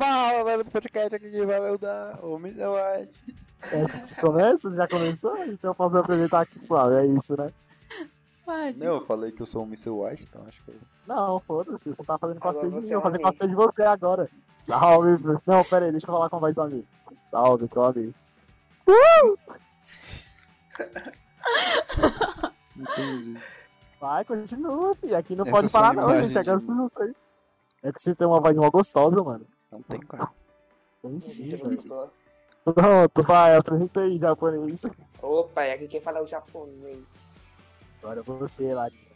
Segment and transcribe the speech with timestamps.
[0.00, 3.36] Fala, velho, do podcast aqui que valeu da White.
[3.70, 4.74] É, você começa?
[4.74, 5.36] Já começou?
[5.44, 7.52] Então eu posso apresentar aqui suave, é isso, né?
[8.46, 8.78] Pode.
[8.78, 9.90] Não, eu falei que eu sou o Mr.
[9.90, 10.76] White, então acho que eu...
[11.06, 13.54] Não, foda-se, você tá fazendo cosplay de mim, você é eu vou fazer cosplay de
[13.54, 14.30] você agora.
[14.60, 15.22] Salve.
[15.46, 16.86] Não, pera aí, deixa eu falar com a voz do amigo.
[17.30, 18.14] Salve, teu amigo.
[22.74, 23.38] Entendi.
[24.00, 25.16] Vai, continua, filho.
[25.18, 26.38] Aqui não Essa pode parar não, gente.
[26.38, 27.14] Agora de- você não sei.
[27.82, 29.46] É que você tem uma voz mó gostosa, mano.
[29.70, 30.30] Não tem cara.
[31.02, 31.50] Tem sim.
[32.64, 34.82] Pronto, vai, apresenta aí, japonês.
[35.22, 37.52] Opa, e aqui quem fala é o japonês.
[38.02, 39.10] Agora você, Larinha.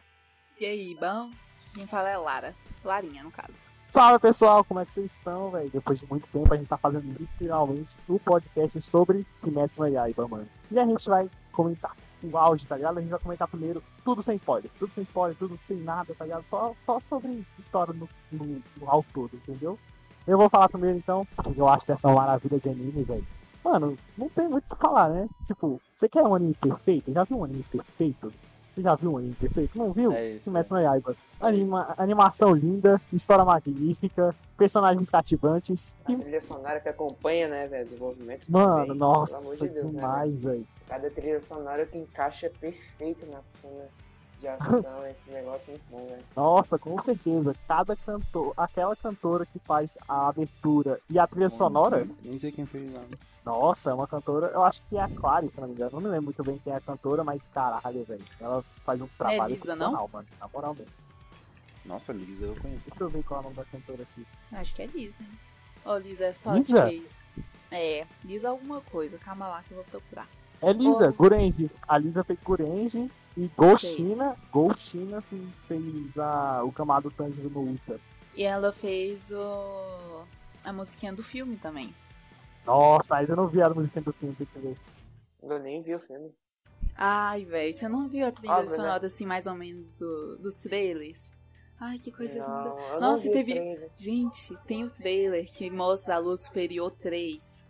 [0.58, 1.30] E aí, bom?
[1.74, 2.54] Quem fala é Lara.
[2.84, 3.66] Larinha, no caso.
[3.88, 5.70] Salve, pessoal, como é que vocês estão, velho?
[5.70, 10.26] Depois de muito tempo, a gente tá fazendo literalmente um podcast sobre Kimetsu no Yaiba,
[10.26, 10.48] mano.
[10.70, 12.98] E a gente vai comentar o auge, tá ligado?
[12.98, 14.70] A gente vai comentar primeiro tudo sem spoiler.
[14.78, 16.44] Tudo sem spoiler, tudo sem nada, tá ligado?
[16.44, 19.78] Só, só sobre história no, no, no ao todo, entendeu?
[20.26, 23.02] Eu vou falar primeiro, então, porque eu acho que essa é uma maravilha de anime,
[23.04, 23.26] velho.
[23.62, 25.28] Mano, não tem muito o que falar, né?
[25.44, 27.12] Tipo, você quer um anime perfeito?
[27.12, 28.32] Já viu um anime perfeito?
[28.70, 29.78] Você já viu um anime perfeito?
[29.78, 30.12] Não viu?
[30.12, 30.44] É isso.
[30.44, 31.16] Kimetsu no Yaiba.
[31.40, 35.94] Anima, animação linda, história magnífica, personagens cativantes.
[36.04, 38.98] A trilha sonora que acompanha, né, velho, desenvolvimento mano, também.
[38.98, 40.42] nossa, de Deus, né, demais, velho.
[40.42, 40.66] velho?
[40.88, 43.88] Cada trilha sonora que encaixa perfeito na cena
[44.38, 46.24] de ação, esse negócio é muito bom, velho.
[46.36, 47.54] Nossa, com certeza.
[47.66, 52.66] Cada cantor, aquela cantora que faz a abertura e a trilha sonora, Nem sei quem
[52.66, 53.08] fez nada.
[53.44, 55.90] nossa, é uma cantora, eu acho que é a Clary, se não me engano.
[55.92, 58.24] Não me lembro muito bem quem é a cantora, mas caralho, velho.
[58.40, 60.28] Ela faz um trabalho Lisa, excepcional, mano.
[60.40, 60.92] Na moral mesmo.
[61.84, 62.88] Nossa, Lisa, eu conheço.
[62.88, 64.26] Deixa eu ver qual é o nome da cantora aqui.
[64.52, 65.24] Acho que é Lisa.
[65.84, 66.82] Ô, Lisa, é só Lisa?
[66.84, 67.20] que fez.
[67.70, 69.18] É, Lisa alguma coisa.
[69.18, 70.26] Calma lá que eu vou procurar.
[70.62, 71.12] É Lisa, Oh.
[71.12, 71.70] Gurenji.
[71.86, 74.36] A Lisa fez Gurenji e Ghoshina.
[74.52, 78.00] Ghoshina que fez a, o Kamado Tanjiro no Uta.
[78.34, 80.24] E ela fez o...
[80.64, 81.94] a musiquinha do filme também.
[82.66, 84.76] Nossa, ainda não vi a música do filme, tem que ver.
[85.42, 86.32] Eu nem vi o filme.
[86.96, 88.68] Ai, velho, você não viu a trilha né?
[88.68, 91.30] sonora assim, mais ou menos, do, dos trailers?
[91.78, 92.46] Ai, que coisa linda.
[92.46, 93.90] Não, não Nossa, e teve- trailer.
[93.96, 97.64] Gente, tem o trailer que mostra a Lua Superior 3.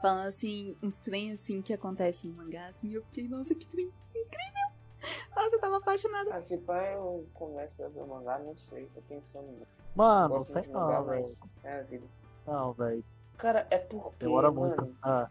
[0.00, 3.90] Falando assim, uns trem assim que acontecem em mangá, assim, eu fiquei, nossa, que trem
[4.14, 4.73] incrível!
[5.34, 6.34] Nossa, eu tava apaixonada.
[6.34, 9.66] Ah, se pá, eu começo a ver o mangá, não sei, tô pensando.
[9.94, 11.26] Mano, Gosto sei não, velho.
[11.62, 12.06] é a vida.
[12.46, 13.04] Não, velho.
[13.36, 14.96] Cara, é porque, Demora mano, muito.
[15.02, 15.28] Ah,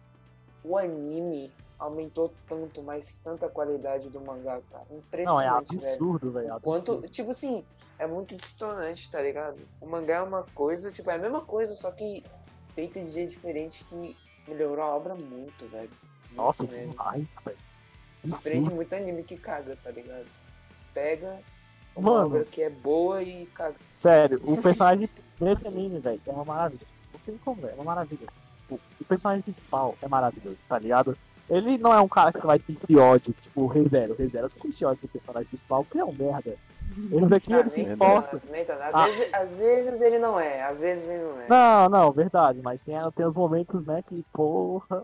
[0.64, 4.86] o anime aumentou tanto, mas tanta qualidade do mangá, cara.
[4.90, 5.90] não, é Impressionante, velho.
[5.94, 6.48] absurdo, velho.
[6.62, 7.10] Quanto, absurdo.
[7.10, 7.66] tipo assim,
[8.00, 9.60] é muito distonante, tá ligado?
[9.82, 12.24] O mangá é uma coisa, tipo, é a mesma coisa, só que
[12.74, 14.18] feita de jeito diferente que
[14.48, 15.90] melhorou a obra muito, velho.
[15.90, 16.92] Muito Nossa, mesmo.
[16.92, 17.58] demais, velho.
[18.24, 18.70] Diferente Absurdo.
[18.70, 20.26] de muito anime que caga, tá ligado?
[20.94, 21.40] Pega
[21.96, 22.26] uma Mano.
[22.28, 23.76] obra que é boa e caga.
[23.96, 26.88] Sério, o personagem desse anime, velho, é uma maravilha.
[27.14, 28.28] Não tem como, é uma maravilha.
[28.70, 31.18] O, o personagem principal é maravilhoso, tá ligado?
[31.50, 34.14] Ele não é um cara que vai sentir ódio, tipo o Rei Zero.
[34.14, 36.56] O Rei Zero sente ódio do personagem principal, porque é um merda.
[37.12, 38.82] Ele daqui, Ah, ele se nem tanto.
[38.82, 39.06] Às, Ah.
[39.08, 41.48] vezes, às vezes ele não é, às vezes ele não é.
[41.50, 45.04] Não, não, verdade, mas tem, tem os momentos, né, que porra.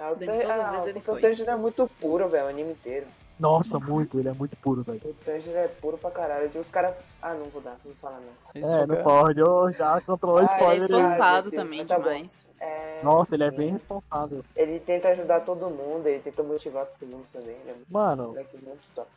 [0.00, 1.20] Ah, o Nem Tan- todas as ah, ele o.
[1.20, 3.06] Tanjiro é muito puro, velho, o anime inteiro.
[3.38, 5.00] Nossa, muito, ele é muito puro, velho.
[5.04, 6.48] O Tanjiro é puro pra caralho.
[6.58, 6.94] Os caras.
[7.20, 8.32] Ah, não vou dar, não vou falar não.
[8.54, 10.84] Ele É, não pode, ô, já controlou o Ah, Ele é spoiler aí.
[10.84, 11.08] esforçado.
[11.12, 12.02] esforçado Deus, também tá bom.
[12.04, 12.46] demais.
[12.58, 13.56] É, Nossa, ele é sim.
[13.58, 14.42] bem responsável.
[14.56, 17.50] Ele tenta ajudar todo mundo, ele tenta motivar todo mundo também.
[17.62, 19.10] Ele é um Mano, moleque muito top.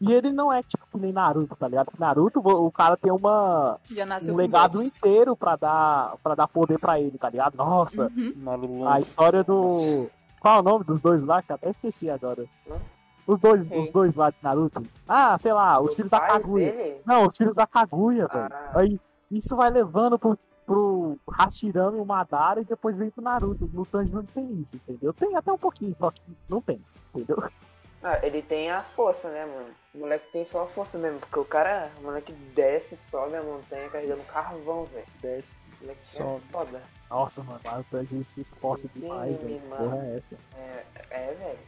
[0.00, 1.92] e ele não é tipo nem Naruto, tá ligado?
[1.98, 3.78] Naruto, o cara tem uma,
[4.30, 4.96] um legado buffs.
[4.96, 7.54] inteiro pra dar, pra dar poder pra ele, tá ligado?
[7.56, 8.88] Nossa, Uhum.
[8.88, 10.08] A história do.
[10.40, 11.42] Qual é o nome dos dois lá?
[11.48, 12.44] Eu até esqueci agora.
[13.26, 13.82] Os dois, Quem?
[13.82, 14.82] os dois lá de Naruto.
[15.08, 16.72] Ah, sei lá, os, filhos da Kaguya.
[16.72, 17.02] dele?
[17.04, 18.48] Não, os filhos da Kaguya, velho.
[18.52, 19.00] Ah, Aí
[19.30, 23.68] isso vai levando pro, pro Hashirama e o Madara e depois vem pro Naruto.
[23.72, 25.12] No Tanjiro não tem isso, entendeu?
[25.12, 26.80] Tem até um pouquinho, só que não tem,
[27.12, 27.42] entendeu?
[28.02, 29.70] ah, ele tem a força, né, mano?
[29.92, 33.42] O moleque tem só a força mesmo, porque o cara, o moleque desce, sobe a
[33.42, 35.06] montanha carregando carvão, velho.
[35.20, 35.65] Desce.
[35.80, 36.42] Moleque Sobe.
[36.48, 36.82] é foda.
[37.10, 39.60] Nossa, mano, mas o Tanjiro se esforça demais, velho.
[39.60, 40.34] Porra é essa?
[40.56, 41.58] É, é, velho.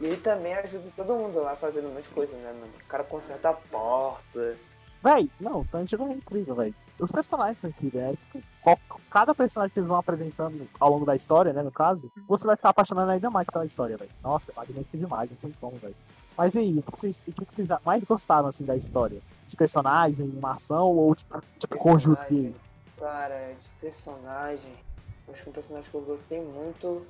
[0.00, 2.72] E ele também ajuda todo mundo lá fazendo um monte de coisa, né, mano?
[2.80, 4.56] O cara conserta a porta.
[5.02, 6.74] Véi, não, o Tanjiro é incrível, velho.
[6.98, 8.78] Os personagens são incríveis, é, tipo, qual-
[9.10, 12.56] cada personagem que eles vão apresentando ao longo da história, né, no caso, você vai
[12.56, 14.10] ficar apaixonando ainda mais pela história, velho.
[14.22, 15.96] Nossa, é magnífico demais, não tem como, velho.
[16.38, 19.20] Mas e aí, o que vocês, o que vocês mais gostaram, assim, da história?
[19.48, 22.20] De personagem, animação ou, tipo, tipo conjunto?
[22.98, 24.72] Cara, de personagem.
[25.28, 27.06] Acho que um personagem que eu gostei muito.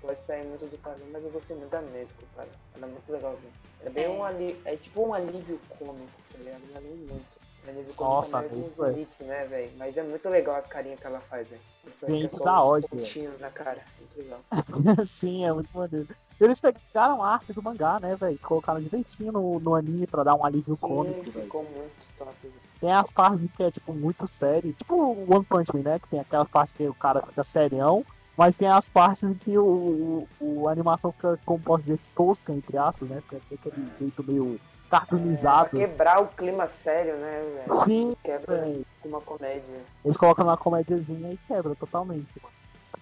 [0.00, 2.48] Pode sair muito do padrão, mas eu gostei muito da Nesco, cara.
[2.76, 3.50] Ela é muito legalzinha.
[3.84, 4.08] É bem É.
[4.08, 4.62] um alívio.
[4.64, 6.62] É tipo um alívio cômico, tá ligado?
[6.70, 7.38] Ela é muito.
[7.66, 8.92] O anime ficou Nossa, muito, nos velho.
[8.92, 9.72] limites, né, velho?
[9.76, 11.60] Mas é muito legal as carinhas que ela faz, velho.
[12.06, 13.82] Gente, dá ódio, pontinhos na cara.
[13.98, 14.40] Muito legal.
[15.06, 16.08] Sim, é muito maneiro.
[16.40, 18.38] Eles pegaram a arte do mangá, né, velho?
[18.38, 22.32] Colocaram direitinho no, no anime pra dar um alívio Sim, cômico, ficou muito top.
[22.42, 22.54] velho.
[22.80, 24.72] Tem as partes que é, tipo, muito sério.
[24.72, 25.98] Tipo o One Punch Man, né?
[25.98, 28.04] Que tem aquelas partes que o cara fica serião.
[28.36, 30.28] Mas tem as partes em que o, o,
[30.62, 33.20] o- a animação fica, como posso dizer, tosca, entre aspas, né?
[33.28, 35.70] Fica aquele jeito meio É, cartoonizado.
[35.70, 37.84] quebrar o clima sério, né, velho?
[37.84, 38.64] Sim, Quebra
[39.02, 39.80] com uma comédia.
[40.04, 42.54] Eles colocam uma comédiazinha e quebra totalmente, mano.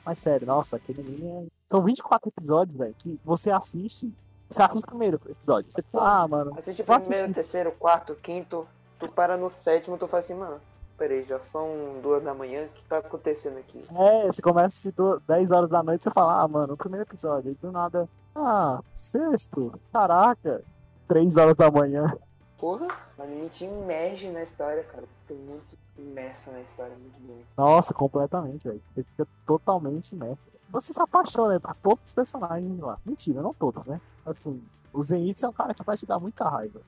[0.04, 1.46] Mas sério, nossa, aquele anime é...
[1.68, 4.10] São 24 episódios, velho, que você assiste...
[4.48, 5.70] Você assiste o primeiro episódio.
[5.70, 6.54] Você fala, ah, mano...
[6.56, 7.34] Assiste o primeiro, assistir.
[7.34, 8.66] terceiro, quarto, quinto.
[8.98, 10.60] Tu para no sétimo, tu faz assim, mano.
[10.96, 11.68] Peraí, já são
[12.02, 13.84] duas da manhã, o que tá acontecendo aqui?
[13.94, 16.76] É, você começa a assistir do- 10 horas da noite, você fala, ah, mano, o
[16.76, 18.08] primeiro episódio, aí do nada...
[18.34, 20.62] Ah, sexto, caraca,
[21.06, 22.16] 3 horas da manhã.
[22.58, 22.86] Porra,
[23.18, 25.04] o anime te imerge na história, cara.
[25.26, 27.38] Fica muito imerso na história, muito bom.
[27.56, 28.82] Nossa, completamente, velho.
[28.94, 30.38] Você fica totalmente imerso.
[30.70, 32.98] Você se apaixona por todos os personagens lá.
[33.04, 34.00] Mentira, não todos, né?
[34.24, 34.62] Assim,
[34.92, 36.80] o Zenitsu é um cara que vai te dar muita raiva.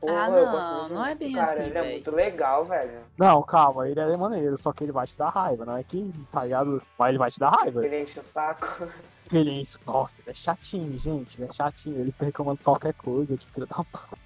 [0.00, 1.92] Porra, Ah, eu não, gosto muito não é bem cara, assim, Ele é véi.
[1.92, 3.00] muito legal, velho.
[3.18, 6.10] Não, calma, ele é maneiro, só que ele vai te dar raiva, não é que,
[6.32, 6.82] tá ligado?
[6.98, 7.84] Mas ele vai te dar raiva.
[7.84, 8.88] Ele enche o saco.
[9.32, 13.36] Ele é isso, nossa, ele é chatinho, gente, ele é chatinho, ele reclamando qualquer coisa,
[13.36, 14.18] que filho da puta.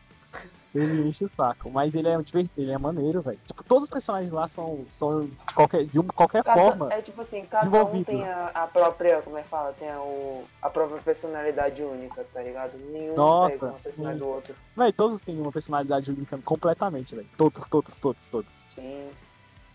[0.74, 3.38] Ele enche o saco, mas ele é divertido, ele é maneiro, velho.
[3.46, 6.92] Tipo, todos os personagens lá são, são de qualquer, de qualquer Cada- forma.
[6.92, 9.72] é tipo assim, cada um tem a, a própria, como é que fala?
[9.74, 12.76] Tem a, o, a própria personalidade única, tá ligado?
[12.90, 14.24] Nenhum Nossa, pega uma personalidade sim.
[14.24, 14.54] do outro.
[14.76, 17.28] Véi, todos têm uma personalidade única completamente, velho.
[17.36, 18.50] Todos, todos, todos, todos.
[18.70, 19.10] Sim.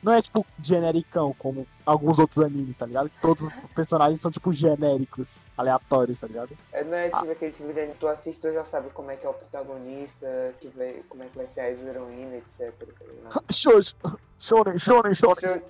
[0.02, 3.10] Não é tipo genericão, como alguns outros animes, tá ligado?
[3.10, 6.58] Que todos os personagens são tipo genéricos, aleatórios, tá ligado?
[6.72, 9.18] É, não é tipo aquele tipo de anime, tu assiste, tu já sabe como é
[9.18, 12.74] que é o protagonista, que vai, como é que vai ser as heroínas, etc.
[13.52, 13.96] Shoujo,
[14.40, 15.62] shonen, shonen, shonen.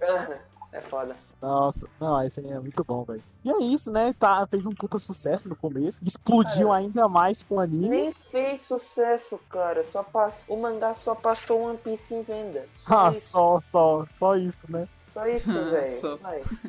[0.72, 1.16] É foda.
[1.42, 3.24] Nossa, não, esse anime é muito bom, velho.
[3.44, 4.14] E é isso, né?
[4.20, 6.04] Tá, fez um puta sucesso no começo.
[6.06, 7.90] Explodiu Cara, ainda mais com o anime.
[7.90, 9.84] Nem fez sucesso, cara.
[9.84, 10.46] Só pass...
[10.48, 12.66] O mangá só passou One Piece em venda.
[12.86, 13.30] Só Ah, isso.
[13.30, 14.88] só, só, só isso, né?
[15.08, 16.20] Só isso, velho.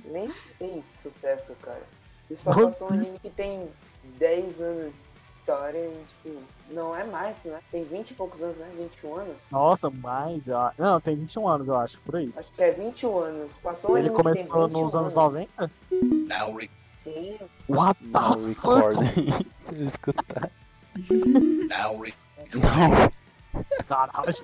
[0.06, 1.82] Nem fez sucesso, cara.
[2.30, 3.68] E só One passou um anime que tem
[4.18, 5.09] 10 anos de
[5.40, 6.38] história e, tipo,
[6.70, 7.58] não é mais, né?
[7.72, 8.68] Tem 20 e poucos anos, né?
[8.78, 9.42] 21 anos?
[9.50, 10.48] Nossa, mais.
[10.48, 10.70] ó.
[10.78, 12.32] Não, tem 21 anos, eu acho, por aí.
[12.36, 13.52] Acho que é 21 anos.
[13.62, 15.14] Passou um Ele começou 21 nos anos anos.
[15.14, 15.70] 90?
[16.28, 17.38] Now re- Sim.
[17.68, 18.46] What the Não, fuck?
[18.48, 19.32] recording.
[19.64, 20.50] Se eu escutar.
[21.68, 22.14] now re-
[22.54, 23.10] Não,
[23.86, 24.34] Caralho.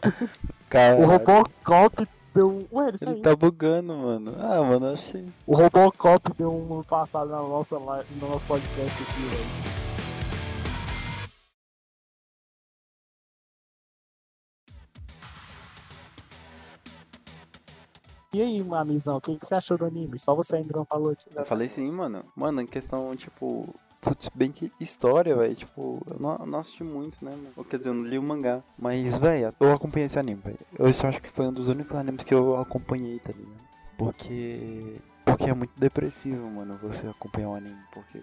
[0.69, 0.97] cara.
[0.97, 2.67] O Robocop deu.
[2.73, 4.35] Ué, ele Ele tá bugando, mano.
[4.39, 5.29] Ah, mano, eu achei.
[5.47, 9.76] O Robocop deu um passado na nossa, live- no nosso podcast aqui, velho.
[18.37, 20.19] E aí, mamizão, o que, que você achou do anime?
[20.19, 21.25] Só você ainda não falou aqui.
[21.35, 22.23] Eu falei sim, mano.
[22.37, 23.75] Mano, em questão, tipo.
[23.99, 25.55] Putz, bem que história, velho.
[25.55, 27.49] Tipo, eu não, não assisti muito, né, mano?
[27.57, 28.63] Ou, Quer dizer, eu não li o mangá.
[28.79, 30.59] Mas, velho, eu acompanhei esse anime, velho.
[30.79, 33.57] Eu só acho que foi um dos únicos animes que eu acompanhei, tá ligado?
[33.97, 35.01] Porque.
[35.25, 37.81] Porque é muito depressivo, mano, você acompanhar um anime.
[37.91, 38.21] Porque.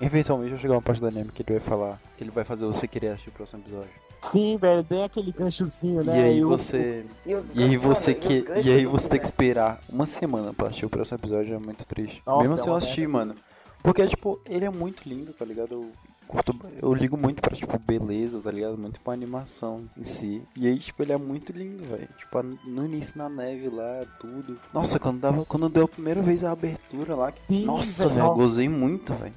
[0.00, 2.00] Eventualmente vai chegar uma parte do anime que ele vai falar.
[2.16, 3.90] Que ele vai fazer você querer assistir o próximo episódio.
[4.20, 6.18] Sim, velho, tem aquele ganchozinho, né?
[6.18, 7.06] e aí você.
[7.24, 8.44] E, os E aí você mano, que.
[8.64, 11.86] E aí você tem que esperar uma semana pra assistir o próximo episódio é muito
[11.86, 12.22] triste.
[12.26, 13.34] Nossa, Mesmo é se eu uma assistir, mano.
[13.82, 15.72] Porque, tipo, ele é muito lindo, tá ligado?
[15.72, 15.90] Eu,
[16.28, 18.76] curto, eu ligo muito pra, tipo, beleza, tá ligado?
[18.76, 20.42] Muito pra animação em si.
[20.54, 22.08] E aí, tipo, ele é muito lindo, velho.
[22.18, 24.60] Tipo, no início na neve lá, tudo.
[24.72, 28.20] Nossa, quando, dava, quando deu a primeira vez a abertura lá, que Sim, nossa, velho,
[28.20, 29.34] eu gozei muito, velho.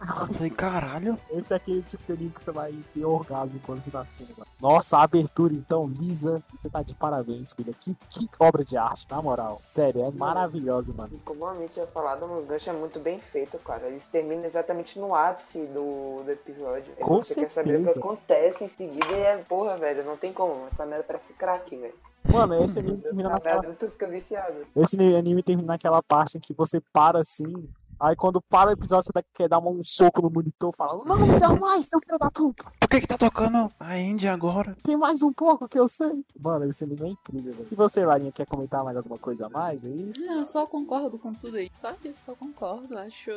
[0.00, 1.18] Eu Falei, caralho.
[1.30, 4.32] Esse é aquele tipo de anime que você vai ter orgasmo quando você tá assistindo.
[4.36, 4.50] mano.
[4.60, 7.72] Nossa, a abertura então, Lisa, você tá de parabéns, filha.
[7.72, 9.60] Que, que obra de arte, na moral.
[9.64, 11.10] Sério, é maravilhosa, mano.
[11.12, 13.86] E Como a gente tinha falado, os ganchos é muito bem feito, cara.
[13.86, 16.92] Eles terminam exatamente no ápice do, do episódio.
[17.00, 17.98] Com você quer saber o que certeza.
[17.98, 20.66] acontece em seguida e é, porra, velho, não tem como.
[20.68, 21.94] Essa merda parece crack, velho.
[22.30, 23.62] Mano, esse anime termina naquela.
[23.74, 24.66] tu fica viciado.
[24.76, 27.68] Esse anime termina naquela parte em que você para assim.
[28.00, 31.40] Aí quando para o episódio, você quer dar um soco no monitor falando, não, me
[31.40, 32.64] dá mais, seu filho da puta.
[32.78, 34.76] Por que que tá tocando a Indy agora?
[34.84, 36.24] Tem mais um pouco que eu sei.
[36.38, 37.68] Mano, esse anime é incrível, velho.
[37.72, 40.12] E você, Larinha, quer comentar mais alguma coisa a mais aí?
[40.16, 41.68] Não, eu só concordo com tudo aí.
[41.72, 42.96] Só isso, só concordo.
[42.96, 43.32] Acho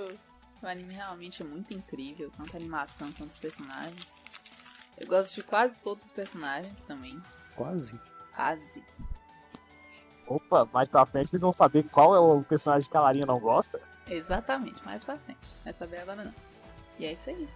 [0.62, 2.30] o anime realmente é muito incrível.
[2.38, 4.22] Tanto a animação quanto os personagens.
[4.96, 7.20] Eu gosto de quase todos os personagens também.
[7.56, 8.00] Quase.
[8.36, 8.84] Quase.
[10.28, 13.40] Opa, mais pra frente vocês vão saber qual é o personagem que a Larinha não
[13.40, 13.82] gosta.
[14.16, 15.40] Exatamente, mais pra frente.
[15.58, 16.34] Não vai saber agora não.
[17.00, 17.48] E é isso aí.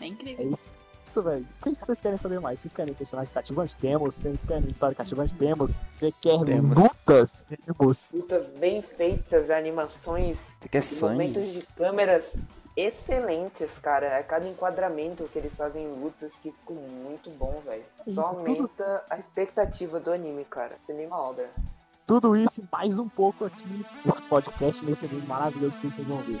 [0.00, 0.50] É É incrível.
[0.50, 0.72] isso.
[1.06, 1.46] isso, velho.
[1.60, 2.58] O que vocês querem saber mais?
[2.58, 3.76] Vocês querem personagens cativantes?
[3.76, 4.16] Temos.
[4.16, 5.34] Vocês querem história cativante?
[5.34, 5.76] Temos.
[5.88, 6.76] Você quer Temos.
[6.76, 7.46] lutas?
[7.48, 8.10] Temos.
[8.12, 11.12] Lutas bem feitas, animações Você quer sangue?
[11.28, 12.36] momentos de câmeras
[12.76, 14.06] excelentes, cara.
[14.18, 17.84] É cada enquadramento que eles fazem em lutas que ficou muito bom, velho.
[18.00, 20.74] Isso, Só tudo- aumenta a expectativa do anime, cara.
[20.80, 21.48] Cinema obra.
[22.06, 23.64] Tudo isso e mais um pouco aqui
[24.04, 26.38] nesse podcast, nesse anime maravilhoso que vocês vão ver.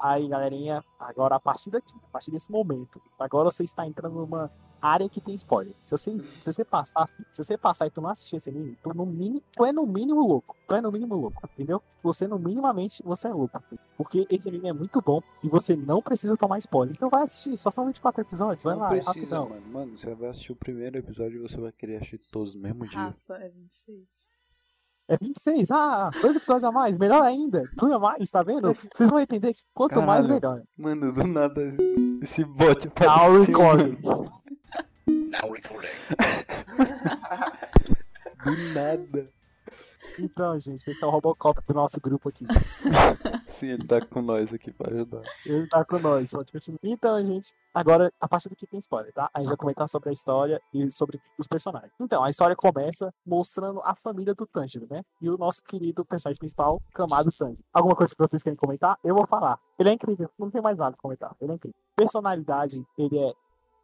[0.00, 4.50] Aí, galerinha, agora a partir daqui, a partir desse momento, agora você está entrando numa
[4.82, 5.72] área que tem spoiler.
[5.80, 6.10] Se você,
[6.40, 9.40] se você passar, se você passar e tu não assistir esse anime, tu, no mínimo,
[9.56, 10.56] tu é no mínimo louco.
[10.66, 11.80] Tu é no mínimo louco, entendeu?
[12.02, 13.62] Você no minimamente você é louco.
[13.96, 16.94] Porque esse anime é muito bom e você não precisa tomar spoiler.
[16.96, 19.48] Então vai assistir, só são 24 episódios, vai não lá, é precisa, rapidão.
[19.48, 19.62] mano.
[19.68, 22.86] Mano, você vai assistir o primeiro episódio e você vai querer assistir todos no mesmo
[22.86, 22.98] dia.
[22.98, 24.32] Rafa, é 26.
[25.08, 28.72] É 26, ah, dois episódios a mais, melhor ainda, tudo a mais, tá vendo?
[28.94, 30.34] Vocês vão entender que quanto mais, Caralho.
[30.34, 30.62] melhor.
[30.78, 31.60] Mano, do nada
[32.22, 33.42] esse bot Now apareceu.
[33.42, 33.98] recording.
[35.06, 35.88] Now recording.
[38.44, 39.30] Do nada.
[40.18, 42.44] Então, gente, esse é o Robocop do nosso grupo aqui.
[43.44, 45.22] Sim, ele tá com nós aqui pra ajudar.
[45.46, 46.78] Ele tá com nós, pode continuar.
[46.82, 49.30] Então, gente, agora, a partir daqui tem spoiler, tá?
[49.32, 51.92] A gente vai comentar sobre a história e sobre os personagens.
[52.00, 55.02] Então, a história começa mostrando a família do Tanjiro, né?
[55.20, 57.62] E o nosso querido personagem principal, Kamado Tanjiro.
[57.72, 58.98] Alguma coisa que vocês querem comentar?
[59.04, 59.58] Eu vou falar.
[59.78, 61.34] Ele é incrível, não tem mais nada pra comentar.
[61.40, 61.78] Ele é incrível.
[61.96, 63.32] Personalidade, ele é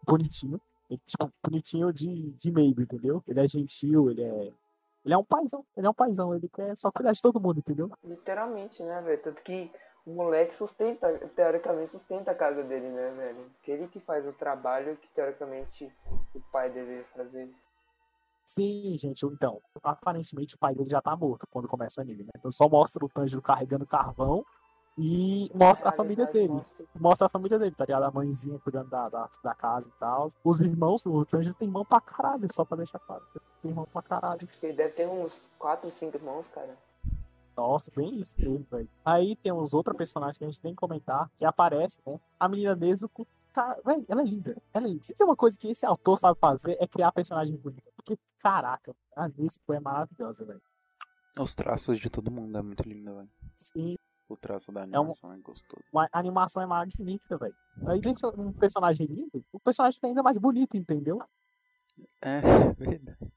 [0.05, 0.61] bonitinho.
[0.91, 3.23] Ele, tipo, bonitinho de, de meio, entendeu?
[3.27, 4.53] Ele é gentil, ele é.
[5.05, 7.59] Ele é um paizão, ele é um paizão, ele quer só cuidar de todo mundo,
[7.59, 7.91] entendeu?
[8.05, 9.23] Literalmente, né, velho?
[9.23, 9.71] Tanto que
[10.05, 13.51] o moleque sustenta, teoricamente sustenta a casa dele, né, velho?
[13.63, 15.91] Que ele que faz o trabalho que teoricamente
[16.35, 17.49] o pai deveria fazer.
[18.45, 22.31] Sim, gente, então, aparentemente o pai dele já tá morto quando começa o anime, né?
[22.37, 24.45] Então só mostra o Tanjiro carregando carvão
[24.99, 26.53] e mostra a É, família verdade, dele.
[26.55, 26.87] mostra.
[26.99, 28.03] Mostra a família dele, tá ligado?
[28.03, 30.29] A mãezinha cuidando da, da, da casa e tal.
[30.43, 33.25] Os irmãos, o Tanjiro tem irmão pra caralho, só pra deixar claro.
[33.63, 34.49] Tem irmão pra caralho.
[34.63, 36.77] Ele deve ter uns 4, 5 irmãos, cara.
[37.57, 38.89] Nossa, bem isso mesmo, velho.
[39.05, 42.19] Aí temos outra personagem que a gente tem que comentar, que aparece, né?
[42.39, 43.27] A menina Nezuko.
[43.53, 44.57] Cara, velho, ela é linda.
[44.73, 45.03] Ela é linda.
[45.03, 47.91] Se tem uma coisa que esse autor sabe fazer, é criar personagem bonita.
[47.97, 50.63] Porque, caraca, a Nezuko é maravilhosa, velho.
[51.41, 53.29] Os traços de todo mundo é muito lindo, velho.
[53.57, 53.97] Sim,
[54.29, 55.83] O traço da um- animação é gostoso.
[55.93, 57.55] uma a animação é magnífica, velho.
[57.87, 61.21] Aí deixa um personagem lindo, o personagem fica ainda mais bonito, entendeu?
[62.21, 62.41] É,
[62.79, 63.28] verdade.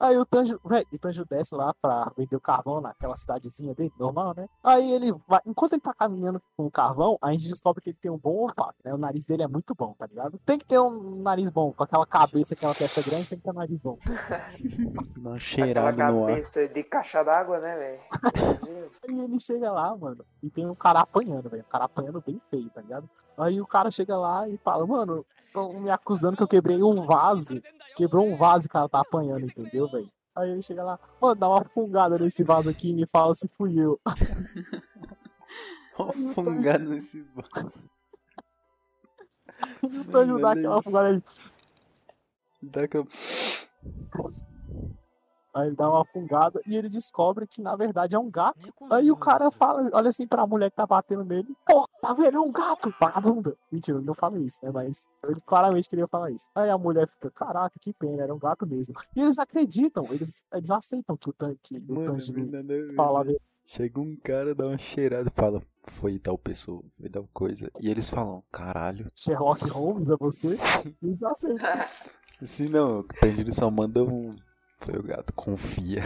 [0.00, 3.92] Aí o Tanjo, velho, o Tanjo desce lá pra vender o carvão naquela cidadezinha dele,
[3.98, 4.48] normal, né?
[4.62, 7.98] Aí ele vai, enquanto ele tá caminhando com o carvão, a gente descobre que ele
[8.00, 8.94] tem um bom olfato, né?
[8.94, 10.38] O nariz dele é muito bom, tá ligado?
[10.46, 13.50] Tem que ter um nariz bom, com aquela cabeça, aquela testa grande, tem que ter
[13.50, 13.98] um nariz bom.
[15.18, 16.30] Aquela cheirada no ar.
[16.30, 18.00] cabeça de caixa d'água, né, velho?
[19.08, 21.64] Aí ele chega lá, mano, e tem um cara apanhando, velho.
[21.66, 23.08] Um cara apanhando bem feio, tá ligado?
[23.38, 27.06] Aí o cara chega lá e fala, mano, estão me acusando que eu quebrei um
[27.06, 27.62] vaso.
[27.96, 30.10] Quebrou um vaso e o cara tá apanhando, entendeu, velho?
[30.34, 33.48] Aí ele chega lá, mano, dá uma fungada nesse vaso aqui e me fala se
[33.48, 34.00] fui eu.
[35.96, 37.88] Ó, fungado nesse vaso.
[39.82, 41.22] O Tanjo dá olha aquela fungada aí.
[42.62, 43.06] Dá aquela...
[45.58, 48.58] Aí ele dá uma fungada e ele descobre que na verdade é um gato.
[48.90, 52.36] Aí o cara fala, olha assim pra mulher que tá batendo nele, pô, tá vendo?
[52.36, 53.56] É um gato, vagabunda.
[53.72, 54.70] Mentira, ele não fala isso, né?
[54.72, 56.48] Mas ele claramente queria falar isso.
[56.54, 58.94] Aí a mulher fica, caraca, que pena, era um gato mesmo.
[59.16, 63.40] E eles acreditam, eles, eles aceitam que o tanque, o Mano, a ver, fala velho.
[63.66, 67.70] Chega um cara, dá uma cheirada e fala, foi tal pessoa, foi tal coisa.
[67.80, 69.06] E eles falam, caralho.
[69.14, 70.56] Sherlock Holmes, é você?
[71.02, 71.66] Eles aceitam.
[72.40, 74.34] Assim não, o Tanjiro só manda um.
[74.80, 76.02] Foi o gato, confia.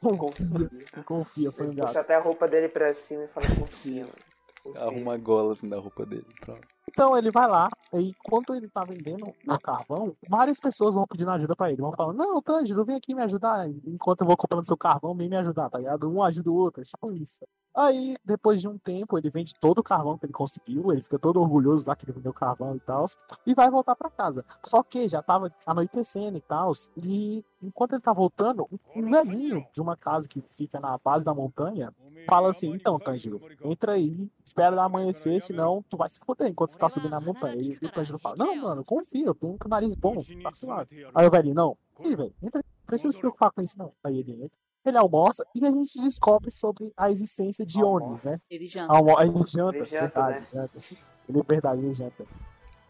[0.00, 0.70] Confia,
[1.04, 2.04] confia, foi um Ele puxa gato.
[2.04, 4.14] até a roupa dele pra cima e fala, confia, mano.
[4.62, 4.80] Confia.
[4.82, 6.26] Arruma a gola assim da roupa dele.
[6.40, 6.66] Pronto.
[6.88, 11.30] Então ele vai lá, e enquanto ele tá vendendo o carvão, várias pessoas vão pedindo
[11.30, 11.82] ajuda pra ele.
[11.82, 13.68] Vão falando, não, Tanjiro, vem aqui me ajudar.
[13.84, 16.08] Enquanto eu vou comprando seu carvão, vem me ajudar, tá ligado?
[16.08, 17.38] Um ajuda o outro, tipo isso.
[17.76, 21.18] Aí, depois de um tempo, ele vende todo o carvão que ele conseguiu, ele fica
[21.18, 23.04] todo orgulhoso lá que ele vendeu carvão e tal,
[23.46, 24.42] e vai voltar pra casa.
[24.64, 29.82] Só que já tava anoitecendo e tal, e enquanto ele tá voltando, um velhinho de
[29.82, 31.92] uma casa que fica na base da montanha
[32.26, 36.80] fala assim: então, Tanjiro, entra aí, espera amanhecer, senão tu vai se foder enquanto você
[36.80, 37.56] tá subindo a montanha.
[37.56, 41.06] E o Tanjiro fala: não, mano, confia, eu tenho um nariz bom, tá suave.
[41.14, 43.92] Aí o velhinho: não, Ih, velho, entra, não precisa se preocupar com isso, não.
[44.04, 44.58] Aí ele entra.
[44.84, 48.38] Ele almoça e a gente descobre sobre a existência de Onis, né?
[48.48, 48.92] Ele janta.
[48.92, 50.46] Almo ele janta, Ele janta, verdade, né?
[50.52, 50.80] janta.
[51.28, 52.26] Ele é verdade, ele janta.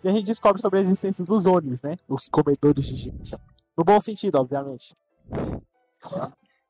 [0.05, 1.97] E a gente descobre sobre a existência dos Onis, né?
[2.07, 3.35] Os comedores de gente.
[3.77, 4.95] No bom sentido, obviamente.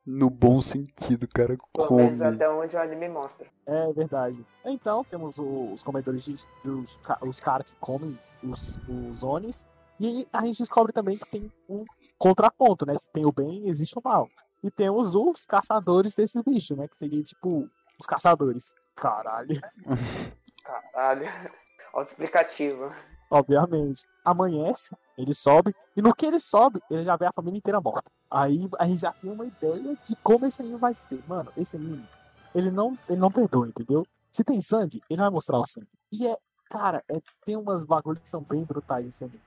[0.06, 1.56] No bom sentido, cara.
[1.75, 2.02] Pelo Come.
[2.04, 3.48] menos até onde o anime mostra.
[3.66, 4.46] É verdade.
[4.64, 6.34] Então, temos o- os comedores de.
[6.64, 9.66] Os, ca- os caras que comem os, os Onis.
[9.98, 11.84] E a gente descobre também que tem um
[12.18, 12.96] contraponto, né?
[12.96, 14.28] Se tem o bem, existe o mal.
[14.62, 16.86] E temos os caçadores desses bichos, né?
[16.86, 18.75] Que seria tipo os caçadores.
[18.94, 19.60] Caralho.
[20.62, 21.26] Caralho.
[21.26, 21.50] Olha
[21.94, 22.92] o explicativo.
[23.30, 24.06] Obviamente.
[24.25, 25.75] Amanhece, ele sobe.
[25.97, 28.11] E no que ele sobe, ele já vê a família inteira morta.
[28.30, 31.23] Aí a gente já tem uma ideia de como esse anime vai ser.
[31.28, 32.06] Mano, esse anime,
[32.54, 34.06] ele não, ele não perdoa, entendeu?
[34.30, 35.88] Se tem sangue, ele vai mostrar o sangue.
[36.12, 36.37] E é,
[36.71, 39.40] cara, é, tem umas bagulhos que são bem brutais nesse anime.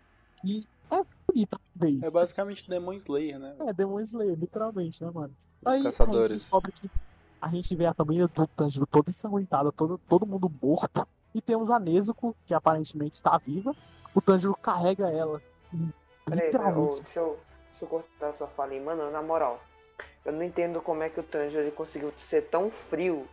[0.44, 2.06] E é bonito isso.
[2.06, 3.56] É basicamente Demon Slayer, né?
[3.60, 5.36] É, Demon Slayer, literalmente, né, mano?
[5.62, 6.42] Os Aí a gente caçadores.
[6.42, 6.90] descobre que
[7.42, 11.08] a gente vê a família do Tanjiro toda ensanguentada, todo, todo mundo morto.
[11.34, 13.76] E temos a Nezuko, que aparentemente está viva.
[14.16, 15.42] O Tanjiro carrega ela.
[16.26, 17.02] Peraí, Literalmente.
[17.04, 17.40] deixa, eu,
[17.72, 18.80] deixa eu cortar sua fala aí.
[18.80, 19.60] Mano, na moral,
[20.26, 23.28] eu não entendo como é que o Tanjiro ele conseguiu ser tão frio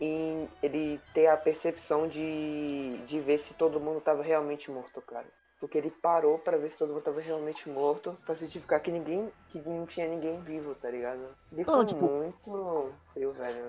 [0.00, 5.26] em ele ter a percepção de, de ver se todo mundo tava realmente morto, cara.
[5.60, 9.30] Porque ele parou pra ver se todo mundo tava realmente morto, pra certificar que ninguém,
[9.48, 11.20] que não tinha ninguém vivo, tá ligado?
[11.52, 13.66] Ele Não, foi tipo- muito frio, velho.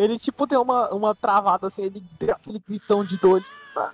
[0.00, 3.44] Ele, tipo, deu uma, uma travada assim, ele deu aquele gritão de dor.
[3.76, 3.92] Ah.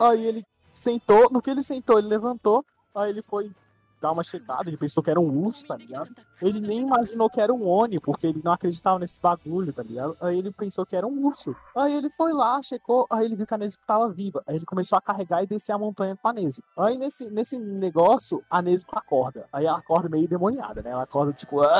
[0.00, 3.52] Aí ele sentou, no que ele sentou, ele levantou, aí ele foi
[4.00, 6.10] dar uma checada, ele pensou que era um urso, tá ligado?
[6.40, 10.16] Ele nem imaginou que era um Oni, porque ele não acreditava nesse bagulho, tá ligado?
[10.22, 11.54] Aí ele pensou que era um urso.
[11.76, 14.42] Aí ele foi lá, checou, aí ele viu que a Nezuko tava viva.
[14.46, 16.66] Aí ele começou a carregar e descer a montanha com a Nezuko.
[16.78, 19.46] Aí nesse, nesse negócio, a Nezuko acorda.
[19.52, 20.92] Aí ela acorda meio demoniada, né?
[20.92, 21.58] Ela acorda tipo...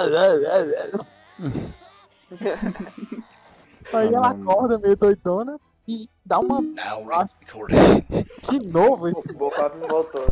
[3.93, 5.59] Aí ela acorda meio doidona
[5.89, 6.61] e dá uma...
[8.51, 9.31] De novo esse...
[9.31, 10.27] O Bocop voltou.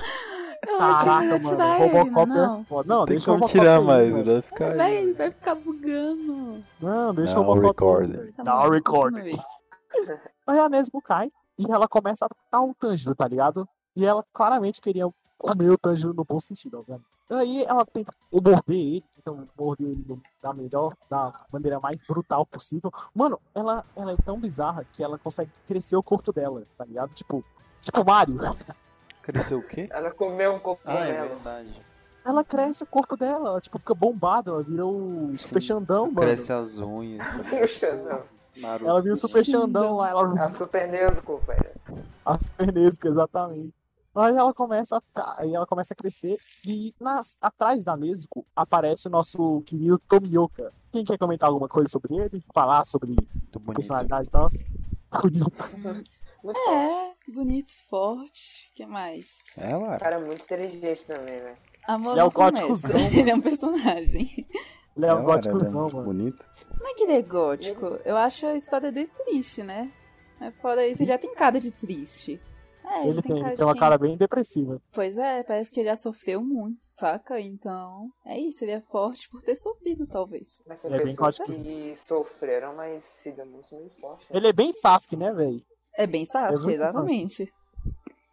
[0.66, 1.56] Eu Caraca, mano.
[1.56, 2.64] vai Robocop não, é não.
[2.64, 2.88] foda.
[2.88, 6.64] Não, Tem deixa como o Robocop tirar aí, mais, vai ficar ele vai ficar bugando.
[6.80, 8.12] Não, deixa Now o Robocop aí, recording.
[8.12, 8.32] velho.
[8.34, 9.16] Tá Now bom, recording.
[9.16, 9.40] continue.
[10.46, 13.66] Aí a Nesmo cai e ela começa a atacar o Tanjiro, tá ligado?
[13.96, 17.08] E ela claramente queria comer o Tanjiro no bom sentido, obviamente.
[17.30, 22.90] Aí ela tenta morder ele, então morder ele da melhor, da maneira mais brutal possível.
[23.14, 27.12] Mano, ela, ela é tão bizarra que ela consegue crescer o corpo dela, tá ligado?
[27.14, 27.44] Tipo,
[27.82, 28.38] tipo Mario.
[29.22, 29.88] Cresceu o quê?
[29.90, 30.98] Ela comeu um cogumelo.
[30.98, 31.82] Ah, é verdade.
[32.24, 36.06] Ela cresce o corpo dela, ela tipo, fica bombada, ela vira o Super Sim, Xandão,
[36.06, 36.20] mano.
[36.20, 37.24] Cresce as unhas.
[37.48, 37.68] ligado?
[37.68, 38.22] Xandão.
[38.56, 38.90] Naruto.
[38.90, 41.70] Ela vira o Super Xandão lá, ela A Super Nezuko, velho.
[42.24, 43.72] A Super Nesca, exatamente.
[44.14, 49.06] Aí ela começa a aí ela começa a crescer e nas, atrás da Nezuko aparece
[49.06, 50.72] o nosso querido Tomioka.
[50.90, 52.42] Quem quer comentar alguma coisa sobre ele?
[52.52, 53.14] Falar sobre
[53.72, 54.48] personalidade tal?
[56.42, 56.70] Bonito.
[56.70, 58.70] É, bonito, forte.
[58.72, 59.26] O que mais?
[59.58, 59.98] Ela?
[59.98, 61.56] Cara, muito inteligente também, velho.
[61.86, 62.88] Amor Ele é o gótico começa.
[62.88, 63.18] zão, mano.
[63.18, 64.46] Ele é um personagem.
[64.96, 66.02] Ele é um Ela góticozão, mano.
[66.02, 66.44] Bonito.
[66.80, 67.86] Não é que ele é gótico.
[68.04, 69.92] Eu acho a história dele triste, né?
[70.40, 72.40] É fora isso, ele já tem cara de triste.
[72.90, 74.82] É, ele, Ele tem, tem uma cara bem depressiva.
[74.92, 77.40] Pois é, parece que ele já sofreu muito, saca?
[77.40, 80.60] Então, é isso, ele é forte por ter sofrido, talvez.
[80.66, 84.26] Mas tem É bem pessoas que sofreram, mas se demonstram muito forte.
[84.30, 84.36] né?
[84.38, 85.62] Ele é bem Sasuke, né, velho?
[85.96, 87.52] É bem É Sasuke, muito exatamente.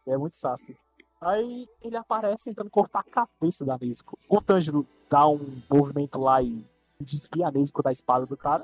[0.07, 0.75] É muito Sasuke.
[1.21, 4.17] Aí ele aparece tentando cortar a cabeça da Nezuko.
[4.29, 6.63] O Tanjiro dá um movimento lá e
[6.99, 8.63] desvia a Nezuko da espada do cara.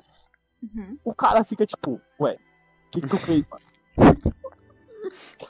[0.62, 0.98] Uhum.
[1.04, 2.36] O cara fica tipo, ué,
[2.88, 3.64] o que, que tu fez, mano?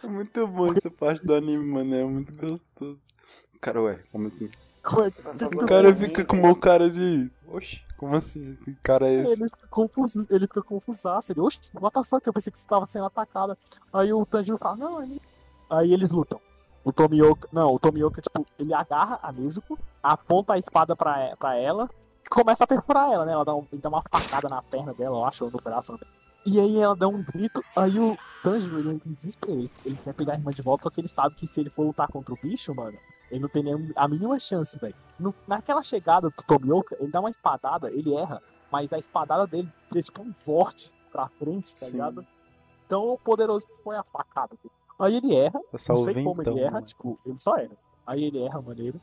[0.03, 1.95] É muito bom essa parte do anime, mano.
[1.95, 2.99] É muito gostoso.
[3.61, 4.49] Cara, ué, como assim?
[4.49, 7.31] É O cara fica com uma cara de.
[7.47, 8.55] Oxi, como assim?
[8.65, 9.31] Que cara é esse?
[9.31, 11.31] Ele fica confuso, ele confusaço.
[11.31, 12.27] Ele, oxe, what the fuck?
[12.27, 13.57] Eu pensei que você tava sendo atacada.
[13.93, 15.21] Aí o Tanjiro fala, não, ele...
[15.69, 16.41] Aí eles lutam.
[16.83, 21.55] O Tomioka, não, o Tomioka, tipo, ele agarra a Nezuko, aponta a espada pra, pra
[21.55, 21.89] ela
[22.25, 23.31] e começa a perfurar ela, né?
[23.31, 25.97] Ela dá, um, dá uma facada na perna dela, eu acho, ou no braço.
[26.45, 29.65] E aí ela dá um grito, aí o Tanjiro, ele entra em desespero.
[29.85, 31.83] Ele, quer pegar a irmã de volta, só que ele sabe que se ele for
[31.85, 32.97] lutar contra o bicho, mano,
[33.31, 34.95] ele não tem nem a mínima chance, velho.
[35.47, 40.01] Naquela chegada do Tomioka, ele dá uma espadada, ele erra, mas a espadada dele é
[40.01, 41.93] tipo um vórtice pra frente, tá Sim.
[41.93, 42.25] ligado?
[42.89, 44.55] Tão poderoso que foi a facada.
[44.99, 46.53] Aí ele erra, Eu não sei como então.
[46.53, 46.85] ele erra, mano.
[46.85, 47.77] tipo, ele só erra.
[48.05, 48.99] Aí ele erra, maneiro.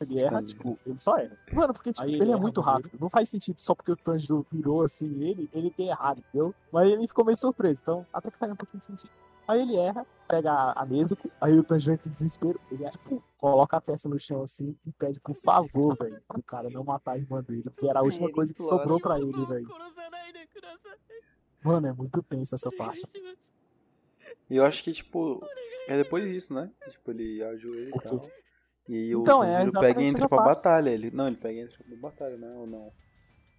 [0.00, 0.54] Ele erra, Entendi.
[0.54, 1.36] tipo, ele só erra.
[1.52, 2.98] Mano, porque tipo, ele, ele é muito rápido.
[3.00, 6.54] Não faz sentido só porque o Tanjiro virou assim ele, ele ter errado, entendeu?
[6.72, 9.10] Mas ele ficou meio surpreso, então até que faz um pouquinho de sentido.
[9.46, 13.22] Aí ele erra, pega a, a Nezuko, aí o Tanjiro entra em desespero, ele tipo,
[13.36, 17.12] coloca a testa no chão assim e pede por favor, velho, pro cara não matar
[17.12, 19.68] a irmã dele, porque era a última coisa que sobrou pra ele, velho.
[21.62, 23.02] Mano, é muito tenso essa parte.
[24.50, 25.40] E eu acho que, tipo,
[25.88, 26.70] é depois disso, né?
[26.90, 28.20] Tipo, ele ajoelha e tal.
[28.88, 30.56] E o Então, é Tanjiro exatamente pega e entra pra parte.
[30.56, 30.90] batalha.
[30.90, 32.52] Ele, não, ele pega e entra pra batalha, né?
[32.56, 32.92] Ou não?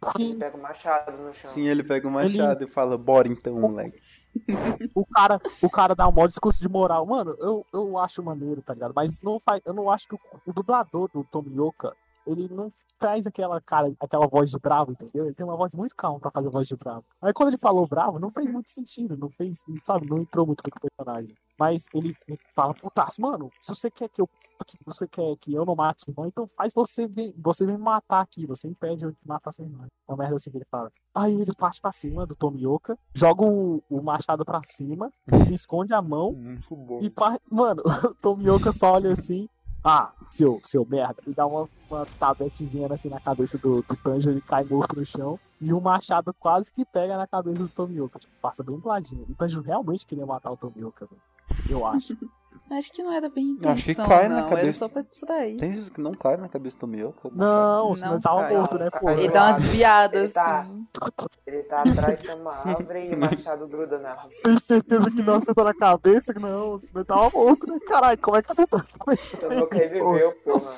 [0.03, 1.51] Ele Sim, pega o machado no chão.
[1.51, 3.99] Sim, ele pega o machado e fala, bora então, moleque.
[4.93, 7.05] o cara, o cara dá um maior discurso de moral.
[7.05, 8.93] Mano, eu, eu acho maneiro, tá ligado?
[8.95, 13.27] Mas não faz, eu não acho que o, o dublador do Tomioka, ele não traz
[13.27, 15.25] aquela cara, aquela voz de bravo, entendeu?
[15.25, 17.03] Ele tem uma voz muito calma pra fazer voz de bravo.
[17.21, 20.63] Aí quando ele falou bravo, não fez muito sentido, não fez, sabe, não entrou muito
[20.63, 21.35] com o personagem.
[21.57, 22.15] Mas ele
[22.53, 24.29] fala, putaço, mano, se você quer que eu
[24.65, 27.77] que você quer que eu não mate seu irmão, então faz você vir, você me
[27.77, 29.85] matar aqui, você impede eu de matar seu irmão.
[30.07, 30.89] É uma merda assim que ele fala.
[31.13, 35.11] Aí ele parte pra cima do Tomioka, joga o, o machado pra cima,
[35.51, 36.31] esconde a mão
[37.01, 37.39] e par...
[37.51, 39.49] Mano, o Tomioka só olha assim.
[39.87, 41.21] Ah, seu, seu merda.
[41.27, 45.05] E dá uma, uma tabletezinha assim na cabeça do, do Tanjiro, ele cai morto no
[45.05, 45.39] chão.
[45.61, 48.17] E o machado quase que pega na cabeça do Tomioka.
[48.17, 49.27] Tipo, passa bem do ladinho.
[49.29, 51.21] O Tanjiro realmente queria matar o Tomioka, velho.
[51.69, 52.17] Eu acho.
[52.71, 54.47] Acho que não era bem Eu acho que intenção, cai na não.
[54.47, 54.79] Era cabeça.
[54.79, 55.55] só pra distrair.
[55.57, 57.31] Tem isso que não cai na cabeça do Miyoko?
[57.33, 58.57] Não, Não ele tava cai.
[58.57, 59.09] morto, né, pô?
[59.11, 60.87] Ele dá umas Ele viadas, tá- assim.
[61.45, 64.35] Ele tá atrás de uma árvore e o machado gruda na árvore.
[64.43, 66.33] Tem certeza que não acertou na cabeça?
[66.33, 67.79] Não, senão ele tava morto, né?
[67.87, 69.37] Caralho, como é que acertou na cabeça?
[69.37, 70.71] Então meu reviveu, porra.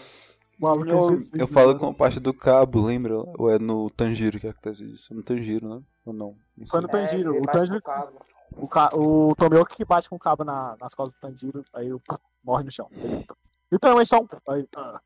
[0.60, 3.16] Maluco, é Eu, eu falo com a parte do cabo, lembra?
[3.38, 5.14] Ou é no Tanjiro que acontece isso?
[5.14, 5.82] No Tanjiro, né?
[6.06, 6.36] Ou não?
[6.58, 7.34] Não no Tanjiro.
[7.34, 7.82] É, ele o Tanjiro
[8.56, 8.66] o.
[8.66, 8.90] O, ca...
[8.94, 10.76] o Tomioka que bate com o cabo na...
[10.80, 12.02] nas costas do Tanjiro, aí o...
[12.44, 12.90] morre no chão.
[13.72, 14.28] Então, eles são.
[14.48, 15.02] Aí, ah.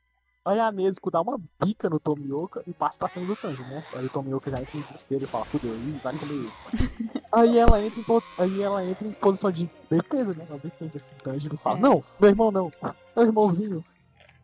[0.45, 3.83] aí a Nezuko dá uma bica no Tomioka e parte pra cima do Tanjiro, né?
[3.93, 6.65] Aí o Tomioka já entra em desespero e fala, fudeu, ih, vai comer isso.
[7.31, 8.03] aí, ela entra em...
[8.03, 10.45] po- aí ela entra em posição de defesa, né?
[10.49, 11.81] Ela defende esse Tanjiro e fala, É.
[11.81, 12.71] não, meu irmão não,
[13.15, 13.83] meu irmãozinho.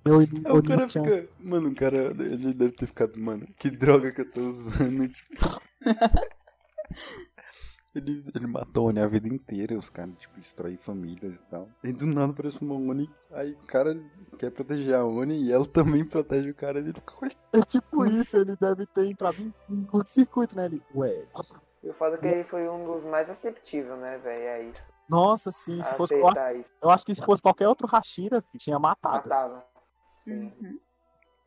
[0.08, 1.28] Meu Aí o cara fica.
[1.38, 5.10] Mano, o cara ele deve ter ficado, mano, que droga que eu tô usando.
[5.10, 5.36] tipo.
[7.98, 11.68] ele, ele matou a Oni a vida inteira, os caras, tipo, destrói famílias e tal.
[11.84, 13.10] E do nada aparece uma Oni.
[13.32, 14.00] Aí o cara
[14.38, 16.80] quer proteger a Oni e ela também protege o cara.
[16.80, 20.66] Ele fica, É tipo isso, ele deve ter entrado em, em curto-circuito, né?
[20.66, 21.26] Ele, ué,
[21.84, 24.44] E o fato é que ele foi um dos mais receptivos, né, velho?
[24.44, 24.92] É isso.
[25.10, 26.72] nossa, sim, se fosse aceitar isso.
[26.82, 29.30] Eu acho que se fosse qualquer outro Hashira, filho, tinha matado.
[29.30, 29.66] Matava.
[30.18, 30.54] Sim.
[30.60, 30.80] Uhum.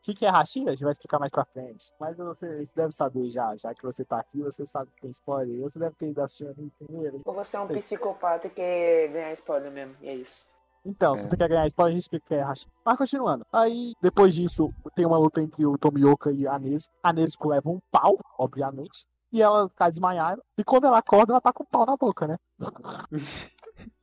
[0.01, 0.71] O que, que é Hashira?
[0.71, 1.93] A gente vai explicar mais pra frente.
[2.01, 5.11] Mas você, você deve saber já, já que você tá aqui, você sabe que tem
[5.11, 5.61] spoiler.
[5.61, 7.21] Você deve ter ido assistindo inteiro.
[7.23, 7.77] Ou você é um Sei.
[7.77, 9.95] psicopata e quer ganhar spoiler mesmo.
[10.01, 10.47] E é isso.
[10.87, 12.73] Então, se você quer ganhar spoiler, a gente explica o que é Hashira.
[12.83, 13.47] Mas continuando.
[13.53, 16.95] Aí, depois disso, tem uma luta entre o Tomioka e a Nezuko.
[17.03, 19.07] A Nezuko leva um pau, obviamente.
[19.31, 20.43] E ela cai desmaiada.
[20.57, 22.39] E quando ela acorda, ela tá com o pau na boca, né?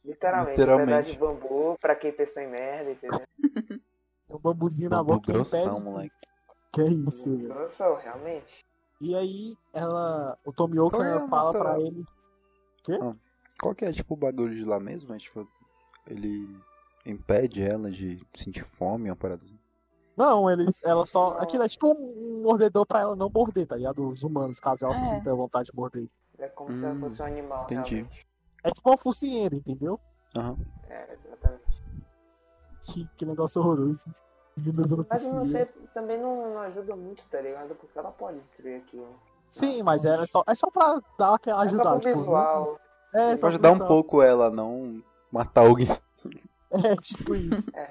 [0.06, 0.60] Literalmente.
[0.60, 0.62] Literalmente.
[0.62, 3.22] Um pedaço de bambu pra quem pensou em merda, entendeu?
[4.28, 6.14] Tem um bambuzinho na boca grossão, moleque.
[6.74, 7.54] Que é isso, velho.
[7.54, 8.66] Grossão, realmente.
[9.00, 10.38] E aí, ela.
[10.44, 12.06] O Tomioka é fala pra ele.
[13.60, 15.14] Qual que é, tipo, o bagulho de lá mesmo?
[15.14, 15.48] É, tipo,
[16.06, 16.60] ele
[17.06, 19.58] impede ela de sentir fome, uma parada assim.
[20.16, 21.38] Não, eles, ela só.
[21.38, 24.08] Aquilo é tipo um mordedor pra ela não morder, tá ligado?
[24.10, 24.98] Os humanos, caso ela É.
[24.98, 26.10] sinta vontade de morder.
[26.40, 27.96] É como se ela Hum, fosse um animal, entendi.
[27.96, 28.28] realmente.
[28.64, 30.00] É tipo uma focinheira, entendeu?
[30.36, 30.58] Aham.
[30.90, 31.67] É, exatamente.
[32.88, 34.04] Que, que negócio horroroso.
[34.56, 35.46] Mas eu não focinheira.
[35.46, 37.76] sei, também não, não ajuda muito, tá ligado?
[37.76, 39.08] Porque ela pode destruir aquilo.
[39.50, 42.80] Sim, mas era só, é só pra dar aquela É só pro tipo, visual.
[43.14, 43.88] É, Pra só ajudar um visual.
[43.88, 45.88] pouco ela não matar alguém.
[46.70, 47.70] É, tipo isso.
[47.74, 47.90] É.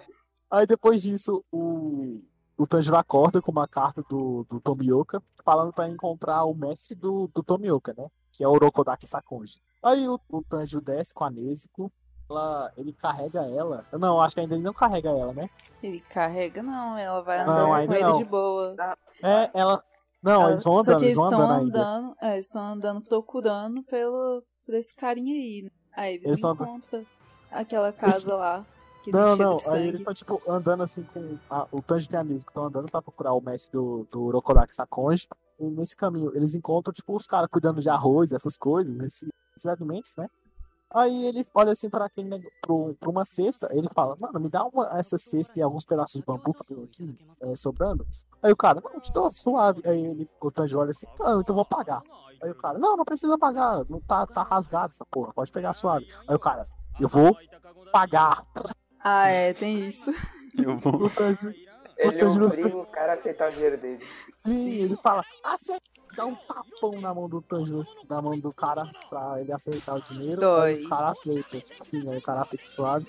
[0.50, 2.20] Aí depois disso, o,
[2.59, 7.26] o Tanjiro acorda com uma carta do, do Tomioka, falando pra encontrar o mestre do,
[7.35, 8.06] do Tomioka, né?
[8.32, 9.62] Que é o Orokodaki Sakonji.
[9.82, 11.90] Aí o, o Tanjiro desce com a Nezuko,
[12.28, 13.84] ela, ele carrega ela.
[13.92, 15.48] Não, acho que ainda ele não carrega ela, né?
[15.82, 18.18] Ele carrega, não, ela vai Não, andando com ele não.
[18.18, 18.74] de boa.
[19.22, 19.82] É, ela.
[20.22, 22.62] Não, Ela- eles vão Ah, Só andando, que eles estão andando andando, é, eles estão
[22.64, 25.62] andando procurando pelo, por esse carinha aí.
[25.62, 25.70] né?
[25.96, 27.06] Aí eles, Eles encontram
[27.50, 28.66] aquela casa lá.
[29.04, 31.38] Que Não, não, aí eles estão, tipo, andando assim com.
[31.48, 34.74] A, o Tanjiro e a Nezuko estão andando pra procurar o mestre do, do Orokodaki
[34.74, 35.28] Sakonji.
[35.60, 39.66] E nesse caminho, eles encontram, tipo, os caras cuidando de arroz, essas coisas, esses, esses
[39.66, 40.28] alimentos, né?
[40.90, 44.64] Aí ele olha assim para aquele pro, pra uma cesta, ele fala, mano, me dá
[44.64, 48.07] uma, essa cesta e alguns pedaços de bambu que tem aqui é, sobrando.
[48.42, 49.83] Aí o cara, não, te dou suave.
[49.85, 52.03] Aí ele, o Tanjiro olha assim, não, então vou pagar.
[52.42, 55.72] Aí o cara, não, não precisa pagar, não tá, tá rasgado essa porra, pode pegar
[55.72, 56.07] suave.
[56.29, 56.68] Aí o cara,
[57.01, 57.37] eu vou
[57.92, 58.44] pagar.
[59.01, 60.11] Ah, é, tem isso.
[60.57, 60.94] Eu vou.
[61.05, 61.55] O Tanjiro,
[61.99, 64.03] Ele obriga o cara a aceitar o dinheiro dele.
[64.38, 65.83] sim, ele fala, aceita,
[66.16, 70.02] dá um tapão na mão do Tanjiro, na mão do cara, pra ele aceitar o
[70.02, 70.40] dinheiro.
[70.40, 70.85] Dói.
[70.85, 71.62] O cara aceita.
[71.85, 73.07] Sim, aí o cara aceita suave.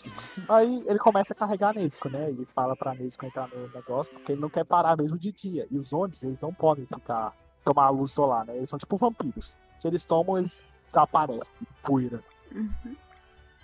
[0.50, 2.30] Aí ele começa a carregar a Nezuko, né?
[2.30, 5.68] Ele fala pra Nezuko entrar no negócio, porque ele não quer parar mesmo de dia.
[5.72, 8.58] E os ônibus, eles não podem ficar, tomar a luz solar, né?
[8.58, 9.58] Eles são tipo vampiros.
[9.78, 12.24] Se eles tomam, eles desaparecem, poeira.
[12.54, 12.96] Uhum.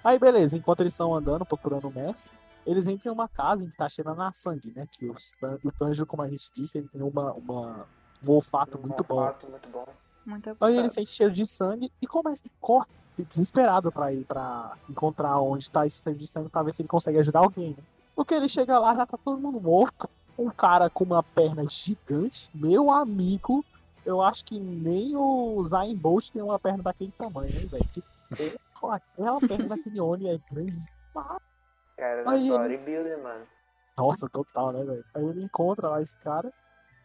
[0.03, 2.31] Aí beleza, enquanto eles estão andando, procurando o mestre,
[2.65, 4.87] eles entram em uma casa em que tá cheirando a sangue, né?
[4.91, 7.87] Que o Tanjiro, como a gente disse, ele tem uma, uma,
[8.27, 9.21] um olfato Um muito bom.
[9.49, 9.85] muito bom.
[10.25, 14.73] Muito Aí ele sente cheiro de sangue e começa e corre, desesperado pra ir pra
[14.89, 17.83] encontrar onde tá esse cheiro de sangue pra ver se ele consegue ajudar alguém, né?
[18.15, 20.09] Porque ele chega lá, já tá todo mundo morto.
[20.37, 23.63] Um cara com uma perna gigante, meu amigo.
[24.05, 27.85] Eu acho que nem o Zayn Bolt tem uma perna daquele tamanho, hein, velho?
[27.93, 28.03] Que
[28.81, 30.83] Aquela perna daquele Oni é grande.
[31.97, 33.45] Cara, da ele- bodybuilder, mano.
[33.97, 35.05] Nossa, total, né, velho?
[35.13, 36.51] Aí ele encontra lá esse cara,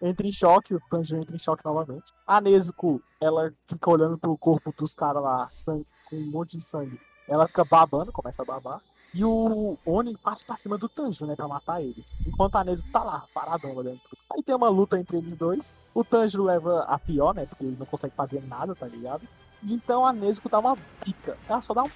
[0.01, 2.13] entra em choque, o Tanjiro entra em choque novamente.
[2.27, 6.63] A Nezuko, ela fica olhando pro corpo dos caras lá, sangue, com um monte de
[6.63, 7.01] sangue.
[7.29, 8.81] Ela fica babando, começa a babar.
[9.15, 12.05] E o Oni parte pra cima do Tanjiro, né, pra matar ele.
[12.27, 14.01] Enquanto a Nezuko tá lá, paradão olhando.
[14.31, 15.75] Aí tem uma luta entre eles dois.
[15.95, 19.27] O Tanjiro leva a pior, né, porque ele não consegue fazer nada, tá ligado?
[19.63, 21.37] Então a Nezuko dá uma bica.
[21.49, 21.91] Ela só dá uma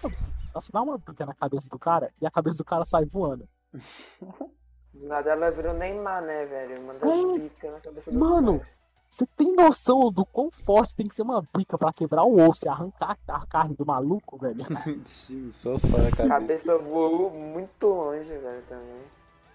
[0.54, 3.04] ela só dá uma bica na cabeça do cara e a cabeça do cara sai
[3.04, 3.48] voando.
[4.94, 6.82] Do nada ela virou Neymar, né, velho?
[6.82, 7.38] Manda É.
[7.38, 8.70] bica na cabeça do Mano, cara.
[9.10, 12.64] Você tem noção do quão forte tem que ser uma bica pra quebrar o osso
[12.64, 14.64] e arrancar a carne do maluco, velho?
[15.04, 16.28] Sim, só sai a A cabeça.
[16.28, 19.02] cabeça voou muito longe, velho, também.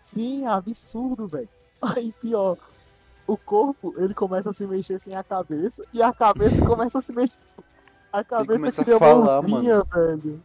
[0.02, 1.50] Sim, é absurdo, velho.
[1.82, 2.58] Aí pior,
[3.26, 7.02] o corpo ele começa a se mexer sem a cabeça e a cabeça começa a
[7.02, 7.40] se mexer.
[8.14, 10.44] A cabeça começa a cria falar, mãozinha, velho.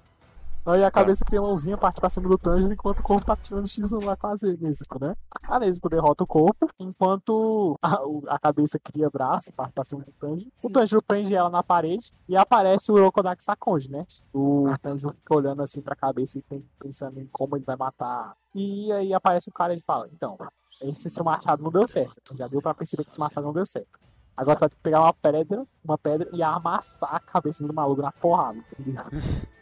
[0.65, 3.67] Aí a cabeça cria mãozinha, parte pra cima do Tanjiro, enquanto o corpo tá tirando
[3.67, 5.17] X1 lá com a Nezuko, né?
[5.43, 7.99] A Nezuko derrota o corpo, enquanto a,
[8.29, 10.51] a cabeça cria braço parte pra cima do Tanjiro.
[10.53, 10.69] Sim.
[10.69, 14.07] O Tanjiro prende ela na parede e aparece o Urokodaki Sakonji, né?
[14.33, 18.37] O Tanjiro fica olhando assim pra cabeça e pensando em como ele vai matar.
[18.55, 20.39] E aí aparece o cara e ele fala, então,
[20.81, 22.37] esse seu machado não deu certo.
[22.37, 23.99] Já deu pra perceber que esse machado não deu certo.
[24.37, 27.75] Agora tu vai ter que pegar uma pedra, uma pedra e amassar a cabeça do
[27.75, 28.59] maluco na porrada.
[28.79, 29.05] entendeu?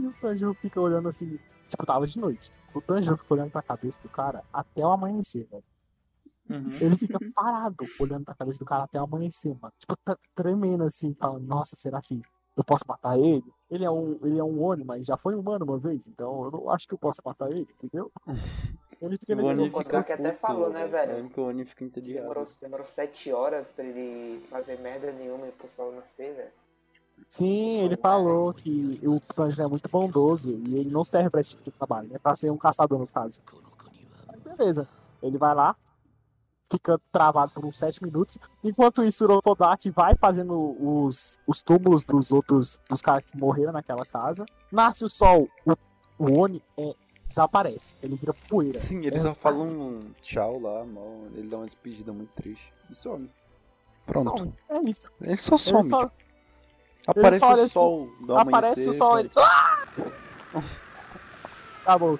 [0.00, 2.50] E o Tanjiro fica olhando assim, tipo, tava de noite.
[2.74, 5.64] O Tanjiro fica olhando pra cabeça do cara até o amanhecer, velho.
[6.48, 6.68] Uhum.
[6.80, 9.72] Ele fica parado olhando pra cabeça do cara até o amanhecer, mano.
[9.78, 12.20] Tipo, tá tremendo assim, falando, nossa, será que
[12.56, 13.44] eu posso matar ele?
[13.70, 16.50] Ele é um, ele é um Oni, mas já foi humano uma vez, então eu
[16.50, 18.10] não acho que eu posso matar ele, entendeu?
[19.00, 21.12] Ele fica O nesse Oni o fica Kodak até falou, né, velho?
[21.12, 22.20] Eu lembro que o Oni fica entediado.
[22.20, 26.50] Demorou, demorou sete horas pra ele fazer merda nenhuma e pro sol nascer, velho.
[27.28, 31.50] Sim, ele falou que o Tanjiro é muito bondoso e ele não serve pra esse
[31.50, 32.18] tipo de trabalho, né?
[32.18, 33.38] Pra ser um caçador, no caso.
[34.28, 34.88] Aí, beleza.
[35.22, 35.76] Ele vai lá,
[36.70, 38.38] fica travado por uns 7 minutos.
[38.64, 43.72] Enquanto isso, o Urokodaki vai fazendo os, os túmulos dos outros, dos caras que morreram
[43.72, 44.44] naquela casa.
[44.72, 45.72] Nasce o sol, o,
[46.18, 46.94] o Oni é,
[47.28, 47.94] desaparece.
[48.02, 48.78] Ele vira poeira.
[48.78, 51.26] Sim, ele É, só fala um tchau lá, mal.
[51.34, 52.72] ele dá uma despedida muito triste.
[52.90, 53.30] E some.
[54.06, 54.36] Pronto.
[54.38, 54.54] some.
[54.68, 55.10] É isso.
[55.20, 55.80] Ele só some.
[55.80, 56.29] Ele só, tipo,
[57.06, 59.30] aparece o assim, sol do aparece o sol, ele.
[59.36, 59.84] Ah!
[61.82, 62.18] Acabou.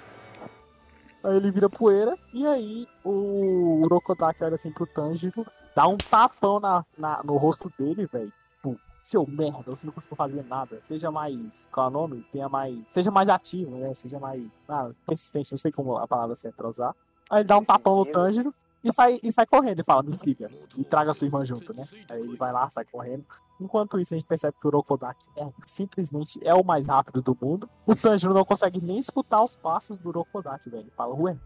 [1.23, 6.59] Aí ele vira poeira, e aí o Urokodaki olha assim pro Tanjiro, dá um tapão
[6.59, 8.33] na, na- no rosto dele, velho.
[8.55, 10.81] Tipo, seu merda, você não conseguiu fazer nada.
[10.83, 11.69] Seja mais.
[11.71, 12.25] Qual é o nome?
[12.31, 12.75] Tenha mais.
[12.87, 13.93] Seja mais ativo, né?
[13.93, 14.43] Seja mais.
[14.67, 16.95] Ah, persistente, não sei como a palavra certa pra usar.
[17.29, 20.15] Aí ele dá um tapão no Tanjiro e sai, e sai correndo e fala, me
[20.15, 20.49] siga.
[20.75, 21.87] E traga sua irmã junto, né?
[22.09, 23.25] Aí ele vai lá, sai correndo.
[23.59, 27.37] Enquanto isso, a gente percebe que o Urokodaki é, simplesmente é o mais rápido do
[27.39, 27.69] mundo.
[27.85, 30.83] O Tanjiro não consegue nem escutar os passos do Urokodaki, velho.
[30.83, 31.37] Ele fala, ué,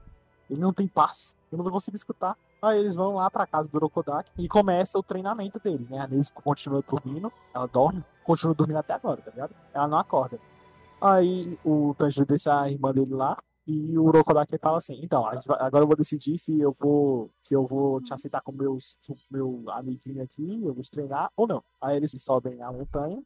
[0.49, 1.35] ele não tem passos.
[1.51, 2.37] Eu não consigo escutar.
[2.61, 5.99] Aí eles vão lá pra casa do Urokodaki e começa o treinamento deles, né?
[5.99, 9.53] A Nezuko continua dormindo, ela dorme, continua dormindo até agora, tá ligado?
[9.73, 10.39] Ela não acorda.
[11.01, 15.83] Aí o Tanjiro deixa a irmã dele lá e o Urokodaki fala assim, então, agora
[15.83, 18.77] eu vou decidir se eu vou se eu vou te aceitar como meu,
[19.31, 21.63] meu amiguinho aqui, eu vou te treinar ou não.
[21.81, 23.21] Aí eles sobem a montanha.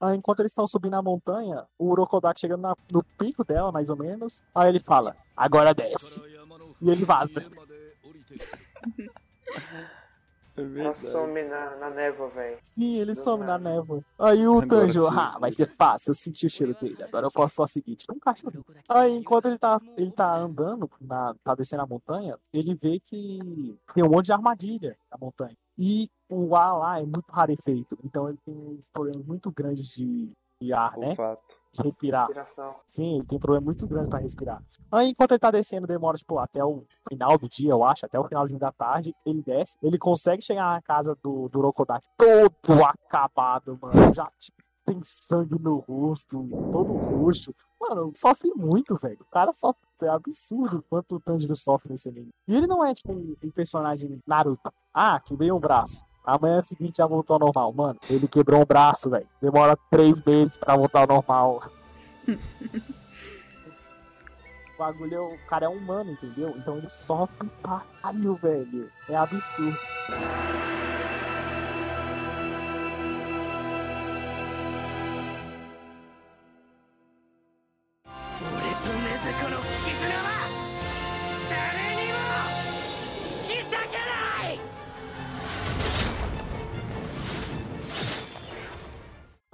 [0.00, 3.88] Aí, enquanto eles estão subindo a montanha, o Urokodaki chega na- no pico dela, mais
[3.88, 4.42] ou menos.
[4.54, 6.20] Aí ele fala, agora desce.
[6.80, 7.40] E ele vaza.
[10.56, 12.58] É Ela some na, na névoa, velho.
[12.62, 13.70] Sim, ele Do some na nada.
[13.70, 14.04] névoa.
[14.18, 15.16] Aí o Agora Tanjiro, sim.
[15.18, 17.02] ah, vai ser fácil, eu senti o cheiro dele.
[17.02, 18.64] Agora eu posso só seguir, tipo um cachorro.
[18.88, 23.76] Aí, enquanto ele tá, ele tá andando, na, tá descendo a montanha, ele vê que
[23.94, 25.56] tem um monte de armadilha na montanha.
[25.76, 30.30] E o ar lá é muito rarefeito, então ele tem uns problemas muito grandes de,
[30.64, 31.10] de ar, né?
[31.10, 31.42] Olfato.
[31.72, 32.28] De respirar.
[32.86, 34.62] Sim, ele tem um problema muito grande pra respirar.
[34.92, 38.18] Aí, enquanto ele tá descendo, demora, tipo, até o final do dia, eu acho, até
[38.18, 42.84] o finalzinho da tarde, ele desce, ele consegue chegar na casa do, do Rokodaki todo
[42.84, 44.14] acabado, mano.
[44.14, 47.54] Já, tipo, tem sangue no rosto, todo roxo.
[47.80, 49.18] Mano, sofre muito, velho.
[49.20, 49.82] O cara sofre.
[50.02, 52.28] É absurdo o quanto o Tanjiro sofre nesse anime.
[52.46, 54.70] E ele não é, tipo, um um personagem Naruto.
[54.92, 56.02] Ah, quebrei um braço.
[56.24, 57.72] Amanhã seguinte já voltou ao normal.
[57.72, 59.26] Mano, ele quebrou um braço, velho.
[59.42, 61.62] Demora três meses pra voltar ao normal.
[64.74, 66.52] O bagulho, é- o cara é humano, entendeu?
[66.58, 68.90] Então ele sofre pra caralho, velho.
[69.08, 69.78] É absurdo.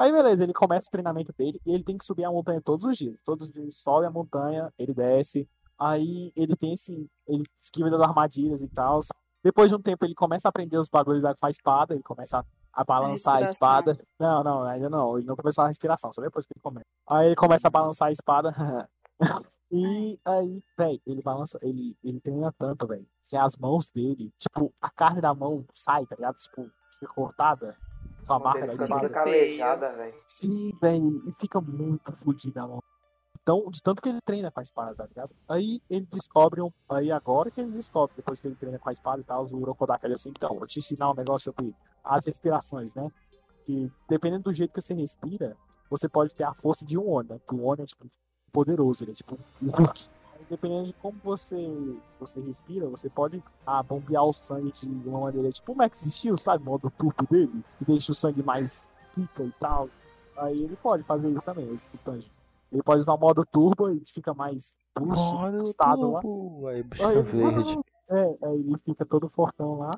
[0.01, 2.85] Aí beleza, ele começa o treinamento dele e ele tem que subir a montanha todos
[2.85, 3.19] os dias.
[3.25, 5.47] Todos os dias sobe a montanha, ele desce.
[5.79, 7.07] Aí ele tem esse.
[7.29, 9.01] Ele esquiva das armadilhas e tal.
[9.45, 12.03] Depois de um tempo ele começa a aprender os bagulhos da- com a espada, ele
[12.03, 12.45] começa a,
[12.81, 13.53] a balançar a respiração.
[13.93, 14.07] espada.
[14.19, 15.19] Não, não, ainda não.
[15.19, 16.87] Ele não começou a respiração, só depois que ele começa.
[17.07, 18.53] Aí ele começa a balançar a espada.
[19.71, 23.07] E aí, velho, ele balança, ele, ele treina tanto, velho.
[23.21, 26.37] Se as mãos dele, tipo, a carne da mão sai, tá ligado?
[26.37, 27.77] Tipo, fica cortada.
[28.31, 29.11] Só a marca da fica espada.
[29.11, 30.15] calejada, velho.
[30.29, 32.81] Sim, velho, e fica muito fodida a mão.
[33.43, 35.35] Então, de tanto que ele treina com a espada, tá ligado?
[35.49, 38.93] Aí ele descobre, um, aí agora que ele descobre, depois que ele treina com a
[38.93, 42.25] espada e tal, o Urokodaka ele assim, então, vou te ensinar um negócio sobre as
[42.25, 43.11] respirações, né?
[43.65, 45.57] Que dependendo do jeito que você respira,
[45.89, 47.41] você pode ter a força de um né?
[47.49, 48.07] Que o Oni é, tipo,
[48.53, 50.09] poderoso, ele é tipo um Hulk.
[50.51, 51.57] Dependendo de como você,
[52.19, 56.37] você respira, você pode ah, bombear o sangue de uma maneira, tipo o Max Steel,
[56.37, 56.65] sabe?
[56.65, 59.89] O modo turbo dele, que deixa o sangue mais pica e tal.
[60.37, 62.35] Aí ele pode fazer isso também, o Tanjiro.
[62.73, 66.21] Ele pode usar o modo turbo e fica mais boost, boostado lá.
[66.21, 67.79] Aí, Aí ele- verde.
[68.13, 69.93] É, aí ele fica todo fortão lá.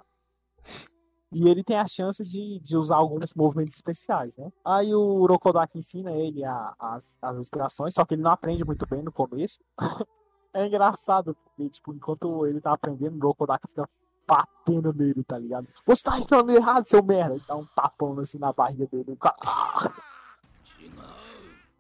[1.33, 4.53] E ele tem a chance de, de usar alguns movimentos especiais, né?
[4.63, 8.87] Aí o Urokodaki ensina ele a- as, as inspirações, só que ele não aprende muito
[8.87, 9.59] bem no começo.
[10.55, 13.89] é engraçado, porque, tipo, enquanto ele tá aprendendo, o Urokodaki fica
[14.27, 15.67] batendo nele, tá ligado?
[15.87, 17.37] Você tá respirando errado, seu merda!
[17.37, 19.17] E dá um tapão assim na barriga dele.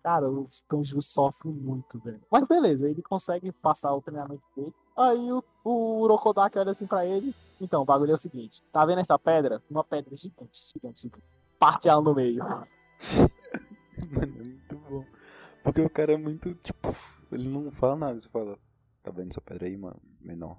[0.02, 2.20] Cara- o Tanjiro sofre muito, velho.
[2.30, 4.74] Mas beleza, ele consegue passar o treinamento dele.
[4.96, 6.08] Aí o, o
[6.58, 7.34] olha assim pra ele.
[7.60, 9.62] Então, o bagulho é o seguinte: tá vendo essa pedra?
[9.70, 11.24] Uma pedra gigante, gigante, gigante.
[11.58, 12.42] Parte ela no meio.
[14.10, 15.04] Mano, é muito bom.
[15.62, 16.92] Porque o cara é muito, tipo,
[17.32, 18.58] ele não fala nada, você fala,
[19.02, 20.00] tá vendo essa pedra aí, mano?
[20.20, 20.58] Menor.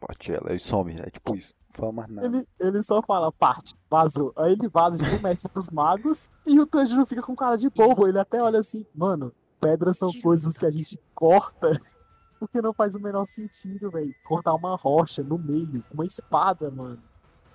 [0.00, 1.54] Bate ela, aí some, é tipo isso.
[1.68, 2.26] Não fala mais nada.
[2.26, 4.32] Ele, ele só fala, parte, vazou.
[4.36, 6.28] Aí ele vaza o mestre dos magos.
[6.44, 8.08] E o Tanjiro fica com cara de bobo.
[8.08, 11.70] Ele até olha assim, mano, pedras são coisas que a gente corta.
[12.38, 14.14] Porque não faz o menor sentido, velho.
[14.24, 17.02] Cortar uma rocha no meio, com uma espada, mano.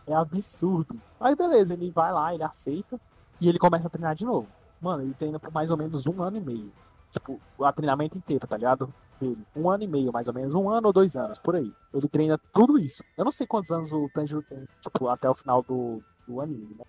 [0.08, 0.99] É absurdo.
[1.19, 2.99] Aí beleza, ele vai lá, ele aceita.
[3.39, 4.47] E ele começa a treinar de novo.
[4.80, 6.71] Mano, ele treina por mais ou menos um ano e meio.
[7.12, 8.93] Tipo, o treinamento inteiro, tá ligado?
[9.19, 9.45] Dele.
[9.56, 10.56] Um ano e meio, mais ou menos.
[10.56, 11.71] Um ano ou dois anos, por aí.
[11.93, 13.04] Ele treina tudo isso.
[13.17, 16.76] Eu não sei quantos anos o Tanjiro tem, tipo, até o final do, do anime,
[16.76, 16.86] né?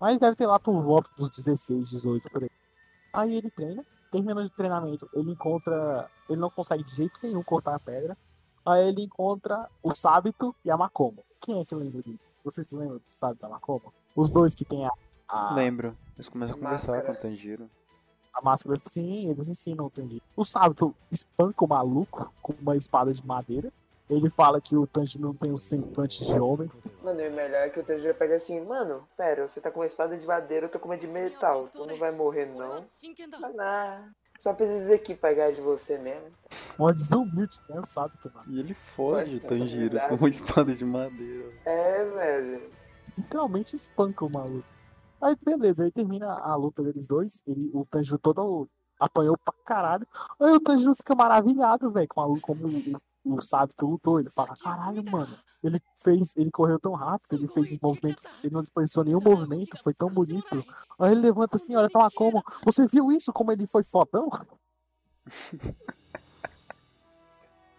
[0.00, 2.50] Mas deve ter lá por volta dos 16, 18, por aí.
[3.12, 6.08] Aí ele treina, termina o treinamento, ele encontra.
[6.28, 8.16] Ele não consegue de jeito nenhum cortar a pedra.
[8.64, 11.24] Aí ele encontra o Sábito e a Makomo.
[11.40, 12.20] Quem é que lembra dele?
[12.44, 13.92] Você se lembra do Sábito e da Makomo?
[14.14, 14.90] Os dois que tem a,
[15.28, 15.96] a, Lembro.
[16.16, 17.70] Eles começam a conversar com o Tanjiro.
[18.38, 18.78] A máscara.
[18.78, 20.22] Sim, eles ensinam o Tanjiro.
[20.36, 23.72] O Sábito espanca o maluco com uma espada de madeira.
[24.08, 26.70] Ele fala que o Tanjiro não tem um semblante de homem.
[27.02, 29.80] Mano, e o melhor é que o Tanjiro pega assim, mano, pera, você tá com
[29.80, 31.68] uma espada de madeira, eu tô com uma de metal.
[31.70, 32.82] Tu não vai morrer não.
[33.60, 34.08] Ah.
[34.38, 36.30] Só preciso aqui pegar de você mesmo.
[36.78, 37.80] Uma desumilde, né?
[37.80, 38.46] O Sábito, mano.
[38.48, 40.08] E ele foge o Tanjiro verdade.
[40.08, 41.52] com uma espada de madeira.
[41.66, 42.70] É, velho.
[43.16, 44.77] literalmente espanca o maluco.
[45.20, 47.42] Aí beleza, aí termina a luta deles dois.
[47.46, 50.06] Ele, o Tanjiro todo apanhou pra caralho.
[50.40, 54.20] Aí o Tanjiro fica maravilhado, velho, com a luta, como o, o Sábito lutou.
[54.20, 55.36] Ele fala, caralho, mano.
[55.62, 59.76] Ele fez, ele correu tão rápido, ele fez os movimentos, ele não desperdiçou nenhum movimento,
[59.82, 60.64] foi tão bonito.
[60.98, 62.42] Aí ele levanta assim, olha pra lá como.
[62.64, 63.32] Você viu isso?
[63.32, 64.30] Como ele foi fodão?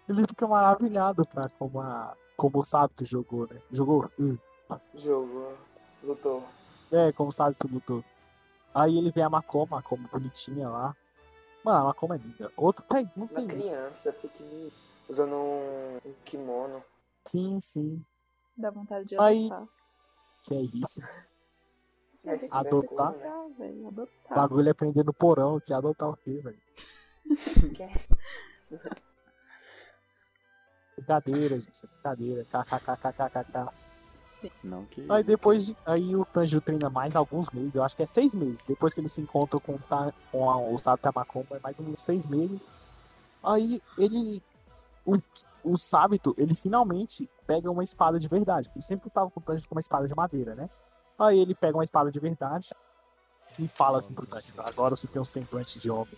[0.09, 3.61] ele fica maravilhado pra como, a, como o Sábito jogou, né?
[3.71, 4.11] Jogou?
[4.19, 4.37] Hum.
[4.93, 5.55] Jogou.
[6.03, 6.43] Lutou.
[6.91, 8.03] É, como sabe que lutou.
[8.73, 10.95] Aí ele vê a Makoma, a Makoma bonitinha lá.
[11.63, 12.51] Mano, a Makoma é linda.
[12.55, 13.47] Outro tem, não Uma tem.
[13.47, 14.71] criança pequenininha.
[15.07, 16.83] Usando um, um kimono.
[17.25, 18.03] Sim, sim.
[18.55, 19.67] Dá vontade de Aí- adotar.
[20.43, 21.01] Que é isso.
[22.25, 23.13] É, Adotar?
[23.13, 23.27] como, né?
[23.29, 23.83] Adotar, velho.
[23.83, 24.37] O Adotar.
[24.37, 26.61] bagulho é prender no porão, que é adotar o quê, velho?
[27.75, 27.89] Que é?
[30.97, 31.79] Brincadeira, gente.
[31.83, 32.45] é Brincadeira.
[32.45, 33.73] KKKKKK.
[34.41, 34.51] Sim.
[34.63, 35.05] Não que.
[35.09, 38.33] Aí depois de, aí o Tanjiro treina mais alguns meses, eu acho que é seis
[38.33, 38.65] meses.
[38.65, 42.01] Depois que ele se encontra com, Ta- com a, o Sato Tamakoma, é mais uns
[42.01, 42.67] seis meses.
[43.43, 44.41] Aí ele.
[45.05, 45.17] O,
[45.63, 48.69] o Sábito, ele finalmente pega uma espada de verdade.
[48.73, 50.69] Ele sempre tava com o Tanjiro com uma espada de madeira, né?
[51.17, 52.69] Aí ele pega uma espada de verdade
[53.57, 56.13] e fala assim pro Tanjiro, agora você tem um semblante de homem.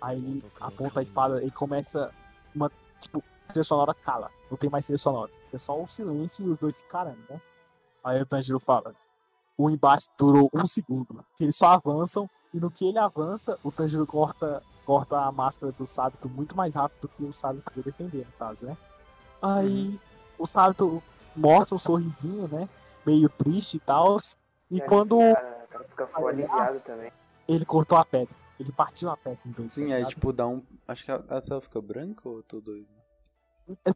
[0.00, 2.12] Aí ele aponta a espada, ele começa
[2.54, 2.70] uma,
[3.00, 4.28] tipo, trilha sonora cala.
[4.50, 5.30] Não tem mais trilha sonora.
[5.52, 6.84] Fica só o silêncio e os dois se
[7.28, 7.40] né?
[8.02, 8.94] Aí o Tanjiro fala,
[9.56, 11.22] o embate durou um segundo.
[11.36, 15.70] Que eles só avançam, e no que ele avança, o Tanjiro corta, corta a máscara
[15.72, 18.76] do Sábito muito mais rápido do que o Sábito podia defender, no caso, né?
[19.42, 20.00] Aí
[20.38, 21.02] o Sábito
[21.36, 22.66] mostra um sorrisinho, né?
[23.04, 24.16] Meio triste e tal.
[24.70, 27.12] E Cara, quando cara, cara fica aliviado também.
[27.46, 29.70] ele cortou a pedra, ele partiu a pedra em dois.
[29.70, 30.10] Sim, tá aí ligado?
[30.14, 30.62] tipo dá um.
[30.88, 33.01] Acho que a, a tela fica branca ou eu tô doido?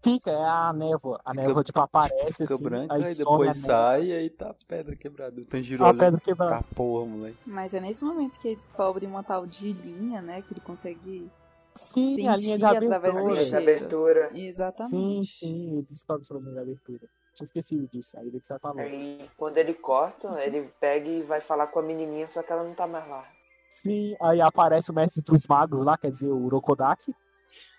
[0.02, 1.20] Fica, é a névoa.
[1.24, 4.12] A Fica- névoa, tipo, aparece Fica assim, branca aí e some depois a sai e
[4.12, 5.40] aí tá a pedra quebrada.
[5.40, 6.56] O Tanjiro A olha, pedra quebrada.
[6.56, 7.38] Tá porra, moleque.
[7.46, 10.42] Mas é nesse momento que ele descobre uma tal de linha, né?
[10.42, 11.30] Que ele consegue.
[11.74, 13.34] Sim, a linha de sentir abertura.
[13.34, 13.56] Cheiro.
[13.58, 14.30] abertura.
[14.32, 15.26] Sim, Exatamente.
[15.26, 17.08] sim, ele descobre sobre a linha de abertura.
[17.34, 18.80] Tinha esquecido disso, aí ele que você falou.
[18.80, 22.64] Aí quando ele corta, ele pega e vai falar com a menininha, só que ela
[22.64, 23.24] não tá mais lá.
[23.68, 27.14] Sim, aí aparece o mestre dos magos lá, quer dizer, o Urokodaki.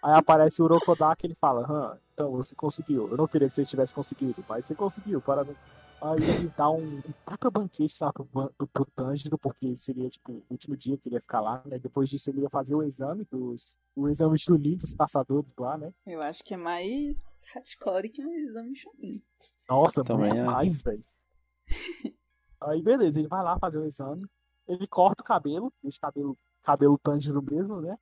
[0.04, 3.10] Aí aparece o Urokodaki e ele fala, Hã, então você conseguiu.
[3.10, 5.58] Eu não queria que você tivesse conseguido, mas você conseguiu, parabéns.
[6.00, 10.32] Aí ele dá um, um puta banquete lá pro, pro, pro Tanjiro, porque seria tipo
[10.32, 11.80] o último dia que ele ia ficar lá, né?
[11.80, 13.76] Depois disso ele ia fazer o exame dos.
[13.96, 15.92] O exame Chunin dos caçadores lá, né?
[16.06, 17.18] Eu acho que é mais
[17.52, 19.24] hardcore que um exame Chunin.
[19.68, 20.46] Nossa, Também acho.
[20.46, 21.02] mais, velho.
[22.62, 24.24] Aí beleza, ele vai lá fazer o exame.
[24.68, 27.98] Ele corta o cabelo, deixa o cabelo, cabelo Tanjiro mesmo, né?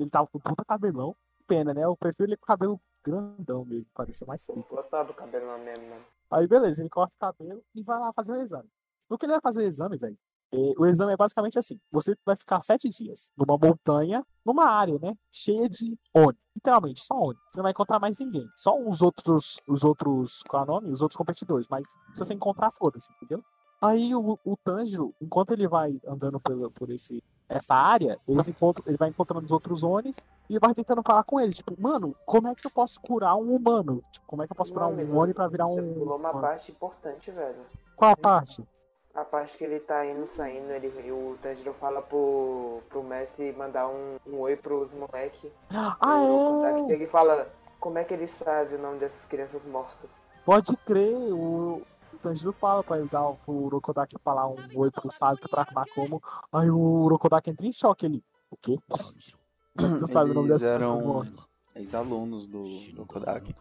[0.00, 1.14] Ele tava com puta cabelão.
[1.46, 1.84] Pena, né?
[1.84, 4.64] Eu prefiro ele com cabelo grandão mesmo, parecia mais feio.
[4.70, 6.04] Lotado o cabelo mesmo, mano.
[6.30, 8.68] Aí beleza, ele corta o cabelo e vai lá fazer o exame.
[9.08, 10.18] No que ele vai fazer o exame, velho?
[10.52, 14.98] é, o exame é basicamente assim: você vai ficar sete dias numa montanha, numa área,
[14.98, 15.16] né?
[15.32, 16.36] Cheia de Oni.
[16.54, 17.38] Literalmente, só Oni.
[17.48, 18.48] Você não vai encontrar mais ninguém.
[18.56, 20.92] Só os outros, os outros, qual é o nome?
[20.92, 21.68] Os outros competidores.
[21.68, 23.44] Mas se você encontrar, foda-se, entendeu?
[23.80, 28.50] Aí o, o Tanjiro, enquanto ele vai andando por, por esse, essa área, ele, se
[28.50, 31.56] encontra, ele vai encontrando os outros Onis e vai tentando falar com eles.
[31.56, 34.02] Tipo, mano, como é que eu posso curar um humano?
[34.12, 35.94] Tipo, como é que eu posso curar Não, um Oni pra virar Você um.
[35.94, 36.40] pulou uma Oni?
[36.40, 37.66] parte importante, velho.
[37.96, 38.64] Qual a parte?
[39.12, 43.52] A parte que ele tá indo, saindo, ele, e o Tanjiro fala pro, pro Messi
[43.58, 45.52] mandar um, um oi pros moleque.
[45.74, 45.96] Ah,
[46.72, 46.86] é!
[46.86, 50.22] chega e fala como é que ele sabe o nome dessas crianças mortas.
[50.44, 51.82] Pode crer, o
[52.22, 56.22] Tanjiro fala pra ele dar pro Urokodaki falar um oi pro Sato pra acabar como.
[56.52, 58.22] Aí o Urokodaki entra em choque ali.
[58.50, 58.78] O quê?
[59.76, 60.48] Tu sabe o nome
[61.02, 61.50] mortas?
[61.74, 62.64] ex-alunos do,
[63.06, 63.54] Kodak.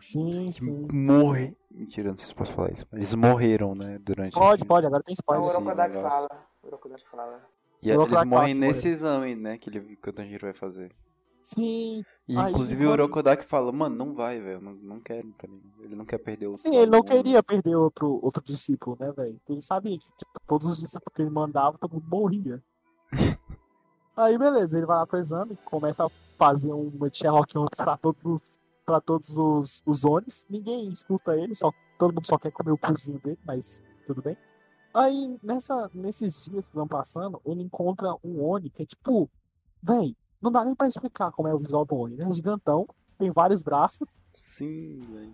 [0.00, 0.88] Sim, sim.
[0.92, 1.56] morre.
[1.70, 2.86] Mentira, não sei se posso falar isso.
[2.90, 3.98] Mas eles morreram, né?
[3.98, 4.34] Durante.
[4.34, 5.44] Pode, esse- pode, agora tem spoiler.
[5.44, 6.28] o Urokodaki fala.
[6.62, 7.42] O Urokodaki fala.
[7.82, 9.58] E O eles morrem nesse exame, né?
[9.58, 10.94] Que, ele, que o Tanjiro vai fazer.
[11.42, 14.60] Sim, E Aí, inclusive o quando- Urokodaki fala, mano, não vai, velho.
[14.60, 15.82] Não, não quero, tá ligado?
[15.84, 16.52] Ele não quer perder o.
[16.54, 19.40] sim, ele não queria perder outro, outro discípulo, né, velho?
[19.48, 22.62] Ele sabia que tipo, todos os discípulos que ele mandava, todo mundo morria.
[24.16, 28.22] Aí, beleza, ele vai lá pro exame, começa a fazer uma Sherlock Holmes pra todos
[28.24, 28.42] os,
[28.84, 30.46] pra todos os, os Onis.
[30.50, 34.36] Ninguém escuta ele, só, todo mundo só quer comer o cozinho dele, mas tudo bem.
[34.94, 39.30] Aí, nessa, nesses dias que vão passando, ele encontra um Oni que é tipo,
[39.82, 42.14] véi, não dá nem pra explicar como é o visual do Oni.
[42.14, 42.86] Ele é gigantão,
[43.18, 44.08] tem vários braços.
[44.34, 45.32] Sim, velho.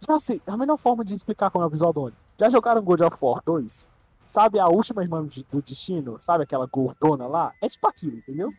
[0.00, 2.16] Já sei, a melhor forma de explicar como é o visual do Oni.
[2.38, 3.88] Já jogaram God of War 2?
[4.26, 6.20] Sabe a última irmã de- do destino?
[6.20, 7.52] Sabe aquela gordona lá?
[7.62, 8.52] É tipo aquilo, entendeu?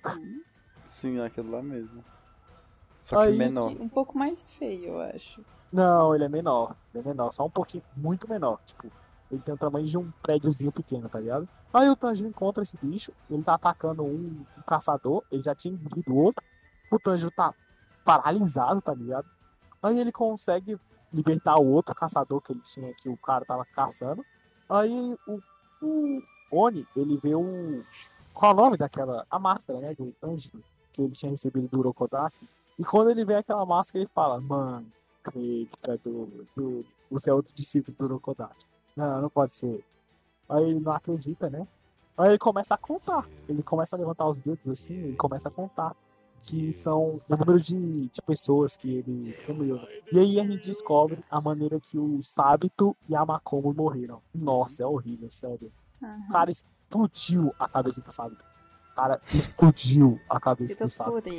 [0.86, 2.04] Sim, é aquilo lá mesmo.
[3.02, 3.72] Só que Aí- menor.
[3.80, 5.42] Um pouco mais feio, eu acho.
[5.72, 6.76] Não, ele é menor.
[6.94, 8.60] Ele é menor, só um pouquinho, muito menor.
[8.66, 8.92] Tipo,
[9.32, 11.48] ele tem o tamanho de um prédiozinho pequeno, tá ligado?
[11.74, 15.74] Aí o Tanjiro encontra esse bicho, ele tá atacando um, um caçador, ele já tinha
[15.74, 16.44] engolido outro.
[16.92, 17.54] O Tanjiro tá
[18.04, 19.28] paralisado, tá ligado?
[19.82, 20.80] Aí ele consegue
[21.14, 24.26] libertar o outro caçador que ele tinha, que o cara tava caçando.
[24.68, 25.40] Aí o,
[25.82, 26.22] o
[26.52, 27.84] Oni, ele vê o.
[28.34, 29.26] Qual é o nome daquela.
[29.30, 29.94] A máscara, né?
[29.94, 32.50] Do Tanjiro, que ele tinha recebido do Urokodaki.
[32.78, 34.88] E quando ele vê aquela máscara, ele fala, mano,
[35.24, 36.86] acredita do, do.
[37.12, 38.68] Você é outro discípulo do Urokodaki.
[39.00, 39.82] Não, não pode ser.
[40.50, 41.66] Aí ele não acredita, né?
[42.18, 43.26] Aí ele começa a contar.
[43.47, 45.95] Ele começa a levantar os dedos assim, ele começa a contar.
[46.41, 49.80] Que são o número de, de pessoas que ele comeu.
[50.12, 54.22] E aí a gente descobre a maneira que o Sábito e a Makomo morreram.
[54.34, 55.72] Nossa, é horrível, sério.
[56.02, 56.26] Aham.
[56.28, 58.43] O cara explodiu a cabeça do Sábito.
[58.91, 61.30] O cara explodiu a cabeça Eu do Sábito.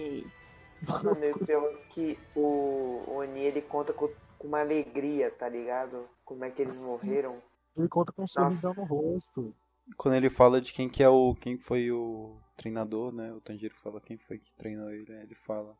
[0.88, 4.08] Mano, o pior que o Oni ele conta com,
[4.38, 6.06] com uma alegria, tá ligado?
[6.24, 7.36] Como é que eles morreram.
[7.76, 9.54] Ele conta com um sorrisão no rosto.
[9.96, 11.34] Quando ele fala de quem que é o.
[11.34, 13.32] quem foi o treinador, né?
[13.32, 15.76] O Tanjiro fala quem foi que treinou ele, aí ele fala.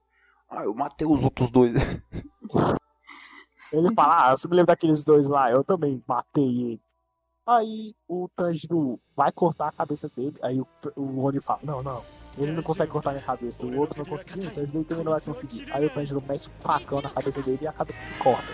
[0.48, 1.74] Ah, eu matei os outros dois.
[3.72, 6.80] Ele fala, ah, eu só me lembro daqueles dois lá, eu também matei ele.
[7.46, 10.66] Aí o Tanjiro vai cortar a cabeça dele, aí o,
[10.96, 12.02] o Oni fala, não, não,
[12.36, 15.12] Ele não consegue cortar minha cabeça, o outro não conseguiu, então esse daí também não
[15.12, 15.70] vai conseguir.
[15.72, 18.52] Aí o Tanjiro mete um facão na cabeça dele e a cabeça se corta.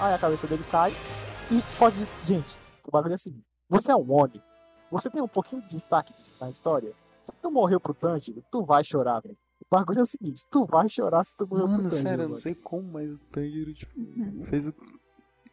[0.00, 0.92] Aí a cabeça dele cai
[1.50, 1.96] e pode.
[2.26, 4.42] Gente, o bagulho é o seguinte: você é um Oni,
[4.90, 6.92] você tem um pouquinho de destaque na história.
[7.22, 9.36] Se tu morreu pro Tanjiro, tu vai chorar, velho.
[9.60, 12.08] O bagulho é o seguinte: tu vai chorar se tu morreu Mano, pro Tanjiro.
[12.08, 14.44] sério, eu não sei como, mas o Tanjiro, tipo, Uhum.
[14.44, 14.74] fez o.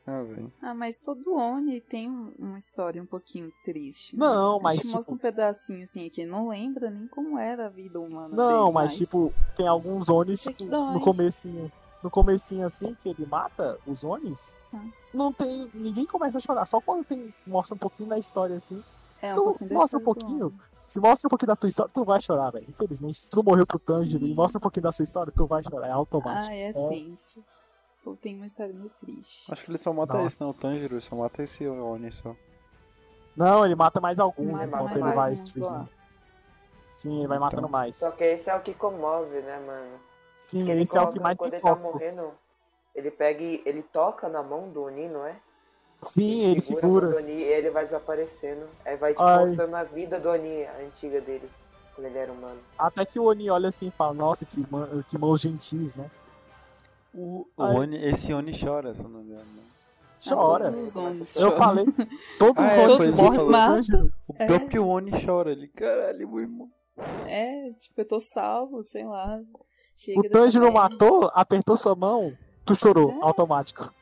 [0.06, 0.52] Ah, velho.
[0.60, 4.18] Ah, mas todo Oni tem um- uma história um pouquinho triste.
[4.18, 4.26] né?
[4.26, 7.68] Não, mas, A gente mostra um tipo- pedacinho assim aqui, não lembra nem como era
[7.68, 8.36] a vida humana.
[8.36, 11.72] Não, dele, mas tipo, tem alguns Onis tipo, no comecinho.
[12.04, 14.91] No comecinho assim, que ele mata os Onis, Hum.
[15.14, 15.70] não tem.
[15.74, 16.66] Ninguém começa a chorar.
[16.66, 17.34] Só quando tem.
[17.45, 18.84] Mostra um pouquinho da história assim.
[19.22, 20.54] é um tu mostra um pouquinho.
[20.88, 22.66] Se mostra um pouquinho da tua história, tu vai chorar, velho.
[22.68, 25.64] Infelizmente, se tu morreu pro Tanjiro e mostra um pouquinho da sua história, tu vai
[25.64, 25.88] chorar.
[25.88, 26.47] É automático.
[26.52, 26.74] Ah, é É.
[26.74, 27.43] tenso.
[28.04, 29.52] Pô, tem uma história muito triste.
[29.52, 30.26] Acho que ele só mata Nossa.
[30.28, 30.49] esse, não.
[30.49, 32.36] O Tanjiro só mata esse Oni só.
[33.38, 35.70] Não, ele mata mais alguns Mata enquanto mais ele vai.
[35.72, 35.89] lá.
[36.97, 37.70] Sim, ele vai matando Então.
[37.72, 37.95] mais.
[37.95, 39.99] Só que esse é o que comove, né, mano?
[40.42, 41.82] Sim, Porque ele esse é o que mais Quando ele tá foco.
[41.84, 42.34] morrendo,
[42.96, 45.36] ele pega e ele toca na mão do Oni, não é?
[46.02, 47.08] Sim, ele mão segura.
[47.10, 48.68] do Oni e ele vai desaparecendo.
[48.84, 49.39] Aí vai tipo, Ai.
[49.46, 51.48] mostrando a vida do Oni, a antiga dele,
[51.96, 52.60] quando ele era humano.
[52.78, 56.10] Até que o Oni olha assim e fala, nossa, que, man- que mãos gentis, né?
[57.14, 57.76] O, o Ai.
[57.76, 59.46] Oni, esse Oni chora, se eu não me engano.
[59.46, 59.64] né?
[60.28, 60.68] Chora.
[60.68, 61.86] Ah, os Onis Eu falei,
[62.38, 63.52] todos Ah, os é, foi isso morrem falou.
[63.52, 64.14] Tanjiro.
[64.28, 64.46] O É.
[64.48, 65.52] próprio Oni chora.
[65.52, 66.70] Ele, caralho, meu irmão.
[67.28, 69.39] É, tipo, eu tô salvo, sei lá.
[70.04, 72.36] Chega O Tanjiro matou, apertou sua mão,
[72.66, 73.24] tu chorou, Já.
[73.24, 73.93] automático.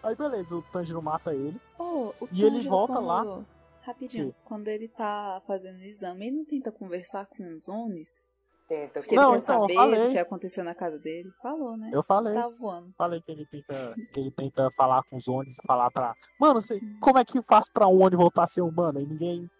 [0.00, 1.60] Aí beleza, o Tanjiro mata ele.
[1.76, 3.42] Pô, o E ele volta quando- lá.
[3.82, 4.34] Rapidinho, Sim.
[4.44, 8.28] quando ele tá fazendo o exame, ele não tenta conversar com os Onis?
[8.68, 11.30] Tenta, Porque Não, ele quer então, saber do que aconteceu na casa dele.
[11.42, 11.90] Falou, né?
[11.92, 12.94] Eu falei, Tá voando.
[12.96, 16.14] falei que ele tenta, que ele tenta falar com os Onis, falar pra.
[16.40, 19.00] Mano, você, como é que faz pra um Oni voltar a ser humano?
[19.00, 19.50] E ninguém, ninguém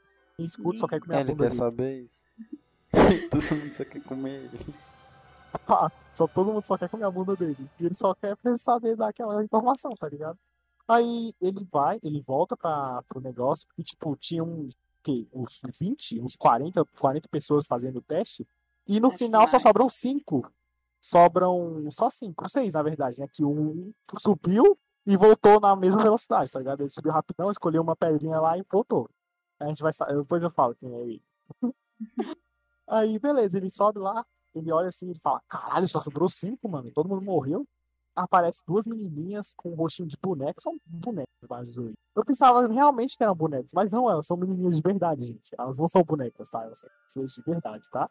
[0.46, 1.50] escuta, só quer comer É, a ele quer dele.
[1.50, 2.24] saber isso.
[3.30, 4.74] Todo mundo só quer comer ele.
[6.12, 7.68] Só todo mundo só quer comer a bunda dele.
[7.80, 10.38] E ele só quer saber daquela informação, tá ligado?
[10.86, 16.20] Aí ele vai, ele volta pra, pro negócio e, tipo, tinha uns, que, uns 20,
[16.20, 18.46] uns 40, 40 pessoas fazendo o teste.
[18.86, 20.52] E no Acho final só sobram 5.
[21.00, 23.26] Sobram só 5, 6 na verdade, né?
[23.30, 26.80] Que um subiu e voltou na mesma velocidade, tá ligado?
[26.80, 29.08] Ele subiu rapidão, escolheu uma pedrinha lá e voltou.
[29.58, 31.22] A gente vai depois eu falo quem é ele.
[32.86, 34.24] Aí, beleza, ele sobe lá,
[34.54, 36.90] ele olha assim e fala, caralho, só sobrou cinco, mano.
[36.92, 37.66] Todo mundo morreu.
[38.16, 40.60] Aparece duas menininhas com um rostinho de boneco.
[40.62, 44.82] São bonecos, mas Eu pensava realmente que eram bonecos, mas não, elas são menininhas de
[44.82, 45.50] verdade, gente.
[45.58, 46.62] Elas não são bonecas, tá?
[46.62, 48.08] Elas são pessoas de verdade, tá?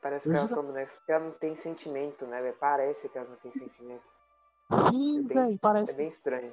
[0.00, 2.40] Parece Eu que elas são bonecas porque elas não têm sentimento, né?
[2.40, 2.56] velho?
[2.60, 4.04] Parece que elas não têm sentimento.
[4.88, 6.52] Sim, É bem- velho, É parece, bem estranho.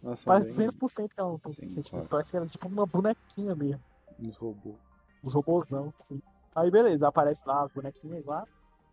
[0.00, 1.90] Nossa, parece bem 200% que elas não têm Sim, sentimento.
[1.90, 2.08] claro.
[2.08, 3.80] Parece que ela é tipo uma bonequinha mesmo.
[4.20, 4.76] uns robôs.
[5.24, 6.22] Os robôzão, assim.
[6.54, 8.46] Aí beleza, aparece lá as bonequinhas lá.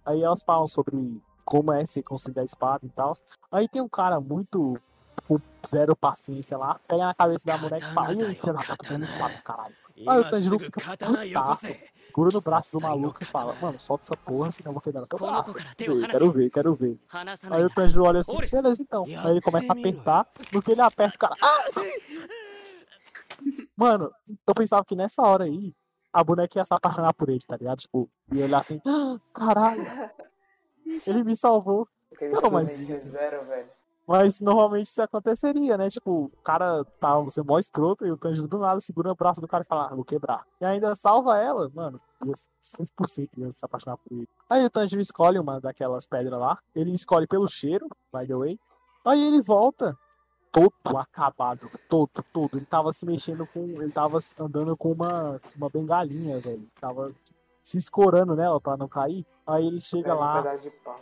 [0.06, 3.18] Aí elas falam sobre como é se conseguir a espada e tal.
[3.52, 4.80] Aí tem um cara muito
[5.28, 9.06] com zero paciência lá, pega na cabeça da mulher e fala, Ih, você tá pegando
[9.06, 9.76] espada, caralho.
[10.08, 11.68] Aí o Tanjiro fica putaço,
[12.06, 15.08] segura no braço do maluco e fala, mano, solta essa porra, senão eu vou quebrar
[15.08, 15.56] teu braço.
[15.80, 17.00] Eu quero ver, quero ver.
[17.50, 19.06] Aí o Tanjiro olha assim, beleza então.
[19.06, 21.66] Aí ele começa a apertar, no que ele aperta o cara, ah!
[23.76, 24.12] Mano,
[24.48, 25.74] eu pensava que nessa hora aí,
[26.16, 27.80] a boneca ia se apaixonar por ele, tá ligado?
[27.80, 29.84] Tipo, e olhar assim, ah, caralho,
[31.06, 31.88] ele me salvou.
[32.14, 33.70] Aquele Não, mas- velho.
[34.08, 35.90] Mas normalmente isso aconteceria, né?
[35.90, 39.16] Tipo, o cara tá, você é mó escroto e o Tanjiro do nada segura o
[39.16, 40.46] braço do cara e fala, ah, vou quebrar.
[40.62, 44.30] E ainda salva ela, mano, ia 100% ia se apaixonar por ele.
[44.50, 48.60] Aí o Tanjiro escolhe uma daquelas pedras lá, ele escolhe pelo cheiro, by the way.
[49.04, 49.98] Aí ele volta,
[50.56, 52.58] todo acabado, todo, todo.
[52.58, 56.66] Ele tava se mexendo com, ele tava andando com uma, uma bengalinha, velho.
[56.80, 57.12] Tava
[57.62, 59.26] se escorando nela pra não cair.
[59.46, 60.42] Aí ele chega um lá,
[60.82, 60.96] pau.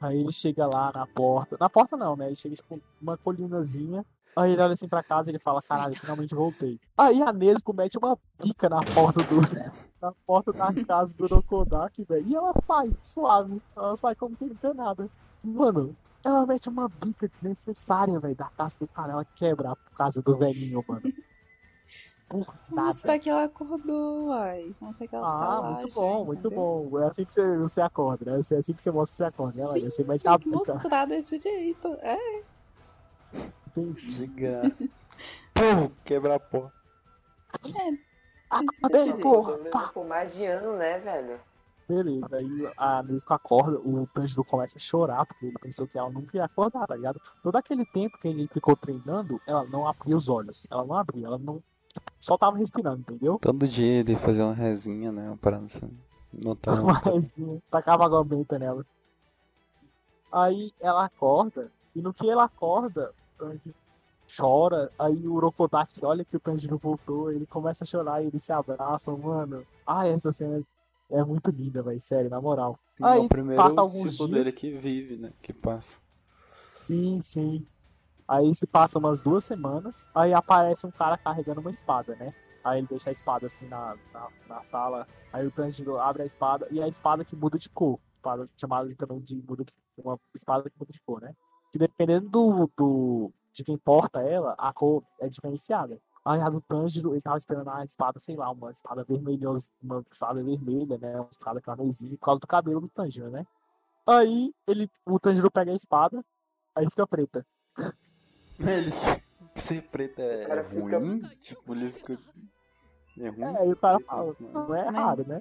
[0.00, 1.56] Aí ele chega lá na porta.
[1.58, 2.28] Na porta não, né?
[2.28, 4.06] Ele chega tipo uma colinazinha.
[4.36, 6.78] Aí ele olha assim pra casa e ele fala, caralho, finalmente voltei.
[6.96, 9.40] Aí a Nesco mete uma pica na porta do.
[10.00, 12.26] Na porta da casa do Rokodaki, velho.
[12.26, 13.60] E ela sai, suave.
[13.76, 15.10] Ela sai como que não tem nada.
[15.44, 15.94] Mano,
[16.24, 19.12] ela mete uma bica desnecessária, velho, da casa do cara.
[19.12, 21.02] Ela quebra a casa do velhinho, mano.
[22.28, 23.18] Por nada.
[23.18, 24.72] Que ela acordou, uai.
[24.80, 26.88] Mostrar que ela tá Ah, lá muito já, bom, muito entendeu?
[26.90, 27.00] bom.
[27.00, 28.36] É assim que você, você acorda, né?
[28.36, 29.66] É assim que você mostra que você acorda, né?
[29.66, 29.94] Laís?
[29.94, 30.74] Você mete Tem a que bica.
[30.74, 31.88] mostrar desse jeito.
[32.02, 32.42] É,
[33.66, 34.10] Entendi.
[34.12, 34.88] De graça.
[35.54, 36.72] Pum, quebra a porta.
[37.52, 37.98] Acordei,
[39.06, 39.58] Desse porra!
[39.92, 41.40] Por mais de ano, né, velho?
[41.90, 46.08] Beleza, aí a Nesco acorda, o Tanjiro começa a chorar, porque ele pensou que ela
[46.08, 47.20] nunca ia acordar, tá ligado?
[47.42, 50.68] Todo aquele tempo que ele ficou treinando, ela não abria os olhos.
[50.70, 51.60] Ela não abria, ela não.
[52.20, 53.40] Só tava respirando, entendeu?
[53.42, 55.24] Todo dia ele fazia uma resinha, né?
[55.26, 55.90] Uma parada assim.
[56.62, 56.76] Tá.
[56.76, 56.86] não.
[56.86, 57.34] Mas
[57.68, 58.86] tacava água benta nela.
[60.30, 63.74] Aí ela acorda, e no que ela acorda, o Tanjiro
[64.36, 68.44] chora, aí o Urokodaki olha que o Tanjiro voltou, ele começa a chorar e eles
[68.44, 69.66] se abraçam, mano.
[69.84, 70.62] Ah, essa cena é
[71.24, 72.78] muito linda, velho, sério, na moral.
[72.96, 74.30] Sim, é aí o primeiro passa alguns dias.
[74.30, 75.32] dele que vive, né?
[75.42, 75.98] Que passa.
[76.72, 77.60] Sim, sim.
[78.28, 82.32] Aí se passa umas duas semanas, aí aparece um cara carregando uma espada, né?
[82.62, 86.26] Aí ele deixa a espada assim na, na, na sala, aí o Tanjiro abre a
[86.26, 87.98] espada, e a espada que muda de cor.
[88.16, 91.34] Espada chamada também de muda de, uma espada que muda de cor, né?
[91.72, 95.98] Que dependendo do, do, de quem porta ela, a cor é diferenciada.
[96.24, 100.04] Aí a do Tanjiro, ele tava esperando a espada, sei lá, uma espada vermelhosa, uma
[100.12, 101.16] espada vermelha, né?
[101.18, 103.46] Uma espada carmesim, por causa do cabelo do Tanjiro, né?
[104.06, 106.22] Aí ele, o Tanjiro pega a espada,
[106.74, 107.46] aí fica preta.
[108.58, 108.90] Ele
[109.56, 111.20] ser preto é, cara fica- ruim?
[111.40, 112.18] Tipo, ele fica.
[113.18, 113.42] É ruim?
[113.42, 114.68] É, aí o cara fala, mano.
[114.68, 115.40] não é errado, né?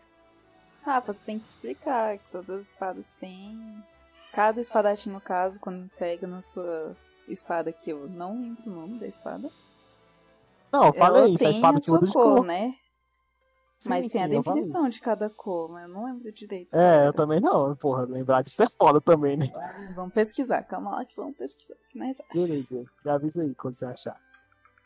[0.83, 3.83] Rafa, você tem que explicar que todas as espadas têm.
[4.31, 6.95] Cada espadachim, no caso, quando pega na sua
[7.27, 9.49] espada, que eu não lembro o nome da espada,
[10.71, 12.45] Não, eu falei ela isso, a tem espada a que sua muda de cor, cor.
[12.45, 12.73] né?
[13.79, 16.31] Sim, Mas tem a sim, eu falei definição de cada cor, mas eu não lembro
[16.33, 16.75] direito.
[16.75, 19.45] É, eu também não, porra, lembrar disso é foda também, né?
[19.95, 21.75] Vamos pesquisar, calma lá que vamos pesquisar.
[21.89, 22.17] Que nós...
[22.33, 24.17] Beleza, já avisa aí quando você achar.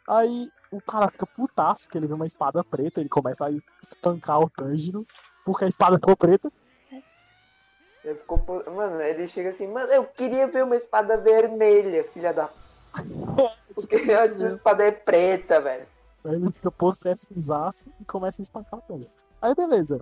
[0.08, 4.40] Aí o cara fica putaço que ele vê uma espada preta, ele começa a espancar
[4.42, 5.08] o Tanjiro,
[5.44, 6.52] porque a espada ficou preta.
[8.04, 8.44] Ele ficou.
[8.76, 12.50] Mano, ele chega assim, mano, eu queria ver uma espada vermelha, filha da.
[13.74, 15.86] Porque a espada é preta, velho.
[16.26, 19.12] Aí ele fica possessozaço e começa a espancar o Tanjiro.
[19.42, 20.00] Aí beleza.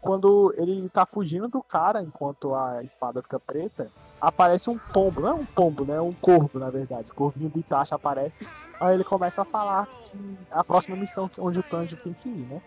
[0.00, 3.90] Quando ele tá fugindo do cara, enquanto a espada fica preta,
[4.20, 5.20] aparece um pombo.
[5.22, 5.96] Não é um pombo, né?
[5.96, 7.10] É um corvo, na verdade.
[7.12, 8.46] Corvinho do Itachi aparece.
[8.78, 12.28] Aí ele começa a falar que a próxima missão que- onde o Tanjiro tem que
[12.28, 12.62] ir, né?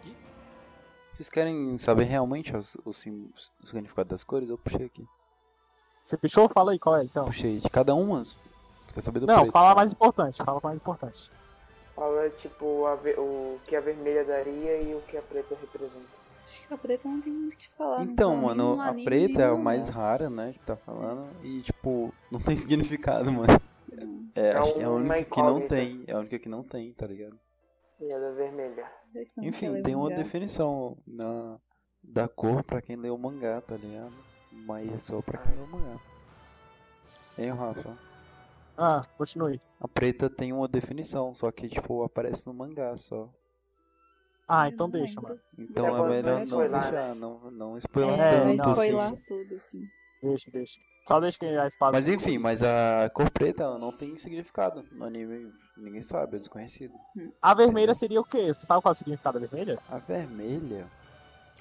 [1.16, 4.50] Vocês querem saber realmente os, os o significado das cores?
[4.50, 5.06] Eu puxei aqui.
[6.04, 6.50] Você fechou?
[6.50, 7.26] Fala aí qual é, então.
[7.26, 8.24] Puxei de cada uma.
[8.94, 9.52] Quer saber do Não, preto?
[9.52, 11.32] fala mais importante, fala mais importante.
[11.96, 16.20] Fala, tipo, ve- o que a vermelha daria e o que a preta representa.
[16.46, 17.98] Acho que a preta não tem muito o que falar.
[18.06, 20.54] não Então, nem mano, no a preta é a no mais rara, né?
[20.54, 21.30] Que tá falando.
[21.44, 23.48] E, tipo, não tem significado, mano.
[24.36, 26.04] É, É acho que é a única que não tem.
[26.08, 27.38] É a única que não tem, tá ligado?
[28.00, 28.90] E a da vermelha.
[29.36, 31.58] Não Enfim, tem uma definição na,
[32.02, 34.14] da cor pra quem lê o mangá, tá ligado?
[34.52, 36.00] Mas é só pra quem lê o mangá.
[37.38, 37.98] Hein, Rafa?
[38.82, 39.59] Ah, continue.
[39.82, 43.30] A preta tem uma definição, só que, tipo, aparece no mangá só.
[44.47, 45.36] Ah, então não deixa, lembro.
[45.36, 45.41] mano.
[45.69, 49.15] Então é melhor não spoiler, deixar, não, não spoiler É, vai não, tanto, spoiler assim.
[49.27, 49.82] tudo, assim.
[50.23, 50.80] Deixa, deixa.
[51.07, 51.91] Só deixa que a espada.
[51.91, 55.51] Mas enfim, mas a cor preta ela não tem significado no anime.
[55.77, 56.93] Ninguém sabe, é desconhecido.
[57.41, 58.53] A vermelha seria o quê?
[58.53, 59.80] Você sabe qual é o significado da vermelha?
[59.89, 60.88] A vermelha,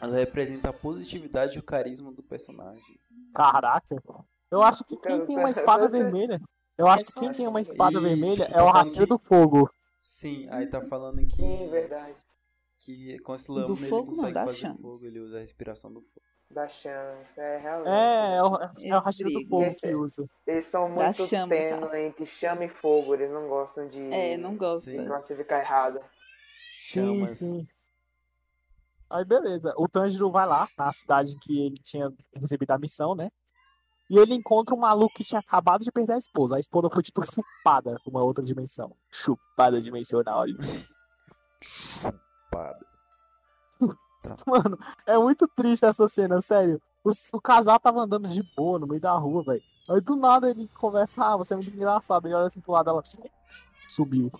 [0.00, 2.82] ela representa a positividade e o carisma do personagem.
[3.34, 3.96] Caraca.
[4.50, 6.40] Eu acho que quem tem uma espada Você- vermelha.
[6.78, 9.18] Eu acho que quem tem uma espada E, vermelha tipo, é o tá que- do
[9.18, 9.68] fogo.
[10.00, 12.16] Sim, aí tá falando que, Sim, verdade.
[12.78, 14.80] que com esse lama Do ele fogo, não, consegue das fazer chamas.
[14.80, 16.22] fogo, ele usa a respiração do fogo.
[16.50, 17.88] Da chance, é realmente.
[17.92, 20.30] É, é o, é o do fogo que usa.
[20.46, 24.86] Eles são muito tênues entre chama e fogo, eles não gostam de É, não gosto.
[24.90, 25.04] Sim.
[25.04, 26.00] classificar errado.
[26.80, 27.30] Sim, Chamas.
[27.38, 27.68] sim.
[29.10, 29.74] Aí beleza.
[29.76, 33.30] O Tanjiro vai lá na cidade que ele tinha recebido a missão, né?
[34.10, 36.56] E ele encontra um maluco que tinha acabado de perder a esposa.
[36.56, 38.96] A esposa foi tipo chupada pra uma outra dimensão.
[39.10, 40.44] Chupada dimensional.
[42.50, 42.86] Pada.
[44.46, 46.80] Mano, é muito triste essa cena, sério.
[47.04, 49.62] O, o casal tava andando de boa no meio da rua, velho.
[49.88, 52.26] Aí do nada ele conversa, ah, você é muito engraçado.
[52.26, 53.02] Ele olha assim pro lado, ela
[53.88, 54.30] subiu.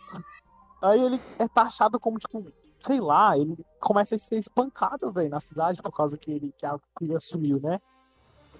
[0.82, 2.44] Aí ele é taxado como, tipo,
[2.80, 6.66] sei lá, ele começa a ser espancado, velho, na cidade por causa que ele que
[6.66, 7.80] a filha sumiu, né?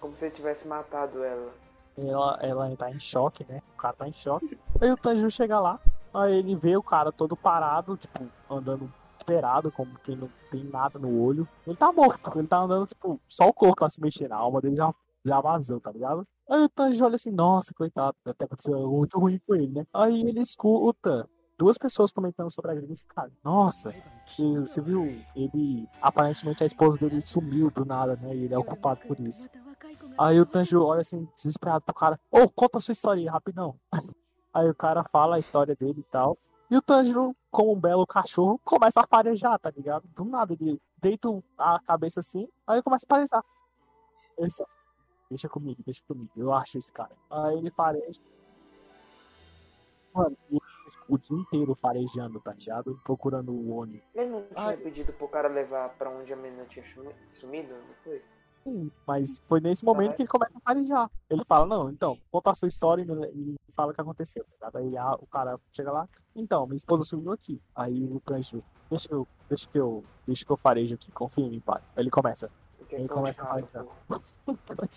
[0.01, 1.53] Como se ele tivesse matado ela.
[1.97, 3.61] Ela, ela tá em choque, né?
[3.75, 4.59] O cara tá em choque.
[4.81, 5.81] Aí o Tanjiro chega lá,
[6.15, 10.99] aí ele vê o cara todo parado, tipo, andando esperado, como quem não tem nada
[10.99, 11.49] no olho.
[11.67, 14.61] Ele tá morto, ele tá andando, tipo, só o corpo tá se mexendo, a alma
[14.61, 14.95] dele já,
[15.25, 16.27] já vazou, tá ligado?
[16.49, 19.87] Aí o Tanjiro olha assim, nossa, coitado, até aconteceu algo muito ruim com ele, né?
[19.93, 21.29] Aí ele escuta
[21.59, 23.31] duas pessoas comentando sobre a desse cara.
[23.43, 23.93] Nossa,
[24.39, 25.21] você viu?
[25.35, 28.35] Ele, aparentemente a esposa dele sumiu do nada, né?
[28.35, 29.49] E ele é o culpado por isso.
[30.19, 32.21] Aí o Tanjiro olha assim, desesperado pro cara.
[32.31, 33.79] Ô, conta a sua história aí, rapidão.
[34.53, 36.37] Aí o cara fala a história dele e tal.
[36.71, 40.09] E o Tanjiro, como um belo cachorro, começa a farejar, tá ligado?
[40.09, 43.45] Do nada, ele deita a cabeça assim, aí ele começa a farejar.
[44.37, 44.67] Ele só,
[45.31, 47.13] deixa comigo, deixa comigo, eu acho esse cara.
[47.31, 48.21] Aí ele fareja.
[50.13, 50.61] Mano, ele
[51.09, 53.01] o dia inteiro farejando, tá ligado?
[53.05, 54.03] Procurando o Oni.
[54.15, 54.77] Mas não tinha Ai.
[54.77, 58.23] pedido pro cara levar pra onde a menina tinha sumi- sumido, não foi?
[59.07, 61.11] Mas foi nesse momento que ele começa a farejar.
[61.31, 63.03] Ele fala, não, então, conta a sua história
[63.35, 64.45] e, fala o que aconteceu.
[64.61, 64.71] tá?
[64.75, 67.61] Aí a- o cara chega lá, então, minha esposa sumiu aqui.
[67.75, 71.51] Aí o Tanjiro, deixa eu, deixa que eu, deixa que eu farejo aqui, confia em
[71.51, 71.81] mim, pai.
[71.97, 72.51] Aí ele começa.
[72.91, 73.89] Ele começa a pô.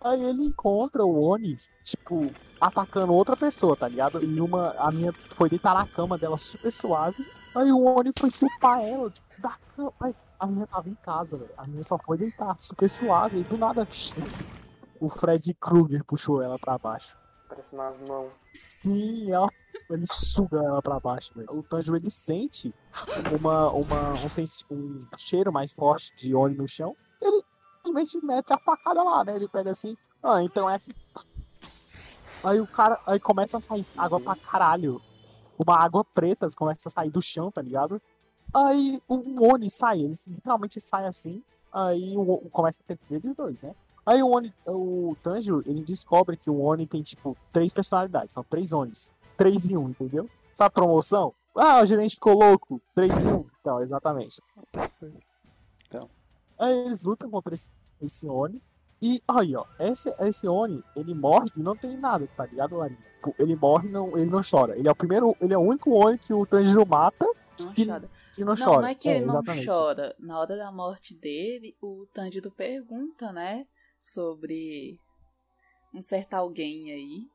[0.00, 4.22] Aí ele encontra o Oni, tipo, atacando outra pessoa, tá ligado?
[4.22, 7.26] E uma, a minha foi deitar na cama dela super suave.
[7.54, 9.92] Aí o Oni foi chupar ela, tipo, da cama.
[10.00, 11.50] Aí a minha tava em casa, velho.
[11.56, 13.40] A minha só foi deitar super suave.
[13.40, 13.86] E do nada,
[15.00, 17.16] o Fred Krueger puxou ela pra baixo.
[17.48, 18.32] Parece umas mãos.
[18.54, 19.48] Sim, ela,
[19.90, 21.48] ele suga ela pra baixo, velho.
[21.50, 22.74] O Tanjiro, ele sente
[23.38, 26.96] uma, uma, um, um cheiro mais forte de óleo no chão.
[27.20, 27.44] Ele
[27.76, 29.36] simplesmente mete a facada lá, né?
[29.36, 30.80] Ele pega assim, ah, então é.
[32.42, 35.00] Aí o cara, aí começa a sair água pra caralho.
[35.58, 38.02] Uma água preta começa a sair do chão, tá ligado?
[38.54, 41.42] Aí o Oni sai, ele literalmente sai assim.
[41.72, 43.74] Aí o, começa a ter eles dois, né?
[44.04, 48.34] Aí o Oni, o Tanjiro, ele descobre que o Oni tem, tipo, três personalidades.
[48.34, 49.12] São três Onis.
[49.36, 50.30] Três em um, entendeu?
[50.52, 51.34] Sabe promoção?
[51.54, 52.80] Ah, o gerente ficou louco.
[52.94, 53.44] Três em um.
[53.60, 54.40] Então, exatamente.
[55.88, 56.08] Então.
[56.58, 57.70] Aí eles lutam contra esse,
[58.00, 58.62] esse Oni.
[59.02, 62.98] E aí, ó, esse, esse Oni, ele morre e não tem nada, tá ligado, Larinha?
[63.20, 64.78] Pô, Ele morre e não, ele não chora.
[64.78, 67.26] Ele é o primeiro, ele é o único Oni que o Tanjiro mata
[67.58, 68.10] Não Que- chora.
[68.36, 68.80] e não, Não, chora.
[68.82, 70.14] não é que ele não chora.
[70.18, 73.66] Na hora da morte dele, o Tanjiro pergunta, né?
[73.98, 74.98] Sobre
[75.94, 77.28] um certo alguém aí.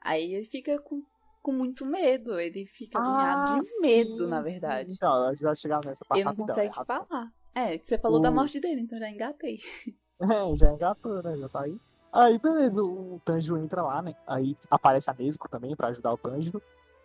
[0.00, 1.02] Aí ele fica com,
[1.42, 2.38] com muito medo.
[2.38, 4.92] Ele fica agoniado de sim, medo, na verdade.
[4.92, 7.32] Então, a gente vai chegar nessa parte Ele não rapidão, consegue é falar.
[7.54, 9.58] É, que você falou da O- morte dele, então já engatei.
[10.18, 11.36] É, já engatou, né?
[11.36, 11.78] Já tá aí.
[12.10, 14.16] Aí, beleza, o Tanjiro entra lá, né?
[14.26, 16.62] Aí aparece a Nezuko também pra ajudar o Tanjiro.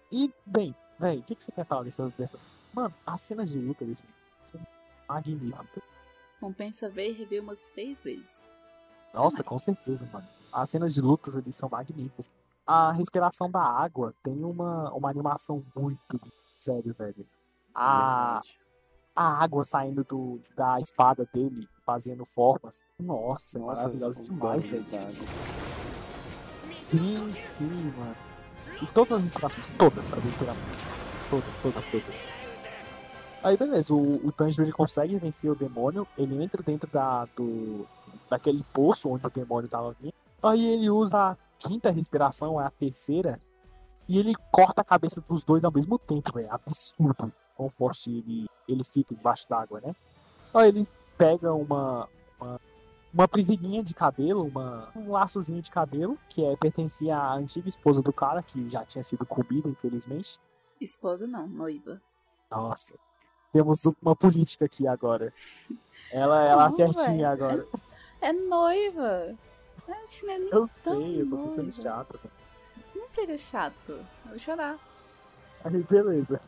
[0.09, 2.51] E, bem, velho, o que, que você quer falar dessas, dessas...
[2.73, 4.03] Mano, as cenas de luta desse
[4.45, 4.61] são
[5.09, 5.83] magníficas.
[6.39, 8.47] Compensa ver e rever umas três vezes.
[9.13, 10.27] Nossa, Mas- com certeza, mano.
[10.53, 12.29] As cenas de lutas ali são magníficas.
[12.65, 16.19] A respiração da água tem uma, uma animação muito
[16.59, 17.25] sério, velho.
[17.73, 18.41] A,
[19.15, 22.83] a água saindo do, da espada dele, fazendo formas.
[22.99, 24.85] Nossa, é Nossa, maravilhoso os demais, velho.
[26.73, 28.30] Sim, sim, mano.
[28.81, 30.77] E todas as inspirações, todas as inspirações.
[31.29, 32.29] Todas, todas, todas.
[33.43, 37.87] Aí beleza, o, o Tanjiro ele consegue vencer o demônio, ele entra dentro da, do,
[38.29, 40.13] daquele poço onde o demônio tava vindo.
[40.43, 43.39] Aí ele usa a quinta respiração, é a terceira,
[44.07, 46.51] e ele corta a cabeça dos dois ao mesmo tempo, velho.
[46.51, 49.95] Absurdo quão forte ele, ele fica embaixo d'água, né?
[50.53, 52.07] Aí ele pega uma,
[52.39, 52.59] uma,
[53.13, 58.01] uma presilhinha de cabelo, uma, um laçozinho de cabelo, que é, pertencia à antiga esposa
[58.01, 60.39] do cara, que já tinha sido comida, infelizmente.
[60.79, 62.01] Esposa não, noiva.
[62.49, 62.93] Nossa.
[63.51, 65.33] Temos uma política aqui agora.
[66.11, 67.27] Ela, ela Não, certinha velho.
[67.27, 67.67] agora.
[68.21, 69.35] É noiva.
[69.89, 71.81] Acho que não é nem Eu sei, eu tô pensando noiva.
[71.81, 72.19] chato.
[72.95, 73.91] Não seja chato.
[73.91, 74.79] Eu vou chorar.
[75.65, 76.39] Aí, beleza.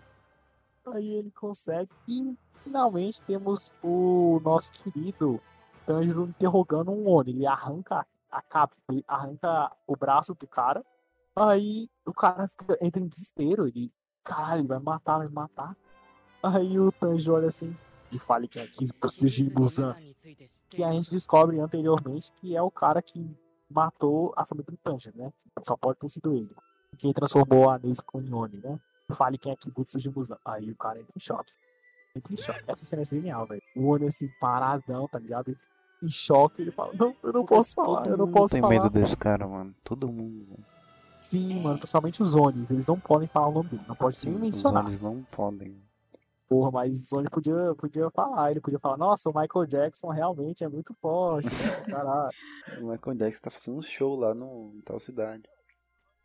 [0.86, 1.90] Aí ele consegue.
[2.08, 5.42] E finalmente temos o nosso querido
[5.86, 7.32] Tanjiro interrogando um Oni.
[7.32, 10.84] Ele arranca a capa, ele arranca o braço do cara.
[11.36, 13.68] Aí o cara fica, entra em desespero.
[13.68, 13.92] Ele,
[14.24, 15.76] caralho, vai matar, vai matar.
[16.42, 17.76] Aí o Tanjiro olha assim
[18.12, 19.96] e fala que é quis fugir Busan.
[20.70, 23.26] Que a gente descobre anteriormente que é o cara que
[23.70, 25.34] matou a família do Tanjiro, né?
[25.62, 26.56] Só pode ter sido ele.
[26.98, 28.80] Quem transformou a Nezuko em Oni, né?
[29.12, 30.38] Fale quem é de Busan.
[30.46, 31.54] Aí o cara entra em choque.
[32.16, 32.64] Entra em choque.
[32.68, 33.62] Essa cena é genial, velho.
[33.76, 35.58] O Oni assim, paradão, tá ligado?
[36.04, 38.62] Em choque, ele fala, não, eu não posso falar, Todo eu não mundo posso tem
[38.62, 38.74] falar.
[38.74, 39.74] medo desse cara, mano.
[39.84, 40.46] Todo mundo.
[41.22, 44.36] Sim, mano, principalmente os Onis, eles não podem falar o nome dele, não pode nem
[44.36, 44.86] os mencionar.
[44.86, 45.82] olhos não podem.
[46.50, 50.64] Porra, mas o Oni podia, podia falar, ele podia falar, nossa, o Michael Jackson realmente
[50.64, 51.82] é muito forte, né?
[51.90, 52.30] caralho.
[52.82, 55.44] O Michael Jackson tá fazendo um show lá no, em tal cidade.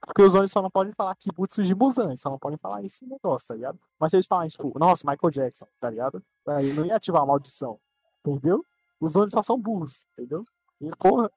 [0.04, 2.82] Porque os Onis só não podem falar Kibutsu de Busan, eles só não podem falar
[2.84, 3.78] esse negócio, tá ligado?
[3.98, 6.22] Mas se eles falarem, tipo, nossa, Michael Jackson, tá ligado?
[6.48, 7.78] Aí não ia ativar a maldição,
[8.20, 8.64] entendeu?
[9.00, 10.44] Os Onis só são burros, entendeu?
[10.80, 11.30] E, porra.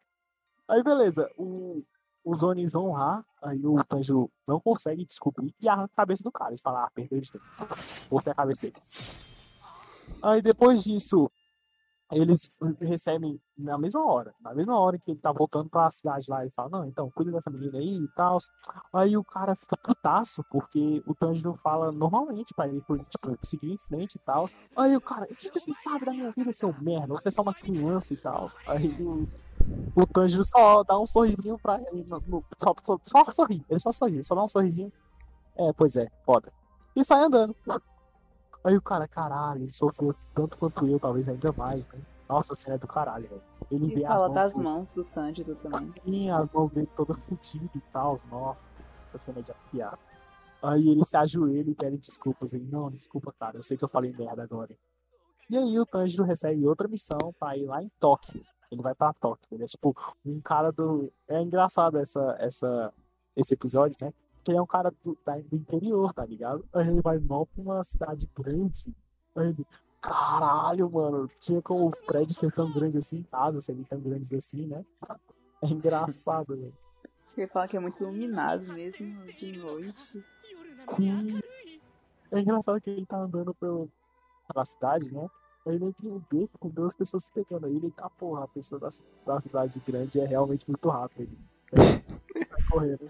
[0.68, 1.84] Aí beleza, o,
[2.24, 6.32] os Onis vão lá, aí o Tanjiro não consegue descobrir e arranca a cabeça do
[6.32, 6.54] cara.
[6.54, 7.46] E fala, ah, perdeu de tempo.
[8.10, 8.76] Cortei a cabeça dele.
[10.22, 11.32] Aí depois disso,
[12.12, 12.50] eles
[12.82, 14.34] recebem na mesma hora.
[14.42, 17.32] Na mesma hora que ele tá voltando pra cidade lá, ele fala, não, então, cuida
[17.32, 18.38] dessa menina aí e tal.
[18.94, 23.78] Aí o cara fica putaço, porque o Tanjiro fala normalmente pra ele, tipo, seguir em
[23.78, 24.46] frente e tal.
[24.76, 27.08] Aí o cara, o que você sabe da minha vida, seu merda?
[27.14, 28.48] Você é só uma criança e tal.
[28.68, 29.28] Aí o,
[29.96, 33.80] o Tanjiro só dá um sorrisinho pra ele, no- no- só, só, só sorri, ele
[33.80, 34.92] só sorri, só dá um sorrisinho.
[35.58, 36.52] É, pois é, foda.
[36.96, 37.56] E sai andando.
[38.64, 42.00] Aí o cara, caralho, ele sofreu tanto quanto eu, talvez ainda mais, né?
[42.30, 43.42] Nossa, cena é do caralho, velho.
[43.70, 45.94] Ele E fala as das mãos, mãos do Tanjiro também.
[46.06, 48.18] Sim, as mãos dele todas fodidas e tal.
[48.30, 48.64] Nossa,
[49.08, 50.00] essa cena é de arrepiar.
[50.64, 52.54] Aí ele se ajoelha e pede desculpas.
[52.54, 54.78] Ele, não, desculpa, cara, eu sei que eu falei merda agora.
[55.50, 58.42] E aí o Tanjiro recebe outra missão pra ir lá em Tóquio.
[58.72, 59.48] Ele vai pra Tóquio.
[59.52, 59.94] Ele é tipo
[60.26, 61.12] um cara do.
[61.28, 62.94] É engraçado essa, essa,
[63.36, 64.14] esse episódio, né?
[64.42, 66.66] Porque ele é um cara do, da- do interior, tá ligado?
[66.74, 68.92] Aí ele vai mal pra uma cidade grande.
[69.36, 69.66] Aí ele.
[70.02, 74.66] Caralho, mano, tinha como o prédio ser tão grande assim, casas serem tão grandes assim,
[74.66, 74.84] né?
[75.62, 76.74] É engraçado, velho.
[77.38, 80.26] Ele fala que é muito iluminado mesmo de noite.
[80.90, 81.40] Sim.
[82.32, 83.88] É engraçado que ele tá andando pelo,
[84.52, 85.30] pela cidade, né?
[85.68, 87.68] Aí ele entra em um beco com duas pessoas se pegando.
[87.68, 88.90] Aí ele tá, porra, a pessoa da,
[89.24, 91.32] da cidade grande é realmente muito rápido.
[91.72, 91.72] Ele
[92.50, 93.08] tá correndo.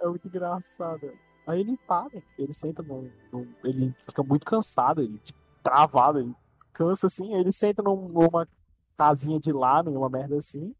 [0.00, 1.12] É muito engraçado.
[1.46, 6.34] Aí ele para, ele senta no, no- Ele fica muito cansado, ele tipo, travado, ele
[6.72, 8.48] cansa assim, ele senta num- numa
[8.96, 10.74] casinha de lá, numa merda assim.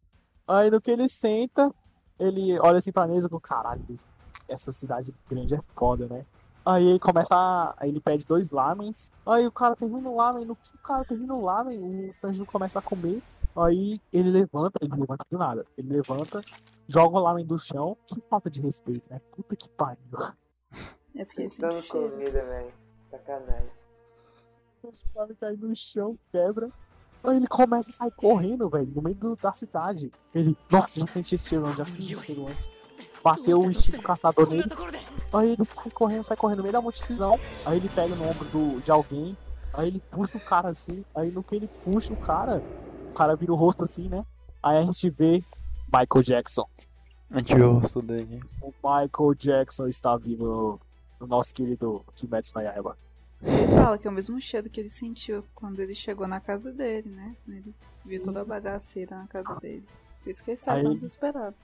[0.48, 1.72] Aí no que ele senta,
[2.18, 3.82] ele olha assim pra mesa com caralho,
[4.48, 6.24] essa cidade grande é foda, né?
[6.64, 7.74] Aí ele começa a.
[7.86, 9.10] Ele pede dois lamens.
[9.26, 10.44] Aí o cara termina o lamen.
[10.44, 13.22] No que o cara termina o lamen, o Tanjiro começa a comer.
[13.56, 15.66] Aí ele levanta, ele levanta do nada.
[15.76, 16.40] Ele levanta,
[16.88, 17.96] joga o lamen do chão.
[18.06, 19.20] Que falta de respeito, né?
[19.32, 19.98] Puta que pariu.
[21.16, 21.48] É porque
[21.88, 22.72] comida, velho.
[23.06, 23.70] Sacanagem.
[24.82, 26.70] Os lamen caem no chão, quebra.
[27.22, 30.10] Aí ele começa a sair correndo, velho, no meio do, da cidade.
[30.34, 32.72] Ele, nossa, já senti esse cheiro já senti esse cheiro antes.
[33.22, 34.70] Bateu o estilo caçador nele.
[35.32, 37.38] Aí ele sai correndo, sai correndo no meio da multidão.
[37.66, 39.36] Aí ele pega no ombro do, de alguém.
[39.74, 41.04] Aí ele puxa o cara assim.
[41.14, 42.62] Aí no que ele puxa o cara,
[43.20, 44.24] cara vira o rosto assim, né?
[44.62, 45.44] Aí a gente vê
[45.92, 46.66] Michael Jackson.
[47.30, 48.40] A gente vê o rosto dele.
[48.62, 50.80] O Michael Jackson está vivo no,
[51.20, 52.96] no nosso querido Kimetsu no Yaiba.
[53.42, 56.72] Ele fala que é o mesmo cheiro que ele sentiu quando ele chegou na casa
[56.72, 57.36] dele, né?
[57.46, 57.74] Ele
[58.06, 59.86] viu toda a bagaceira na casa dele.
[60.22, 61.56] Por isso que ele tão desesperado.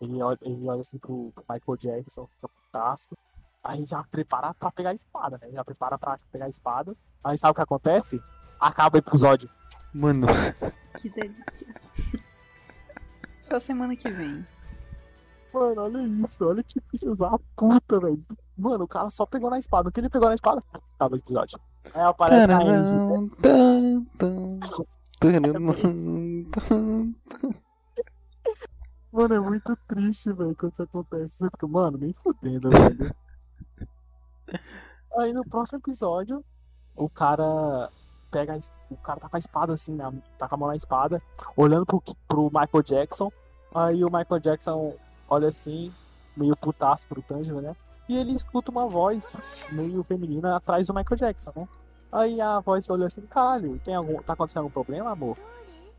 [0.00, 3.14] Ele olha, ele olha assim pro Michael Jackson, fica putaço.
[3.62, 5.50] Aí já prepara pra pegar a espada, né?
[5.50, 6.96] Já prepara pra pegar a espada.
[7.22, 8.22] Aí sabe o que acontece?
[8.58, 9.50] Acaba o episódio.
[9.92, 10.26] Mano,
[10.96, 11.66] Que delícia.
[13.40, 14.46] Só semana que vem.
[15.52, 18.22] Mano, olha isso, olha que filhos da puta, velho.
[18.56, 19.88] Mano, o cara só pegou na espada.
[19.88, 20.62] O que ele pegou na espada?
[20.94, 21.58] Acaba o episódio.
[21.94, 22.64] Aí aparece a né?
[22.64, 24.58] Taranã, tan, tan,
[25.18, 27.14] taranã, tan.
[29.10, 31.38] Mano, é muito triste, velho, quando isso acontece.
[31.38, 33.14] Você fica, mano, nem fudendo, velho.
[35.18, 36.44] Aí no próximo episódio,
[36.94, 37.90] o cara
[38.30, 38.58] pega.
[38.90, 40.12] O cara tá com a espada assim, né?
[40.38, 41.22] Tá com a mão na espada,
[41.56, 43.30] olhando pro, pro Michael Jackson.
[43.74, 44.94] Aí o Michael Jackson
[45.28, 45.92] olha assim,
[46.36, 47.74] meio putaço pro Tanjiro, né?
[48.08, 49.34] E ele escuta uma voz
[49.70, 51.68] meio feminina atrás do Michael Jackson, né?
[52.10, 55.36] Aí a voz olha assim, caralho, tem algum, tá acontecendo algum problema, amor?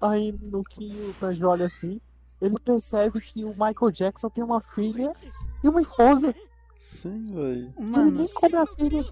[0.01, 2.01] Aí no que o Tanjiro olha assim,
[2.41, 5.13] ele percebe que o Michael Jackson tem uma filha
[5.63, 6.33] e uma esposa.
[6.77, 7.67] Sim, velho.
[7.77, 9.05] Ele Mano, nem come a filha.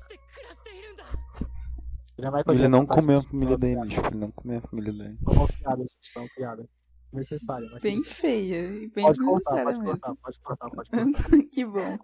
[2.18, 4.93] Ele, é Michael Ele não comeu a família piada, tipo, ele não comeu a família
[4.93, 5.18] dele.
[5.22, 6.70] Uma piada, gente, tá uma piada.
[7.13, 9.05] Necessária, mas bem feia bem.
[9.05, 11.43] pode cortar, pode cortar, pode cortar, pode cortar.
[11.51, 11.97] que bom.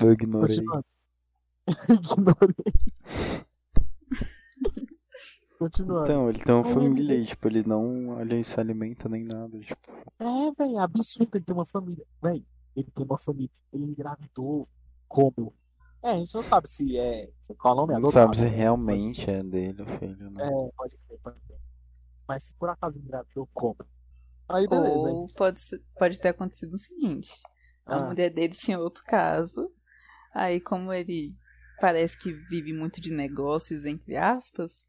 [0.00, 0.56] Eu ignorei.
[1.88, 2.74] Ignorei.
[5.58, 6.04] Continuando.
[6.04, 9.92] Então, ele tem uma família e, tipo, ele não ele se alimenta nem nada, tipo.
[10.18, 12.06] É, velho, é absurdo ele ter uma família.
[12.22, 13.50] Velho, ele tem uma família.
[13.70, 14.66] Ele engravidou
[15.06, 15.54] como?
[16.02, 17.28] É, a gente não sabe se é.
[17.40, 17.92] se- Qual é o nome?
[17.92, 18.48] Não Adotado, sabe se né?
[18.50, 20.44] realmente é dele o filho, né?
[20.46, 21.58] É, pode crer, pode crer.
[22.26, 23.76] Mas se por acaso engravidou, como?
[24.48, 25.08] Aí beleza.
[25.08, 27.30] aí- Ou pode, ser- pode ter acontecido o seguinte:
[27.84, 28.06] a Ah.
[28.06, 29.70] mulher dele tinha outro caso.
[30.34, 31.34] Aí, como ele
[31.80, 34.84] parece que vive muito de negócios, entre aspas,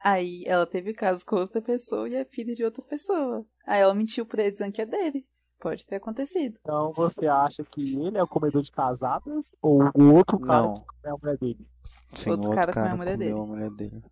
[0.00, 3.44] aí ela teve caso com outra pessoa e é filha de outra pessoa.
[3.66, 5.26] Aí ela mentiu pra ele dizendo que é dele.
[5.60, 6.56] Pode ter acontecido.
[6.60, 10.74] Então você acha que ele é o comedor de casadas ou o outro cara Não.
[10.74, 11.68] que é a mulher dele?
[12.14, 13.40] Sim, outro o cara outro comeu a cara mulher comeu dele.
[13.40, 14.04] a mulher dele.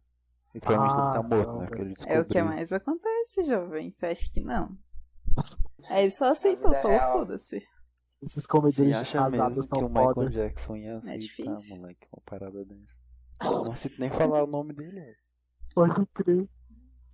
[0.54, 1.66] E provavelmente ele Ah, tá morto, não, né?
[1.66, 3.90] Porque ele É o que mais acontece, jovem.
[3.92, 4.76] Você acha que não?
[5.88, 7.62] Aí ele só aceitou, falou, foda-se.
[8.22, 10.30] Esses comedores de casadas mesmo que são o Michael foda.
[10.30, 11.76] Jackson ia aceitar, difícil.
[11.76, 12.96] moleque, uma parada dessa?
[13.42, 15.14] Não aceito nem falar o nome dele.
[15.74, 16.48] Pode crer.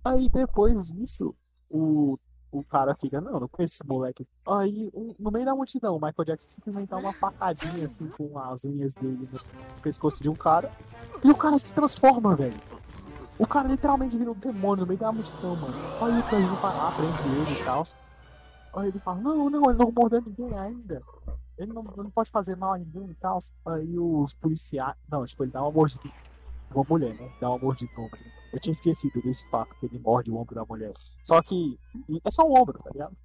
[0.05, 1.35] Aí depois disso,
[1.69, 2.17] o,
[2.53, 4.27] o cara fica, não, não conheço esse moleque.
[4.47, 8.37] Aí, um- no meio da multidão, o Michael Jackson simplesmente dá uma facadinha assim com
[8.37, 9.39] as unhas dele no
[9.81, 10.71] pescoço de um cara.
[11.23, 12.57] E o cara se transforma, velho.
[13.39, 15.73] O cara literalmente vira um demônio no meio da multidão, mano.
[16.01, 17.83] Aí o Tanjiro vai lá, prende ele e tal.
[18.75, 21.01] Aí ele fala, não, não, ele não mordeu ninguém ainda.
[21.57, 23.39] Ele não, não pode fazer mal a ninguém e tal.
[23.65, 24.95] Aí os policiais.
[25.09, 26.03] Não, tipo, ele dá uma mordida.
[26.73, 27.31] Uma mulher, né?
[27.39, 28.19] Dá uma mordida no ombro.
[28.53, 30.93] Eu tinha esquecido desse fato, que ele morde o ombro da mulher.
[31.23, 31.77] Só que.
[32.23, 33.17] É só o ombro, tá ligado?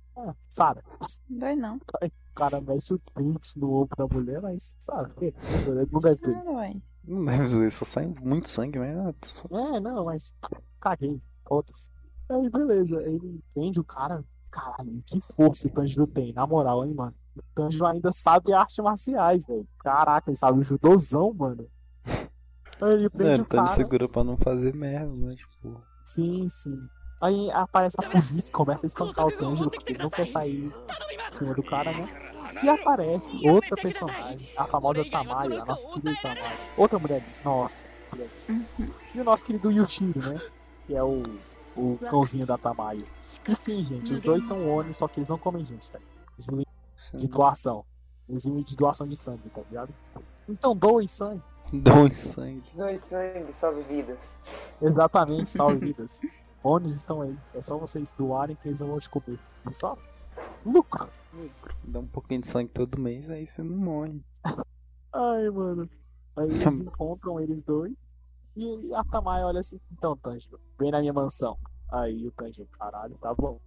[0.49, 0.83] Sara.
[1.29, 1.77] Não dói não.
[1.77, 6.45] O cara mexe o dente no ombro da mulher, mas, sabe, ele não deve ter.
[7.05, 9.15] Não deve doer, só sai muito sangue, mas.
[9.25, 10.33] só- É, não, mas
[10.81, 11.21] caguei.
[11.49, 11.89] Outras.
[12.29, 13.01] Aí, beleza.
[13.03, 14.25] Ele prende o cara.
[14.51, 17.15] Caralho, que força o Tanjiro tem, na moral, hein, mano.
[17.37, 19.69] O Tanjiro ainda sabe artes marciais, velho.
[19.79, 21.69] Caraca, ele sabe o judozão, mano.
[22.81, 23.77] Ele prende ele o tá me cara.
[23.77, 25.35] segura pra não fazer merda, né?
[25.35, 25.83] Tipo.
[26.05, 26.89] Sim, sim.
[27.21, 31.33] Aí aparece a polícia, começa a espancar o Tanjiro, porque ele não quer sair em
[31.33, 32.09] cima do cara, né?
[32.63, 36.59] E aparece outra personagem, a famosa Tamayo, a nossa querida Tamayo.
[36.77, 37.85] Outra mulher, nossa.
[38.13, 38.29] mulher.
[39.15, 40.41] E o nosso querido Yushiro, né?
[40.87, 41.23] Que é o,
[41.77, 43.05] o cãozinho da Tamayo.
[43.49, 45.99] E sim, gente, os dois são Oni, só que eles não comem gente, tá?
[46.39, 46.65] Assim,
[47.15, 47.85] de doação.
[48.29, 49.93] Vivem de doação de sangue, tá ligado?
[50.49, 51.43] Então doem sangue.
[51.73, 52.71] Doe sangue.
[52.75, 54.39] Dois sangue, salve vidas.
[54.81, 56.21] Exatamente, salve vidas.
[56.63, 57.39] Onis estão aí.
[57.55, 59.39] É só vocês doarem que eles vão te comer.
[59.67, 59.97] É Só
[60.65, 61.09] lucro.
[61.85, 64.21] Dá um pouquinho de sangue todo mês, aí você não morre.
[65.13, 65.89] Ai, mano.
[66.37, 67.93] Aí eles encontram eles dois.
[68.57, 71.57] E a Tamai olha assim, então, Tanjiro, vem na minha mansão.
[71.91, 73.61] Aí o Tanjiro, caralho, tá bom.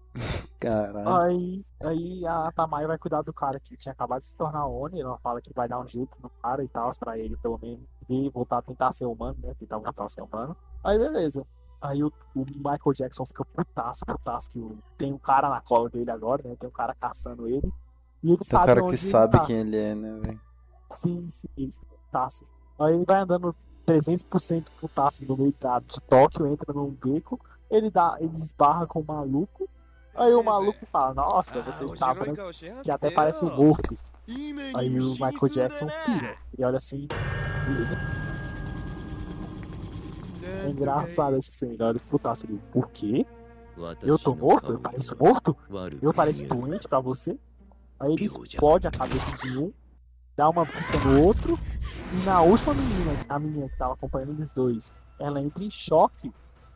[0.59, 1.21] Caralho.
[1.21, 5.01] Aí, aí a Tamai vai cuidar do cara que tinha acabado de se tornar Oni.
[5.01, 7.81] Ela fala que vai dar um jeito no cara e tal, pra ele pelo menos
[8.09, 9.53] e voltar a tentar ser humano, né?
[9.59, 10.55] Tentar voltar a ser humano.
[10.83, 11.45] Aí beleza.
[11.81, 15.89] Aí o, o Michael Jackson fica putaço, putaço, que o- tem um cara na cola
[15.89, 16.55] dele agora, né?
[16.59, 17.71] Tem um cara caçando ele.
[18.23, 19.45] E ele Tem um sabe cara onde que ele sabe tá.
[19.45, 20.41] quem ele é, né, velho?
[20.91, 22.45] Sim, sim, ele fica putaço.
[22.79, 27.39] Aí ele vai andando 300% putaço no meio da, de Tóquio, entra num beco,
[27.69, 29.67] ele dá, ele esbarra com o maluco.
[30.13, 32.35] Aí o maluco fala, nossa, você está branco,
[32.83, 33.97] que até parece morto.
[34.75, 36.37] Aí o Michael Jackson pira.
[36.57, 37.07] Ele olha assim.
[37.07, 38.21] e-
[40.65, 42.59] É engraçado esse cena, ele olha putaço ele.
[42.71, 43.25] Por quê?
[44.07, 44.71] Eu tô morto?
[44.73, 45.57] Eu pareço morto?
[46.01, 47.37] Eu pareço doente pra você?
[47.99, 48.17] Aí ele
[48.53, 49.71] explode a cabeça de um,
[50.35, 51.59] dá uma pica no outro,
[52.13, 56.31] e na última menina, a menina que tava acompanhando eles dois, ela entra em choque.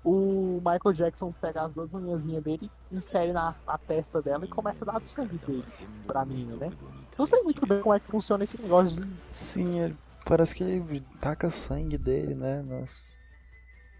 [0.06, 4.86] O Michael Jackson pega as duas unhazinhas dele, insere na, na testa dela e começa
[4.86, 5.66] a dar do sangue dele
[6.06, 6.72] pra menina, né?
[7.18, 9.10] Não sei muito bem como é que funciona esse negócio de.
[9.32, 12.62] Sim, ele, parece que ele taca sangue dele, né?
[12.62, 13.16] Nas...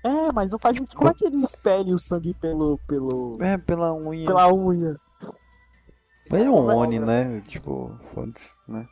[0.04, 0.96] É, mas não faz muito.
[0.96, 2.78] Como é que ele espelha o sangue pelo.
[2.88, 3.42] pelo.
[3.42, 4.28] É, pela unha.
[4.28, 5.00] pela unha?
[6.32, 7.42] Ele é um Oni, né?
[7.42, 8.88] Tipo, foda-se, né?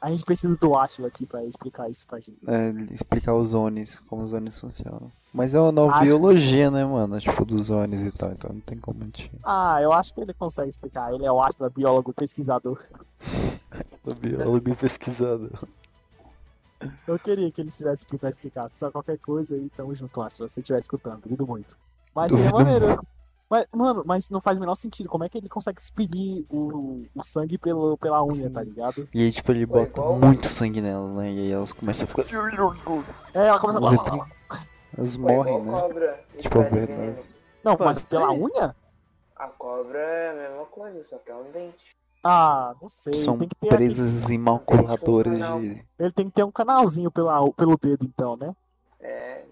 [0.00, 2.38] A gente precisa do Atila aqui pra explicar isso pra gente.
[2.46, 5.12] É, explicar os Onis, como os Onis funcionam.
[5.32, 7.20] Mas é uma nova Acho- biologia, né, mano?
[7.20, 9.30] Tipo, dos Onis e tal, então não tem como gente.
[9.44, 11.12] Ah, eu acho que ele consegue explicar.
[11.12, 12.82] Ele é o Atila, biólogo, pesquisador.
[14.20, 15.50] Biólogo e pesquisador.
[17.06, 18.70] Eu queria que ele estivesse aqui pra explicar.
[18.74, 20.48] Só qualquer coisa tamo junto, Atila.
[20.48, 21.76] Se você estiver escutando, duvido muito.
[22.14, 23.06] Mas seria maneiro.
[23.50, 25.08] Mas, mano, mas não faz o menor sentido.
[25.08, 29.08] Como é que ele consegue expelir o, o sangue pelo, pela unha, tá ligado?
[29.12, 31.32] E aí, tipo, ele bota igual- muito sangue nela, né?
[31.32, 32.22] E aí elas começam a ficar.
[33.34, 33.94] É, ela começa Elas, a.
[33.96, 34.26] entram...
[34.96, 35.72] elas morrem, né?
[35.72, 36.24] cobra.
[36.38, 36.86] Tipo, veneno.
[36.86, 37.34] venenoso.
[37.64, 38.38] Não, Pode mas pela ser.
[38.40, 38.76] unha?
[39.34, 41.96] A cobra é a mesma coisa, só que é um dente.
[42.22, 43.14] Ah, não sei.
[43.14, 45.84] São tem que ter aquele- presas em maculadoras de.
[45.98, 48.54] Ele tem que ter um canalzinho pela, pelo dedo, então, né?
[49.00, 49.42] É.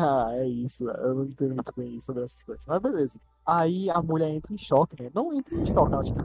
[0.00, 0.88] Ah, é isso.
[0.88, 2.64] Eu não entendo muito bem sobre essas coisas.
[2.66, 3.18] Mas beleza.
[3.44, 5.10] Aí a mulher entra em choque, né?
[5.14, 6.20] Não entra em choque, ela tipo.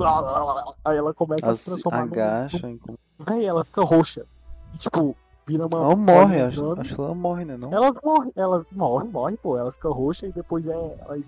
[0.85, 2.71] Aí ela começa a Elas se transformar num- agacham.
[2.71, 4.25] e com- Véi, ela fica roxa.
[4.73, 5.15] E, tipo,
[5.47, 5.85] vira uma.
[5.85, 7.57] Ela morre, acho, acho que ela morre, né?
[7.57, 7.73] Não?
[7.73, 9.57] Ela morre, ela morre, morre, pô.
[9.57, 11.19] Ela fica roxa e depois é, é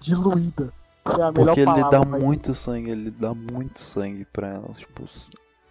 [0.00, 0.72] diluída.
[1.06, 4.68] É a melhor Porque ele dá muito sangue, ele dá muito sangue pra ela.
[4.74, 5.04] Tipo,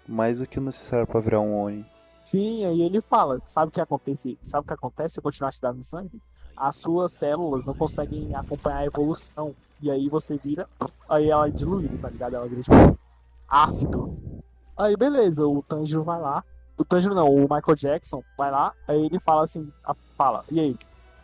[0.08, 1.86] mais do que o necessário pra virar um Oni.
[2.30, 4.38] Sim, aí ele fala, sabe o que acontece?
[4.44, 6.22] Sabe o que acontece se continuar te dando sangue?
[6.56, 9.56] As suas células não conseguem acompanhar a evolução.
[9.82, 10.70] E aí você vira.
[11.10, 12.36] Aí ela é diluída, tá ligado?
[12.36, 13.00] Ela vira tipo
[13.48, 14.16] ácido.
[14.78, 16.44] Aí beleza, o Tanjiro vai lá.
[16.78, 18.74] O Tanjiro não, o Michael Jackson vai lá.
[18.88, 19.68] Aí ele fala assim,
[20.16, 20.78] fala, e aí?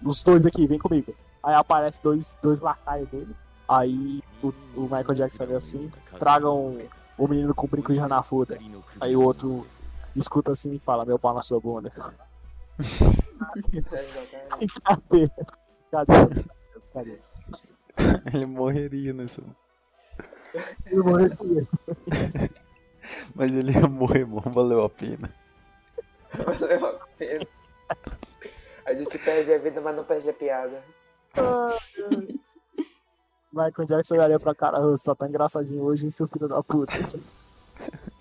[0.04, 1.14] Os dois aqui, vem comigo.
[1.44, 3.36] Aí aparece dois, dois lacaios dele.
[3.70, 6.76] Aí o, o Michael Jackson olha assim, tragam
[7.16, 8.58] o menino com brinco de Hanafuda.
[9.00, 9.68] Aí o outro
[10.16, 11.92] escuta assim e fala, meu pau na sua bunda.
[11.92, 12.26] é.
[14.84, 15.30] Cadê?
[15.92, 16.44] Cadê?
[16.94, 17.20] Cadê?
[18.34, 19.42] ele morreria nessa.
[20.92, 21.68] Vou responder.
[23.36, 25.34] Mas ele ia morrer, bom, valeu a pena.
[26.34, 27.48] Valeu a pena.
[28.86, 30.84] A gente perde a vida, mas não perde a piada.
[33.52, 36.62] Michael Jackson olharia pra cara, "Ah, você tá tão engraçadinho hoje, hein, seu filho da
[36.62, 36.94] puta.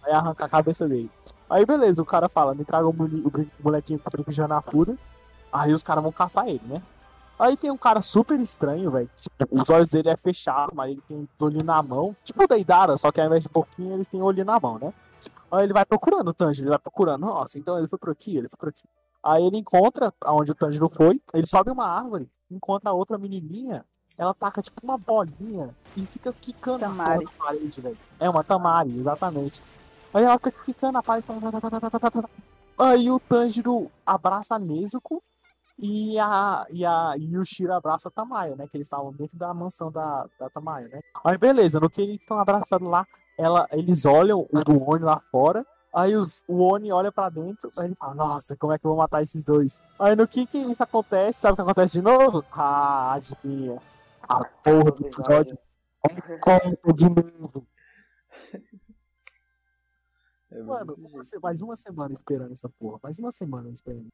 [0.04, 1.10] Aí arranca a cabeça dele.
[1.54, 4.96] Aí beleza, o cara fala, me traga o, o molequinho que tá brincando na fura.
[5.52, 6.82] Aí os caras vão caçar ele, né?
[7.38, 9.08] Aí tem um cara super estranho, velho.
[9.16, 12.16] Tipo, os olhos dele é fechado, mas ele tem olho na mão.
[12.24, 14.92] Tipo o Deidara, só que ao invés de pouquinho, eles têm olho na mão, né?
[15.48, 17.20] Aí ele vai procurando o Tanjiro, ele vai procurando.
[17.20, 18.82] Nossa, então ele foi por aqui, ele foi por aqui.
[19.22, 23.84] Aí ele encontra aonde o Tanjiro foi, ele sobe uma árvore, encontra outra menininha,
[24.18, 27.24] ela taca tipo uma bolinha e fica quicando na Tamari.
[27.24, 27.98] da parede, velho.
[28.18, 29.62] É uma Tamari, exatamente.
[30.14, 30.52] Aí ela fica
[30.92, 32.28] tá, tá, tá, tá.
[32.78, 35.20] Aí o Tanjiro abraça a Nezuko
[35.76, 38.68] e a, e a e o abraça a Tamayo, né?
[38.68, 41.00] Que eles estavam dentro da mansão da, da Tamayo, né?
[41.24, 43.04] Aí beleza, no que eles estão abraçando lá,
[43.36, 45.66] ela, eles olham o do Oni lá fora.
[45.92, 48.90] Aí os, o Oni olha pra dentro, aí ele fala, nossa, como é que eu
[48.90, 49.82] vou matar esses dois?
[49.98, 51.40] Aí no que que isso acontece?
[51.40, 52.44] Sabe o que acontece de novo?
[52.52, 53.80] Ah, adivinha.
[54.28, 55.58] A porra do episódio
[56.38, 57.66] conta de novo.
[60.54, 63.00] É Mano, uma mais uma semana esperando essa porra.
[63.02, 64.08] Mais uma semana esperando.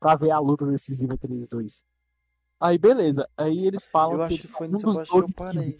[0.00, 1.84] Pra ver a luta decisiva entre eles dois.
[2.58, 3.28] Aí, beleza.
[3.36, 5.78] Aí eles falam Eu acho eles que foi um dos parte que eu 12 parei.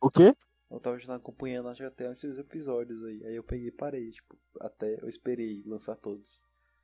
[0.00, 0.34] O quê?
[0.70, 3.22] Eu tava já acompanhando, acho que até esses episódios aí.
[3.26, 6.40] Aí eu peguei e parei, tipo, até eu esperei lançar todos.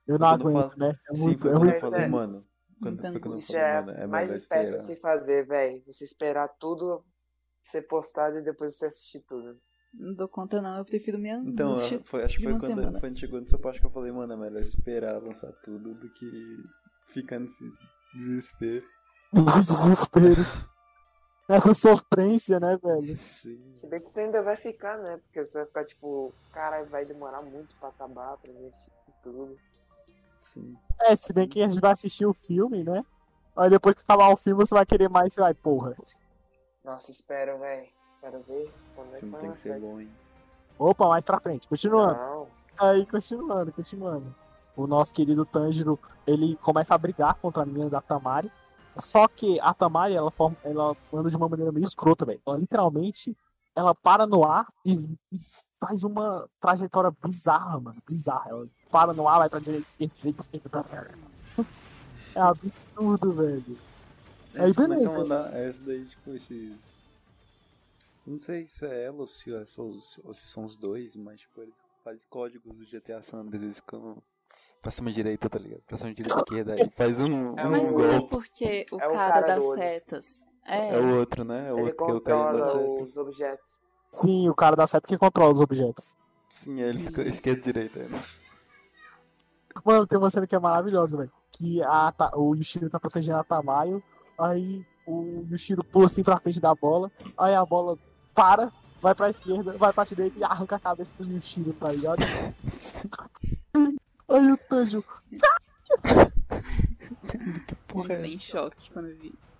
[0.06, 0.98] Eu não Quando eu aguento, né?
[1.10, 1.74] É Sim, muito, foi é muito.
[1.74, 2.08] eu falei, é.
[2.08, 2.46] mano.
[2.82, 5.82] Quando, foi quando Isso é mano, é mais esperto se fazer, velho.
[5.86, 7.02] Você esperar tudo
[7.64, 9.58] ser postado e depois você assistir tudo.
[9.94, 11.74] Não dou conta não, eu prefiro minha Então,
[12.04, 12.92] foi, acho que foi quando, semana.
[12.92, 15.94] quando a gente chegou nessa parte que eu falei, mano, é melhor esperar lançar tudo
[15.94, 16.56] do que
[17.08, 17.56] ficar nesse
[18.14, 18.84] desespero.
[19.32, 20.42] Desespero.
[21.48, 23.16] Essa sofrência, né, velho?
[23.16, 23.74] Sim.
[23.74, 25.16] Se bem que tu ainda vai ficar, né?
[25.16, 29.56] Porque você vai ficar tipo, cara, vai demorar muito pra acabar, pra mim assistir tudo.
[30.40, 30.76] Sim.
[31.00, 33.02] É, se bem que a gente vai assistir o filme, né?
[33.56, 35.96] Aí depois que acabar o filme, você vai querer mais, você vai, porra.
[36.84, 37.88] Nossa, espero, velho.
[38.20, 40.00] Quero ver quando é que vai tem que ser lançar bom, isso.
[40.02, 40.10] hein?
[40.78, 41.66] Opa, mais pra frente.
[41.68, 42.14] Continuando.
[42.14, 42.46] Não,
[42.78, 44.34] Aí, continuando, continuando.
[44.76, 48.50] O nosso querido Tanjiro, ele começa a brigar contra a menina da Tamari.
[48.96, 52.40] Só que a Tamari, ela, forma, ela anda de uma maneira meio escrota, velho.
[52.46, 53.36] Ela literalmente,
[53.74, 54.94] ela para no ar e,
[55.32, 55.40] e
[55.80, 58.00] faz uma trajetória bizarra, mano.
[58.08, 58.50] Bizarra.
[58.50, 61.06] Ela para no ar, vai pra direita, esquerda, direita, esquerda, pra cá.
[62.34, 63.78] É absurdo, velho.
[64.54, 65.34] Aí, Eles começam a beleza.
[65.34, 66.97] andar, essa daí, tipo, esses.
[68.28, 71.40] Não sei se é ela ou se, é os- ou se são os dois, mas,
[71.40, 74.22] tipo, eles fazem códigos do GTA San Andreas, eles ficam
[74.82, 75.82] pra cima direita, tá ligado?
[75.86, 79.00] Pra cima direita, esquerda, aí faz um, É um Mas o- não é porque o
[79.00, 80.44] É o cara, cara das setas.
[80.66, 81.68] É, É o outro, né?
[81.68, 83.04] É o ele outro que eu caí na controla seta.
[83.04, 83.80] os objetos.
[84.12, 86.14] Sim, o cara da seta que controla os objetos.
[86.50, 87.30] Sim, ele fica Isso.
[87.30, 88.08] esquerda e direita.
[88.08, 88.22] né?
[89.84, 91.30] Mano, tem uma cena que é maravilhosa, velho.
[91.52, 94.02] Que a, o Yushiro tá protegendo a Tamayo.
[94.38, 97.10] Aí o Yushiro pula assim pra frente da bola.
[97.36, 97.98] Aí a bola
[98.38, 98.70] para,
[99.02, 102.20] vai pra esquerda, vai pra direita e arranca a cabeça do Yushiro, tá ligado?
[104.28, 105.04] Aí o Tanjo.
[107.88, 109.58] Porra, entrei em choque quando eu vi isso.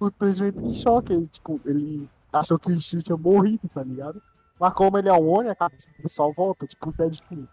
[0.00, 1.12] O Tanjo entra em choque.
[1.12, 4.22] Ele, tipo, ele achou que o Yushiro tinha morrido, tá ligado?
[4.58, 7.46] Mas como ele é um Oni, a cabeça dele só volta, tipo, o Deadpool.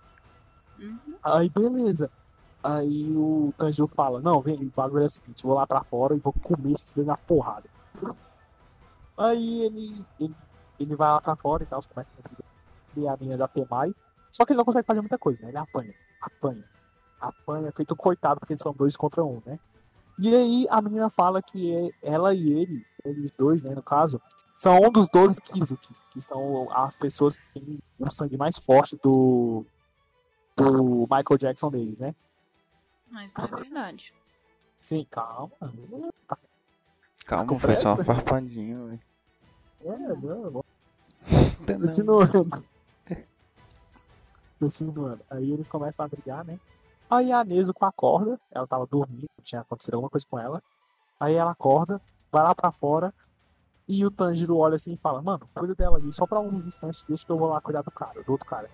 [0.80, 1.16] Uhum.
[1.22, 2.10] Aí beleza.
[2.64, 5.84] Aí o Tanjiro fala, não, vem, o bagulho é o seguinte, eu vou lá pra
[5.84, 7.70] fora e vou comer esse filho na porrada.
[9.18, 10.34] Aí ele, ele,
[10.80, 12.30] ele vai lá pra fora e tal, começa a
[12.96, 13.94] ver a minha da Temai.
[14.32, 15.50] Só que ele não consegue fazer muita coisa, né?
[15.50, 16.64] Ele apanha, apanha,
[17.20, 19.60] apanha, feito um coitado, porque eles são dois contra um, né?
[20.20, 24.22] E aí a menina fala que é- ela e ele, eles dois, né, no caso,
[24.56, 28.96] são um dos 12 Kizukis, que são as pessoas que têm o sangue mais forte
[29.04, 29.66] do,
[30.56, 32.14] do Michael Jackson deles, né?
[33.12, 34.14] Mas não é verdade.
[34.80, 35.52] Sim, calma.
[37.26, 38.04] Calma, Com foi só uma pressa?
[38.04, 39.00] farpadinha, velho.
[39.86, 40.64] É, não,
[41.66, 42.64] Continuando.
[44.60, 45.22] Continuando.
[45.30, 46.60] Aí eles começam a brigar, né?
[47.10, 50.64] Aí a Nezuko acorda, ela tava dormindo, tinha acontecido alguma coisa com ela.
[51.20, 52.02] Aí ela acorda,
[52.32, 53.14] vai lá pra fora,
[53.88, 57.04] e o Tanjiro olha assim e fala, mano, cuida dela ali, só pra uns instantes,
[57.08, 58.70] deixa que eu vou lá cuidar do cara, do outro cara.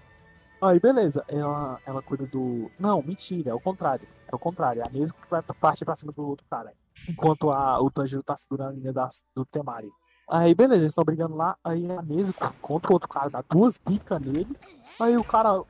[0.61, 2.69] Aí beleza, ela, ela cuida do.
[2.77, 4.07] Não, mentira, é o contrário.
[4.27, 6.73] É o contrário, é a Nezuko que vai partir pra cima do outro cara.
[7.07, 9.89] Enquanto a, o Tanjiro tá segurando a linha da, do Temari.
[10.29, 13.77] Aí beleza, eles estão brigando lá, aí a Nezuko contra o outro cara, dá duas
[13.79, 14.55] picas nele.
[14.99, 15.63] Aí o cara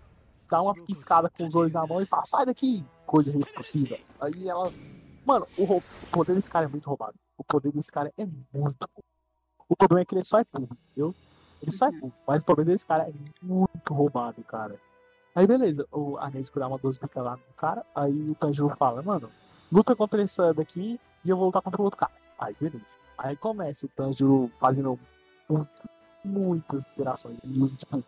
[0.49, 3.97] dá uma piscada com os olhos na mão e fala, sai daqui, coisa impossível.
[4.19, 4.69] Aí ela.
[5.25, 5.81] Mano, o, o
[6.11, 7.13] poder desse cara é muito roubado.
[7.37, 8.89] O poder desse cara é muito.
[9.69, 11.15] O problema é que ele só é burro, entendeu?
[11.61, 12.13] Ele só é burro.
[12.27, 14.75] Mas o poder desse cara é muito roubado, cara.
[15.35, 17.85] Aí beleza, o, a Nezuko dá uma 12 picas lá no cara.
[17.95, 19.29] Aí o Tanjiro fala, mano,
[19.71, 22.11] luta contra esse daqui e eu vou lutar contra o outro cara.
[22.37, 22.99] Aí beleza.
[23.21, 24.97] Aí começa o Tanjiro fazendo
[26.23, 27.37] muitas interações.
[27.43, 28.03] Ele usa, tipo,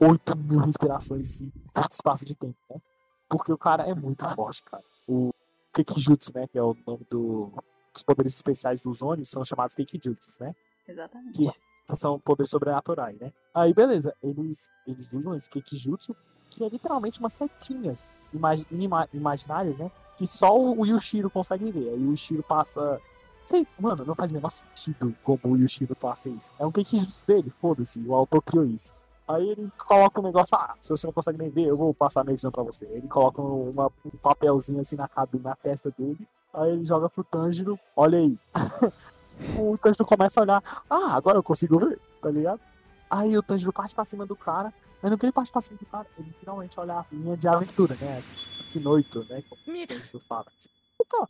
[0.00, 2.80] 8 mil respirações em curto espaço de tempo, né?
[3.28, 4.82] Porque o cara é muito forte, cara.
[5.08, 5.30] O
[5.72, 6.46] Kekijutsu, né?
[6.46, 7.52] Que é o nome do,
[7.92, 10.54] dos poderes especiais dos Onis, são chamados Kekijutsu, né?
[10.86, 11.36] Exatamente.
[11.36, 11.50] Que,
[11.88, 13.32] que são poderes sobrenaturais, né?
[13.54, 16.14] Aí, beleza, eles, eles usam esse Kekijutsu,
[16.50, 19.90] que é literalmente umas setinhas imagi ima- imaginárias, né?
[20.16, 21.88] Que só o, o Yushiro consegue ver.
[21.88, 23.00] Aí o Yushiro passa.
[23.44, 26.50] Sei, mano, não faz o menor sentido como o Yoshiro passa tá isso.
[26.58, 28.92] É um feitiço dele, foda-se, o autor criou isso.
[29.28, 32.20] Aí ele coloca um negócio, ah, se você não consegue nem ver, eu vou passar
[32.20, 32.84] a minha visão pra você.
[32.86, 37.24] Ele coloca uma, um papelzinho assim na cabeça, na testa dele, aí ele joga pro
[37.24, 38.38] Tanjiro, olha aí.
[39.58, 42.60] o Tanjiro começa a olhar, ah, agora eu consigo ver, tá ligado?
[43.10, 44.72] Aí o Tanjiro parte pra cima do cara,
[45.02, 47.48] mas não que ele parte pra cima do cara, ele finalmente olha a linha de
[47.48, 48.22] aventura, né?
[48.82, 49.42] noite né?
[49.48, 50.46] Como o Tanjiro fala.
[51.00, 51.28] Então,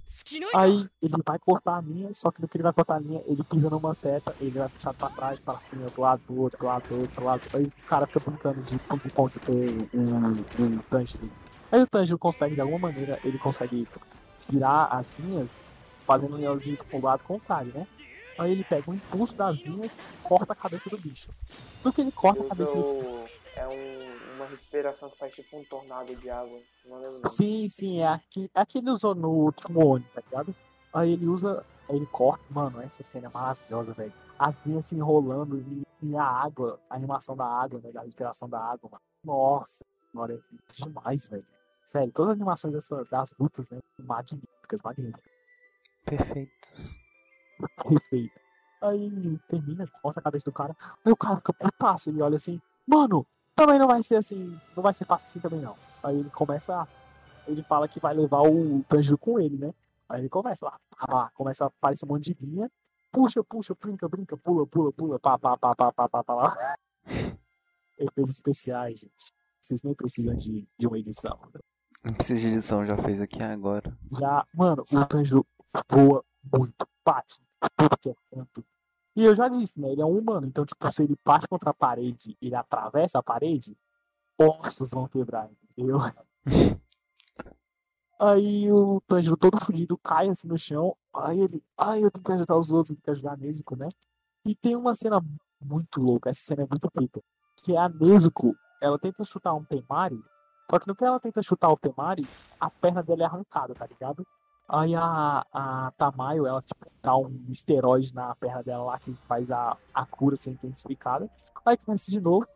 [0.55, 0.91] aí então.
[1.03, 3.43] ele vai cortar a linha, só que no que ele vai cortar a linha ele
[3.45, 6.67] pisa numa seta, ele vai puxar pra trás, pra cima, do lado, do outro, do
[6.67, 7.43] lado, do outro, do lado.
[7.55, 11.31] Aí o cara fica brincando de ponto em ponto com um, um Tanjiro.
[11.73, 13.89] Aí o Tanjiro consegue, de alguma maneira, ele consegue
[14.41, 15.67] tirar as linhas,
[16.07, 17.87] fazendo um leãozinho pro lado contrário, né?
[18.39, 21.29] Aí ele pega o impulso das linhas, corta a cabeça do bicho.
[21.83, 23.35] No que ele corta a cabeça do bicho.
[23.57, 26.61] É um uma respiração que faz tipo um tornado de água.
[26.85, 27.29] Não lembro.
[27.31, 30.55] Sim, sim, é aqui, é que ele usou no último Oni, tá ligado?
[30.93, 34.13] Aí ele usa, aí ele corta, mano, essa cena é maravilhosa, velho.
[34.39, 38.49] As linhas se enrolando e, e a água, a animação da água, né, da respiração
[38.49, 39.03] da água, mano.
[39.25, 41.47] Nossa, senhora, é demais, velho.
[41.83, 45.33] Sério, todas as animações dessa, das lutas, né, magníficas, magníficas.
[46.05, 46.99] Perfeitos.
[47.89, 48.41] Perfeito.
[48.83, 50.77] Aí termina, corta a cabeça do cara.
[51.05, 52.11] Aí o cara fica putaço.
[52.11, 54.59] Ele olha assim, mano, também não vai ser assim.
[54.77, 55.77] Não vai ser fácil assim também não.
[56.03, 56.75] Aí ele começa.
[56.83, 56.89] a-
[57.47, 59.75] Ele fala que vai levar o Tanjiro com ele, né?
[60.09, 60.79] Aí ele começa lá.
[60.99, 62.71] pá, pá, começa a aparecer um monte de linha.
[63.13, 66.55] Puxa, puxa, brinca, brinca, pula, pula, pula, pá, pá, pá, pá, pá, pá, pá, lá.
[67.99, 69.33] Efeitos especiais, gente.
[69.61, 71.39] Vocês nem precisam de, de uma edição.
[72.03, 73.97] Não precisa de edição, já fez aqui agora.
[74.19, 75.47] Já, mano, o Tanjiro
[75.91, 77.41] voa muito, bate
[77.77, 78.65] tudo que é canto.
[79.17, 79.93] E eu já disse, né?
[79.93, 83.19] Ele é um humano, então, tipo, se ele bate contra a parede e ele atravessa
[83.19, 83.77] a parede,
[84.39, 85.99] ossos vão quebrar, entendeu?
[88.21, 90.97] Aí o Tanjiro todo fudido cai assim no chão.
[91.13, 93.77] Aí ele, ai, eu tenho que ajudar os outros, eu tenho que ajudar a Nezuko,
[93.77, 93.89] né?
[94.47, 95.21] E tem uma cena
[95.61, 97.21] muito louca, essa cena é muito pica.
[97.57, 100.23] Que é a Nezuko, ela tenta chutar um Temari,
[100.71, 102.27] só que no que ela tenta chutar o Temari,
[102.59, 104.27] a perna dela é arrancada, tá ligado?
[104.69, 109.51] Aí a, a Tamayo, ela tipo, dá um esteroide na perna dela lá que faz
[109.51, 111.29] a, a cura ser intensificada.
[111.65, 112.47] Aí começa de novo.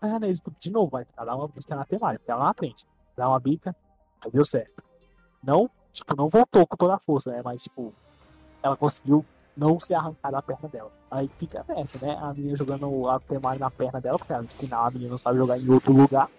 [0.00, 2.86] Aí a Nezuko de novo vai dar uma bica na porque ela na frente.
[3.16, 3.74] Dá uma bica,
[4.24, 4.82] aí deu certo.
[5.42, 7.42] Não, tipo, não voltou com toda a força, né?
[7.44, 7.92] Mas, tipo,
[8.62, 9.24] ela conseguiu
[9.56, 10.92] não ser arrancada a perna dela.
[11.10, 12.16] Aí fica nessa, né?
[12.20, 15.38] A menina jogando a Temayo na perna dela, porque no final a menina não sabe
[15.38, 16.30] jogar em outro lugar.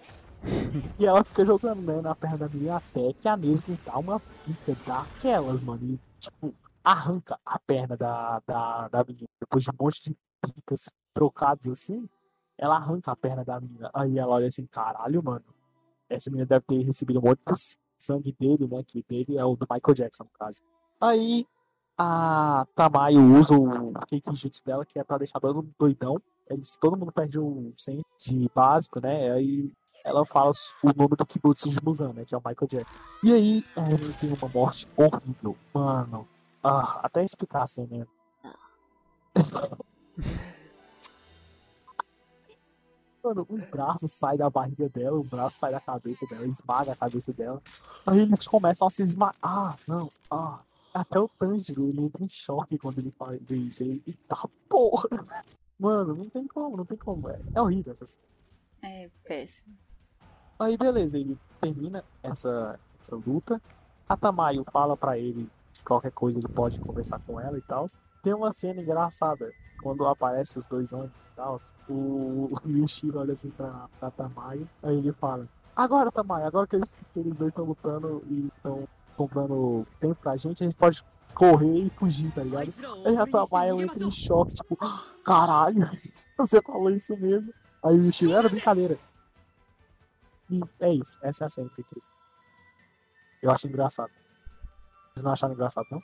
[0.97, 4.19] E ela fica jogando, né, na perna da menina até que a Nesco dá uma
[4.19, 5.81] pica daquelas, mano.
[5.83, 6.53] E, tipo,
[6.83, 9.27] arranca a perna da, da, da menina.
[9.39, 12.07] Depois de um monte de picas trocadas assim,
[12.57, 13.89] ela arranca a perna da menina.
[13.93, 15.45] Aí ela olha assim, caralho, mano.
[16.09, 18.83] Essa menina deve ter recebido um monte de sangue dele, né?
[18.83, 20.61] Que dele é o do Michael Jackson, no caso.
[20.99, 21.45] Aí
[21.97, 26.21] a Tamayo usa o Kekijutsu dela, que é pra deixar todo mundo doidão.
[26.49, 29.31] Eles, todo mundo perde o senso de básico, né?
[29.31, 29.71] Aí
[30.03, 30.51] ela fala
[30.83, 32.25] o nome do Kibutsu de Musan, né?
[32.25, 32.99] Que é o Michael Jackson.
[33.23, 35.57] E aí, ele tem uma morte horrível.
[35.73, 36.27] Mano,
[36.63, 38.05] ah, até explicar assim, né?
[43.23, 46.95] Mano, um braço sai da barriga dela, um braço sai da cabeça dela, esmaga a
[46.95, 47.61] cabeça dela.
[48.05, 49.35] Aí eles começam a se esmagar.
[49.41, 50.59] Ah, não, ah.
[50.93, 53.83] Até o Tanjiro, ele entra em choque quando ele fala vê isso.
[53.83, 54.35] Ele, eita
[54.67, 55.07] porra.
[55.77, 57.29] Mano, não tem como, não tem como.
[57.29, 58.23] É, é horrível essa cena.
[58.81, 59.77] É péssimo.
[60.59, 63.61] Aí beleza, ele termina essa, essa luta.
[64.07, 67.87] A Tamayo fala para ele que qualquer coisa ele pode conversar com ela e tal.
[68.21, 71.57] Tem uma cena engraçada quando aparece os dois homens e tal.
[71.87, 76.75] O, o Yushiro olha assim pra, pra Tamayo, aí ele fala: Agora, Tamayo, agora que
[76.75, 81.01] eles, que eles dois estão lutando e estão comprando tempo pra gente, a gente pode
[81.33, 82.73] correr e fugir, tá ligado?
[83.05, 84.77] Aí a Tamayo entra em choque, tipo:
[85.23, 85.89] Caralho,
[86.37, 87.53] você falou isso mesmo.
[87.81, 88.99] Aí o Yushiro era brincadeira.
[90.49, 91.83] E é isso, essa é a cena que
[93.41, 94.11] eu acho engraçado.
[95.13, 96.01] Vocês não acharam engraçado, não?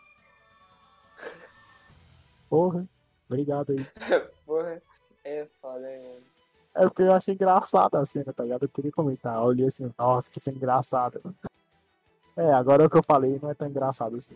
[2.49, 2.87] Porra,
[3.27, 3.85] obrigado aí.
[4.45, 4.81] Porra,
[5.23, 6.23] é foda, mano.
[6.73, 8.63] É porque eu achei engraçada a cena, tá ligado?
[8.63, 9.35] Eu queria comentar.
[9.35, 11.21] Eu olhei assim, nossa, que cena engraçada.
[12.35, 14.35] É, agora o que eu falei não é tão engraçado assim.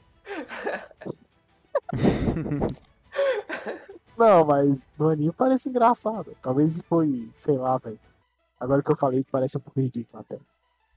[4.18, 6.36] Não, mas no anime parece engraçado.
[6.41, 7.98] Talvez foi, sei lá, velho.
[8.60, 10.40] Agora que eu falei, parece um pouco ridículo até.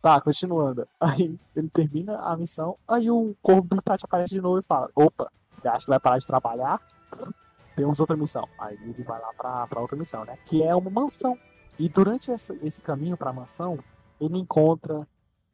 [0.01, 0.87] Tá, continuando.
[1.01, 4.91] Aí ele termina a missão, aí o corpo do Itachi aparece de novo e fala:
[4.97, 6.81] Opa, você acha que vai parar de trabalhar?
[7.77, 8.47] Temos outra missão.
[8.59, 10.37] Aí ele vai lá pra, pra outra missão, né?
[10.45, 11.39] Que é uma mansão.
[11.79, 13.79] E durante essa- esse caminho pra mansão,
[14.21, 15.07] ele encontra,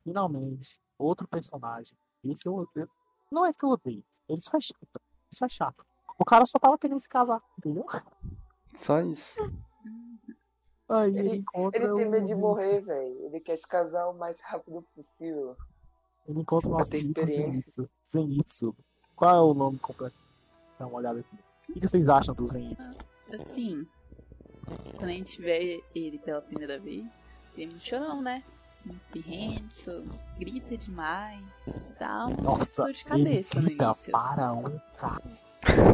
[0.03, 1.97] finalmente, outro personagem.
[2.25, 2.89] Esse eu, eu-
[3.31, 5.01] não é que eu odeio, ele só é chato.
[5.31, 5.85] Isso é chato.
[6.19, 7.87] O cara só tava querendo se casar, entendeu?
[8.75, 9.39] Só isso.
[10.89, 11.83] Aí ele, Ele- encontra.
[11.83, 12.47] Ele tem medo de Zenitsu.
[12.49, 13.25] morrer, velho.
[13.27, 15.57] Ele quer se casar o mais rápido possível.
[16.27, 17.89] Ele encontra querido experiência.
[18.11, 18.75] Zenitsu.
[19.15, 20.17] Qual é o nome completo?
[20.79, 21.37] Dá uma olhada aqui.
[21.71, 22.99] O que vocês acham do Zenitsu?
[23.35, 23.87] Assim,
[24.97, 27.19] quando a gente vê ele pela primeira vez,
[27.55, 28.43] ele é muito chorão, né?
[28.85, 30.05] Muito pirrento,
[30.39, 31.45] grita demais,
[31.99, 34.13] dá uma Nossa, dor de ele cabeça no grita início.
[34.13, 35.23] para um cara.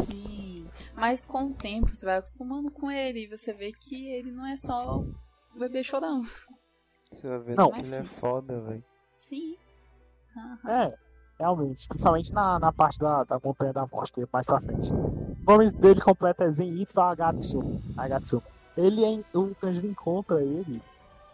[0.05, 0.54] Sim,
[0.95, 4.45] mas com o tempo você vai acostumando com ele e você vê que ele não
[4.47, 6.21] é só um bebê chorão.
[7.11, 7.71] Você vai ver Não.
[7.71, 8.83] que ele é foda, velho.
[9.13, 9.55] Sim.
[10.37, 10.71] Aham.
[10.71, 10.95] É,
[11.39, 11.87] realmente.
[11.87, 14.91] Principalmente na, na parte da, da Montanha da Morte, que é mais pra frente.
[14.91, 17.81] O nome dele completo é Zenitsu Agatsu.
[17.97, 18.41] Agatsu.
[18.75, 20.81] Ele é, o Tanjiro encontra ele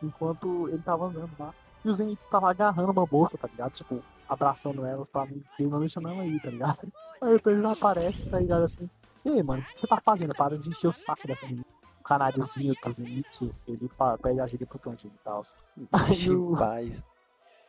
[0.03, 1.53] enquanto ele tava andando lá.
[1.83, 3.71] E o Zenitsu tava agarrando uma moça, tá ligado?
[3.71, 5.43] Tipo, abraçando elas pra mim.
[5.59, 6.91] Ele não deixando ela aí, tá ligado?
[7.21, 8.89] Aí o Tanjiro aparece, tá ligado assim.
[9.23, 10.34] E aí, mano, o que você tá fazendo?
[10.35, 11.64] Para de encher o saco dessa menina.
[12.88, 15.43] O Zenitsu, ele fala, pede ajuda pro Tanjiro e tal.
[15.93, 17.03] Aí o- paz.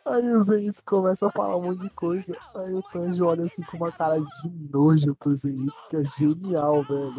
[0.07, 2.37] Aí o Zenitsu começa a falar um monte de coisa.
[2.55, 6.83] Aí o Tanjo olha assim com uma cara de nojo pro Zenitsu, que é genial,
[6.83, 7.15] velho.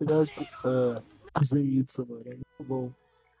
[0.00, 1.00] Ele é tipo, ah,
[1.44, 2.92] Zenitsu, mano, é muito bom.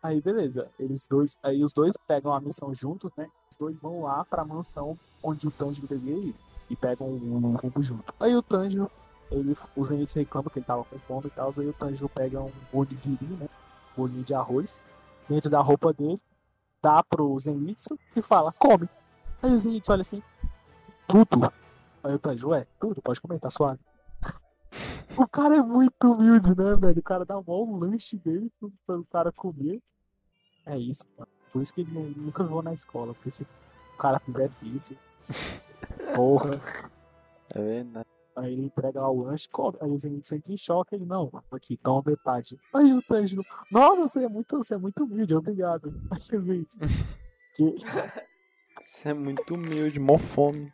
[0.02, 3.28] Aí beleza, eles dois, aí os dois pegam a missão juntos, né?
[3.52, 6.34] Os dois vão lá pra mansão onde o Tanjiro devia ir
[6.68, 8.12] e pegam um rumo junto.
[8.20, 8.90] Aí o Tanjiro,
[9.32, 12.40] ele, o Zenitsu reclama que ele tava com fome e tal, aí o Tanjiro pega
[12.40, 13.48] um onigiri, né?
[13.92, 14.86] Um bolinho de arroz
[15.28, 16.20] dentro da roupa dele
[16.82, 18.88] dá pro Zenitsu e fala, come.
[19.42, 20.22] Aí o Zenitsu olha assim,
[21.06, 21.52] tudo.
[22.02, 23.80] Aí o Tanjo, é, tudo, pode comer, tá suave.
[25.16, 26.98] o cara é muito humilde, né, velho?
[26.98, 29.80] O cara dá mó um lanche dele pro, pro cara comer.
[30.66, 31.30] É isso, mano.
[31.52, 34.96] Por isso que ele nu- nunca voou na escola, porque se o cara fizesse isso,
[36.16, 36.50] porra.
[37.54, 38.01] É verdade.
[38.36, 39.76] Aí ele entrega lá o lanche, come.
[39.80, 42.58] Aí o Zenitsu entra em choque, ele, não, aqui, toma metade.
[42.74, 45.92] Aí o Tanjiro, nossa, você é muito, você é muito humilde, obrigado.
[46.10, 46.76] Aí o Zenitsu,
[47.54, 47.74] que,
[48.82, 50.72] Você é muito humilde, mó fome.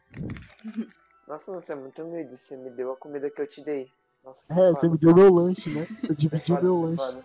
[1.26, 2.36] Nossa, você é muito humilde.
[2.36, 3.86] Você me deu a comida que eu te dei.
[4.24, 5.84] Nossa, É, você me deu meu lanche, né?
[5.84, 6.96] Você Você dividiu foda, meu lanche.
[6.96, 7.24] foda.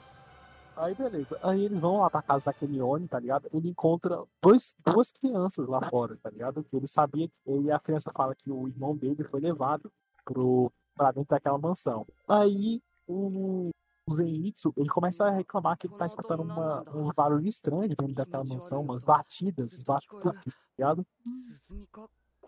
[0.76, 1.40] Aí beleza.
[1.42, 3.48] Aí eles vão lá pra casa daquele Oni, tá ligado?
[3.54, 6.64] Ele encontra dois, duas crianças lá fora, tá ligado?
[6.64, 7.36] Que ele sabia que.
[7.46, 9.92] E a criança fala que o irmão dele foi levado
[10.24, 12.06] pro, pra dentro daquela mansão.
[12.28, 13.70] Aí o,
[14.08, 18.14] o Zenitsu, ele começa a reclamar que ele tá escutando uma, uns barulhos estranhos dentro
[18.14, 21.06] daquela mansão, umas batidas, uns batuques, tá ligado?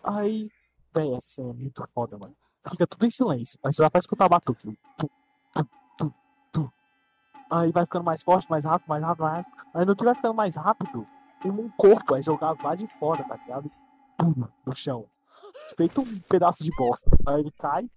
[0.04, 0.50] Aí,
[0.94, 2.36] véi, essa cena é muito foda, mano.
[2.70, 3.60] Fica tudo em silêncio.
[3.64, 4.78] Aí você vai pra escutar batuque.
[4.98, 5.12] Tu,
[5.54, 6.14] tu, tu,
[6.52, 6.74] tu.
[7.50, 9.68] Aí vai ficando mais forte, mais rápido, mais rápido, mais rápido.
[9.74, 11.08] Aí no que vai ficando mais rápido,
[11.46, 13.72] um corpo é jogado lá de fora, tá ligado?
[14.18, 15.06] Pum, no chão.
[15.78, 17.10] Feito um pedaço de bosta.
[17.26, 17.90] Aí ele cai.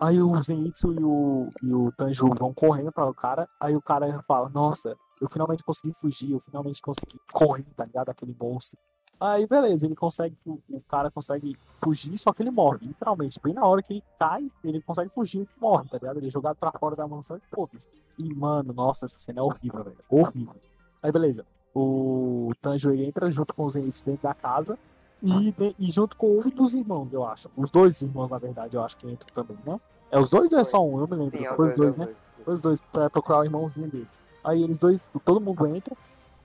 [0.00, 3.48] Aí o Zenitsu e o, e o Tanjiro vão correndo para o cara.
[3.60, 8.06] Aí o cara fala, nossa, eu finalmente consegui fugir, eu finalmente consegui correr, tá ligado?
[8.06, 8.78] Daquele monstro.
[9.20, 13.40] Aí beleza, ele consegue, o cara consegue fugir, só que ele morre, literalmente.
[13.42, 16.18] Bem na hora que ele cai, ele consegue fugir e morre, tá ligado?
[16.18, 17.88] Ele é jogado pra fora da mansão e foda-se.
[18.16, 19.98] E mano, nossa, essa cena é horrível, velho.
[20.08, 20.54] Horrível.
[21.02, 24.78] Aí beleza, o Tanjiro ele entra junto com os Zenitsu dentro da casa.
[25.22, 27.50] E, e junto com um dos irmãos, eu acho.
[27.56, 29.80] Os dois irmãos, na verdade, eu acho que entram também, né?
[30.10, 31.00] É os dois ou é só um?
[31.00, 31.38] Eu me lembro.
[31.38, 32.04] Sim, é os Foi os dois, é dois, né?
[32.04, 32.48] dois.
[32.48, 34.22] Os dois pra procurar o irmãozinho deles.
[34.44, 35.96] Aí eles dois, todo mundo entra.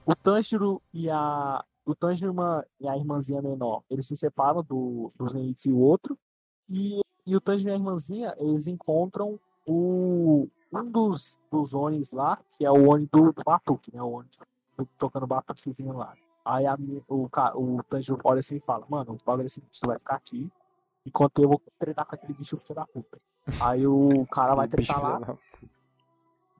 [0.04, 1.64] O Tanjiro e a.
[1.86, 2.34] O Tanjiro
[2.80, 6.18] e e a irmãzinha menor, eles se separam do, do Zenitsu e o outro.
[6.68, 12.38] E, e o Tanjiro e a irmãzinha, eles encontram o, um dos, dos Onis lá,
[12.56, 14.02] que é o Oni do, do Batuque, né?
[14.02, 14.28] O Oni
[14.76, 16.14] do- tocando batuquezinho lá.
[16.44, 16.76] Aí a,
[17.08, 19.98] o, o Tanjiro olha assim e fala, mano, o bagulho é o seguinte, tu vai
[19.98, 20.50] ficar aqui,
[21.06, 23.18] enquanto eu vou treinar com aquele bicho filho da puta.
[23.60, 25.18] Aí o cara vai treinar lá,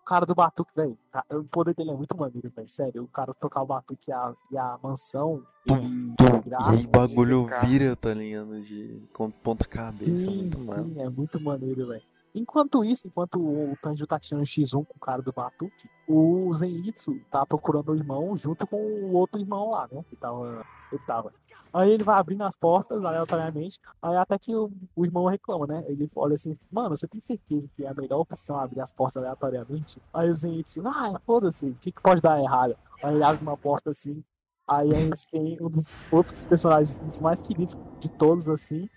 [0.01, 2.69] o cara do Batuque, velho, ca- o poder dele é muito maneiro, velho.
[2.69, 6.71] Sério, o cara tocar o Batuque e a, e a mansão, ele E virar.
[6.71, 8.61] aí o bagulho vira, tá ligado?
[8.63, 9.01] De
[9.43, 10.11] ponta cabeça.
[10.31, 11.03] é Sim, muito sim, massa.
[11.03, 12.03] é muito maneiro, velho.
[12.35, 17.21] Enquanto isso, enquanto o Tanjiro tá tirando X1 com o cara do Batuque, o Zenitsu
[17.31, 20.05] tá procurando o irmão junto com o outro irmão lá, né?
[20.09, 21.33] Que tava, ele tava.
[21.73, 25.85] Aí ele vai abrindo as portas aleatoriamente, aí até que o, o irmão reclama, né?
[25.87, 29.23] Ele olha assim, mano, você tem certeza que é a melhor opção abrir as portas
[29.23, 30.01] aleatoriamente?
[30.13, 32.77] Aí o Zenitsu, ah, foda-se, o que, que pode dar errado?
[33.03, 34.23] Aí ele abre uma porta assim,
[34.67, 38.89] aí a gente tem um dos outros personagens mais queridos de todos, assim,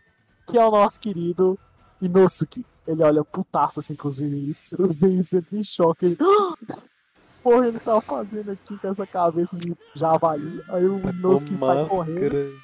[0.48, 1.60] que é o nosso querido
[2.02, 2.66] Inosuke.
[2.88, 6.18] Ele olha putaço assim com os Zenitsu, o Zenitsu entra em choque, ele...
[7.44, 10.62] Porra, ele tá fazendo aqui com essa cabeça de javali.
[10.70, 12.60] Aí o Tá Inosuke sai correndo.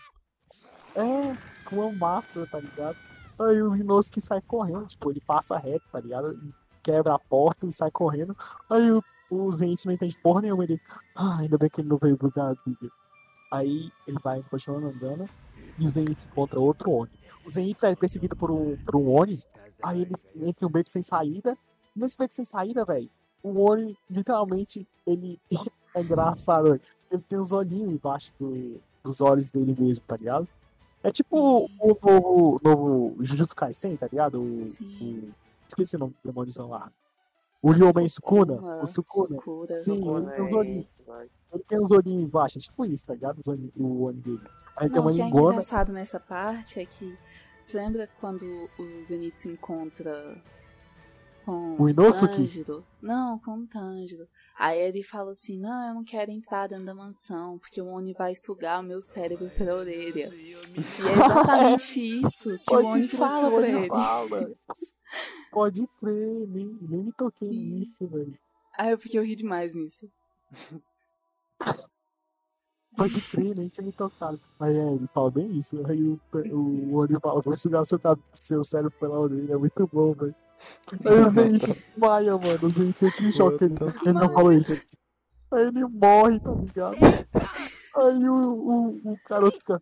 [0.96, 2.98] É, com uma máscara, tá ligado?
[3.40, 6.38] Aí o Inosuke sai correndo, tipo, ele passa reto, tá ligado?
[6.82, 8.36] Quebra a porta e sai correndo.
[8.70, 10.80] Aí o, o Zenitsu não entende porra nenhuma, ele.
[11.16, 12.92] Ah, ainda bem que ele não veio brigar comigo.
[13.52, 15.30] Aí ele vai continuando andando
[15.80, 17.12] e o Zenitsu encontra outro Oni.
[17.46, 19.40] O Zenitsu é perseguido por um, por um Oni,
[19.82, 20.16] aí ele
[20.48, 21.58] entra em um beco sem saída.
[21.96, 23.10] Nesse beco sem saída, velho,
[23.44, 25.40] o Oni, literalmente, ele
[25.94, 26.82] é engraçado, velho.
[27.12, 30.48] Ele tem os olhinhos embaixo do- dos olhos dele mesmo, tá ligado?
[31.04, 34.42] É tipo o novo, novo Jujutsu Kaisen, tá ligado?
[34.42, 35.20] O, Sim.
[35.30, 35.34] o-
[35.68, 36.90] esqueci o nome do demônio lá.
[37.62, 38.56] O Ryomen Sukuna.
[38.82, 39.36] O Sukuna.
[39.38, 39.76] Sukura.
[39.76, 40.86] Sim, Pô, ele tem os é olhinhos.
[40.90, 41.04] isso.
[41.54, 43.38] Ele tem os olhinhos embaixo, é tipo isso, tá ligado?
[43.40, 44.42] Os olhinhos, o olho dele.
[44.76, 45.52] Aí tem Não, uma o que é lingona.
[45.54, 47.18] engraçado nessa parte é que
[47.60, 48.46] você lembra quando
[48.78, 50.42] o Zenitsu encontra
[51.46, 52.36] com O Inosuke?
[52.38, 52.86] Tanjiro?
[53.02, 54.28] Não, com o Tanjiro.
[54.58, 58.14] Aí ele fala assim, não, eu não quero entrar dentro da mansão, porque o Oni
[58.14, 60.34] vai sugar o meu cérebro pela orelha.
[60.34, 63.88] E é exatamente isso que o Pode Oni crer, fala o pra Oni ele.
[63.88, 64.52] fala.
[65.52, 67.64] Pode crer, nem, nem me toquei Sim.
[67.64, 68.38] nisso, velho.
[68.78, 70.10] Aí eu fiquei eu ri demais nisso.
[72.96, 74.40] Pode crer, nem tinha me tocado.
[74.60, 75.82] Aí é, ele fala bem isso.
[75.88, 76.20] Aí o,
[76.52, 78.00] o Oni fala, vou sugar seu,
[78.36, 80.36] seu cérebro pela orelha, é muito bom, velho.
[81.06, 82.60] Aí o Zenitsu desmaia, mano.
[82.62, 83.64] O Zenitsu entra em choque.
[83.66, 84.74] Ele, What ele não falou isso.
[85.52, 86.98] Aí ele morre, tá ligado?
[87.96, 89.82] Aí o, o, o garoto fica.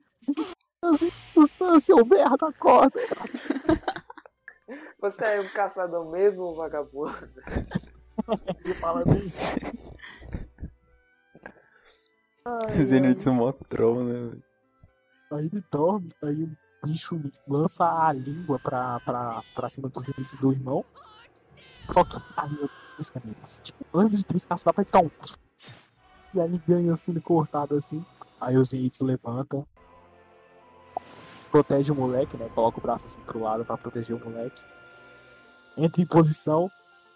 [1.79, 2.99] Seu merda, acorda.
[4.99, 7.11] Você é um caçador mesmo, vagabundo?
[8.63, 9.41] Ele fala bem isso.
[12.45, 12.85] Ai.
[12.85, 14.43] Zenitsu mó troll, né, velho?
[15.33, 20.37] Aí ele dorme, aí o bicho lança a língua pra, pra, pra cima dos Zenitsu
[20.37, 20.83] do irmão.
[21.89, 22.17] Só que,
[23.63, 25.09] tipo, antes de triscar, só dá pra ficar um.
[26.33, 28.03] E aí ele ganha sendo cortado assim.
[28.39, 29.65] Aí o Zenitsu levanta.
[31.49, 32.49] Protege o moleque, né?
[32.55, 34.63] Coloca o braço assim pro lado pra proteger o moleque.
[35.77, 36.71] Entra em posição.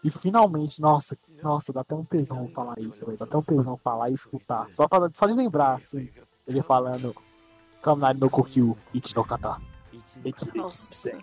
[0.05, 3.17] E finalmente, nossa, nossa, dá até um tesão falar isso, velho.
[3.17, 4.69] Dá até um tesão falar e escutar.
[4.69, 6.07] Só, pra, só de lembrar, assim,
[6.45, 7.15] ele falando.
[7.81, 9.59] Kaminari no Kokyu, Ichi no Kata.
[10.55, 11.17] Nossa.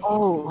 [0.00, 0.48] Oh,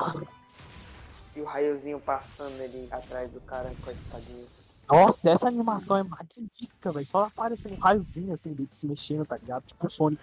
[1.34, 4.46] E o raiozinho passando ele atrás do cara com a espadinha.
[4.90, 7.06] nossa, essa animação é magnífica, velho.
[7.06, 9.64] Só aparecendo um raiozinho assim, dele se mexendo, tá ligado?
[9.64, 10.22] Tipo o Sonic.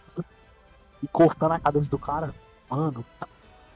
[1.03, 2.35] E cortando a cabeça do cara.
[2.69, 3.03] Mano,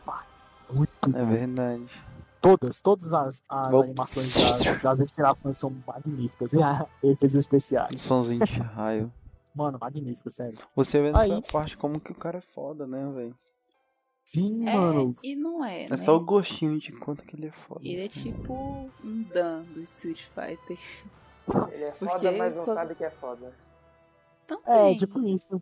[0.05, 0.27] pá,
[0.71, 2.10] muito É verdade.
[2.41, 6.53] Todas, todas as, as animações das, das inspirações são magníficas.
[6.53, 8.01] E a efeitos especiais.
[8.01, 9.13] Somzinho de raio.
[9.55, 10.57] Mano, magnífico, sério.
[10.75, 13.37] Você vê Aí- nessa parte como que o cara é foda, né, velho?
[14.25, 15.17] Sim, É, mano.
[15.25, 15.97] e não é, É né?
[15.97, 17.81] só o gostinho de quanto que ele é foda.
[17.83, 18.55] Ele é tipo
[19.03, 20.79] um Dan do Street Fighter.
[21.73, 23.53] Ele é Porque foda, mas não só- sabe que é foda.
[24.47, 24.95] Também.
[24.95, 25.61] É, tipo isso.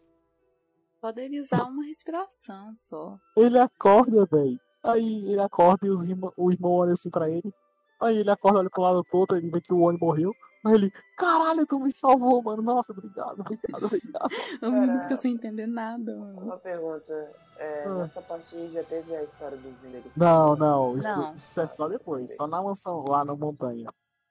[1.00, 3.18] Pode ele usar uma respiração só.
[3.36, 4.60] Ele acorda, velho.
[4.82, 7.52] Aí ele acorda e os irmã- o irmão olha assim pra ele.
[8.00, 10.32] Aí ele acorda, olha pro lado pro outro, ele vê que o Oni morreu.
[10.64, 12.62] Aí ele, caralho, tu me salvou, mano.
[12.62, 14.28] Nossa, obrigado, obrigado, obrigado.
[14.62, 16.40] O menino fica sem entender nada, mano.
[16.40, 17.12] Uma pergunta.
[17.56, 17.94] É, Ah.
[17.98, 20.02] Nessa parte aí já teve a história do Zinder?
[20.16, 21.34] Não, não, isso, Não.
[21.34, 23.88] isso é só depois, só na mansão, lá na montanha.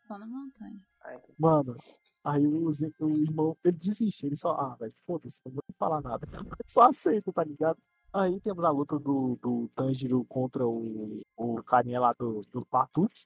[0.08, 0.80] Só na montanha.
[1.04, 1.76] Ah, Mano,
[2.24, 2.70] aí o,
[3.02, 6.26] o irmão, ele desiste, ele só, ah, velho, foda-se, não vou falar nada.
[6.68, 7.78] só aceita, tá ligado?
[8.18, 13.24] Aí temos a luta do, do Tanjiro contra o, o carinha lá do, do Batuque.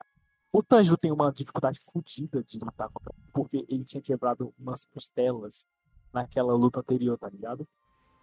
[0.51, 5.65] O Tanjiro tem uma dificuldade fodida de lutar contra porque ele tinha quebrado umas costelas
[6.11, 7.65] naquela luta anterior, tá ligado?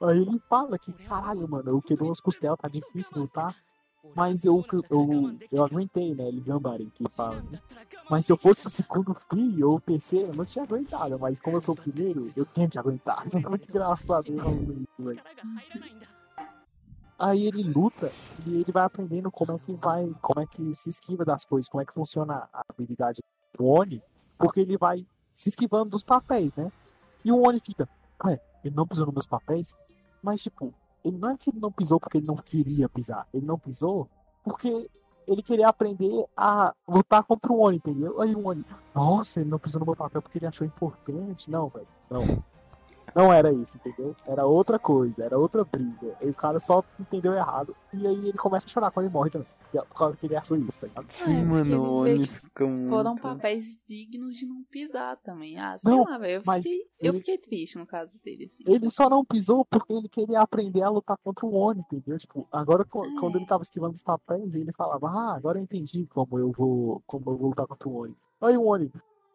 [0.03, 3.57] Aí ele fala que, caralho, mano, eu quebrei umas costelas, tá difícil lutar.
[4.15, 6.29] Mas eu, eu, eu aguentei, né?
[6.29, 7.41] Ele gambari que fala.
[7.51, 7.59] né?
[8.11, 11.19] Mas se eu fosse o segundo filho ou o terceiro, eu não tinha aguentado.
[11.19, 13.25] Mas como eu sou o primeiro, eu tenho que aguentar.
[13.35, 15.17] É muito engraçado eu.
[17.19, 18.13] Aí ele luta
[18.47, 21.69] e ele vai aprendendo como é que vai, como é que se esquiva das coisas,
[21.69, 23.21] como é que funciona a habilidade
[23.57, 24.01] do Oni,
[24.39, 26.71] porque ele vai se esquivando dos papéis, né?
[27.25, 27.89] E o Oni fica,
[28.25, 29.75] ué, ele não pisou nos meus papéis,
[30.23, 30.73] mas tipo,
[31.05, 34.09] ele não é que ele não pisou porque ele não queria pisar, ele não pisou
[34.45, 34.89] porque
[35.27, 38.21] ele queria aprender a lutar contra o Oni, entendeu?
[38.21, 38.65] Aí o Oni,
[38.95, 41.51] nossa, ele não pisou no meu papel porque ele achou importante.
[41.51, 42.23] Não, velho, não.
[43.15, 44.15] Não era isso, entendeu?
[44.27, 46.17] Era outra coisa, era outra brisa.
[46.21, 47.75] E o cara só entendeu errado.
[47.93, 49.47] E aí ele começa a chorar quando ele morre também.
[49.49, 49.59] porque-
[49.89, 51.11] Por causa que ele achou isso, tá ligado?
[51.11, 52.89] Sim, É, porque mano, ele fica muito.
[52.89, 55.59] Foram papéis dignos de não pisar também.
[55.59, 56.37] Ah, sei Não, lá, velho.
[56.39, 58.65] Eu, mas fiquei, eu ele- fiquei triste no caso dele, assim.
[58.67, 62.17] Ele só não pisou porque ele queria aprender a lutar contra o Oni, entendeu?
[62.19, 63.21] Tipo, agora É.
[63.21, 67.03] quando ele tava esquivando os papéis, ele falava, ah, agora eu entendi como eu vou,
[67.07, 68.17] como eu vou lutar contra o Oni.
[68.41, 68.91] Aí o Oni,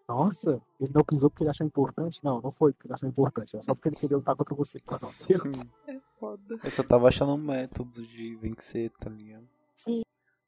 [0.08, 2.20] nossa, ele não pisou porque ele achou importante?
[2.24, 4.78] Não, não foi porque ele achou importante, era só porque ele queria lutar contra você.
[5.02, 6.60] Não, É foda.
[6.64, 9.48] Eu só tava achando métodos de vencer, tá ligado?
[9.76, 10.02] Sim.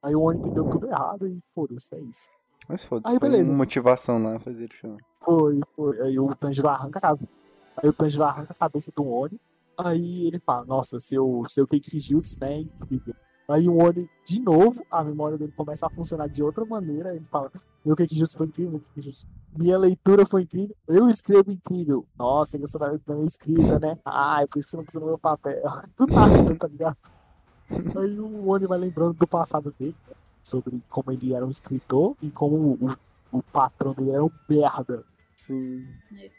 [0.03, 2.29] Aí o Oni entendeu tudo errado e foda-se, é isso.
[2.67, 3.49] Mas foda-se, Aí, foi beleza.
[3.49, 4.97] uma motivação lá fazer ele chorar.
[5.21, 6.01] Foi, foi.
[6.01, 7.31] Aí o Tanjiro arranca a cabeça.
[7.77, 9.39] Aí o Tanjiro arranca a cabeça do Oni.
[9.77, 12.53] Aí ele fala, nossa, seu, seu Keikijutsu, né?
[12.55, 13.15] é incrível.
[13.47, 17.15] Aí o Oni, de novo, a memória dele começa a funcionar de outra maneira.
[17.15, 17.51] Ele fala,
[17.85, 19.27] meu Keikijutsu foi incrível, meu Keikijutsu.
[19.55, 22.05] Minha leitura foi incrível, eu escrevo incrível.
[22.17, 23.97] Nossa, você da minha escrita, né?
[24.03, 25.61] Ah, é por isso que não precisa no meu papel.
[25.95, 26.97] Do nada, tá ligado?
[27.69, 30.15] Aí o Oni vai lembrando do passado dele, né?
[30.43, 32.95] sobre como ele era um escritor e como o,
[33.31, 35.03] o patrão dele era um merda.
[35.35, 35.87] Sim.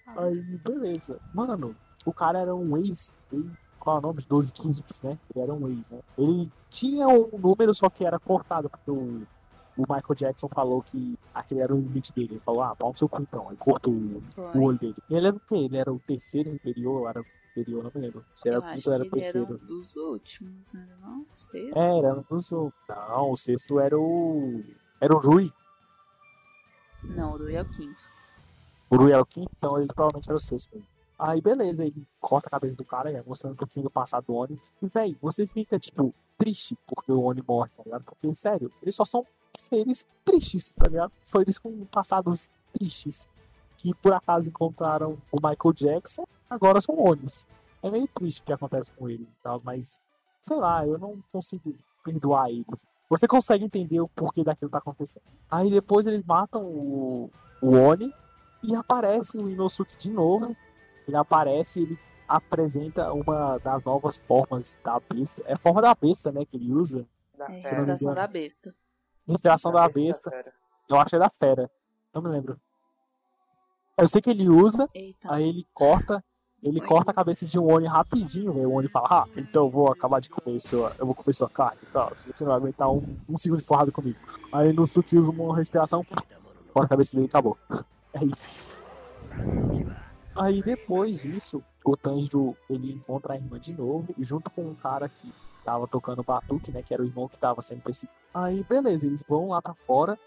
[0.07, 1.20] Aí beleza.
[1.35, 1.74] Mano,
[2.05, 3.19] o cara era um ex.
[3.87, 4.23] Ele, qual é o nome?
[4.29, 5.19] 12, 15, né?
[5.35, 6.01] Ele era um ex, né?
[6.19, 9.23] Ele tinha um número, só que era cortado, porque o,
[9.77, 12.33] o Michael Jackson falou que aquele era o limite dele.
[12.33, 13.49] Ele falou, ah, pau no seu cu então.
[13.49, 14.23] Aí cortou o,
[14.55, 14.97] o olho dele.
[15.09, 15.57] E ele era o quê?
[15.57, 18.25] Ele era o terceiro inferior, era o inferior, não me lembro.
[18.35, 19.55] Se era o quinto ou era o ele era terceiro.
[19.55, 20.89] um dos últimos, né?
[21.01, 21.79] Não, sexto.
[21.79, 22.83] É, era um dos outros.
[22.89, 24.63] Não, o sexto era o.
[25.01, 25.53] Era o Rui.
[27.05, 28.03] Não, o Rui é o quinto.
[28.91, 30.95] O Rui era o quinto, então ele provavelmente era o sexto mesmo.
[31.18, 34.34] Aí beleza, ele corta a cabeça do cara, né, mostrando um pouquinho do passado do
[34.34, 34.60] Oni.
[34.82, 38.05] E, véi, você fica, tipo, triste porque o Oni morre, tá ligado?
[38.05, 39.24] Porque, sério, eles só são
[39.56, 41.12] seres tristes, tá ligado?
[41.20, 43.28] São eles com passados tristes.
[43.78, 47.47] Que por acaso encontraram o Michael Jackson, agora são Onis.
[47.82, 50.01] É meio triste o que acontece com eles e tal, mas,
[50.43, 52.86] sei lá, eu não consigo perdoar eles.
[53.09, 55.22] Você consegue entender o porquê daquilo tá acontecendo.
[55.51, 57.30] Aí depois eles matam o,
[57.62, 58.12] o Oni
[58.62, 60.56] e aparece o Inosuke de novo.
[61.07, 65.43] Ele aparece, ele apresenta uma das novas formas da besta.
[65.47, 67.07] É a forma da besta, né, que ele usa.
[67.37, 68.15] Da É a engano.
[68.15, 68.74] da besta.
[69.28, 70.31] Inspiração da besta.
[70.31, 70.53] fera.
[70.89, 71.70] Eu acho que é da fera.
[72.15, 72.59] Não me lembro.
[73.99, 75.33] Eu sei que ele usa, Eita.
[75.33, 76.23] aí ele corta.
[76.62, 76.87] Ele Oi.
[76.87, 78.70] corta a cabeça de um Oni rapidinho, velho.
[78.70, 80.93] O Oni fala, ah, então eu vou acabar de comer sua.
[80.99, 82.11] Eu vou comer sua carne e tal.
[82.15, 84.19] Você não vai aguentar um, um segundo de porrada comigo.
[84.53, 86.05] Aí no Suki usa uma respiração,
[86.73, 87.57] corta a cabeça dele e acabou.
[88.19, 88.57] É isso.
[90.39, 95.09] Aí depois disso, o Tanjiro ele encontra a irmã de novo, junto com um cara
[95.09, 95.33] que
[95.65, 96.83] tava tocando batuque, né?
[96.83, 98.17] Que era o irmão que tava sendo perseguido.
[98.35, 100.19] Aí beleza, eles vão lá pra fora.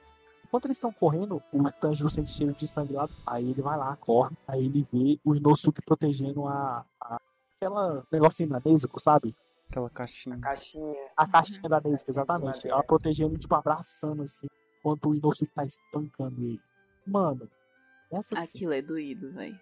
[0.44, 3.08] Enquanto eles estão correndo, o Tanjiro sente cheiro de sangue lá.
[3.26, 4.36] Aí ele vai lá, corre.
[4.48, 7.20] Aí ele vê o Inosuke protegendo a, a
[7.62, 9.36] aquela negocinho da Nezuko, sabe?
[9.70, 10.40] Aquela caixinha.
[10.40, 10.96] Caixinha.
[11.16, 12.68] A caixinha da Nezuko, exatamente.
[12.68, 14.48] Ela protegendo, tipo, abraçando assim,
[14.80, 16.60] enquanto o Inosuke tá espancando ele.
[17.06, 17.48] Mano,
[18.12, 19.60] essa Aquilo é doído, velho.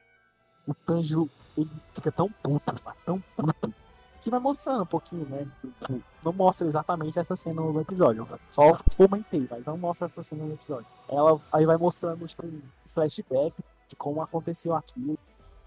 [0.68, 2.76] O Tanjiro, ele fica tão puto,
[3.06, 3.74] tão puto,
[4.22, 5.48] que vai mostrando um pouquinho, né?
[5.62, 8.28] Tipo, Não mostra exatamente essa cena no episódio.
[8.52, 10.86] Só comentei, mas não mostra essa cena no episódio.
[11.08, 13.56] Ela aí vai mostrando, tipo, um flashback
[13.88, 15.18] de como aconteceu aquilo.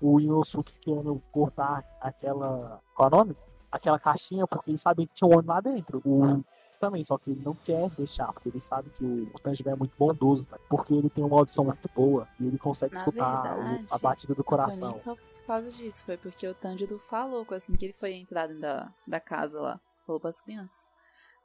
[0.00, 2.80] O Inosuke querendo cortar aquela.
[2.94, 3.36] Qual é o nome?
[3.72, 6.02] Aquela caixinha, porque ele sabia que tinha um homem lá dentro.
[6.04, 6.42] O
[6.80, 9.96] também, só que ele não quer deixar, porque ele sabe que o Tanjiro é muito
[9.96, 10.58] bondoso, tá?
[10.68, 13.98] porque ele tem uma audição muito boa e ele consegue Na escutar o- verdade, a
[13.98, 14.92] batida do coração.
[14.92, 18.48] foi só por causa disso, foi porque o Tanjiro falou assim que ele foi entrar
[18.48, 19.80] da, da casa lá.
[20.06, 20.88] Falou pras crianças.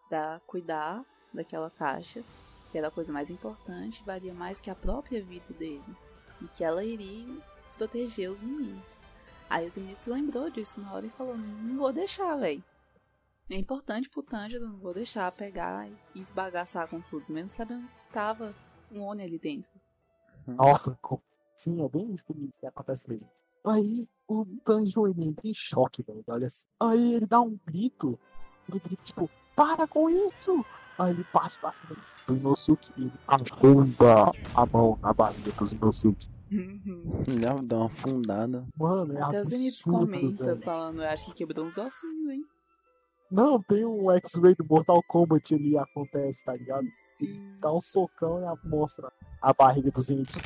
[0.10, 1.03] Pra cuidar
[1.34, 2.24] daquela caixa,
[2.72, 5.84] que era a coisa mais importante, valia mais que a própria vida dele.
[6.41, 7.28] E que ela iria
[7.78, 9.02] proteger os meninos.
[9.49, 12.64] Aí os meninos lembrou disso na hora e falou, não vou deixar, velho.
[13.49, 18.05] É importante pro Tanjiro, não vou deixar pegar e esbagaçar com tudo, mesmo sabendo que
[18.11, 18.55] tava
[18.91, 19.80] um Oni ali dentro.
[20.47, 20.97] Nossa,
[21.55, 23.27] sim, é bem isso que, que acontece mesmo.
[23.63, 26.23] Aí o Tanjiro ele entra em choque, velho.
[26.27, 26.65] Olha assim.
[26.80, 28.19] Aí ele dá um grito.
[28.67, 30.65] Ele grita, tipo, para com isso!
[30.97, 31.95] Aí ele parte pra cima
[32.27, 36.30] do Inosuke e afunda a mão na barriga dos Inosuke.
[36.49, 38.65] Ele dá uma afundada.
[38.77, 40.61] Mano, é Até os absurdo, comenta velho.
[40.61, 42.45] falando, eu acho que quebrou uns ossinhos, hein?
[43.36, 46.88] Não, tem um X-Ray do Mortal Kombat ali acontece, tá ligado?
[47.18, 47.53] Sim.
[47.60, 50.41] Dá um socão e mostra a barriga dos Zeniths.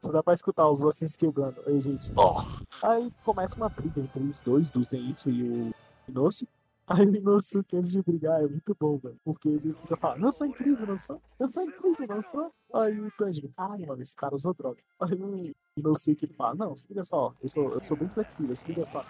[0.00, 1.62] Só dá pra escutar os ossinhos quebrando.
[1.68, 2.44] Aí, gente, ó.
[2.82, 5.74] Aí começa uma briga entre os dois, do Zenitsu e o
[6.08, 6.50] Inosuke.
[6.90, 9.18] Aí o Inosuke, antes de brigar, é muito bom, velho.
[9.22, 11.20] Porque ele fica falando, eu sou incrível, não sou?
[11.38, 12.52] Eu sou incrível, não sou?
[12.74, 14.80] Aí o Tanjiro, caralho, mano, esse cara usou droga.
[15.00, 18.56] Aí o Inosuke ele fala, não, se liga só, eu sou, eu sou bem flexível,
[18.56, 19.04] se liga só.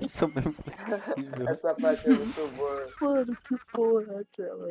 [0.00, 1.48] Eu sou bem flexível.
[1.48, 2.86] Essa parte é muito boa.
[3.00, 4.70] Mano, que porra é aquela?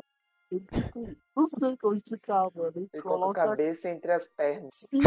[0.51, 2.71] Ele, tipo, não sei como explicar, mano.
[2.75, 4.69] Ele Ele coloca a cabeça entre as pernas.
[4.73, 4.99] assim.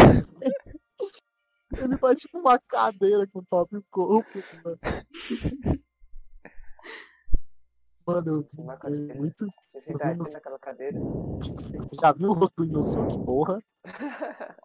[1.82, 4.78] Ele faz tipo uma cadeira com o próprio corpo, mano.
[8.06, 9.46] Mano, eu é muito.
[9.70, 10.98] Você senta aqui naquela cadeira.
[11.00, 13.58] Você já viu o rosto do Inosuke, porra?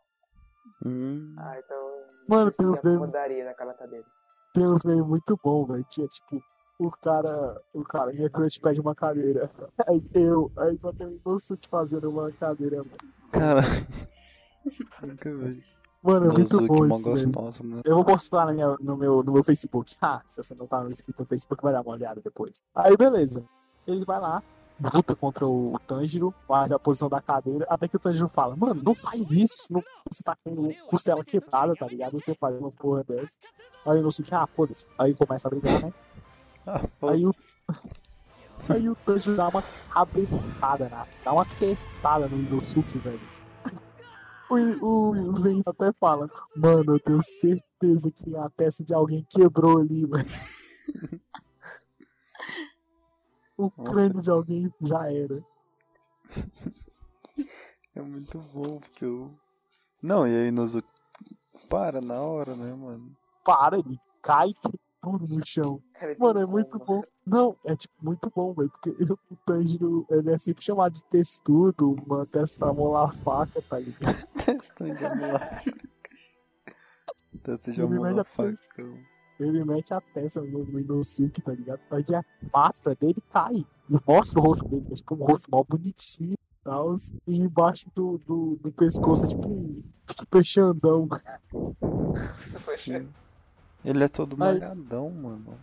[0.85, 2.05] Hum, Ah, então.
[2.27, 4.05] Mano, tem uns memes naquela cadeira.
[4.53, 5.83] tem uns memes muito bons, velho.
[5.89, 6.41] Tinha tipo,
[6.79, 9.41] o cara, o cara, minha crush pede uma cadeira.
[9.87, 12.97] Aí eu, aí só tem o Inosuke fazendo uma cadeira, mano.
[13.33, 13.61] cara.
[15.03, 15.63] Nunca vi.
[16.01, 17.81] Mano, é muito bom isso, gostosa, né?
[17.83, 19.95] Eu vou postar na minha- no, meu, no meu Facebook.
[20.01, 22.61] Ah, se você não tá inscrito no Facebook, vai dar uma olhada depois.
[22.73, 23.43] Aí, beleza.
[23.85, 24.41] Ele vai lá,
[24.93, 28.81] luta contra o Tanjiro, faz a posição da cadeira, até que o Tanjiro fala, mano,
[28.83, 32.13] não faz isso, não, você tá com costela quebrada, tá ligado?
[32.19, 33.35] Você faz uma porra dessa.
[33.85, 34.85] Aí o Inosuke, ah, foda-se.
[34.97, 35.93] Aí começa a brigar, né?
[36.67, 37.33] Ah, Aí o,
[38.69, 43.19] aí o Tanjiro dá uma cabeçada, na, dá uma testada no Inosuke, velho.
[44.49, 49.79] O, o, Zenitsu até fala, mano, eu tenho certeza que a peça de alguém quebrou
[49.79, 50.29] ali, velho.
[53.57, 53.91] O Nossa.
[53.91, 55.43] crânio de alguém já era.
[57.93, 59.29] É muito bom, porque eu.
[60.01, 60.87] Não, e aí Inosuke
[61.69, 63.15] para na hora, né, mano?
[63.43, 64.51] Para, ele cai
[65.01, 65.81] tudo no chão.
[65.93, 66.85] Cara, tem Mano, é como, muito mano.
[66.85, 67.03] bom.
[67.25, 68.69] Não, é tipo muito bom, velho.
[68.69, 73.61] Porque o Tanjiro, ele é sempre chamado de textudo, uma testa pra molar a faca,
[73.61, 74.27] tá ligado?
[74.45, 75.63] Testando de amolar.
[77.43, 78.83] Testa de Ele amolar mete a faca.
[79.39, 81.79] Ele mete a peça no, no Inosuke, tá ligado?
[81.91, 82.23] Aí a
[82.53, 83.65] máscara dele cai.
[83.89, 86.95] E mostra o rosto dele, é tipo um rosto mal bonitinho e tal.
[87.25, 89.81] E embaixo do, do, do pescoço é tipo um
[90.17, 91.07] super xandão.
[92.57, 93.07] Sim.
[93.83, 95.57] Ele é todo Aí- malhadão, mano.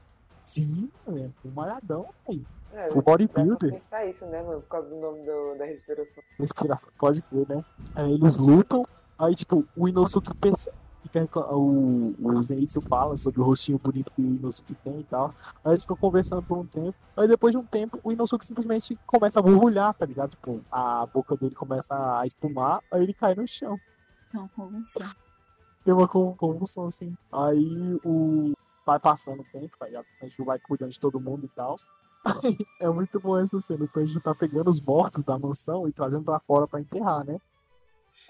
[0.45, 1.11] Sim, é
[1.45, 2.47] um malhadão, velho.
[2.73, 3.73] É, pra bodybuilder.
[3.73, 4.61] pensar isso, né, mano?
[4.61, 6.23] Por causa do nome do- da respiração.
[6.39, 7.65] Respiração, pode crer, né?
[7.95, 8.87] Aí eles lutam,
[9.19, 10.77] aí tipo, o Inosuke percebe.
[11.15, 15.29] recla- O, o Zenitsu fala sobre o rostinho bonito que o Inosuke tem e tal.
[15.65, 16.95] Aí eles ficam conversando por um tempo.
[17.17, 20.31] Aí depois de um tempo, o Inosuke simplesmente começa a borbulhar, tá ligado?
[20.31, 23.79] Tipo, a boca dele começa a espumar, aí ele cai no chão.
[24.35, 25.07] Não, convulsão.
[25.87, 27.17] Tem uma con- convulsão assim.
[27.33, 28.55] Aí o.
[28.85, 30.05] Vai passando o tempo, tá ligado?
[30.05, 31.77] O Tanjiro vai cuidando de todo mundo e tal.
[32.81, 33.85] é muito bom essa cena.
[33.85, 37.39] O Tanjiro tá pegando os mortos da mansão e trazendo pra fora pra enterrar, né?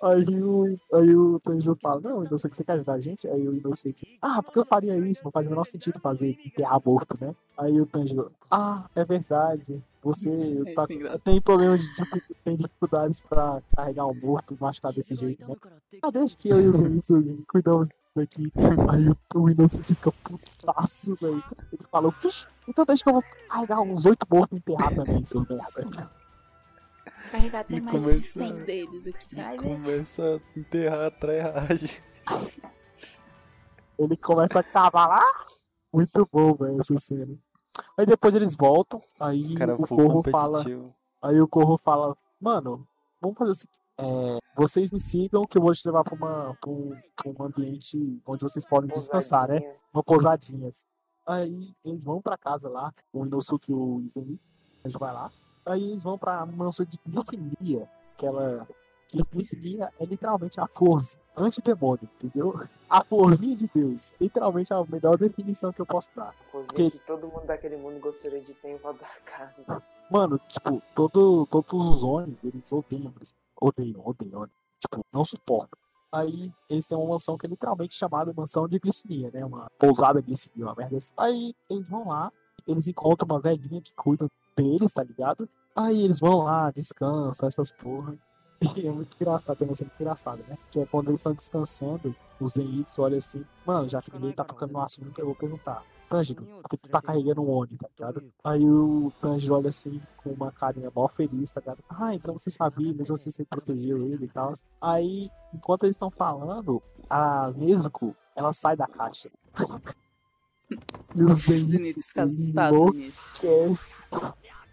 [0.03, 3.27] Aí o, aí o Tanjiro fala, não, Inosuke, você quer ajudar a gente?
[3.27, 5.25] Aí o Inosuke, ah, porque eu faria isso?
[5.25, 7.35] Não faz o menor sentido fazer enterrar morto, né?
[7.57, 9.83] Aí o Tanjiro, ah, é verdade.
[10.03, 10.29] Você
[10.67, 15.15] É tá, isso, tem problema de tipo, tem dificuldades pra carregar um morto, machucar desse
[15.15, 15.57] jeito, né?
[16.03, 18.53] Ah, deixa que eu e o Zenitsu cuidamos daqui.
[18.91, 21.43] Aí o, o Inosuke fica putaço, velho.
[21.73, 22.31] Ele fala, o quê?
[22.69, 26.26] Então deixa que eu vou carregar uns oito mortos e enterrar também, seu merda.
[27.31, 29.57] Carregar até mais de começa- 100 deles aqui, ver.
[29.63, 31.91] Começa a enterrar a trairagem.
[33.99, 35.25] Ele começa a cavar lá.
[35.93, 37.35] Muito bom, velho, essa cena.
[37.97, 40.65] Aí depois eles voltam, aí Cara, o Corro fala.
[41.23, 42.87] Aí o Corro fala, mano,
[43.21, 43.77] vamos fazer o seguinte.
[43.99, 47.47] é, vocês me sigam que eu vou te levar pra, uma, pra, um, pra um
[47.47, 49.75] ambiente onde vocês podem descansar, né?
[49.93, 50.69] Uma pousadinha.
[50.69, 50.85] assim.
[51.27, 54.39] Aí eles vão pra casa lá, o Inosuke e o Izumi,
[54.85, 55.31] a gente vai lá.
[55.67, 58.67] Aí eles vão pra mansão de glicemia, que ela.
[59.09, 62.59] Que glicemia é literalmente a força antidemônio, entendeu?
[62.91, 64.13] A florzinha de Deus.
[64.21, 66.35] Literalmente a melhor definição que eu posso dar.
[66.51, 69.83] Cozinha Que- que todo mundo daquele mundo gostaria de ter em volta da casa.
[70.11, 74.49] Mano, tipo, todo, todos os Onis, eles odeiam, eles odeiam, odeiam,
[74.81, 75.79] tipo, não suportam.
[76.11, 79.45] Aí eles têm uma mansão que é literalmente chamada mansão de glicemia, né?
[79.45, 81.13] Uma pousada glicemia, uma merda assim.
[81.17, 82.33] Aí eles vão lá,
[82.67, 85.49] eles encontram uma velhinha que cuida deles, tá ligado?
[85.75, 88.17] Aí eles vão lá, descansam, essas porra.
[88.77, 90.57] E é muito engraçado, tem uma cena engraçada, né?
[90.71, 94.45] Que é quando eles estão descansando, o Zenitsu olha assim, mano, já que ninguém tá
[94.45, 95.85] tocando no assunto, eu vou perguntar.
[96.09, 98.33] Tanjiro, por que tu tá carregando um Oni, tá ligado?
[98.45, 101.85] Aí o Tanjiro olha assim, com uma carinha mó feliz, tá ligado?
[101.89, 104.55] Ah, então você sabia, mesmo assim você protegeu ele e tal.
[104.81, 109.31] Aí, enquanto eles estão falando, a Nezuko, ela sai da caixa.
[110.71, 113.31] e o Zenitsu, Zenitsu fica assustado com isso.
[113.43, 114.03] enlouquece.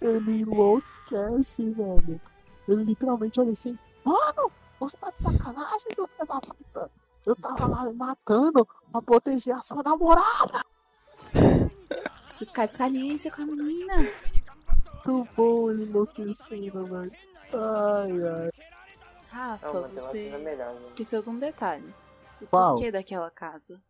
[0.04, 2.20] Ele enlouquece, velho.
[2.68, 6.92] Ele literalmente olha assim, mano, você tá de sacanagem, seu filho da puta.
[7.26, 10.66] Eu tava lá me matando pra proteger a sua namorada.
[12.34, 13.96] Você ficar de saliência com a menina.
[15.06, 17.12] Muito bom ele enlouquecendo, velho.
[17.54, 18.52] Ai, ai.
[19.30, 20.82] Rafa, Não, você melhor, né?
[20.82, 21.94] esqueceu de um detalhe.
[22.42, 22.76] O Qual?
[22.76, 23.82] porquê daquela casa?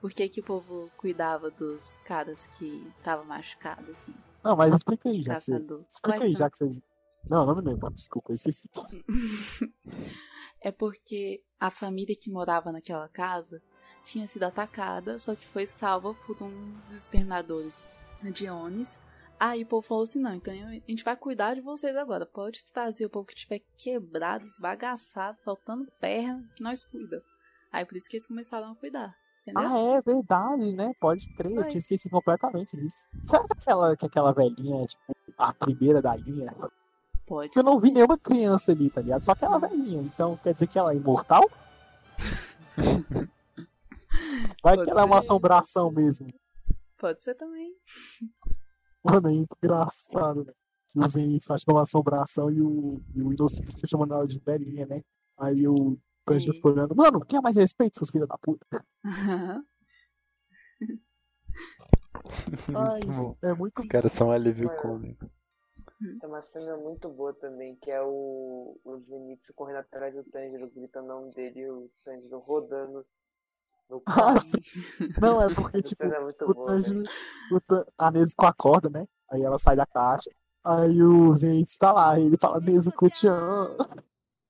[0.00, 4.14] Por que, que o povo cuidava dos caras que estavam machucados, assim?
[4.44, 5.84] Não, mas explica aí, já que caçador.
[5.88, 6.38] Explica Quais aí, são?
[6.38, 6.82] já que você...
[7.28, 7.90] Não, não me lembro.
[7.90, 8.68] Desculpa, eu esqueci.
[10.64, 13.62] É porque a família que morava naquela casa
[14.02, 17.92] tinha sido atacada, só que foi salva por um dos exterminadores
[18.32, 18.98] de Onis.
[19.38, 22.24] Aí o povo falou assim: não, então a gente vai cuidar de vocês agora.
[22.24, 27.22] Pode trazer o povo que tiver quebrado, esbagaçado, faltando perna, que nós cuida.
[27.70, 29.14] Aí por isso que eles começaram a cuidar.
[29.46, 29.68] Entendeu?
[29.68, 30.94] Ah, é verdade, né?
[30.98, 31.68] Pode crer, eu Foi.
[31.68, 33.06] tinha esquecido completamente disso.
[33.22, 36.46] Será que aquela, que aquela velhinha é, tipo, a primeira da linha?
[37.26, 37.94] Pode Eu não vi ser.
[37.94, 39.20] nenhuma criança ali, tá ligado?
[39.20, 40.00] Só aquela velhinha.
[40.00, 41.42] Então quer dizer que ela é imortal?
[44.62, 46.26] Vai Pode que ela é uma ser, assombração pode mesmo.
[46.96, 47.74] Pode ser também.
[49.02, 50.52] Mano, é engraçado, né?
[50.94, 54.26] O Zenitsu acha que é uma assombração e o, e o Inosuke fica chamando ela
[54.26, 55.00] de velhinha, né?
[55.36, 56.58] Aí o Tanjiro Sim.
[56.58, 58.66] fica olhando, mano, quer mais respeito, seus filhos da puta?
[62.74, 64.80] Ai, Muito é muito Os caras são um alívio Mano.
[64.80, 65.30] cômico.
[66.20, 70.70] Tem uma cena muito boa também, que é o, o Zenitsu correndo atrás do Tanjiro,
[70.70, 73.06] gritando o nome dele e o Tanjiro rodando
[73.88, 74.40] no carro.
[75.20, 76.66] Não, é porque, Essa tipo, cena é muito o boa.
[76.66, 77.02] Tanjiro,
[77.52, 79.06] o Tan- a Nezuko acorda, né?
[79.30, 80.30] Aí ela sai da caixa.
[80.62, 83.76] Aí o Zenitsu tá lá, e ele fala, Nezuko, te amo.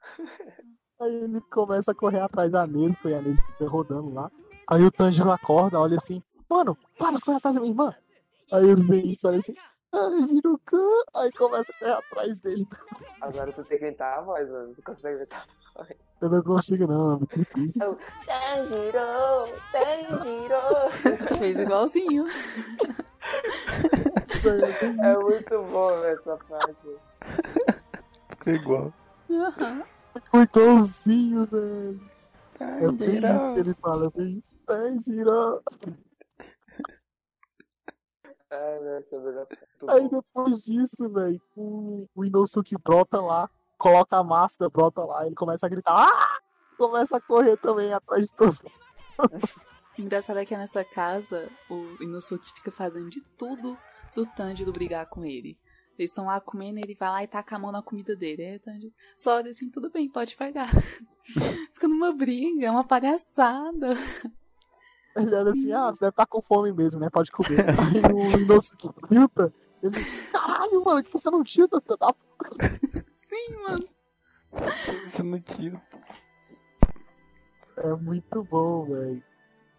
[1.00, 4.30] Aí ele começa a correr atrás da Nezuko e a Nezuko fica rodando lá.
[4.68, 7.94] Aí o Tanjiro acorda, olha assim, mano, para, corre atrás da minha irmã.
[8.52, 9.54] Aí o Zenitsu olha assim,
[9.90, 11.02] Tanjiro-kun.
[11.14, 12.66] Aí começa a correr atrás dele.
[13.20, 14.74] Agora tu tem que gritar a voz, mano.
[14.74, 15.46] Tu consegue gritar.
[16.20, 17.98] Eu não consigo não, é muito difícil.
[18.26, 18.98] Tanjiro!
[19.72, 21.36] Tanjiro!
[21.38, 22.24] Fez igualzinho.
[25.02, 26.96] É muito bom essa parte.
[28.38, 28.92] Ficou igual.
[30.14, 32.10] Ficou igualzinho, velho.
[32.60, 33.26] É bem Tanjiro.
[33.26, 34.56] isso que ele fala, bem isso.
[34.66, 35.62] Tanjiro.
[38.50, 38.78] Ai,
[39.88, 45.34] Aí depois disso, velho, o, o Inosuke brota lá, coloca a máscara, brota lá, ele
[45.34, 46.38] começa a gritar, ah!
[46.78, 48.62] Começa a correr também atrás de todos.
[49.96, 53.78] O engraçado é que nessa casa, o Inosuke fica fazendo de tudo
[54.12, 55.56] do Tanjiro brigar com ele.
[55.98, 58.44] Eles estão lá comendo, ele vai lá e taca a mão na comida dele.
[58.44, 60.68] Aí o Tanjiro só olha assim, tudo bem, pode pegar.
[61.72, 63.96] fica numa briga, é uma palhaçada.
[65.16, 67.08] Ele olha assim, ah, você deve estar com fome mesmo, né?
[67.08, 67.60] Pode comer.
[67.78, 73.56] Aí o Inosuke tilta, ele, caralho, mano, que você não tilta, filho da p-?" Sim,
[73.62, 73.84] mano.
[75.06, 75.80] Isso não tinha.
[77.76, 79.22] É muito bom, velho.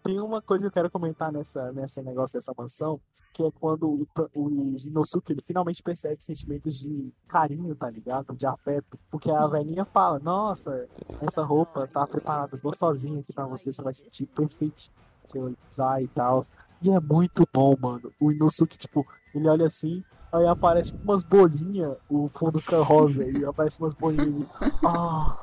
[0.06, 3.00] Tem uma coisa que eu quero comentar nessa, nessa negócio dessa mansão,
[3.32, 8.34] que é quando o, o Inosuke ele finalmente percebe sentimentos de carinho, tá ligado?
[8.34, 8.98] De afeto.
[9.10, 10.88] Porque a velhinha fala, nossa,
[11.20, 14.90] essa roupa tá preparada, vou sozinha aqui pra você, você vai sentir perfeito
[15.24, 15.38] se
[15.70, 16.42] usar e tal.
[16.80, 18.12] E é muito bom, mano.
[18.20, 23.24] O Inosuke, tipo, ele olha assim, aí aparece tipo, umas bolinhas, o fundo fica rosa,
[23.28, 24.48] e aparece umas bolinhas.
[24.86, 25.40] Ah,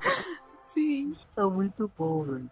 [0.74, 1.14] Sim.
[1.36, 2.50] é muito bom, velho.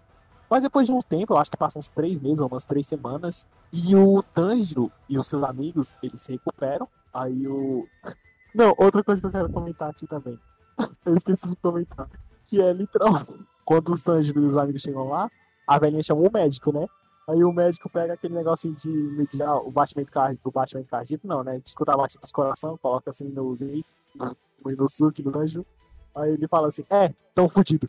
[0.52, 2.86] Mas depois de um tempo, eu acho que passam uns três meses ou umas três
[2.86, 6.90] semanas, e o Tanjiro e os seus amigos, eles se recuperam.
[7.14, 7.88] Aí o.
[8.54, 10.38] Não, outra coisa que eu quero comentar aqui também.
[11.06, 12.10] Eu esqueci de comentar.
[12.46, 13.32] Que é literalmente.
[13.64, 15.32] Quando os Tanjiro e os amigos chegam lá,
[15.66, 16.86] a velhinha chamou o médico, né?
[17.30, 21.46] Aí o médico pega aquele negocinho de medir o batimento cardíaco, o batimento cardíaco, não,
[21.46, 21.60] né?
[21.60, 25.66] De escutar batida do coração, coloca assim no Zen, no, no Inosuke, no Tanjiro.
[26.14, 27.88] Aí ele fala assim, é, tão fudido.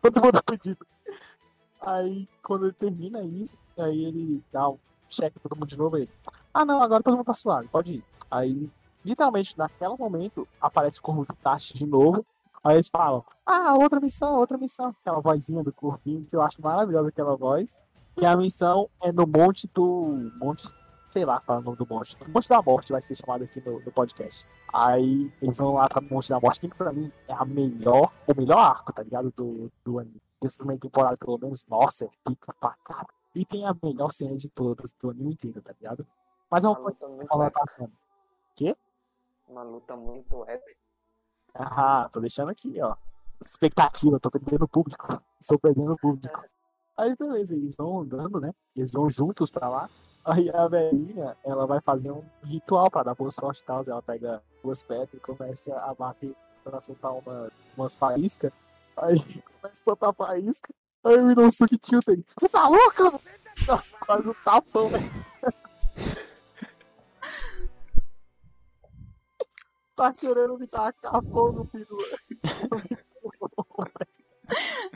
[0.00, 0.86] Todo mundo fudido.
[1.80, 4.78] Aí, quando ele termina isso, aí ele dá um
[5.08, 5.96] cheque todo mundo de novo.
[5.96, 6.08] Aí
[6.52, 8.04] ah, não, agora todo mundo tá suave, pode ir.
[8.30, 8.70] Aí,
[9.04, 12.24] literalmente, naquele momento, aparece o corvo de Tachi de novo.
[12.64, 14.94] Aí eles falam, ah, outra missão, outra missão.
[15.00, 17.80] Aquela vozinha do corvinho, que eu acho maravilhosa aquela voz.
[18.20, 20.32] E a missão é no Monte do.
[20.40, 20.68] Monte.
[21.10, 22.16] Sei lá qual é o nome do monte.
[22.26, 24.44] O Monte da Morte vai ser chamado aqui no, no podcast.
[24.74, 28.34] Aí eles vão lá pra Monte da Morte, que pra mim é a melhor, o
[28.36, 29.32] melhor arco, tá ligado?
[29.34, 30.20] Do, do anime.
[30.40, 33.06] Dessa primeira temporada, pelo menos, nossa, é pica pra cara.
[33.34, 36.06] E tem a melhor cena de todas do anime inteiro, tá ligado?
[36.50, 37.50] Mas é Uma coisa que eu vou épica.
[37.52, 37.92] falar cena.
[39.48, 40.76] Uma luta muito épica.
[41.54, 42.94] Ah, tô deixando aqui, ó.
[43.44, 45.22] Expectativa, tô perdendo o público.
[45.40, 46.44] Estou perdendo o público.
[46.96, 48.52] Aí, beleza, eles vão andando, né?
[48.76, 49.90] Eles vão juntos pra lá.
[50.24, 53.82] Aí a velhinha, ela vai fazer um ritual pra dar boa sorte e tal.
[53.86, 56.34] Ela pega duas pedras e começa a bater
[56.64, 58.52] pra soltar uma, umas faíscas.
[59.02, 59.18] Aí
[59.60, 60.72] começa a soltar faísca.
[61.04, 62.24] Aí o Inosuke tilta ele.
[62.38, 63.22] Você tá louco?
[64.06, 64.90] Quase um tapão.
[69.96, 71.86] tá querendo me tacar fogo no pino.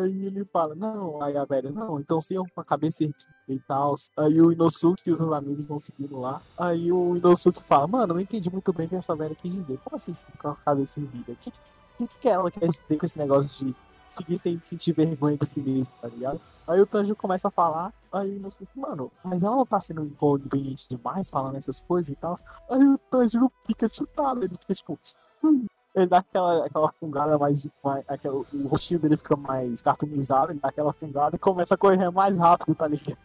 [0.00, 3.04] aí ele fala, não, aí a velha, não, então sim, com a cabeça
[3.48, 3.94] e tal.
[4.16, 6.40] Aí o Inosuke e os amigos vão seguindo lá.
[6.58, 9.78] Aí o Inosuke fala, mano, não entendi muito bem o que essa velha quis dizer.
[9.84, 11.32] Como assim com a cabeça erguida?
[11.32, 11.52] O que,
[11.98, 13.74] que, que, ela quer dizer com esse negócio de
[14.06, 16.40] seguir sem sentir vergonha de si mesmo, tá ligado?
[16.66, 20.04] Aí o Tanjo começa a falar, aí o Inosuke, mano, mas ela não tá sendo
[20.04, 22.36] inconveniente demais falando essas coisas e tal.
[22.70, 24.98] Aí o Tanjiro fica chutado, ele fica tipo,
[25.42, 25.66] hum.
[25.94, 27.68] Ele dá aquela, aquela fungada mais.
[27.82, 31.76] mais aquela, o rostinho dele fica mais cartoonizado, ele dá aquela fungada e começa a
[31.76, 33.16] correr mais rápido, tá ligado?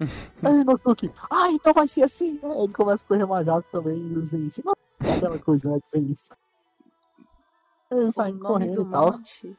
[0.42, 2.40] Aí o Inosuke, ah, então vai ser assim.
[2.42, 4.74] Aí ele começa a correr mais rápido também e o Zenitsu, não,
[5.14, 6.30] aquela coisa, né, Zenitsu.
[7.90, 9.12] Ele O sai nome correndo do e tal.
[9.12, 9.56] monte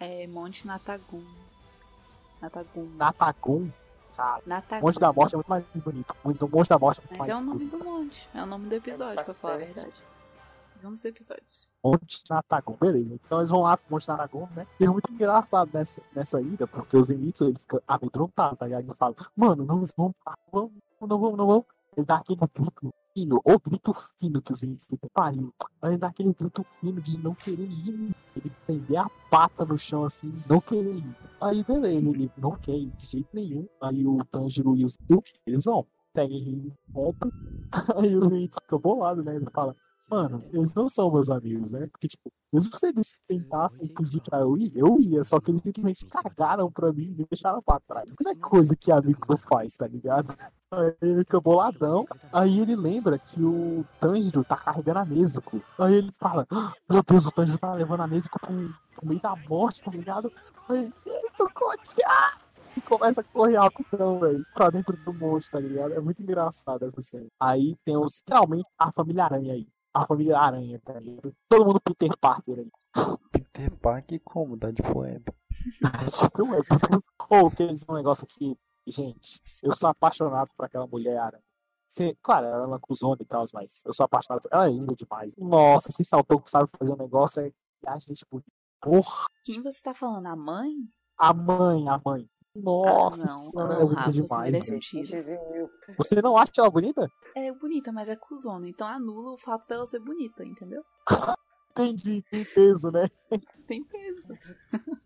[0.00, 1.24] é Monte Natagum.
[2.42, 2.88] Natagum.
[2.96, 3.70] Natagum,
[4.16, 4.42] cara.
[4.46, 4.86] Natagum.
[4.86, 6.14] Monte da Morte é muito mais bonito.
[6.24, 7.84] Muito, o Monte da Morte é muito Mas mais é o nome escuro.
[7.84, 8.28] do monte.
[8.34, 9.92] É o nome do episódio, pra falar a verdade.
[10.82, 11.70] Dos episódios.
[11.84, 13.14] Monte Natagum, beleza.
[13.14, 14.66] Então eles vão lá pro Monte Natagum, né?
[14.78, 18.84] E é muito engraçado nessa, nessa ida, porque o Zenitsu ele fica amedrontado, tá ligado?
[18.84, 20.14] Ele fala, mano, não vamos,
[20.50, 21.64] vamos, não vamos, não vamos.
[21.96, 25.52] Ele dá aquele grito fino, ou grito fino que o Zenitsu pariu.
[25.82, 28.14] Ele dá aquele grito fino de não querer ir.
[28.36, 31.16] Ele prender a pata no chão assim, não querer ir.
[31.40, 33.68] Aí beleza, ele não quer ir de jeito nenhum.
[33.80, 35.86] Aí o Tanjiro e o Zenitsu, eles vão.
[36.14, 37.30] Seguem rindo, voltam.
[37.96, 39.36] Aí o Zenitsu fica bolado, né?
[39.36, 39.76] Ele fala,
[40.10, 41.86] Mano, eles não são meus amigos, né?
[41.86, 45.60] Porque, tipo, mesmo se eles tentassem pedir pra eu ir, eu ia, só que eles
[45.62, 48.10] simplesmente cagaram pra mim e me deixaram pra trás.
[48.20, 50.26] Não é coisa que amigo faz, tá ligado?
[50.72, 55.60] Aí ele fica boladão, aí ele lembra que o Tanjiro tá carregando a Nezuko.
[55.76, 59.20] Aí ele fala, "Ah, meu Deus, o Tanjiro tá levando a Nezuko pro, pro meio
[59.20, 60.32] da morte, tá ligado?
[60.68, 62.06] Aí ele, Kotia!
[62.76, 65.92] E começa a correr rapidão, velho, pra dentro do monte, tá ligado?
[65.92, 67.26] É muito engraçado essa cena.
[67.40, 69.66] Aí tem os, finalmente a família Aranha aí.
[69.92, 71.34] A família Aranha, tá ligado?
[71.48, 72.70] Todo mundo Peter Parker aí.
[73.32, 74.56] Peter Parker como?
[74.56, 75.24] Dá de poema.
[75.60, 78.56] Tipo, é tudo- Ou que eles um negócio aqui,
[78.86, 81.42] gente, eu sou apaixonado por aquela mulher aranha.
[81.86, 84.66] Você, claro, ela é cuzona e tal, mas eu sou apaixonado por ela.
[84.66, 85.34] é linda demais.
[85.36, 87.52] Nossa, se saltou que sabe fazer um negócio, é
[87.86, 88.48] a gente bonita.
[88.80, 90.26] Porra, Quem você tá falando?
[90.26, 90.72] A mãe?
[91.18, 92.28] a mãe, a mãe.
[92.56, 94.52] Nossa, Ah, não, não, é bonita Rafa, você demais.
[94.52, 95.94] merece um.
[95.98, 97.08] Você não acha ela bonita?
[97.36, 98.68] É bonita, mas é cuzona.
[98.68, 100.82] Então anula o fato dela ser bonita, entendeu?
[101.70, 103.08] Entendi, tem peso, né?
[103.68, 104.34] Tem peso.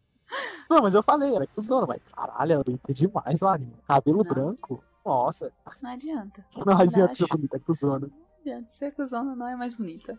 [0.70, 3.78] Não, mas eu falei, ela é cuzona, mas caralho, ela é bonita demais, Larinha.
[3.86, 4.24] Cabelo Não.
[4.24, 4.82] branco.
[5.04, 5.52] Nossa,
[5.82, 6.44] Não adianta.
[6.64, 7.26] não adianta acho.
[7.26, 8.06] ser bonita, é cuzona.
[8.08, 8.72] Não adianta.
[8.72, 10.18] Ser cuzona não é mais bonita.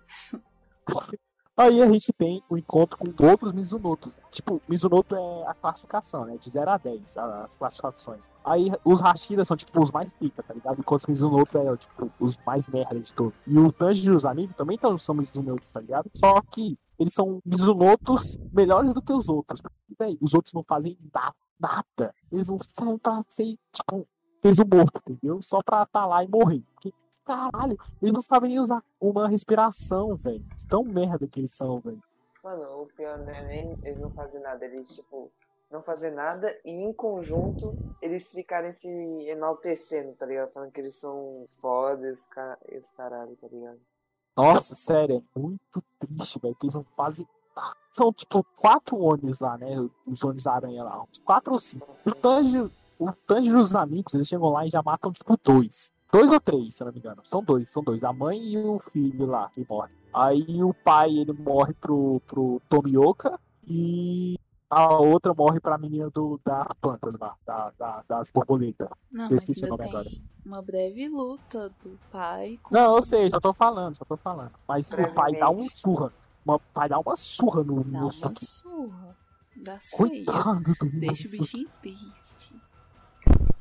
[1.58, 4.18] Aí a gente tem o encontro com outros Mizunotos.
[4.30, 6.38] Tipo, Mizunoto é a classificação, né?
[6.38, 8.30] De 0 a 10, a- as classificações.
[8.44, 10.80] Aí os Hashiras são, tipo, os mais pica, tá ligado?
[10.80, 13.34] Enquanto os Mizunoto é, tipo, os mais merda de todos.
[13.48, 16.10] E o Tanjiro e os amigos também tão, são Mizunotos, tá ligado?
[16.14, 19.62] Só que eles são Mizunotos melhores do que os outros.
[19.98, 20.98] Véi, os outros não fazem
[21.60, 22.14] nada.
[22.32, 24.06] Eles não saem pra ser, tipo,
[24.44, 25.42] fez o morto, entendeu?
[25.42, 26.62] Só pra tá lá e morrer.
[26.74, 26.94] Porque,
[27.26, 30.46] caralho, eles não sabem nem usar uma respiração, velho.
[30.70, 32.02] Tão merda que eles são, velho.
[32.44, 35.32] Mano, o pior não é nem eles não fazem nada, eles, tipo,
[35.72, 38.88] não fazem nada e em conjunto eles ficarem se
[39.28, 40.52] enaltecendo, tá ligado?
[40.52, 42.58] Falando que eles são fodas, ca...
[42.70, 43.80] esse caralho, tá ligado?
[44.38, 46.56] Nossa, sério, é muito triste, velho.
[46.56, 47.28] Que eles não fazem.
[47.92, 49.76] São, tipo, quatro Onis lá, né?
[50.06, 51.04] Os Onis Aranha lá.
[51.04, 51.96] Uns quatro ou cinco.
[52.06, 52.70] O Tanjiro,
[53.00, 55.90] o Tanjiro e os amigos, eles chegam lá e já matam, tipo, dois.
[56.12, 57.22] Dois ou três, se eu não me engano.
[57.26, 58.04] São dois, são dois.
[58.04, 59.92] A mãe e o filho lá que morre.
[60.14, 63.38] Aí o pai, ele morre pro, pro Tomioka
[63.68, 64.38] e
[64.70, 68.88] a outra morre pra menina do, das plantas lá, da, da- das borboletas.
[69.12, 70.10] Não, Eu mas esqueci o nome agora.
[70.46, 74.52] uma breve luta do pai com Não, eu sei, já tô falando, já tô falando.
[74.68, 75.76] Mas o pai dá uma Brevemente.
[75.76, 76.14] surra.
[76.46, 78.46] Uma, o pai dá uma surra no Dá uma Inosuke.
[78.46, 79.18] surra.
[79.58, 80.26] Das feias.
[80.26, 82.56] Coitado do Deixa o bichinho triste.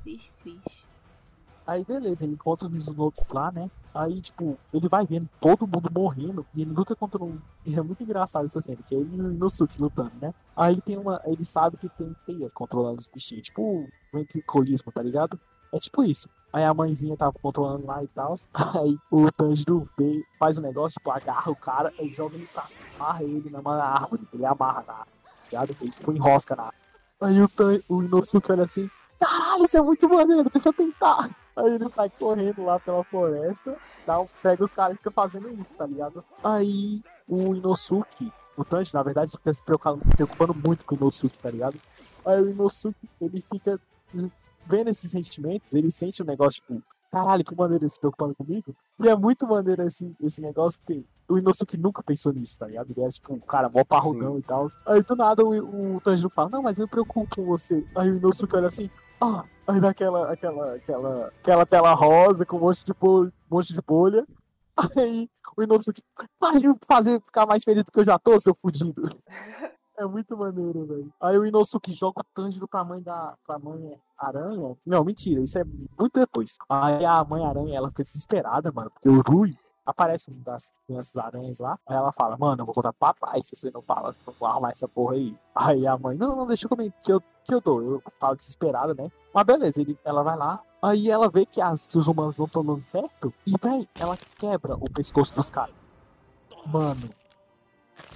[0.02, 0.88] Triste, triste.
[1.66, 3.70] Aí beleza, ele encontra os Mizunotos lá, né?
[3.94, 7.38] Aí, tipo, ele vai vendo todo mundo morrendo e ele luta contra um.
[7.64, 10.34] E é muito engraçado essa cena, que é ele e o Inosuke lutando, né?
[10.56, 11.20] Aí tem uma.
[11.24, 15.38] Ele sabe que tem teias controlando os bichinhos, tipo o ventricolismo, tá ligado?
[15.72, 16.28] É tipo isso.
[16.52, 18.34] Aí a mãezinha tava controlando lá e tal.
[18.82, 22.66] Aí o Tanjiro vê, faz o negócio, tipo, agarra o cara e joga ele pra
[22.68, 24.28] cima, amarra ele na árvore.
[24.32, 25.16] Ele amarra na árvore,
[25.50, 25.90] tá ligado?
[25.90, 26.84] Tipo enrosca na árvore.
[27.20, 31.30] Aí o, Tan, o Inosuke olha assim, caralho, isso é muito maneiro, deixa eu tentar.
[31.56, 33.76] Aí ele sai correndo lá pela floresta,
[34.06, 36.24] dá pega os caras e fica fazendo isso, tá ligado?
[36.42, 41.50] Aí o Inosuke, o Tanjiro, na verdade, fica se preocupando, muito com o Inosuke, tá
[41.50, 41.76] ligado?
[42.26, 43.80] Aí o Inosuke, ele fica
[44.66, 48.74] vendo esses sentimentos, ele sente um negócio, tipo, caralho, que maneiro ele se preocupando comigo.
[49.00, 52.90] E é muito maneiro esse, esse negócio, porque o Inosuke nunca pensou nisso, tá ligado?
[52.90, 54.66] Ele é tipo um cara mó parrudão e tal.
[54.86, 57.86] Aí do nada o, o Tanjiro fala, não, mas eu me preocupo com você.
[57.96, 58.90] Aí o Inosuke olha assim,
[59.66, 63.72] aí dá aquela, aquela, aquela, aquela tela rosa com um monte de bolha, um monte
[63.72, 64.26] de bolha.
[64.96, 66.02] Aí o Inosuke,
[66.58, 69.02] de me fazer ficar mais feliz do que eu já tô, seu fudido.
[69.96, 71.14] É muito maneiro, velho.
[71.20, 74.76] Aí o Inosuke joga o Tanjiro pra mãe da mãe aranha.
[74.84, 76.56] Não, mentira, isso é muito depois.
[76.68, 81.16] Aí a mãe aranha, ela fica desesperada, mano, porque o Rui aparece uma das crianças
[81.16, 81.78] aranhas lá.
[81.86, 84.48] Aí ela fala, mano, eu vou contar pro papai se você não fala, não vou
[84.48, 85.36] arrumar essa porra aí.
[85.54, 87.82] Aí a mãe, não, não, deixa comer, que eu, que eu dou.
[87.82, 89.10] Eu falo desesperada, né?
[89.32, 90.62] Mas beleza, ele, ela vai lá.
[90.82, 93.32] Aí ela vê que, as, que os humanos não estão dando certo.
[93.46, 95.74] E, véi, ela quebra o pescoço dos caras.
[96.66, 97.10] Mano,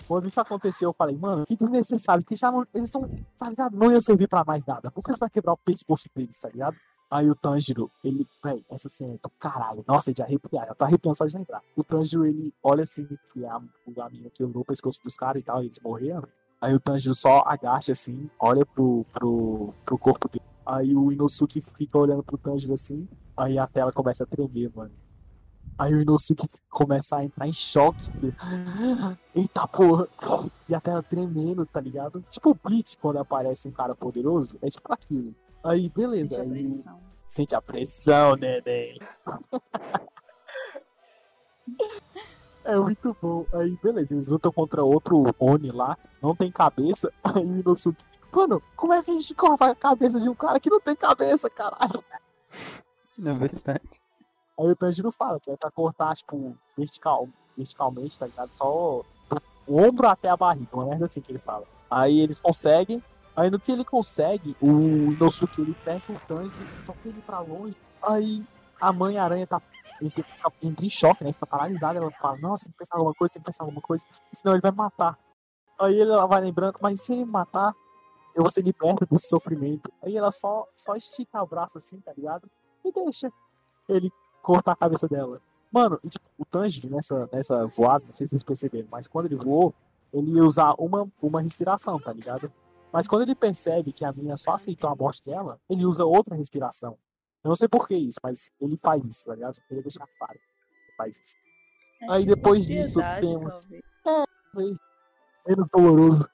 [0.06, 3.08] quando isso aconteceu, eu falei, mano, que desnecessário, que já não, eles estão,
[3.38, 3.76] tá ligado?
[3.76, 4.90] Não ia servir pra mais nada.
[4.90, 6.76] Por que você vai quebrar o pescoço deles, tá ligado?
[7.10, 9.82] Aí o Tanjiro, ele, véi, essa cena é do caralho.
[9.86, 11.62] Nossa, de arrepiar, eu tô arrepiando só de lembrar.
[11.74, 15.40] O Tanjiro, ele olha assim, que é a, a menina quebrou o pescoço dos caras
[15.40, 16.28] e tal, e eles morreram.
[16.60, 20.44] Aí o Tanjiro só agacha assim, olha pro, pro, pro corpo dele.
[20.66, 24.92] Aí o Inosuke fica olhando pro Tanjiro assim, aí a tela começa a tremer, mano.
[25.78, 28.04] Aí o Inosuke começa a entrar em choque.
[29.34, 30.06] Eita porra!
[30.68, 32.22] E a tela tremendo, tá ligado?
[32.28, 34.58] Tipo o Bleach quando aparece um cara poderoso.
[34.60, 35.34] É tipo aquilo.
[35.68, 36.36] Aí, beleza.
[36.36, 37.00] Sente a Aí, pressão.
[37.24, 38.98] sente a pressão, neném.
[42.64, 43.46] É muito bom.
[43.52, 47.12] Aí, beleza, eles lutam contra outro Oni lá, não tem cabeça.
[47.24, 50.60] Aí o Inosuke, mano, como é que a gente corta a cabeça de um cara
[50.60, 52.04] que não tem cabeça, caralho?
[53.16, 53.80] Na verdade.
[54.58, 58.50] Aí o Tanjiro fala que é pra cortar, tipo, vertical, verticalmente, tá ligado?
[58.54, 61.64] Só do ombro até a barriga, uma merda assim que ele fala.
[61.90, 63.02] Aí eles conseguem,
[63.38, 67.76] aí no que ele consegue, o Inosuke ele pega o Tanjiro, joga ele pra longe.
[68.02, 68.44] Aí
[68.80, 69.62] a mãe aranha tá
[70.02, 70.24] entra,
[70.60, 71.32] entra em choque, né?
[71.32, 74.04] Fica paralisada, ela fala, nossa, tem que pensar alguma coisa, tem que pensar alguma coisa,
[74.32, 75.16] senão ele vai matar.
[75.78, 77.72] Aí ela vai lembrando, mas se ele matar,
[78.34, 79.92] eu vou ser liberta desse sofrimento.
[80.02, 82.50] Aí ela só, só estica o braço assim, tá ligado?
[82.84, 83.32] E deixa
[83.88, 84.10] ele
[84.42, 85.40] cortar a cabeça dela.
[85.70, 89.26] Mano, e, tipo, o Tanjiro nessa, nessa voada, não sei se vocês perceberam, mas quando
[89.26, 89.72] ele voou,
[90.12, 92.50] ele ia usar uma, uma respiração, tá ligado?
[92.92, 96.34] Mas quando ele percebe que a menina só aceitou a morte dela, ele usa outra
[96.34, 96.98] respiração.
[97.44, 99.56] Eu não sei por que isso, mas ele faz isso, tá ligado?
[99.58, 100.34] Eu queria deixar claro.
[100.34, 101.36] Ele faz isso.
[102.02, 103.68] Acho Aí depois disso temos-
[104.02, 104.78] talvez.
[105.46, 106.28] Menos doloroso.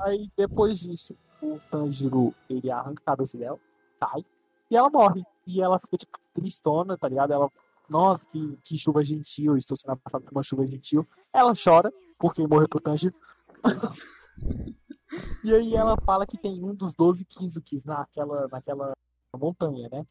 [0.00, 3.58] Aí depois disso, o Tanjiro, ele arranca a cabeça dela,
[3.96, 4.24] sai,
[4.70, 5.22] e ela morre.
[5.46, 7.32] E ela fica, tipo, tristona, tá ligado?
[7.32, 7.50] Ela,
[7.88, 11.06] nossa, que, que chuva gentil, estou sendo abraçada por uma chuva gentil.
[11.32, 13.14] Ela chora, porque morreu pro Tanjiro.
[15.44, 18.92] e aí ela fala que tem um dos 12 Kizukis naquela, naquela
[19.36, 20.06] montanha, né?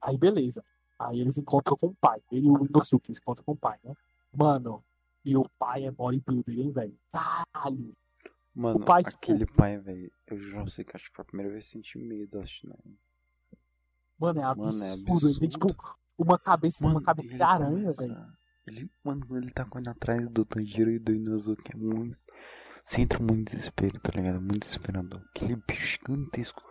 [0.00, 0.64] Aí beleza.
[0.98, 2.20] Aí eles encontram com o pai.
[2.30, 3.94] Ele e o Inosuke encontram com o pai, né?
[4.36, 4.84] Mano,
[5.24, 6.98] e o pai é bodybuilder, hein, velho?
[7.10, 7.94] Caralho!
[8.54, 10.10] Mano, pai, tipo- aquele pai, velho.
[10.26, 12.76] Eu já sei que acho que foi a primeira vez que senti medo assistindo.
[14.18, 14.84] Mano, é Mano, absurdo.
[14.84, 15.14] é Ele tem,
[15.48, 15.48] absurdo.
[15.48, 18.16] tipo, uma cabeça, uma cabeça de aranha, velho.
[18.66, 22.18] Ele, mano, quando ele tá correndo atrás do Tanjiro e do Inosuke, é muito.
[22.84, 24.40] Você entra muito desespero, tá ligado?
[24.40, 25.20] Muito desesperador.
[25.30, 26.62] Aquele bicho gigantesco.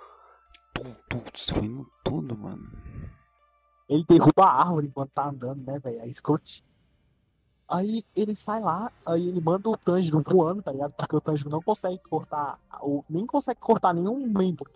[0.74, 2.70] Tudo, tudo, destruindo tudo, mano.
[3.88, 6.02] Ele derruba a árvore enquanto tá andando, né, velho?
[6.02, 6.68] É escrotinho.
[7.68, 10.92] Aí ele sai lá, aí ele manda o Tanjiro voando, tá ligado?
[10.94, 14.70] Porque o Tanjiro não consegue cortar, ou nem consegue cortar nenhum membro.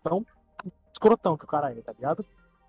[0.00, 0.24] Tão
[0.92, 2.24] escrotão que o cara é, tá ligado?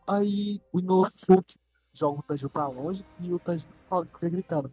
[0.08, 1.60] Aí o Inosuke
[1.94, 3.70] joga o Tanjiro pra longe e o Tanjiro
[4.14, 4.72] fica gritando.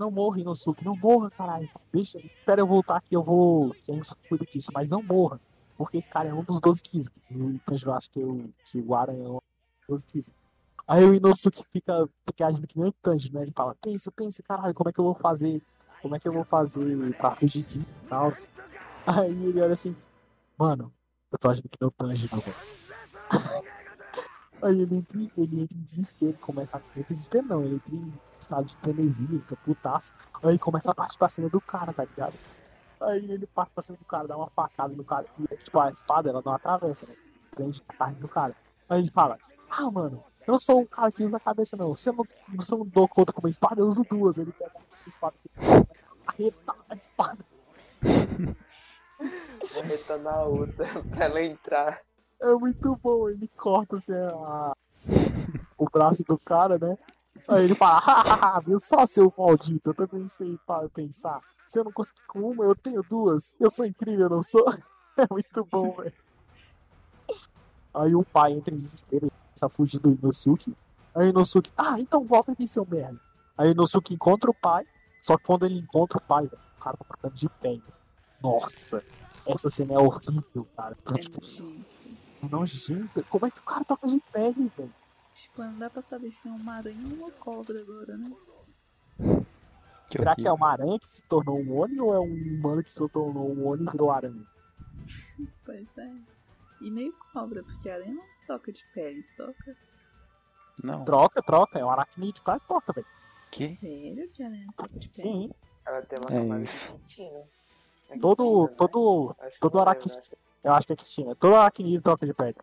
[0.00, 1.68] Não morra, Inosuke, não morra, caralho.
[1.92, 3.76] Deixa, espera eu voltar aqui, eu vou.
[3.86, 5.38] Gente cuida disso, mas não morra.
[5.76, 7.30] Porque esse cara é um dos 12 Kizukis.
[7.30, 9.42] E o Tanjiro acha que, o que o Aranha é um dos
[9.86, 10.34] 12 Kizukis.
[10.88, 13.42] Aí o Inosuke fica, fica agindo que nem o Tanjiro, né?
[13.42, 15.60] Ele fala, pensa, pensa, caralho, como é que eu vou fazer?
[16.00, 18.32] Como é que eu vou fazer pra fugir disso e tal?
[19.06, 19.94] Aí ele olha assim,
[20.56, 20.90] mano,
[21.30, 22.56] eu tô agindo que nem o Tanjiro, velho.
[24.62, 26.80] Aí ele entra, ele entra em desespero, começa a.
[26.98, 30.14] Entra em desespero não, ele entra em estado de frenesia, fica putaço.
[30.42, 32.34] Aí começa a partir pra cima do cara, tá ligado?
[33.00, 35.26] Aí ele parte pra cima do cara, dá uma facada no cara.
[35.38, 37.14] E, tipo, a espada, ela não atravessa, né?
[37.50, 38.54] Prende a carne do cara.
[38.88, 39.38] Aí ele fala,
[39.70, 41.94] ah, mano, eu não sou um cara que usa a cabeça, não.
[41.94, 44.36] Se eu não, se não dou conta com uma espada, eu uso duas.
[44.36, 45.34] Ele pega a espada
[46.26, 47.44] arrebentar a espada.
[49.78, 52.00] Arretando a outra pra ela entrar.
[52.40, 54.72] É muito bom, ele corta assim, a-
[55.76, 56.96] o braço do cara, né?
[57.48, 61.40] Aí ele fala, viu só seu maldito, eu também sei para pensar.
[61.66, 63.54] Se eu não conseguir com uma, eu tenho duas.
[63.60, 64.64] Eu sou incrível, não sou?
[65.18, 66.14] É muito bom, velho.
[67.92, 70.74] Aí o pai entra em desespero, ele começa a fugir do Inosuke.
[71.14, 73.20] Aí o Inosuke, ah, então volta aqui, seu merda.
[73.58, 74.86] Aí o Inosuke encontra o pai,
[75.20, 77.78] só que quando ele encontra o pai, velho, o cara tá trocando de pé.
[78.40, 79.02] Nossa,
[79.44, 80.96] essa cena é horrível, cara.
[81.12, 81.40] É Tipo.
[82.48, 83.22] Nojenta.
[83.24, 84.92] Como é que o cara toca de pé, velho?
[85.34, 88.32] Tipo, não dá pra saber se é uma aranha ou uma cobra agora, né?
[90.08, 90.54] Que Será que é horrível.
[90.54, 92.24] uma aranha que se tornou um Oni ou é um
[92.58, 94.44] humano que se tornou um Oni e virou aranha?
[95.64, 96.12] Pois é.
[96.80, 99.76] E meio cobra, porque a aranha não troca de pele, troca.
[100.82, 101.04] Não.
[101.04, 103.06] Troca, troca, é um aracnídeo, claro que toca, velho.
[103.50, 103.68] Que?
[103.76, 105.22] Sério que a aranha não troca de pele?
[105.22, 105.50] Sim,
[105.86, 106.92] Ela tem uma É camada isso.
[107.04, 107.22] de.
[107.22, 108.74] É todo, quitina, né?
[108.76, 109.80] todo, todo não
[110.62, 112.56] eu acho que é quitina, todo aracnídeo troca de pele.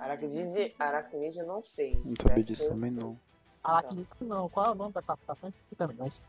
[0.00, 2.00] Aracnídeo, aracnídeo eu não sei.
[2.04, 3.02] Não sabia disso também sei.
[3.02, 3.18] não.
[3.62, 5.48] Aracnídeo não, qual é o nome da classificação?
[5.48, 6.26] Esqueci também, mas...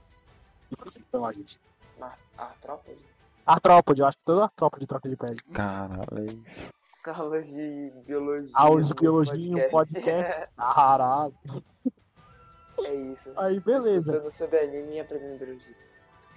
[0.71, 1.59] Esqueci então, a gente.
[1.99, 3.05] Ar- Artrópode?
[3.45, 5.39] Artrópode, eu acho que toda artrópode troca de pele.
[5.53, 6.73] Caralho, é isso.
[7.05, 8.51] Aulas de biologia.
[8.57, 10.49] Aulas de no biologia em um podcast.
[10.57, 11.35] Caralho.
[12.83, 13.31] é isso.
[13.37, 14.11] Aí, beleza.
[14.11, 15.75] Estudando sobre anime e aprendendo biologia.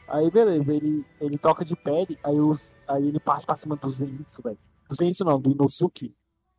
[0.08, 3.92] Aí beleza, ele, ele troca de pele, aí, os, aí ele parte pra cima do
[3.92, 4.58] Zenitsu, velho.
[4.88, 6.14] Do Zenitsu não, do Inosuke.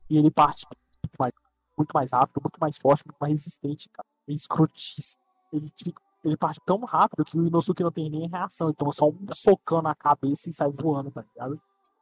[0.10, 0.66] E ele parte
[1.04, 1.34] muito mais,
[1.78, 4.08] muito mais rápido, muito mais forte, muito mais resistente, cara.
[4.28, 5.22] É escrotíssimo.
[5.52, 5.72] Ele,
[6.24, 8.70] ele parte tão rápido que o Inosuke não tem nem reação.
[8.70, 11.60] Então é só um socão na cabeça e sai voando, tá ligado?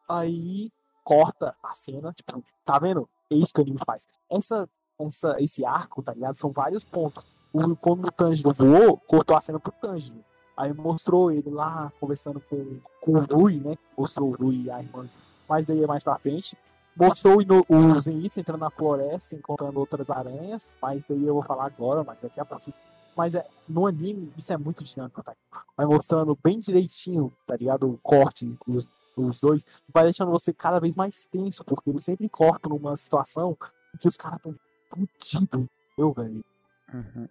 [0.10, 0.70] Aí
[1.04, 3.10] corta a cena, tipo, tá vendo?
[3.32, 4.06] É isso que o anime faz.
[4.30, 4.70] Essa,
[5.00, 6.36] essa, esse arco, tá ligado?
[6.36, 7.26] São vários pontos.
[7.54, 10.26] O, quando o Tanjiro voou, cortou a cena pro Tanjiro.
[10.58, 13.78] Aí mostrou ele lá conversando com, com o Rui, né?
[13.96, 15.24] Mostrou o Rui e a irmãzinha.
[15.48, 16.58] Mas daí é mais pra frente.
[16.96, 17.38] Mostrou
[17.70, 20.76] o, Zenitsu entrando na floresta, encontrando outras aranhas.
[20.82, 22.74] Mas daí eu vou falar agora, mas daqui a pouco.
[23.16, 25.36] Mas é, no anime isso é muito dinâmico, tá?
[25.76, 27.88] Vai mostrando bem direitinho, tá ligado?
[27.92, 29.64] O corte entre os, os dois.
[29.94, 33.56] Vai deixando você cada vez mais tenso, porque ele sempre corta numa situação
[33.94, 34.56] em que os caras estão
[34.90, 36.46] fudidos, entendeu, velho?
[36.94, 37.28] Uhum.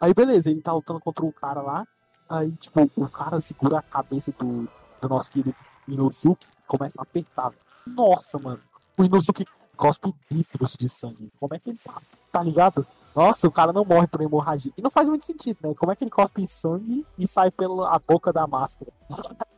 [0.00, 1.86] Aí beleza, ele tá lutando contra o cara lá.
[2.28, 4.68] Aí, tipo, o cara segura a cabeça do,
[5.00, 5.54] do nosso querido
[5.86, 7.52] Inosuke e começa a apertar.
[7.86, 8.60] Nossa, mano.
[8.98, 9.46] O Inosuke
[9.76, 11.30] cospe litros de sangue.
[11.38, 12.00] Como é que ele tá?
[12.32, 12.86] Tá ligado?
[13.14, 14.72] Nossa, o cara não morre por hemorragia.
[14.76, 15.74] E não faz muito sentido, né?
[15.74, 18.92] Como é que ele cospe sangue e sai pela boca da máscara?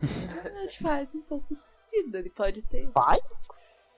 [0.00, 2.16] Mas faz um pouco de sentido.
[2.16, 2.90] Ele pode ter.
[2.90, 3.20] Vai?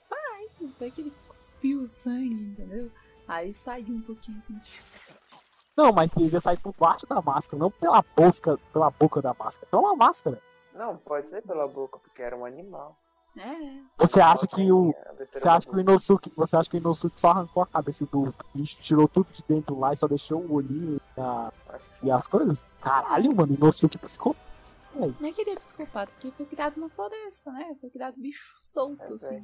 [0.08, 2.90] Faz, vai que ele cuspiu sangue, entendeu?
[3.26, 4.58] Aí saiu um pouquinho assim.
[5.76, 9.66] Não, mas ele sai por baixo da máscara, não pela boca, pela boca da máscara.
[9.72, 10.40] É uma máscara.
[10.74, 12.96] Não, pode ser pela boca, porque era um animal.
[13.38, 14.94] É, Você acha que o.
[15.32, 15.80] Você acha que o.
[15.80, 19.42] Inosuke, você acha que o Inosuke só arrancou a cabeça do bicho, tirou tudo de
[19.48, 21.52] dentro lá e só deixou o olhinho e, a-
[22.02, 22.62] e as coisas?
[22.82, 24.36] Caralho, mano, o Inosuke piscou.
[24.94, 27.74] não é que ele é psicopata, porque foi criado na floresta, né?
[27.80, 29.42] Foi criado bicho solto, É, assim.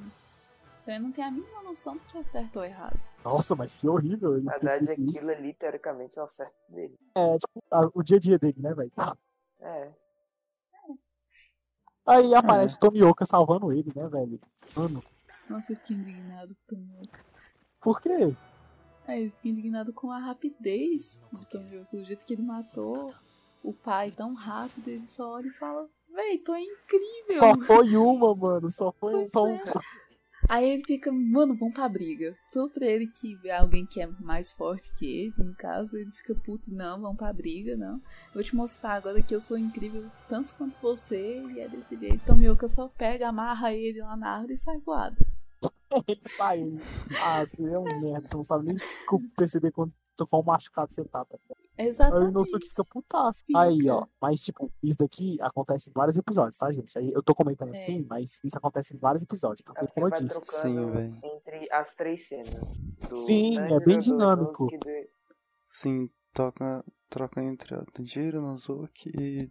[0.89, 2.98] Então ele não tem a mínima noção do que é certo ou errado.
[3.23, 4.39] Nossa, mas que horrível.
[4.39, 6.98] Ele Na verdade, aquilo ali, teoricamente, é o certo dele.
[7.15, 8.90] É, tipo, a- o dia a dia dele, né, velho?
[9.60, 9.93] É.
[12.06, 14.40] Aí aparece o Tomioka salvando ele, né, velho?
[14.74, 15.05] Mano,
[15.51, 17.24] Nossa, eu fiquei indignado com o Tomioka.
[17.82, 18.35] por quê?
[19.06, 23.15] Aí eu fiquei indignado com a rapidez do Tomioka, do jeito que ele matou
[23.62, 27.39] o pai tão rápido, ele só olha e fala, véi, tô incrível.
[27.39, 28.70] Só foi uma, mano.
[28.70, 29.28] Só foi um.
[29.28, 29.81] Pois Só...
[29.81, 30.07] é.
[30.49, 32.35] Aí ele fica, mano, vamos pra briga.
[32.53, 36.11] Tudo pra ele que é alguém que é mais forte que ele, no caso, ele
[36.11, 38.01] fica puto, não, vamos pra briga, não.
[38.33, 42.15] Vou te mostrar agora que eu sou incrível tanto quanto você, e é desse jeito.
[42.25, 45.23] Então Mioka só pega, amarra ele lá na árvore e sai voado.
[46.09, 46.61] ele sai.
[46.61, 46.81] ele-
[47.23, 48.29] Ah, você é um merda.
[48.33, 51.59] Não sabe nem desculpa, perceber quando tu for um machucado você tá, tá ligado?
[51.78, 52.31] Aí o Exatamente.
[52.31, 53.45] Inosuke fica putaço.
[53.47, 53.61] Fica.
[53.61, 54.05] Aí, ó.
[54.20, 56.99] Mas, tipo, isso daqui acontece em vários episódios, tá, gente?
[56.99, 57.78] Aí eu tô comentando É.
[57.81, 59.61] assim, mas isso acontece em vários episódios.
[59.61, 61.19] É Porque, porque como eu disse, Sim, velho.
[61.23, 62.77] entre as três cenas.
[63.09, 64.69] Do Sim, é bem dinâmico.
[65.70, 69.51] Sim, toca, troca entre o Tanjiro, Nozoki e,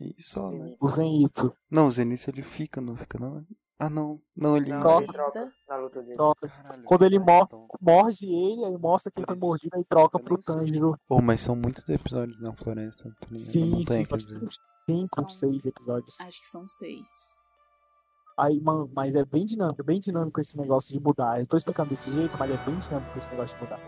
[0.00, 0.76] e só, né?
[0.80, 3.46] O Zenitsu Não, o Zenitsu ele fica, não fica não?
[3.78, 4.20] Ah, não.
[4.36, 4.70] Não, ele...
[4.70, 5.02] Não, Troca.
[5.04, 6.14] ele troca na luta dele.
[6.14, 6.48] troca.
[6.48, 7.68] Caralho, Quando ele que mor- então.
[7.80, 9.44] Morde ele, aí mostra quem foi Isso.
[9.44, 10.38] mordido e troca pro.
[10.38, 10.96] Tanjiro.
[11.08, 14.48] Pô, mas são muitos episódios na floresta, tá Sim, sim, tipo dizer.
[14.86, 16.20] cinco, São- seis episódios.
[16.20, 17.08] Acho que são seis.
[18.38, 21.40] Aí, mano, mas é bem dinâmico, é bem dinâmico esse negócio de mudar.
[21.40, 23.80] Eu tô explicando desse jeito, mas é bem dinâmico esse negócio de mudar.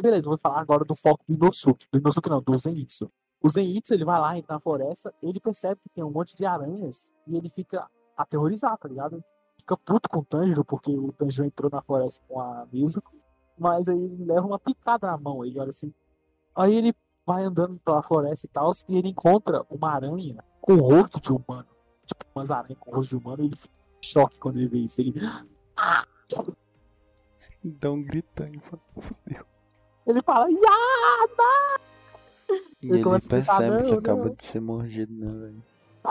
[0.00, 1.86] Aí beleza, vou falar agora do foco do Inosuke.
[1.92, 3.12] Do Inosuke não, do Zenitsu.
[3.42, 6.46] O Zenitsu, ele vai lá, entra na floresta, ele percebe que tem um monte de
[6.46, 7.86] aranhas e ele fica
[8.16, 9.22] aterrorizado, tá ligado?
[9.58, 13.14] Fica puto com o Tanjiro, porque o Tanjiro entrou na floresta com a Mizuko,
[13.58, 15.92] mas aí ele leva uma picada na mão, ele olha assim.
[16.56, 16.94] Aí ele
[17.26, 21.30] vai andando pela floresta e tal, e ele encontra uma aranha com o rosto de
[21.30, 21.68] humano.
[22.06, 24.68] Tipo, umas aranhas com o rosto de humano, e ele fica em choque quando ele
[24.68, 24.98] vê isso.
[24.98, 25.12] Ele,
[27.62, 29.59] Dá um gritão fala, fudeu.
[30.06, 31.80] Ele fala, Yada!
[32.82, 35.62] E Ele ele percebe que "Não, acaba não." de ser mordido, né, velho?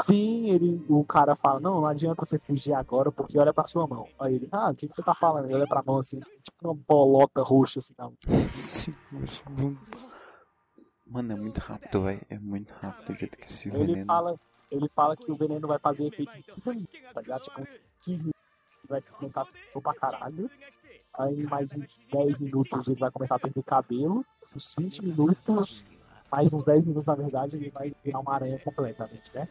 [0.03, 3.87] Sim, ele, o cara fala, não, não adianta você fugir agora, porque olha pra sua
[3.87, 4.07] mão.
[4.19, 5.45] Aí ele, ah, o que que você tá falando?
[5.45, 8.13] Ele olha pra mão assim, tipo uma bolota roxa assim, não.
[8.49, 10.15] Cinco segundos.
[11.07, 12.21] Mano, é muito rápido, velho.
[12.29, 14.05] É muito rápido o jeito que Ele veneno.
[14.05, 14.35] fala,
[14.69, 17.41] ele fala que o veneno vai fazer efeito em 15 minutos, tá ligado?
[17.41, 17.67] Tipo,
[18.01, 18.39] 15 minutos
[18.87, 20.51] vai começar a se pra caralho.
[21.17, 24.25] Aí mais uns 10 minutos ele vai começar a perder cabelo.
[24.55, 25.83] Uns 20 minutos,
[26.31, 29.47] mais uns 10 minutos na verdade, ele vai virar uma aranha completamente, né?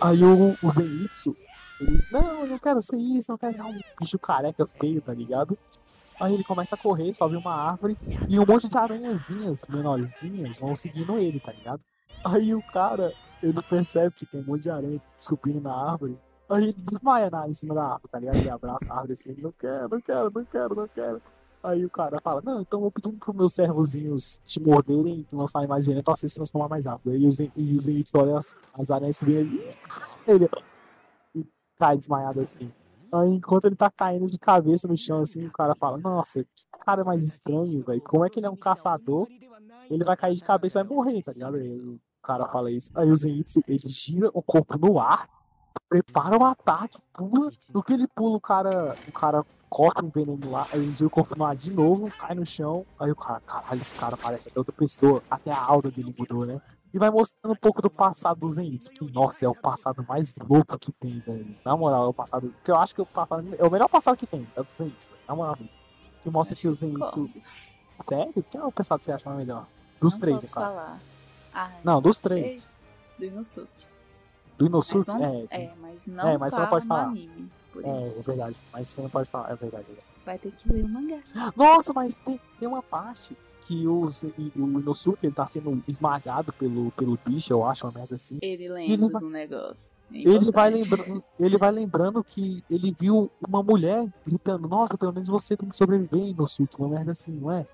[0.00, 1.36] Aí o, o Zenitsu,
[1.80, 5.12] ele, não, eu não quero ser isso, eu quero virar um bicho careca feio, tá
[5.12, 5.58] ligado?
[6.20, 7.96] Aí ele começa a correr, sobe uma árvore
[8.28, 11.82] e um monte de aranhazinhas menorzinhas vão seguindo ele, tá ligado?
[12.22, 16.18] Aí o cara, ele percebe que tem um monte de aranha subindo na árvore.
[16.50, 18.36] Aí desmaia na, em cima da árvore, tá ligado?
[18.36, 21.22] Ele abraça a árvore assim, não quero, não quero, não quero, não quero.
[21.62, 25.68] Aí o cara fala, não, então vou pedir pros meus servozinhos te morderem e lançarem
[25.68, 27.12] mais veneno pra você se transformar mais rápido.
[27.12, 29.60] Aí o Zen- e o Zenitsu olha as, as aranhas subindo ali,
[30.26, 30.48] ele
[31.34, 31.46] e
[31.78, 32.72] cai desmaiado assim.
[33.12, 36.64] Aí enquanto ele tá caindo de cabeça no chão assim, o cara fala, nossa, que
[36.84, 38.00] cara mais estranho, velho.
[38.02, 39.28] Como é que ele é um caçador?
[39.90, 41.56] Ele vai cair de cabeça e vai morrer, tá ligado?
[41.56, 42.90] Aí o cara fala isso.
[42.94, 45.28] Aí o Zenitsu, ele gira o corpo no ar,
[45.88, 47.50] prepara o ataque, pula.
[47.72, 51.36] No que ele pula, o cara, o cara corta um veneno lá, aí o corpo
[51.38, 52.84] no ar de novo, cai no chão.
[52.98, 55.22] Aí o cara, caralho, esse cara parece até outra pessoa.
[55.30, 56.60] Até a aura dele mudou, né?
[56.92, 58.90] E vai mostrando um pouco do passado do Zenitsu.
[58.90, 61.56] Que, nossa, é o passado mais louco que tem, velho.
[61.64, 62.48] Na moral, é o passado.
[62.50, 63.46] Porque eu acho que o passado.
[63.56, 65.22] É o melhor passado que tem, é o do Zenitsu, velho.
[65.28, 65.70] Na moral, velho.
[66.22, 67.26] Que mostra que o Zenitsu.
[67.26, 67.42] Discordo.
[68.00, 68.44] Sério?
[68.50, 69.66] Quem é o pessoal que você acha mais melhor?
[70.00, 70.74] Dos não três, posso é claro.
[70.74, 71.00] falar.
[71.52, 72.76] Ah, Não, dos dos três.
[73.18, 73.89] Do Inosuke.
[74.60, 75.08] Do Mas Inosuke?
[75.08, 77.04] não, É, é, mas não É, mas você não tá pode falar.
[77.04, 77.50] anime.
[77.82, 78.20] É, isso.
[78.20, 78.56] é verdade.
[78.72, 79.84] Mas você não pode falar, é verdade.
[79.84, 80.06] é verdade.
[80.26, 81.22] Vai ter que ler o mangá.
[81.56, 83.34] Nossa, mas tem, tem uma parte
[83.66, 87.92] que o, Ze- o Inosuke ele tá sendo esmagado pelo, pelo bicho, eu acho, uma
[87.92, 88.38] merda assim.
[88.42, 89.90] Ele Ele lembra vai- do negócio.
[90.12, 95.12] É Ele vai, lembrando, ele vai lembrando que ele viu uma mulher gritando, nossa, pelo
[95.12, 97.64] menos você tem que sobreviver, Inosuke, uma merda assim, não é?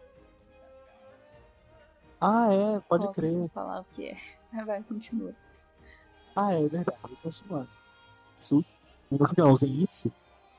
[2.20, 3.48] Ah, é, pode Posso crer.
[3.54, 4.16] falar o que é.
[4.52, 5.34] Mas vai, continua.
[6.36, 7.68] Ah, é verdade, continuando.
[8.38, 8.64] Isso,
[9.10, 10.12] o Inosuke não, o Zenitsu,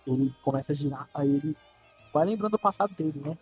[0.07, 1.55] ele começa a girar, aí ele
[2.11, 3.37] vai lembrando do passado dele, né?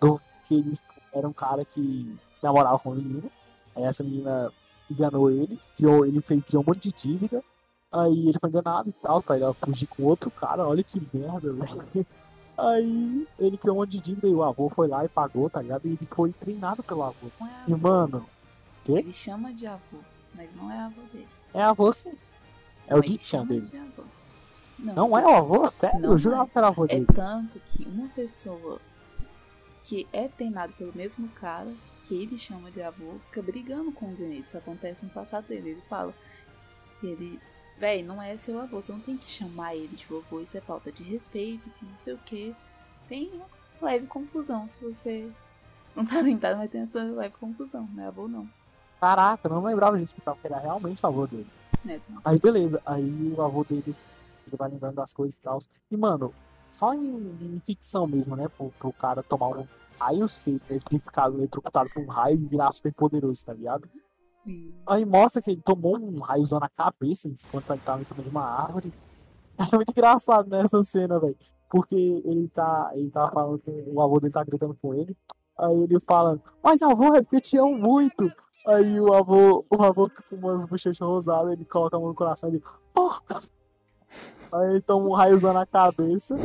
[0.00, 0.78] Do, que ele
[1.12, 3.28] era um cara que namorava com uma menina,
[3.74, 4.52] aí essa menina
[4.88, 7.42] enganou ele, criou, ele fez, criou um monte de dívida,
[7.90, 11.52] aí ele foi enganado e tal, pra ele fugir com outro cara, olha que merda,
[11.52, 12.06] velho.
[12.56, 15.60] Aí ele criou um monte de dívida e o avô foi lá e pagou, tá
[15.62, 15.86] ligado?
[15.86, 17.26] E ele foi treinado pelo avô.
[17.40, 17.88] É E avô.
[17.88, 18.26] mano,
[18.86, 19.98] Ele chama de avô,
[20.34, 21.28] mas não é avô dele.
[21.54, 22.12] É avô sim.
[22.86, 23.66] É Não, o chama dele.
[23.66, 24.04] de avô.
[24.78, 25.68] Não, Não é o avô?
[25.68, 26.00] Sério?
[26.00, 26.46] Não eu jurava é.
[26.46, 27.06] que era avô É dele.
[27.06, 28.80] tanto que uma pessoa
[29.84, 31.72] que é treinado pelo mesmo cara,
[32.02, 34.46] que ele chama de avô, fica brigando com o Zenitsu.
[34.48, 35.70] Isso acontece no passado dele.
[35.70, 36.14] Ele fala.
[37.02, 37.38] Ele.
[37.78, 40.60] Véi, não é seu avô, você não tem que chamar ele de vovô, isso é
[40.60, 42.54] falta de respeito, que não sei o que.
[43.08, 43.46] Tem uma
[43.80, 45.28] leve confusão se você
[45.96, 48.48] não tá lembrado, mas tem essa leve confusão, não é avô não.
[49.02, 51.48] Caraca, eu não lembrava disso, pensava que era realmente o avô dele.
[51.84, 52.00] Né?
[52.24, 53.82] Aí beleza, aí o avô dele
[54.46, 55.58] ele vai lembrando das coisas e tal.
[55.90, 56.32] E mano,
[56.70, 58.46] só em, em ficção mesmo, né?
[58.56, 59.66] Pro, pro cara tomar um
[59.98, 63.88] raio C, ele ficado eletrocutado por um raio e virar super poderoso, tá ligado?
[64.44, 64.72] Sim.
[64.86, 68.28] Aí mostra que ele tomou um raiozão na cabeça enquanto ele tava em cima de
[68.28, 68.92] uma árvore.
[69.72, 71.36] É muito engraçado nessa cena, velho.
[71.68, 72.90] Porque ele tá.
[72.94, 75.16] Ele tava falando que o avô dele tá gritando com ele.
[75.58, 78.32] Aí ele fala, mas avô, é porque eu te amo muito.
[78.66, 82.48] Aí o avô, o avô com umas bochechas rosadas, ele coloca a mão no coração
[82.48, 82.64] e ele.
[82.96, 83.12] Oh!
[84.52, 86.36] Aí ele toma um raiozão na cabeça.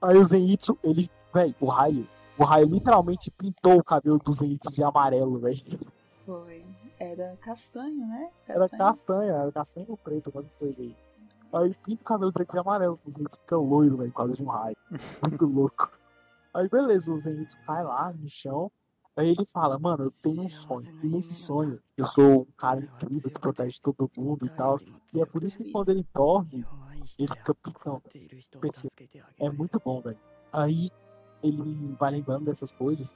[0.00, 1.10] Aí o Zenitsu, ele.
[1.34, 2.08] Véi, o raio.
[2.38, 5.78] O raio literalmente pintou o cabelo do Zenitsu de amarelo, velho.
[6.24, 6.60] Foi.
[6.98, 8.30] Era castanho, né?
[8.48, 10.96] Era castanha, era castanho ou preto, quando dois aí.
[11.52, 14.32] Aí ele pinta o cabelo dele de amarelo, o Zenitsu fica loiro, velho, por causa
[14.32, 14.76] de um raio.
[15.28, 15.90] Muito louco.
[16.56, 18.72] Aí beleza, o Zenitsu cai lá no chão.
[19.14, 20.88] Aí ele fala, mano, eu tenho um sonho.
[21.02, 24.78] E nesse sonho, eu sou um cara incrível que protege todo mundo e tal.
[25.12, 26.66] E é por isso que quando ele dorme,
[27.18, 28.02] ele fica.
[28.58, 28.90] Pensei,
[29.38, 30.18] É muito bom, velho.
[30.50, 30.90] Aí
[31.42, 33.14] ele vai lembrando dessas coisas.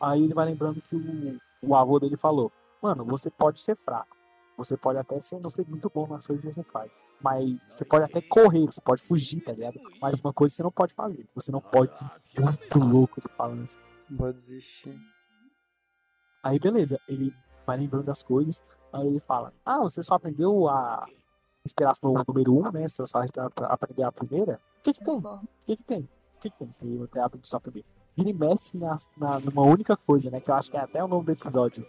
[0.00, 2.50] Aí ele vai lembrando que o, o avô dele falou:
[2.82, 4.17] Mano, você pode ser fraco.
[4.58, 7.04] Você pode até ser, não ser muito bom nas coisas que você faz.
[7.22, 9.80] Mas você pode até correr, você pode fugir, tá ligado?
[10.02, 11.28] Mas uma coisa você não pode fazer.
[11.36, 11.92] Você não pode.
[12.36, 13.78] Muito louco ele falando assim.
[14.16, 14.98] Pode desistir.
[16.42, 17.32] Aí beleza, ele
[17.64, 18.60] vai lembrando das coisas.
[18.92, 21.06] Aí ele fala: Ah, você só aprendeu a
[21.64, 22.88] esperar no número um, né?
[22.88, 23.20] Você só
[23.62, 24.60] aprender a primeira?
[24.80, 25.18] O que que tem?
[25.18, 26.00] O que que tem?
[26.00, 26.72] O que que tem?
[26.72, 27.86] Você até abre só primeiro.
[28.16, 30.40] Vira e mexe na, na, numa única coisa, né?
[30.40, 31.86] Que eu acho que é até o nome do episódio.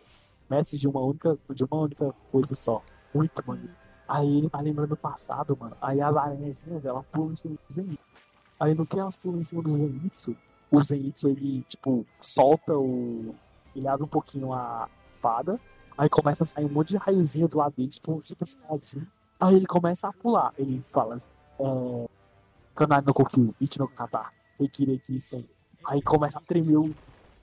[0.50, 2.82] Mestre de uma única, de uma única coisa só.
[3.14, 3.74] Muito maneiro.
[4.08, 5.76] Aí ele vai lembrando do passado, mano.
[5.82, 8.04] Aí as aranhazinhas, elas pulam em cima do Zenitsu.
[8.60, 10.36] Aí no que elas pulam em cima do Zenitsu,
[10.72, 13.36] o Zenitsu, ele, tipo, solta o...
[13.76, 15.60] Ele abre um pouquinho a espada.
[15.98, 19.06] Aí começa a sair um monte de raiozinho do lado dele, tipo, super saiyajin.
[19.40, 20.54] Aí ele começa a pular.
[20.58, 21.18] Ele fala
[21.60, 22.10] é...
[22.76, 24.26] Kanai no Kokyu, Ichi no Kata.
[25.86, 26.96] Aí começa a tremer o,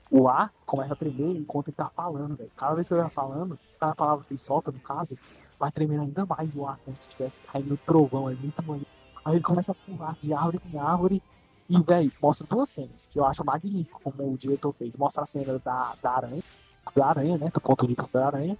[0.09, 2.51] o ar, começa a tremer enquanto ele tá falando, velho.
[2.55, 5.17] Cada vez que ele tá falando, cada palavra que ele solta, no caso,
[5.59, 8.87] vai tremendo ainda mais o ar, como se estivesse caindo no trovão, é muito maneiro.
[9.25, 11.23] Aí ele começa a pular de árvore em árvore.
[11.69, 14.95] E, velho, mostra duas cenas que eu acho magnífico, como o diretor fez.
[14.95, 16.41] Mostra a cena da, da aranha,
[16.95, 17.51] da aranha, né?
[17.53, 18.57] Do ponto de vista da aranha.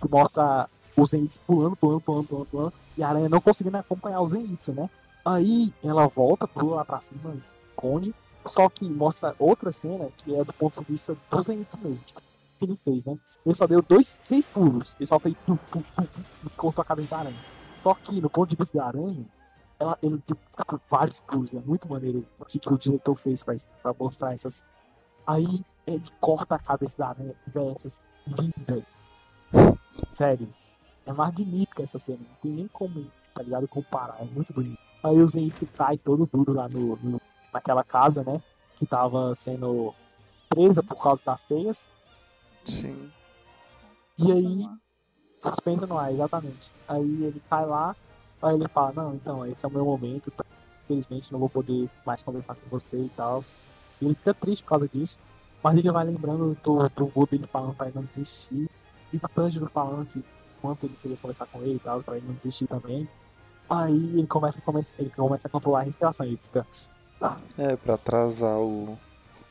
[0.00, 2.72] Que mostra o Zenitsu pulando, pulando, pulando, pulando, pulando.
[2.96, 4.90] E a aranha não conseguindo acompanhar o Zenitsu, né?
[5.24, 8.12] Aí ela volta, pula lá pra cima, esconde.
[8.46, 12.02] Só que mostra outra cena que é do ponto de vista do Zenitsu mesmo.
[12.04, 12.22] Tipo,
[12.58, 13.18] que ele fez, né?
[13.44, 14.94] Ele só deu dois, seis pulos.
[14.98, 17.40] Ele só fez e cortou a cabeça da aranha.
[17.74, 19.24] Só que no ponto de vista da aranha,
[19.78, 20.36] ela, ele deu
[20.90, 21.54] vários pulos.
[21.54, 24.62] É muito maneiro o que, que o diretor fez pra, pra mostrar essas.
[25.26, 28.86] Aí ele corta a cabeça da aranha e vê essas linda.
[30.08, 30.52] Sério.
[31.06, 32.20] É magnífica essa cena.
[32.20, 33.66] Não tem nem como, tá ligado?
[33.66, 34.20] Comparar.
[34.20, 34.78] É muito bonito.
[35.02, 37.19] Aí o Zenitsu cai todo duro lá no, no,
[37.52, 38.40] naquela casa, né?
[38.76, 39.94] Que tava sendo
[40.48, 41.88] presa por causa das teias.
[42.64, 43.10] Sim.
[44.18, 44.68] E aí,
[45.42, 46.70] suspensa no ar, exatamente.
[46.86, 47.96] Aí ele cai lá,
[48.42, 50.44] aí ele fala, não, então, esse é o meu momento, tá?
[50.90, 53.40] infelizmente não vou poder mais conversar com você e tal.
[54.00, 55.18] E ele fica triste por causa disso.
[55.62, 58.68] Mas ele vai lembrando do, do vô dele falando pra ele não desistir.
[59.12, 60.24] E do Tanjiro falando que
[60.60, 63.08] quanto ele queria conversar com ele e tal, pra ele não desistir também.
[63.68, 66.66] Aí ele começa, começa, ele começa a controlar a respiração, ele fica.
[67.58, 68.98] É, pra atrasar o.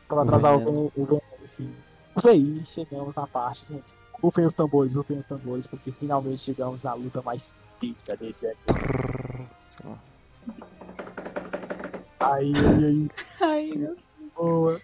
[0.08, 0.92] Pra atrasar o veneno.
[0.96, 1.72] o veneno, assim.
[2.24, 4.00] E aí chegamos na parte, gente.
[4.22, 8.60] Rufem os tambores, rufem os tambores, porque finalmente chegamos na luta mais pica desse aqui.
[12.20, 13.10] Aí, aí,
[13.42, 13.96] aí, Ai,
[14.36, 14.82] boa.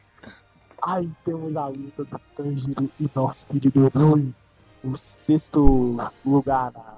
[0.82, 4.34] Aí temos a luta do Tanjiro e nosso querido Rui.
[4.84, 6.95] O sexto lugar na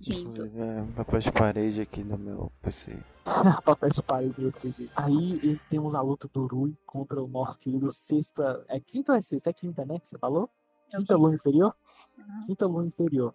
[0.00, 0.42] quinto.
[0.44, 2.96] É papel de parede aqui no meu PC.
[3.64, 4.88] papel de parede do PC.
[4.96, 8.64] Aí e temos a luta do Rui contra o nosso querido sexta.
[8.68, 9.50] É quinta ou é sexta?
[9.50, 9.98] É quinta, né?
[9.98, 10.48] Que você falou?
[10.92, 11.74] É Quinta lua inferior?
[12.46, 13.34] Quinta lua inferior.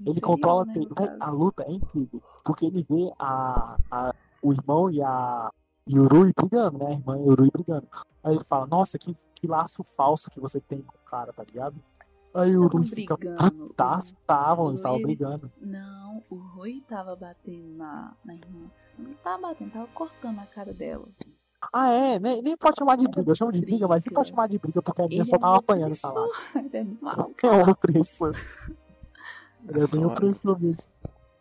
[0.00, 0.64] Ele Inferior, controla.
[0.66, 2.22] né, te- no a luta é incrível.
[2.44, 5.50] Porque ele vê a, a, o irmão e a
[5.88, 6.86] e o Rui brigando, né?
[6.88, 7.86] A irmã e o Rui brigando.
[8.22, 11.44] Aí ele fala, nossa, que, que laço falso que você tem com o cara, tá
[11.44, 11.76] ligado?
[12.36, 15.50] Aí o Rui fica estavam, o eles estavam brigando.
[15.58, 18.70] Não, o Rui tava batendo na, na irmã.
[18.98, 21.08] Não tava batendo, tava cortando a cara dela.
[21.72, 23.30] Ah, é, nem, nem pode chamar de briga.
[23.30, 24.14] Eu chamo de briga, mas nem Briga.
[24.16, 26.26] pode chamar de briga porque a minha Ele só é tava apanhando, tá lá.
[26.72, 27.34] é mau.
[27.42, 28.34] É opressor.
[29.68, 30.84] Ele é bem opressor mesmo.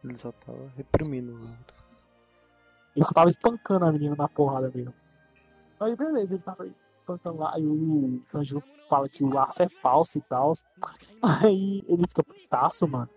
[0.04, 1.86] Ele só tava reprimindo os outros.
[2.96, 4.94] Ele só tava espancando a menina na porrada mesmo.
[5.80, 6.66] Aí beleza, ele tava
[7.06, 7.54] espancando lá.
[7.54, 8.60] Aí o Anjo
[8.90, 10.54] fala que o laço é falso e tal.
[11.22, 13.10] Aí ele fica putaço, mano.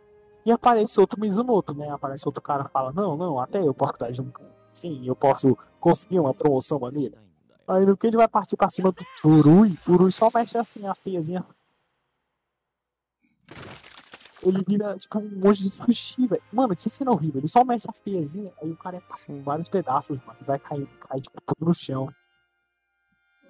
[0.45, 1.91] E aparece outro Mizumoto, né?
[1.91, 4.41] Aparece outro cara e fala, não, não, até eu posso dar junto.
[4.73, 7.19] Sim, eu posso conseguir uma promoção maneira.
[7.67, 10.87] Aí no que ele vai partir pra cima do Urui, o Urui só mexe assim
[10.87, 11.45] as teiazinhas.
[14.41, 16.43] Ele vira tipo um monte de sushi, velho.
[16.53, 17.41] Mano, que cena horrível.
[17.41, 20.39] Ele só mexe as teiazinhas, aí o cara é com vários pedaços, mano.
[20.47, 22.09] Vai cair, cair tipo tudo no chão.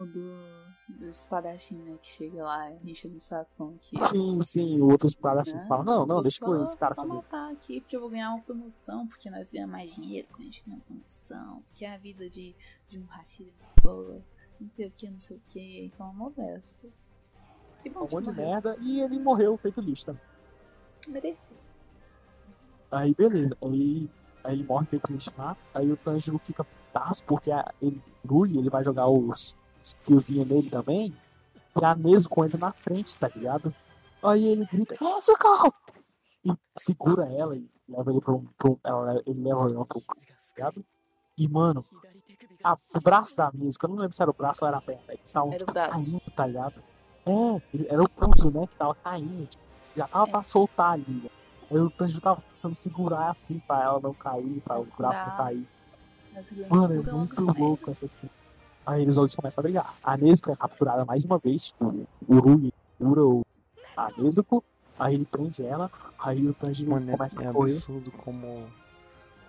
[0.01, 1.99] O do, do espadachim, né?
[2.01, 3.97] Que chega lá, enche no sacão aqui.
[3.99, 5.67] Sim, sim, o outro pedaços né?
[5.67, 7.15] fala, não, não, Vou deixa só, com esse cara só fazer.
[7.15, 10.45] matar aqui porque eu vou ganhar uma promoção, porque nós ganhamos mais dinheiro quando a
[10.45, 12.55] gente ganha uma promoção, porque a vida de,
[12.89, 14.23] de um Rashid é boa,
[14.61, 16.89] não sei o que, não sei o que, então é uma besta.
[17.83, 20.23] Que bom Um que monte de merda e ele morreu feito também.
[21.09, 21.57] Mereceu.
[22.91, 24.09] Aí beleza, aí,
[24.45, 28.57] aí ele morre feito lixo lá, aí o Tanjiro fica putaço porque a, ele, Rui,
[28.57, 29.57] ele vai jogar os,
[29.99, 31.15] os fiozinhos nele também,
[31.81, 33.75] e a Nezuko entra na frente, tá ligado?
[34.23, 35.73] Aí ele grita, Nezuko!
[36.45, 40.01] E segura ela e leva ele pra um, pra um- ela- ele leva ela pro
[40.01, 40.15] tá
[40.57, 40.85] ligado?
[41.37, 41.85] E mano,
[42.65, 44.81] a- o braço da Nezuko, eu não lembro se era o braço ou era a
[44.81, 45.91] perna, Era o tipo, braço.
[45.93, 46.83] caindo, tá ligado?
[47.27, 49.47] É, ele- era o pulso, né, que tava caindo.
[49.47, 49.63] tipo,
[49.97, 51.05] já tava pra soltar ali.
[51.25, 51.31] né.
[51.71, 55.37] Aí o Tanjiro tava tentando segurar assim pra ela não cair, pra o braço não
[55.37, 55.69] cair.
[56.35, 58.33] Ele Mano, é muito louco essa cena.
[58.89, 59.95] Aí eles dois começam a brigar.
[60.03, 63.45] A Nezuko é capturada mais uma vez, tipo, o Urui cura o
[63.95, 64.65] a Nezuko,
[64.99, 67.73] aí ele prende ela, aí o Tanjiro Mano, começa é, é a correr.
[67.73, 68.67] absurdo como.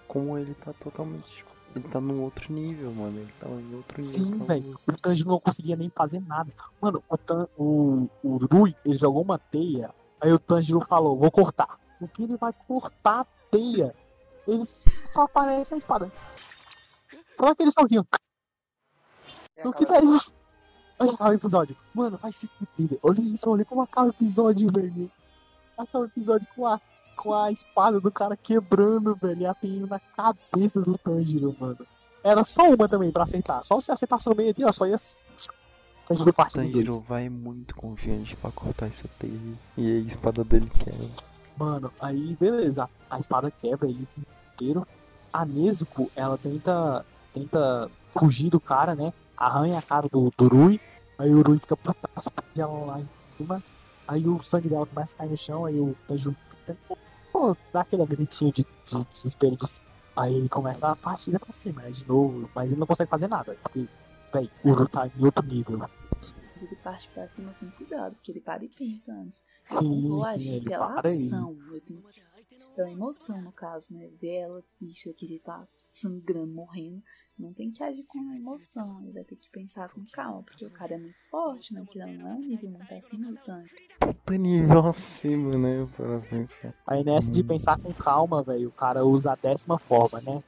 [0.09, 1.29] Como ele tá totalmente.
[1.29, 3.17] tipo, Ele tá num outro nível, mano.
[3.17, 4.11] Ele tá em outro nível.
[4.11, 4.79] Sim, é o velho.
[4.85, 6.51] O Tanjiro não conseguia nem fazer nada.
[6.81, 9.89] Mano, o, Tan, o, o Rui, ele jogou uma teia,
[10.19, 11.79] aí o Tanjiro falou, vou cortar.
[12.01, 13.95] O que ele vai cortar a teia?
[14.45, 16.11] Ele só aparece a espada.
[17.37, 18.05] Só aquele sozinho.
[19.59, 20.33] E No que aquela- dá isso?
[20.99, 21.75] Olha acaba o episódio.
[21.93, 22.99] Mano, vai se fuder.
[23.01, 25.09] Olha isso, olha como acaba o episódio, velho.
[25.77, 26.79] Acaba o episódio com a,
[27.15, 29.41] com a espada do cara quebrando, velho.
[29.41, 31.77] E a teia indo na cabeça do Tanjiro, mano.
[32.21, 33.63] Era só uma também pra acertar.
[33.63, 34.97] Só se acertasse no meio aqui, ó, só ia.
[36.05, 37.03] Tanjiro parte Tanjiro dois.
[37.07, 39.39] vai muito confiante pra cortar essa teia.
[39.77, 41.07] E a espada dele quebra.
[41.57, 42.89] Mano, aí beleza.
[43.09, 44.05] A espada quebra ele
[44.53, 44.85] inteiro.
[45.31, 47.05] A Nezuko, ela tenta.
[47.31, 49.13] Tenta fugir do cara, né?
[49.39, 50.79] Arranha a cara do, do Rui.
[51.17, 53.63] Aí o Rui fica putaço, prende ela lá em cima.
[54.05, 55.65] Aí o sangue dela começa a cair no chão.
[55.65, 56.35] Aí o Tanjiro
[57.31, 59.55] pô, dá aquele gritinho de, de desespero.
[59.55, 59.65] De...
[60.15, 61.91] Aí ele começa a partida pra cima, né?
[61.91, 62.49] De novo.
[62.53, 63.55] Mas ele não consegue fazer nada.
[63.63, 63.87] Porque,
[64.33, 65.77] véi, o Rui tá em outro nível.
[65.77, 69.41] Mas ele parte pra cima com cuidado, porque ele para e pensa antes.
[69.63, 71.27] Sim, vou sim, agir pela para aí.
[71.27, 71.57] ação.
[71.71, 72.03] Eu tenho.
[72.75, 74.09] Pela emoção, no caso, né?
[74.21, 77.01] Ver ela triste, que ele tá sangrando, morrendo.
[77.39, 78.99] Não tem que agir com emoção.
[79.01, 81.85] Ele vai ter que pensar com calma, porque o cara é muito forte, né?
[81.89, 83.69] Que não é um nível muito acima do tanque.
[83.99, 85.87] Puta nível acima, né?
[85.95, 86.73] Para pensar.
[86.85, 87.47] Aí nessa de Hum.
[87.47, 90.43] pensar com calma, velho, o cara usa a décima forma, né?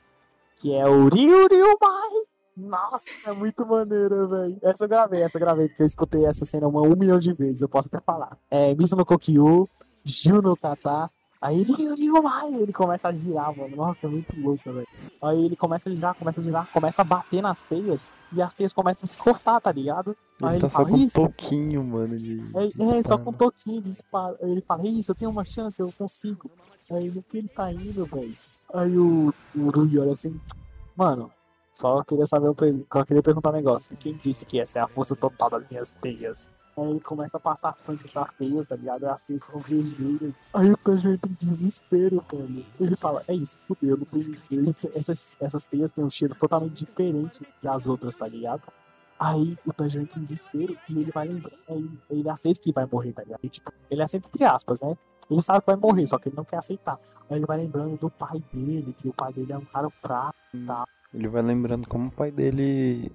[0.58, 2.10] Que é o Ryu Ryu Mai.
[2.58, 4.60] Nossa, é muito maneiro, velho.
[4.62, 7.32] Essa eu gravei, essa eu gravei, porque eu escutei essa cena uma um milhão de
[7.34, 8.38] vezes, eu posso até falar.
[8.52, 9.68] É Mizu no Kokyu,
[10.04, 11.10] Jiu no Kata,
[11.42, 13.76] aí Ryu Ryu Mai, ele começa a girar, mano.
[13.76, 14.88] Nossa, é muito louco, velho.
[15.22, 18.54] Aí ele começa a girar, começa a girar, começa a bater nas teias, e as
[18.54, 20.16] teias começam a se cortar, tá ligado?
[20.42, 22.40] Aí Ele ele tá só fala, com um "Isso, toquinho, mano, de.
[22.56, 23.24] é, de é, só espada.
[23.24, 24.38] com um toquinho de espada.
[24.42, 26.50] Aí ele fala, isso, eu tenho uma chance, eu consigo.
[26.92, 28.36] Aí no que ele tá indo, velho.
[28.74, 30.40] Aí o, o Rui olha assim,
[30.96, 31.32] mano,
[31.74, 32.54] só queria saber,
[32.92, 33.96] só queria perguntar um negócio.
[33.98, 36.52] Quem disse que essa é a força total das minhas teias?
[36.78, 39.06] Aí ele começa a passar sangue pras teias, tá ligado?
[39.06, 40.40] As teias são vermelhas.
[40.54, 42.66] Aí o Tanjiro entra em desespero, velho.
[42.80, 44.38] Ele fala, é isso, fudeu, não tem.
[44.96, 48.64] essas, essas teias têm um cheiro totalmente diferente das outras, tá ligado?
[49.20, 51.52] Aí o Tanjiro entra em desespero e ele vai lembrar.
[51.70, 53.40] Aí ele aceita que vai morrer, tá ligado?
[53.44, 54.98] E, tipo, ele aceita entre aspas, né?
[55.30, 57.00] Ele sabe que vai morrer, só que ele não quer aceitar.
[57.30, 60.36] Aí ele vai lembrando do pai dele, que o pai dele é um cara fraco.
[61.14, 63.12] Ele vai lembrando como o pai dele.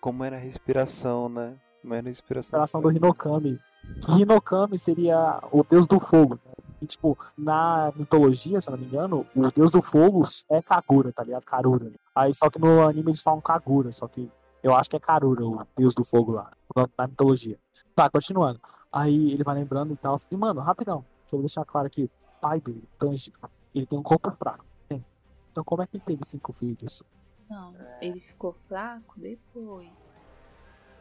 [0.00, 1.56] Como era a respiração, né?
[1.82, 2.56] Como era a respiração.
[2.58, 3.58] Relação do Hinokami.
[4.04, 6.34] Que Hinokami seria o deus do fogo.
[6.44, 6.52] né?
[6.82, 11.12] E, tipo, na mitologia, se eu não me engano, o deus do fogo é Kagura,
[11.12, 11.44] tá ligado?
[11.44, 11.90] Karura.
[12.14, 14.30] Aí só que no anime eles falam Kagura, só que
[14.62, 17.58] eu acho que é Karura, o deus do fogo lá, na- na mitologia.
[17.94, 18.60] Tá, continuando.
[18.92, 20.16] Aí ele vai lembrando e tal.
[20.30, 22.04] E, mano, rapidão, que eu vou deixar claro aqui.
[22.04, 23.38] O pai dele, Tanjiro,
[23.74, 24.64] ele tem um corpo fraco.
[24.88, 25.04] Tem.
[25.52, 27.02] Então como é que ele teve cinco filhos?
[27.48, 30.19] Não, ele ficou fraco depois.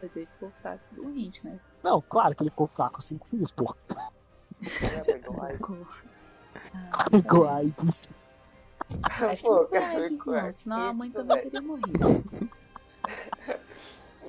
[0.01, 1.59] Mas ele ficou fraco doente, né?
[1.84, 3.76] Não, claro que ele ficou fraco, cinco filhos, porra.
[4.61, 5.45] Já pegou.
[7.11, 7.47] Ficou.
[7.47, 7.59] Ah.
[9.27, 11.51] Acho que Pô, não foi AIDS, não, senão a mãe também velho.
[11.51, 12.23] teria morrido.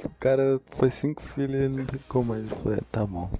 [0.05, 2.40] O cara foi cinco filhos e ele não tem como mais.
[2.44, 3.30] Ele falou, é, tá bom.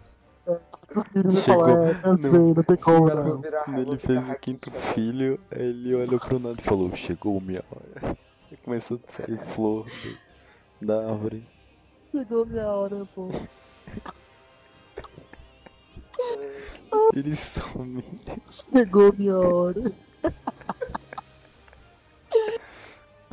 [1.13, 1.67] Filhos Chegou.
[2.05, 2.17] Não.
[2.17, 3.29] sei, não tem como Cara, não.
[3.31, 4.79] vou virar- Quando ele fez o quinto né?
[4.95, 8.17] filho, ele olhou pro nada e falou, chegou minha hora.
[8.65, 9.87] Começou a sair flor
[10.81, 11.47] do- da árvore.
[12.11, 13.29] Chegou minha hora, pô.
[17.15, 18.05] Ele some.
[18.51, 19.93] Chegou minha hora.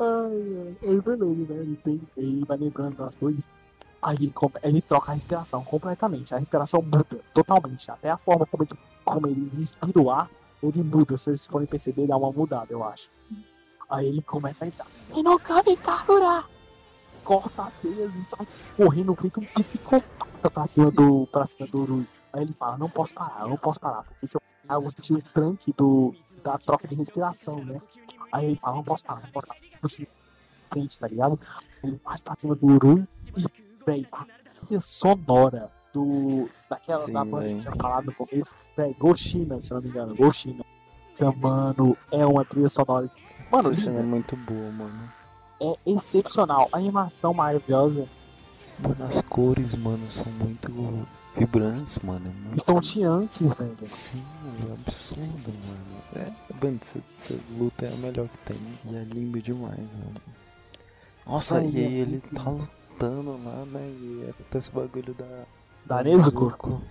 [0.00, 1.00] Ai, ai.
[1.00, 1.60] Beleza, né?
[1.60, 3.48] Ele, tem, ele vai lembrando das coisas.
[4.00, 4.32] Aí ele,
[4.62, 6.32] ele troca a respiração completamente.
[6.34, 7.90] A respiração muda totalmente.
[7.90, 10.30] Até a forma como ele, como ele respira o ar,
[10.62, 11.16] ele muda.
[11.16, 13.10] Se vocês forem perceber, dá uma mudada, eu acho.
[13.90, 14.86] Aí ele começa a entrar.
[15.16, 16.44] Inokami Kagura!
[17.28, 21.84] Corta as teias e sai correndo feito um psicopata pra cima do, pra cima do
[21.84, 22.06] Rui.
[22.32, 24.02] Aí ele fala, não posso parar, não posso parar.
[24.02, 27.82] Porque se eu parar, eu vou sentir o tranque do, da troca de respiração, né?
[28.32, 29.60] Aí ele fala, não posso parar, não posso parar.
[29.78, 30.06] Puxa,
[30.70, 31.38] frente, tá ligado?
[31.84, 33.06] Ele parte pra cima do Urui
[33.36, 33.44] e,
[33.84, 34.24] véi, a
[34.64, 39.74] trilha sonora do, daquela Sim, da banda que tinha falado no começo, véi, Goshina, se
[39.74, 40.64] não me engano, Goshina.
[41.36, 43.10] Mano, é uma trilha sonora.
[43.50, 45.18] Mano, Essa é muito boa, mano.
[45.60, 46.68] É excepcional.
[46.72, 48.08] A animação maravilhosa.
[48.78, 51.06] Mano, as cores, mano, são muito
[51.36, 52.26] vibrantes, mano.
[52.26, 52.56] É muito...
[52.58, 53.76] Estonteantes, velho.
[53.82, 54.22] Sim,
[54.68, 56.02] é absurdo, mano.
[56.14, 58.56] É, mano, essa, essa luta é a melhor que tem.
[58.84, 60.14] E é lindo demais, mano.
[61.26, 63.80] Nossa, Ai, e aí é ele tá lutando lá, né?
[64.00, 65.44] E acontece o bagulho da.
[65.88, 66.82] Da Nezuko?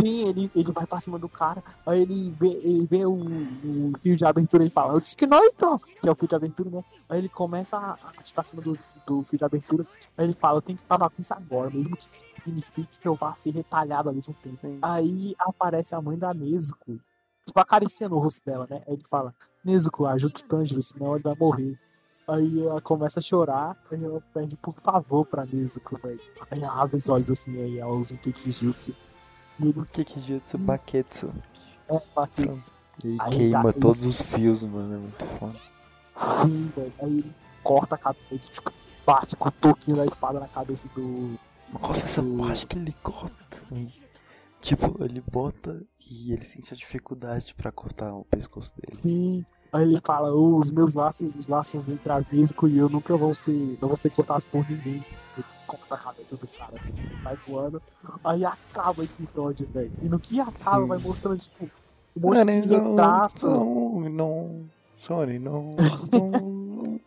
[0.00, 3.92] Sim, ele, ele vai pra cima do cara, aí ele vê, ele vê o, o
[3.98, 6.34] fio de abertura e fala, eu disse que não então, que é o fio de
[6.34, 6.84] abertura, né?
[7.08, 10.32] Aí ele começa a, a ir pra cima do, do fio de abertura, aí ele
[10.32, 13.50] fala, eu tenho que acabar com isso agora, mesmo que signifique que eu vá ser
[13.50, 14.58] retalhado ao mesmo tempo.
[14.60, 14.78] Sim.
[14.80, 16.98] Aí aparece a mãe da Nezuko,
[17.46, 18.82] tipo, acariciando o rosto dela, né?
[18.86, 19.34] Aí ele fala,
[19.64, 21.78] Nezuko, ajuda o Tanjiro, senão ele vai morrer.
[22.26, 26.20] Aí ela começa a chorar, aí ela pede por favor pra Nezuko, velho.
[26.50, 28.94] Aí ela abre os olhos assim, aí ela usa um Kikijutsu.
[29.60, 31.30] E ele O que que jutsu Baketsu?
[31.88, 32.70] é Matheus.
[33.04, 34.08] E queima todos isso.
[34.08, 34.94] os fios, mano.
[34.94, 35.58] É muito foda.
[36.46, 36.92] Sim, velho.
[37.02, 38.72] Aí ele corta a cabeça, ele, tipo,
[39.04, 41.38] bate com o toquinho da espada na cabeça do.
[41.72, 43.34] Nossa, essa do- parte que ele corta.
[43.70, 43.92] velho.
[44.62, 48.94] Tipo, ele bota e ele sente a dificuldade pra cortar o pescoço dele.
[48.94, 49.44] Sim.
[49.74, 52.12] Aí ele fala, "Oh, os meus laços, os laços entre
[52.70, 53.76] e eu nunca vão ser.
[53.82, 55.04] não vão ser cortados por ninguém.
[55.66, 57.82] Corta a cabeça do cara assim, sai voando.
[58.22, 59.92] Aí acaba o episódio, velho.
[60.00, 60.86] E no que acaba, Sim.
[60.86, 62.94] vai mostrando, tipo, um monte Mano, de não,
[63.42, 64.70] não, não.
[64.94, 65.74] Sorry, não.
[66.12, 67.00] não-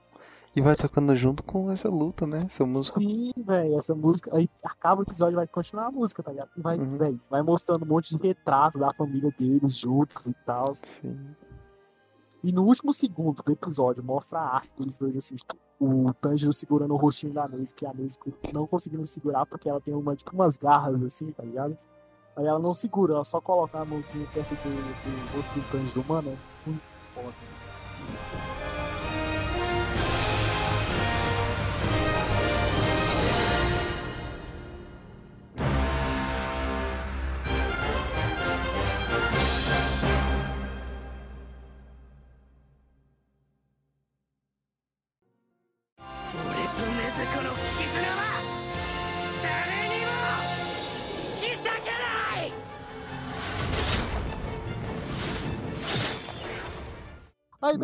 [0.53, 2.39] e vai tocando junto com essa luta, né?
[2.43, 2.99] Essa música.
[2.99, 4.35] Sim, velho, essa música.
[4.35, 6.49] Aí acaba o episódio vai continuar a música, tá ligado?
[6.57, 6.97] Vai, Uhum.
[6.97, 10.73] véi, vai mostrando um monte de retrato da família deles juntos e tal.
[10.73, 11.35] Sim.
[12.47, 16.53] E no último segundo do episódio mostra a arte deles dois assim, tipo, o Tanjiro
[16.53, 20.15] segurando o rostinho da Nezuko, e a Nezuko não conseguindo segurar porque ela tem uma,
[20.15, 21.77] tipo, umas garras assim, tá ligado?
[22.37, 26.05] Aí ela não segura, ela só coloca a mãozinha perto do, do rosto do Tanjiro,
[26.07, 26.81] mano, é muito
[27.13, 28.56] foda.「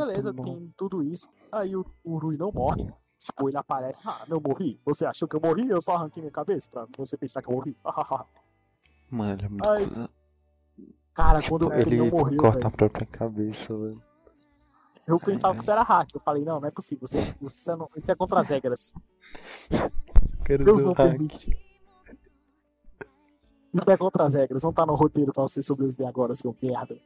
[0.01, 1.27] Aí beleza, tem tudo isso.
[1.51, 2.91] Aí o, o Rui não morre.
[3.19, 4.79] Tipo, ele aparece, ah, não morri.
[4.85, 5.69] Você achou que eu morri?
[5.69, 7.75] Eu só arranquei minha cabeça pra você pensar que eu morri.
[9.09, 9.69] Mano, ele é muito.
[9.69, 10.09] Ai,
[11.13, 14.01] Cara, quando Tipo, eu ele ele não morreu, corta velho, a própria cabeça, velho.
[15.05, 16.09] eu pensava que isso era hack.
[16.13, 17.07] Eu falei, não, não é possível.
[17.07, 18.93] Você, você não, isso é contra as regras.
[20.43, 21.11] Cara Deus não hack.
[21.11, 21.57] permite.
[23.73, 24.63] Isso é contra as regras.
[24.63, 26.97] Não tá no roteiro pra você sobreviver agora, seu merda.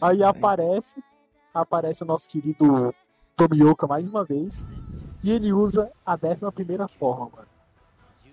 [0.00, 1.02] Aí aparece,
[1.52, 2.94] aparece o nosso querido
[3.36, 4.64] Tomioka mais uma vez.
[5.22, 7.48] E ele usa a 11 primeira forma, mano.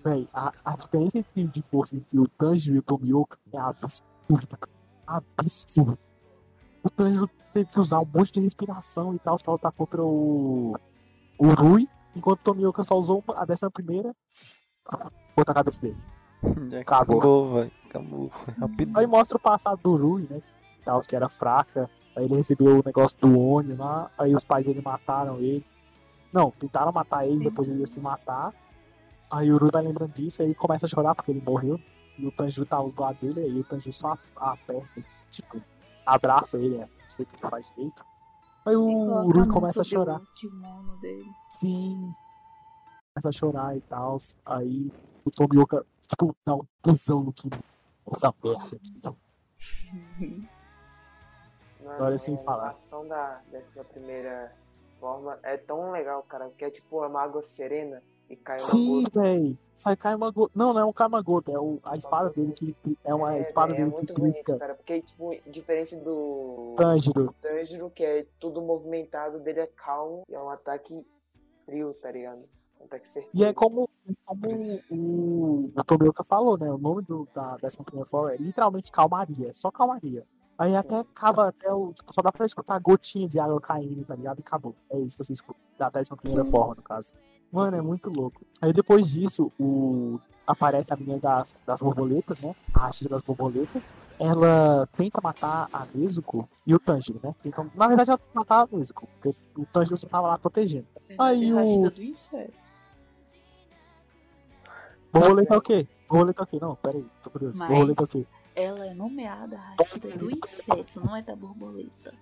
[0.02, 4.56] Véi, a, a diferença entre, de força entre o Tanjiro e o Tomioka é absurda.
[4.58, 4.72] cara.
[5.06, 5.98] Absurdo.
[6.82, 10.76] O Tanjiro teve que usar um monte de respiração e tal pra lutar contra o,
[11.38, 14.14] o Rui, enquanto o Tomioka só usou a 11 primeira
[15.34, 15.98] contra a cabeça dele.
[16.80, 17.72] Acabou, velho.
[17.88, 18.98] Acabou, foi rápido.
[18.98, 20.40] Aí mostra o passado do Rui, né?
[20.88, 21.90] Tal, que era fraca.
[22.16, 24.10] Aí ele recebeu o negócio do Oni lá.
[24.16, 25.62] Aí os pais dele mataram ele.
[26.32, 28.54] Não, tentaram matar ele, depois ele ia se matar.
[29.30, 31.78] Aí o Rui vai lembrando disso, aí ele começa a chorar porque ele morreu.
[32.18, 35.00] E o Tanjiro tá do lado dele, aí o Tanjiro só aperta,
[35.30, 35.60] tipo,
[36.06, 36.88] abraça ele, né?
[37.02, 38.02] Não sei o que faz direito.
[38.64, 40.22] Aí o mão começa a chorar.
[41.50, 42.12] Sim.
[43.14, 44.16] Começa a chorar e tal.
[44.46, 44.90] Aí
[45.22, 47.50] o Tomioka, tipo, dá um tesão no que
[48.10, 49.14] essa merda.
[51.94, 52.62] Agora sem a falar.
[52.64, 54.52] animação da décima primeira
[54.98, 59.02] forma é tão legal, cara, que é tipo uma água serena e cai uma Sim,
[59.04, 59.20] gota.
[59.20, 59.58] véi.
[59.74, 60.52] Sai Kaimagota.
[60.56, 63.72] Não, não é um Kaimagota, é o, a espada dele que é uma É, espada
[63.72, 67.34] véi, é dele que muito bonito, cara, porque tipo, diferente do Tanjiro.
[67.40, 71.06] Tanjiro, que é tudo movimentado, dele é calmo e é um ataque
[71.64, 72.42] frio, tá ligado?
[72.80, 73.38] Um ataque certeiro.
[73.38, 73.88] E é como,
[74.26, 74.48] como
[74.90, 76.70] o, o Tomioka falou, né?
[76.72, 80.26] O nome do, da 11 primeira forma é literalmente calmaria, é só calmaria.
[80.58, 84.04] Aí até acaba, até o, tipo, só dá pra escutar a gotinha de água caindo,
[84.04, 84.40] tá ligado?
[84.40, 84.74] E acabou.
[84.90, 87.12] É isso que você escuta, da 11 primeira forma, no caso.
[87.52, 88.40] Mano, é muito louco.
[88.60, 90.18] Aí depois disso, o...
[90.46, 92.56] aparece a menina das, das borboletas, né?
[92.74, 93.92] A arte das borboletas.
[94.18, 97.34] Ela tenta matar a Nezuko e o Tanjiro, né?
[97.40, 97.64] Tenta...
[97.74, 100.88] Na verdade, ela tenta matar a Nezuko, porque o Tanjiro só tava lá protegendo.
[101.18, 102.52] Aí o- Rashida do inseto.
[105.12, 105.88] Borboleta é o quê?
[106.08, 106.58] Borboleta é o quê?
[106.60, 107.56] Não, pera aí, tô curioso.
[107.56, 108.26] Mas- Borboleta é o quê?
[108.58, 112.12] Ela é nomeada Rashida do inseto, não é da borboleta.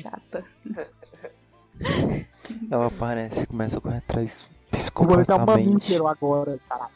[0.00, 0.42] Chata.
[2.70, 5.68] Ela aparece, começa a correr atrás, Eu vou um psicopatamente.
[5.68, 6.94] mamífero agora, caralho.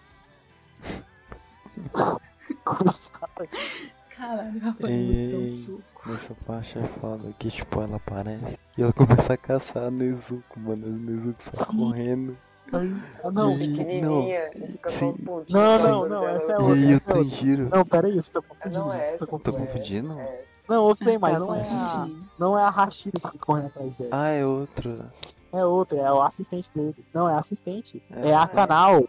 [4.16, 6.10] Caralho, rapaz, Ei, muito um suco.
[6.10, 10.59] Nessa parte é foda que, tipo, ela aparece e ela começa a caçar a Nezuko,
[10.59, 10.86] mano.
[10.86, 12.36] A Nezuko sai correndo.
[12.72, 15.12] Ah, não, E- Pequenininha, e fica com os sim.
[15.24, 15.52] pontinhos.
[15.52, 16.30] Não, na não, não, dela.
[16.38, 16.74] essa é E outra.
[16.74, 17.14] aí o essa é outra.
[17.14, 17.68] Tanjiro.
[17.70, 18.78] Não, pera aí, você tá confundindo.
[18.78, 19.26] Não é você essa.
[19.26, 20.20] tá Tô confundindo.
[20.20, 20.44] É.
[20.68, 23.92] Não, sei, mas Tá não é, a, não é a Rashida que fica correndo atrás
[23.94, 24.10] dele.
[24.12, 25.05] Ah, é outro.
[25.52, 26.94] É outra, é o assistente dele.
[27.12, 28.01] Não, é a assistente.
[28.10, 28.28] É.
[28.30, 29.05] É a canal.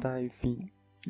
[0.00, 0.58] Tá, enfim.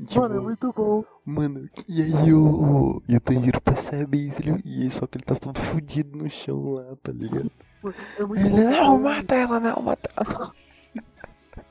[0.06, 1.04] Tipo, Mano, é muito bom.
[1.24, 5.36] Mano, e aí o, e o Tanjiro percebe isso, ele, e só que ele tá
[5.36, 7.50] todo fudido no chão lá, tá ligado?
[8.18, 8.70] É muito Ele, bom.
[8.70, 10.52] não, mata ela, não, mata ela.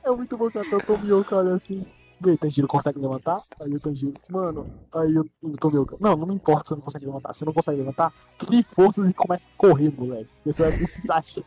[0.02, 1.84] É muito bom que até o Tomioka olha assim.
[2.24, 3.42] E aí, Tanjiro consegue levantar?
[3.60, 5.28] Aí o Tanjiro, mano, aí o,
[5.58, 7.32] Tomioka, não, não me importa se você não consegue levantar.
[7.32, 10.30] Se você não consegue levantar, crie forças e comece a correr, moleque.
[10.46, 11.44] Você vai precisar disso.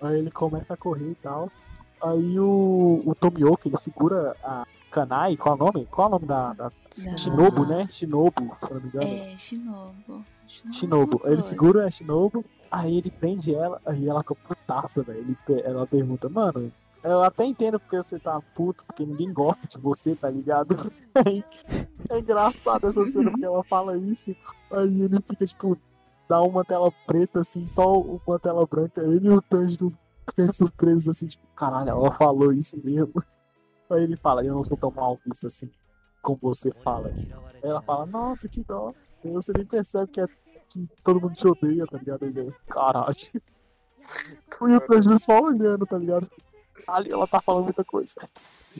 [0.00, 1.48] Aí ele começa a correr e tal.
[2.02, 5.86] Aí o, o Tomioka, ele segura a Kanai, qual é o nome?
[5.90, 6.52] Qual é o nome da.
[6.52, 6.68] da...
[6.68, 7.86] Da- Shinobu, né?
[7.90, 9.06] Shinobu, se não me engano.
[9.06, 10.24] É, Shinobu.
[10.46, 11.20] Shinobu.
[11.24, 15.36] Ele segura a Shinobu, aí ele prende ela, aí ela fica putaça, velho.
[15.64, 20.14] Ela pergunta, mano, eu até entendo porque você tá puto, porque ninguém gosta de você,
[20.14, 20.74] tá ligado?
[22.08, 24.30] É engraçado essa cena porque ela fala isso,
[24.70, 25.76] aí ele fica, tipo,
[26.28, 29.92] dá uma tela preta, assim, só uma tela branca, ele e o Tanjiro
[30.28, 33.12] ficam surpresos, assim, tipo, caralho, ela falou isso mesmo.
[33.88, 35.70] Aí ele fala, eu não sou tão mal visto assim,
[36.20, 37.08] como você fala.
[37.08, 37.30] Aí
[37.62, 38.92] ela fala, nossa, que dó.
[39.32, 40.26] Você nem percebe que, é,
[40.68, 42.24] que todo mundo te odeia, tá ligado?
[42.24, 43.16] Ele, Caralho.
[44.60, 46.30] O Tanjiro só olhando, tá ligado?
[46.86, 48.14] Ali ela tá falando muita coisa.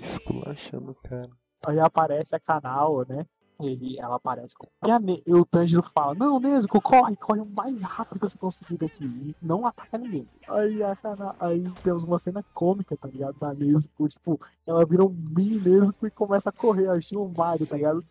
[0.00, 1.28] Esculachando cara.
[1.66, 3.26] Aí aparece a canal, né?
[3.58, 4.54] Ele, ela aparece.
[4.84, 8.36] E, a e o Tanjiro fala: Não, Nezuko, corre, corre o mais rápido que você
[8.36, 9.04] conseguir daqui.
[9.04, 10.28] E não ataca ninguém.
[10.46, 10.96] Aí a.
[11.40, 13.38] Aí temos uma cena cômica, tá ligado?
[13.38, 17.66] Da Nezuko, tipo, ela vira um mini Nezuko e começa a correr, a estilo Mario,
[17.66, 18.04] tá ligado?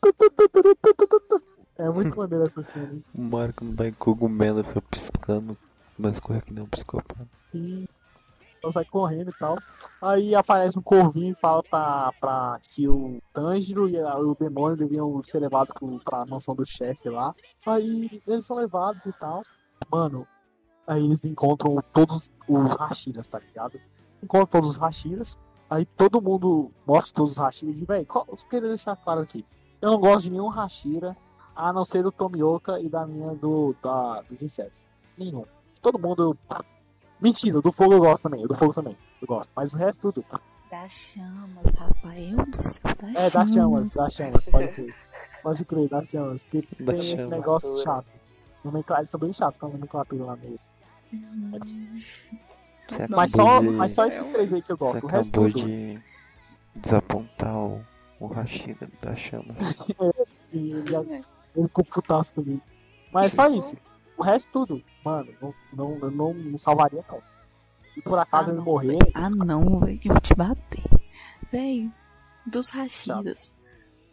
[1.77, 2.99] É muito maneiro essa cena?
[3.13, 5.57] O Marco não vai cogumelo, fica piscando,
[5.97, 7.27] mas corre que nem um psicopata.
[7.43, 7.85] Sim.
[8.63, 9.55] Ela sai correndo e tal.
[10.01, 14.77] Aí aparece um corvinho e fala pra, pra que o Tanjiro e a- o demônio
[14.77, 17.35] deviam ser levados pro, pra mansão do chefe lá.
[17.65, 19.43] Aí eles são levados e tal.
[19.91, 20.25] Mano,
[20.87, 23.79] aí eles encontram todos os Hashiras, tá ligado?
[24.23, 25.37] Encontram todos os Hashiras.
[25.69, 27.81] Aí todo mundo mostra todos os Hashiras.
[27.81, 29.45] E, velho, eu queria deixar claro aqui.
[29.81, 31.15] Eu não gosto de nenhum Hashira,
[31.55, 34.87] a não ser do Tomioka e da minha do, da, dos insetos.
[35.17, 35.45] Nenhum.
[35.81, 36.37] Todo mundo.
[37.21, 38.45] Mentira, o do fogo eu gosto também.
[38.45, 38.97] Do fogo também.
[39.21, 39.49] Eu gosto.
[39.55, 40.25] Mas o resto tudo.
[40.69, 44.95] Das chamas, Rafael do céu, das É, das chamas, das chamas, pode crer.
[45.43, 46.43] Pode crer, das chamas.
[46.43, 48.05] Porque tem esse negócio chato.
[48.63, 50.59] Nomenclatura, eles são bem chatos com a nomenclatura lá meio.
[51.13, 51.51] Hum,
[52.89, 53.69] Você acabou Mas só, de...
[53.69, 55.03] mas só esses três aí que eu Você gosto.
[55.05, 55.65] O resto acabou tudo.
[55.65, 55.99] de
[56.75, 57.81] desapontar o,
[58.19, 59.55] o Rashida das chamas.
[60.51, 61.03] Sim, ele, já-
[61.55, 62.61] ele ficou putaço comigo.
[63.11, 63.75] Mas é só isso.
[64.17, 67.21] O resto tudo, mano, não, não, eu não, não salvaria não.
[67.97, 70.83] E por acaso Ah, ele não, morrer, Ah não, velho, eu vou te bater.
[71.51, 71.89] Véi,
[72.45, 73.55] dos Rashidas,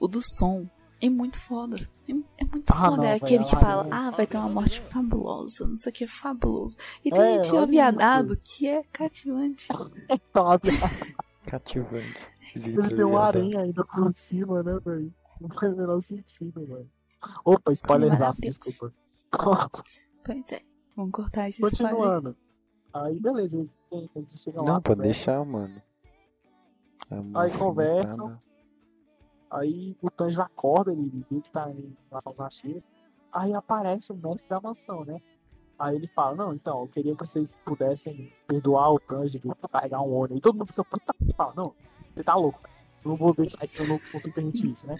[0.00, 0.68] o do som
[1.00, 1.76] é muito foda.
[2.08, 2.96] É, é muito Ah, foda.
[2.96, 5.94] não, é aquele que fala, é- ah, vai ter uma morte fabulosa, não sei o
[5.94, 6.76] que, fabuloso.
[7.04, 9.68] E tem É, a tia olha viadado que é cativante.
[10.32, 10.58] tá,
[11.46, 12.28] Cativante.
[12.54, 15.12] ele tem uma aranha ainda por cima, né, velho?
[15.40, 16.90] Não faz o menor sentido, velho.
[17.44, 18.60] Opa, spoilerzaço, Maravilhoso.
[18.60, 18.94] desculpa.
[20.24, 20.62] Pois é,
[20.96, 21.96] vamos cortar esse spoiler.
[21.96, 22.36] Continuando.
[22.94, 24.74] Aí, beleza, eles, eles chegam lá.
[24.74, 25.02] Não, pode conversam.
[25.02, 25.82] deixar, mano.
[27.10, 28.40] É Aí conversam.
[29.50, 32.78] Aí o Tanjiro acorda, ele vê que tá em relação com a Shira.
[33.32, 35.20] Aí aparece o mestre da mansão, né?
[35.78, 40.14] Aí ele fala, não, então, eu queria que vocês pudessem perdoar o Tanjiro, carregar um
[40.14, 40.38] ônibus.
[40.38, 41.74] E todo mundo fica puta fala, não,
[42.14, 43.98] você tá louco, velho não vou deixar isso, eu não
[44.32, 44.96] permitir isso, né?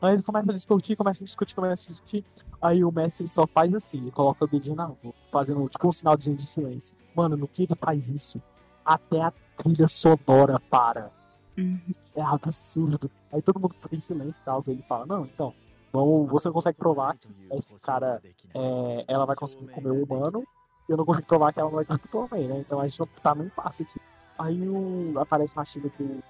[0.00, 2.24] Aí eles começam a discutir, começam a discutir, começam a discutir.
[2.60, 6.16] Aí o mestre só faz assim, coloca o dedinho na rua, fazendo tipo um sinal
[6.16, 6.96] de silêncio.
[7.14, 8.42] Mano, no que ele faz isso?
[8.84, 11.10] Até a trilha sonora para.
[11.56, 11.80] Uhum.
[12.16, 13.10] É absurdo.
[13.32, 14.58] Aí todo mundo fica em silêncio e tal.
[14.66, 15.54] Aí ele fala, não, então,
[15.92, 18.20] vamos, você não consegue provar que esse cara,
[18.54, 20.44] é, ela vai conseguir comer o humano.
[20.88, 22.58] Eu não consigo provar que ela não vai conseguir comer, né?
[22.58, 24.00] Então a gente tá num passe aqui.
[24.38, 26.22] Aí o, aparece uma China que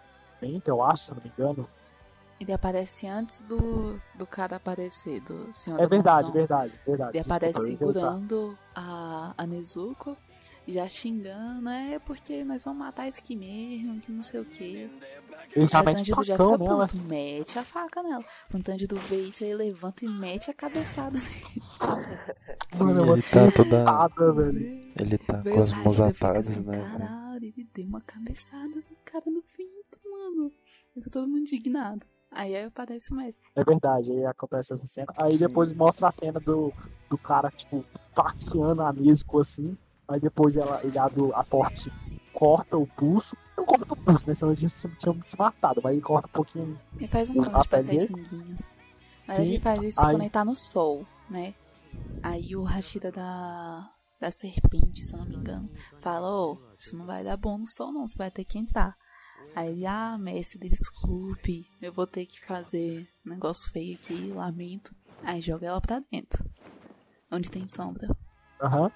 [0.42, 1.68] 40, eu acho, se não me engano.
[2.40, 6.32] Ele aparece antes do, do cara aparecer, do senhor É verdade, mansão.
[6.32, 7.16] verdade, verdade.
[7.16, 10.16] Ele Desculpa, aparece segurando a, a Nezuko,
[10.66, 14.90] já xingando, é porque nós vamos matar esse aqui mesmo, que não sei o quê.
[15.54, 16.88] Ele já mete o já fica nela.
[16.88, 18.24] puto, mete a faca nela.
[18.52, 21.62] O Tandido vê isso, ele levanta e mete a cabeçada nele.
[22.74, 23.84] Ele tá toda...
[24.98, 26.78] Ele tá com as mãos atadas, né?
[26.98, 29.81] Caralho, ele deu uma cabeçada no cara no fim
[30.31, 30.51] mano.
[30.94, 32.07] Ficou todo mundo indignado.
[32.31, 33.44] Aí aparece o mestre.
[33.55, 35.12] É verdade, aí acontece essa cena.
[35.17, 35.39] Aí Sim.
[35.41, 36.73] depois mostra a cena do,
[37.10, 37.84] do cara, tipo,
[38.15, 39.76] faqueando a Nezuko assim.
[40.09, 41.91] Aí depois ela, ele abre a porta,
[42.33, 43.36] corta o pulso.
[43.57, 44.34] Não corta o pulso, né?
[44.34, 46.81] Senão a gente tinha se matado, mas ele corta um pouquinho.
[46.97, 48.59] Ele faz um corte pra sanguinho.
[49.26, 51.55] Mas Sim, a gente faz isso aí- quando ele tá no sol, né?
[52.23, 55.70] Aí o Rashida da, da serpente, se eu não me engano,
[56.01, 58.97] fala, ô, isso não vai dar bom no sol não, você vai ter que entrar.
[59.54, 64.94] Aí ah, mestre, desculpe, eu vou ter que fazer um negócio feio aqui, lamento.
[65.22, 66.44] Aí joga ela pra dentro.
[67.30, 68.08] Onde tem sombra.
[68.60, 68.90] Aham.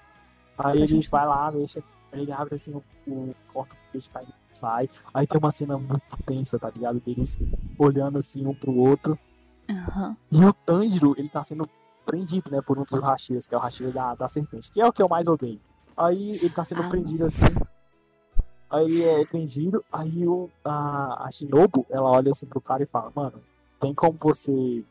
[0.57, 1.19] Aí Pode ele continuar.
[1.19, 1.83] vai lá, deixa.
[2.11, 4.89] Ele abre assim o, o corta o peixe cai sai.
[5.13, 6.99] Aí tem uma cena muito tensa, tá ligado?
[6.99, 7.39] Deles
[7.77, 9.17] olhando assim um pro outro.
[9.69, 10.17] Aham.
[10.31, 11.69] E o Tanjiro, ele tá sendo
[12.05, 14.87] prendido, né, por um dos Hashiras, que é o Hashira da, da serpente, que é
[14.87, 15.59] o que eu mais odeio.
[15.95, 17.45] Aí ele tá sendo Ah, prendido assim.
[18.69, 23.11] Aí é prendido, aí o, a, a Shinobu, ela olha assim pro cara e fala,
[23.15, 23.41] mano,
[23.79, 24.83] tem como você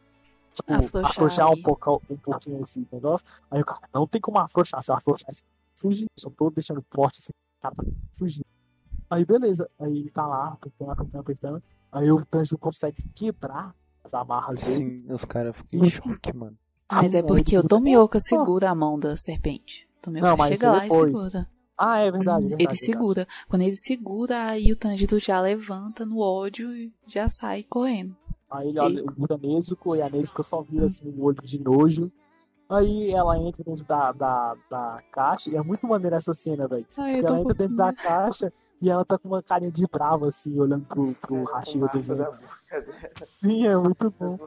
[0.54, 3.26] tipo, Afrouxar afrouxar um, aí." pouco, um pouquinho esse negócio?
[3.50, 5.42] Aí o cara, não tem como afrouxar, se eu afrouxar, você
[5.74, 8.46] fugir, só tô deixando forte assim, cara tá fugindo.
[9.10, 11.62] Aí beleza, aí ele tá lá, apertando, apertando, apertando.
[11.92, 14.98] Aí o Tanjiro consegue quebrar as amarras dele.
[14.98, 16.56] Sim, os caras ficam em choque, mano.
[16.90, 19.88] Mas é porque o Tomioka segura a mão da serpente.
[19.98, 21.14] O Tomioka Não, mas chega lá depois.
[21.14, 21.48] e segura.
[21.78, 22.54] Ah, é verdade, é verdade.
[22.54, 22.78] ele verdade.
[22.78, 23.28] segura.
[23.48, 28.16] Quando ele segura, aí o Tanjiro já levanta no ódio e já sai correndo.
[28.50, 31.58] Aí ele olha, vira a Nezuko e a Nezuko só vira assim o olho de
[31.58, 32.10] nojo.
[32.68, 36.86] Aí ela entra dentro da, da, da caixa e é muito maneira essa cena, velho.
[36.94, 40.58] Porque ela entra dentro da caixa e ela tá com uma carinha de brava, assim,
[40.58, 41.98] olhando pro, pro do da vento.
[41.98, 42.40] boca dela.
[43.24, 44.38] Sim, é muito bom.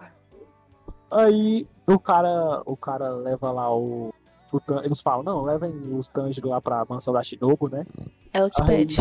[1.12, 4.14] Aí o cara, o cara leva lá o.
[4.52, 7.86] o Tan- eles falam, não, levem os Tanjiro lá pra mansão da Shinobu, né?
[8.34, 8.98] Ela que Aí- pede.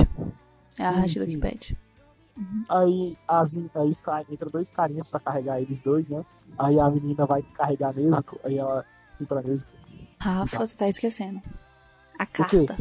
[0.78, 1.78] É a Sim, Rashida que pede.
[2.68, 6.24] Aí, as, aí sai- entra dois carinhas pra carregar eles dois, né?
[6.56, 9.70] Aí a menina vai carregar Nezuko, aí ela assim pra Nezuko,
[10.20, 11.40] Rafa, você tá esquecendo.
[12.18, 12.76] A carta.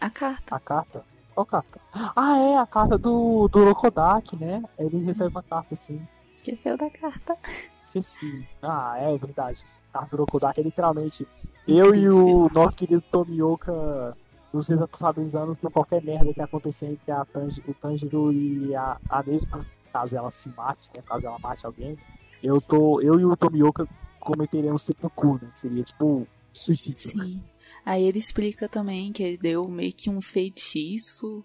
[0.00, 0.54] A carta.
[0.54, 1.04] a carta.
[1.34, 1.80] Qual carta?
[2.16, 4.62] Ah, é, a carta do, do Rokodak, né?
[4.78, 6.00] Ele recebe uma carta assim.
[6.30, 7.36] Esqueceu da carta.
[7.82, 8.46] Esqueci.
[8.60, 9.64] Ah, é verdade.
[9.98, 11.26] A carta do Rokodak é literalmente
[11.66, 14.16] eu e o nosso querido Tomioka
[14.52, 19.22] nos responsabilizando por qualquer merda que acontecer entre a Tanji, o Tanjiro e a, a
[19.24, 21.02] Nezuko, caso ela se mate, né?
[21.04, 21.96] Caso ela mate alguém.
[22.42, 23.86] Eu, tô, eu e o Tomioka
[24.20, 25.50] cometeremos seppuku, né?
[25.52, 27.10] Que seria tipo suicídio.
[27.10, 27.42] Sim.
[27.84, 31.44] Aí ele explica também que ele deu meio que um feitiço.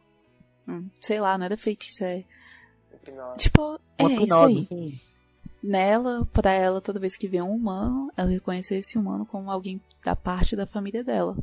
[0.67, 2.23] Hum, sei lá, não era feitiço, é.
[2.93, 3.37] Hipnose.
[3.37, 4.57] Tipo, é isso aí.
[4.59, 4.99] assim.
[5.63, 9.81] Nela, pra ela, toda vez que vê um humano, ela reconhecer esse humano como alguém
[10.03, 11.37] da parte da família dela.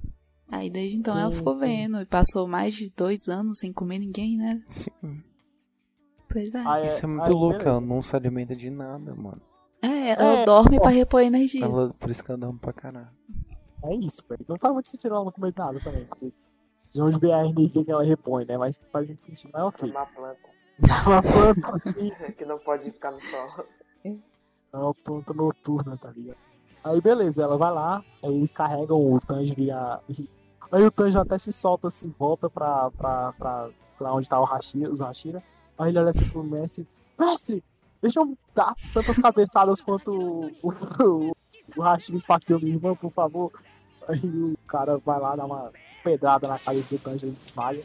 [0.53, 1.61] Aí desde então ela Sim, ficou sim.
[1.61, 4.63] vendo e passou mais de dois anos sem comer ninguém, né?
[4.67, 4.91] Sim.
[6.29, 6.87] Pois é.
[6.87, 7.71] Isso é muito louco, beleza.
[7.71, 9.41] ela não se alimenta de nada, mano.
[9.83, 10.83] É, ela É, dorme ó.
[10.83, 11.65] pra repor energia.
[11.65, 13.09] Ela, por isso que ela dorme pra caralho.
[13.85, 14.45] É isso, velho.
[14.47, 16.07] Não faz muito sentido ela não comer nada também.
[16.93, 18.59] De onde vem a energia que ela repõe, né?
[18.59, 19.51] Mas faz muito sentido.
[19.55, 19.91] Mas É ok.
[19.91, 20.41] uma planta
[21.07, 23.65] Uma planta que não pode ficar no sol.
[24.05, 26.39] É uma planta noturna, tá ligado?
[26.83, 30.01] Aí beleza, ela vai lá, aí eles carregam o Tanjiro e a.
[30.73, 34.45] Aí o Tanjiro até se solta assim, volta pra, pra, pra, pra onde tá o
[34.45, 35.43] Hashira, os Hashira.
[35.79, 36.87] Aí ele olha assim pro mestre,
[37.19, 37.63] mestre,
[38.01, 41.33] deixa eu dar tantas cabeçadas quanto o, o,
[41.77, 43.53] o Hashira esfaqueou minha irmã, por favor.
[44.09, 45.71] Aí o cara vai lá dar uma
[46.03, 47.85] pedrada na cabeça do Tanjiro e desmaia.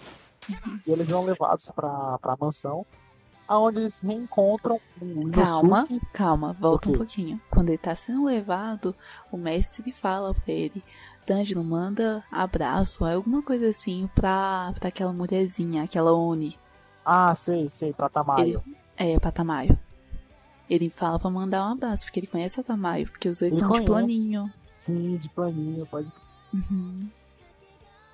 [0.86, 2.86] E eles são levados pra, pra mansão,
[3.48, 5.32] aonde eles reencontram o Inosuke.
[5.32, 7.40] Calma, calma, volta um pouquinho.
[7.50, 8.96] Quando ele tá sendo levado,
[9.32, 10.84] o mestre fala pra ele:
[11.26, 16.58] Tanjiro, manda abraço, alguma coisa assim pra, pra aquela mulherzinha, aquela Oni.
[17.04, 18.64] Ah, sei, sei, pra Tamayo.
[18.98, 19.78] É, pra Tamayo.
[20.70, 23.62] Ele fala pra mandar um abraço, porque ele conhece a Tamayo, porque os dois Ele
[23.62, 23.92] estão de conhece.
[23.92, 24.52] planinho.
[24.80, 26.12] Sim, de planinho, pode.
[26.54, 27.08] Uhum.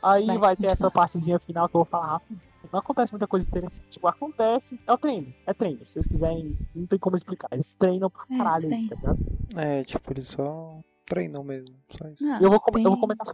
[0.03, 2.39] Aí Vai, vai, ter essa partezinha final que eu vou falar rápido.
[2.72, 3.88] Não acontece muita coisa interessante.
[3.90, 4.80] Tipo, acontece.
[4.88, 5.33] É o treino.
[5.45, 5.85] É treino.
[5.85, 7.48] Se vocês quiserem, não tem como explicar.
[7.51, 8.88] Eles treinam pra É, caralho, tem.
[8.88, 9.19] tá ligado?
[9.56, 11.75] É, tipo, eles só treinam mesmo.
[11.98, 12.23] Só isso.
[12.23, 12.83] Não, Eu vou, tem...
[12.83, 13.33] eu vou comentar só.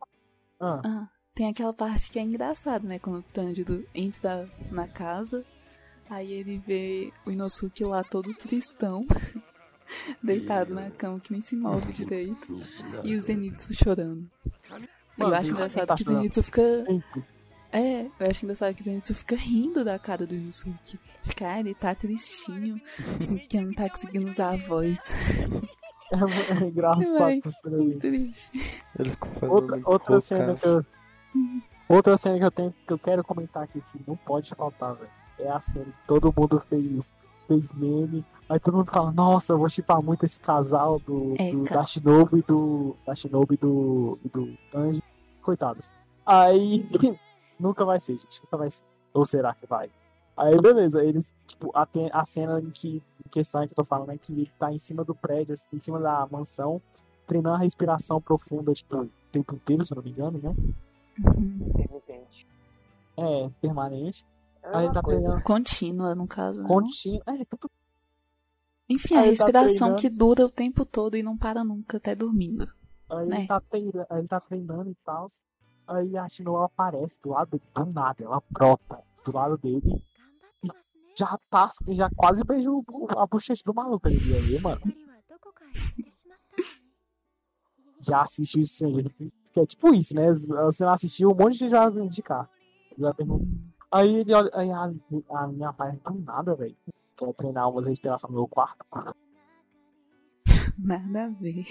[0.60, 2.98] Ah, Ah, tem aquela parte que é engraçada, né?
[3.00, 5.46] Quando o Tanjiro entra na casa,
[6.10, 9.06] aí ele vê o Inosuke lá todo tristão,
[10.24, 12.60] deitado na cama que nem se move direito,
[13.04, 14.30] e o Zenitsu chorando.
[15.18, 16.06] Mano, eu acho engraçado que o.
[16.08, 16.72] Zenitsu fica.
[16.74, 17.24] sempre.
[17.78, 21.00] É, eu acho engraçado que o Zenitsu fica rindo da cara do Inosuke.
[21.22, 22.82] Fica, ah, ele tá tristinho,
[23.48, 25.00] que não tá conseguindo usar a voz.
[26.12, 26.16] É,
[26.64, 27.04] é engraçado.
[27.04, 27.96] Cena aí.
[28.00, 28.82] Triste.
[28.98, 30.86] Ele ficou fazendo Outra, outra cena que eu.
[31.88, 35.12] Outra cena que eu tenho que eu quero comentar aqui que não pode faltar, velho.
[35.38, 37.12] É a cena que todo mundo fez,
[37.48, 38.26] fez meme.
[38.50, 41.82] Aí todo mundo fala, nossa, eu vou chipar muito esse casal do, É, do cara.
[41.82, 42.96] da Shinobu e do.
[43.06, 44.18] Da Shinobu e do.
[44.26, 45.04] e do Tanji.
[45.44, 45.94] Coitados.
[46.26, 46.84] Aí
[47.60, 48.42] nunca vai ser, gente.
[48.44, 48.84] Nunca vai ser.
[49.14, 49.90] Ou será que vai?
[50.36, 54.11] Aí beleza, eles, tipo, a, a cena em que em questão que eu tô falando
[54.11, 56.80] é que ele tá em cima do prédio, assim, em cima da mansão,
[57.26, 60.56] treinando a respiração profunda, tipo, o tempo inteiro, se eu não me engano, né?
[61.26, 61.69] Uhum.
[61.69, 62.45] Intermitente.
[63.18, 64.24] É, permanente.
[64.61, 65.19] É a Aí ele tá coisa.
[65.22, 66.61] treinando Contínua, no caso.
[66.61, 66.68] né?
[66.68, 67.22] contínuo.
[67.26, 67.72] É, tudo.
[68.88, 70.02] Enfim, a Aí ele tá respiração treinando.
[70.02, 72.72] que dura o tempo todo e não para nunca, até dormindo.
[73.10, 73.38] Aí Né?
[73.40, 75.27] ele, tá treinando, aí ele tá treinando e tal.
[75.88, 80.04] Aí a Shinoa aparece do lado do nada, ela brota do lado dele.
[80.64, 80.68] E
[81.18, 82.84] já tá, já quase beijou
[83.18, 84.18] a bochecha do maluco ali.
[84.18, 84.82] Aí, mano,
[88.02, 89.32] já assistiu isso aí.
[89.54, 90.32] Que é tipo isso, né?
[90.34, 92.50] Você não assistiu, um monte de gente já vai indicar.
[92.98, 93.16] Já.
[93.92, 94.94] Aí ele olha, aí a,
[95.30, 96.76] a minha aparece do nada, velho.
[97.16, 98.86] Quer treinar umas respirações no meu quarto.
[100.78, 101.66] Nada a ver.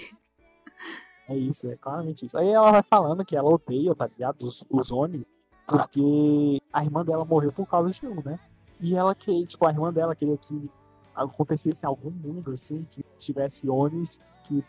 [1.27, 2.37] É isso, é claramente isso.
[2.37, 4.43] Aí ela vai falando que ela odeia, tá ligado?
[4.43, 5.25] Os, os Oni,
[5.67, 8.39] porque a irmã dela morreu por causa de um, né?
[8.79, 10.69] E ela que, tipo, a irmã dela queria que
[11.13, 14.63] acontecesse em algum mundo, assim, que tivesse Onis que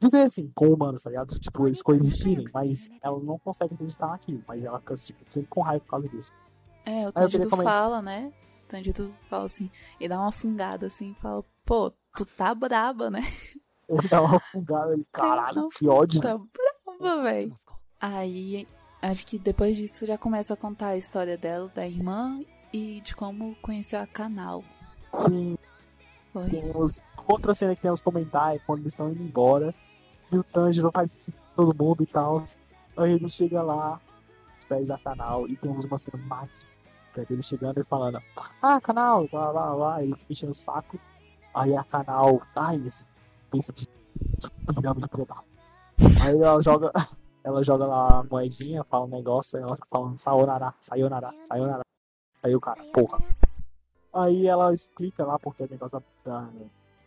[0.00, 1.38] vivessem com humanos, tá ligado?
[1.38, 5.60] Tipo, eles coexistirem, mas ela não consegue acreditar naquilo, mas ela fica, tipo, sempre com
[5.60, 6.32] raiva por causa disso.
[6.84, 8.32] É, o Tanjiro comentar- fala, né?
[8.64, 13.20] O Tanjiro fala assim, e dá uma fungada assim, fala, pô, tu tá braba, né?
[13.88, 16.20] Ele dá uma fungada, ele, caralho, que ódio.
[16.20, 17.54] Tá braba, velho.
[18.00, 18.66] Aí,
[19.00, 22.40] acho que depois disso já começa a contar a história dela, da irmã,
[22.72, 24.64] e de como conheceu a canal.
[25.12, 25.58] Sim,
[26.32, 26.48] Foi.
[26.48, 29.74] temos outra cena que temos que comentar é quando eles estão indo embora
[30.30, 32.42] e o Tanjiro faz todo mundo e tal.
[32.96, 34.00] Aí ele chega lá,
[34.58, 38.18] os pés da canal, e temos uma cena mágica dele chegando e falando:
[38.62, 40.02] Ah, canal, lá, lá, lá.
[40.02, 40.98] Ele fica enchendo o saco.
[41.54, 43.04] Aí a canal, ai, esse
[43.52, 45.34] pensa de, de pirâmide preta.
[46.24, 46.90] Aí ela joga,
[47.44, 51.82] ela joga lá a moedinha, fala um negócio, aí ela fica falando sayonara, sayonara, sayonara.
[52.42, 53.18] Aí o cara, porra.
[54.12, 56.48] Aí ela explica lá porque é o negócio da,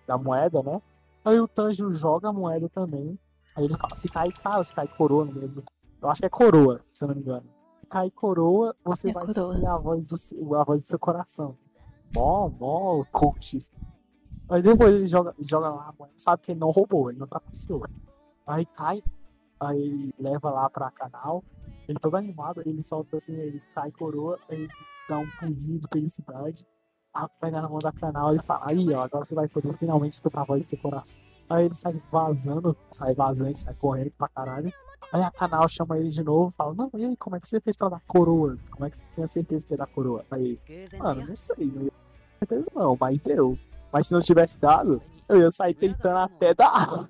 [0.07, 0.81] da moeda, né?
[1.25, 3.19] Aí o Tanjiro joga a moeda também.
[3.55, 5.63] Aí ele fala, se cair cara, se cair coroa, não me lembro.
[6.01, 7.45] Eu acho que é coroa, se eu não me engano.
[7.79, 9.53] Se cair coroa, você É vai coroa.
[9.53, 11.57] sentir a voz, do, a voz do seu coração.
[12.15, 13.59] Mó, mó, coach.
[14.49, 17.83] Aí depois ele joga, joga lá sabe que ele não roubou, ele não trapaceou.
[18.45, 19.03] Aí cai,
[19.59, 21.43] aí leva lá pra canal,
[21.87, 24.67] ele todo animado, ele solta assim, ele cai coroa, ele
[25.09, 26.65] dá um pulinho de felicidade.
[27.39, 30.41] Pega na mão da canal e fala, aí ó, agora você vai poder finalmente escutar
[30.41, 31.21] a voz do seu coração.
[31.49, 34.71] Aí ele sai vazando, sai vazando, sai correndo pra caralho.
[35.13, 37.61] Aí a canal chama ele de novo fala, não, e aí, como é que você
[37.61, 38.57] fez pra dar coroa?
[38.69, 40.25] Como é que você tinha certeza que ia dar coroa?
[40.29, 40.59] Aí,
[40.99, 41.89] mano, não sei, não
[42.39, 43.57] certeza não, mas deu.
[43.95, 47.07] Mas se não tivesse dado, eu ia sair tentando até dar.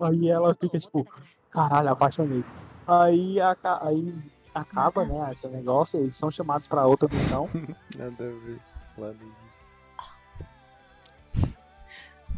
[0.00, 1.06] Aí ela fica tipo,
[1.52, 2.44] caralho, apaixonei.
[2.84, 4.12] Aí, aca- aí
[4.52, 7.48] acaba, né, esse negócio, eles são chamados pra outra missão.
[7.96, 8.60] Nada a ver.
[8.98, 9.14] Lá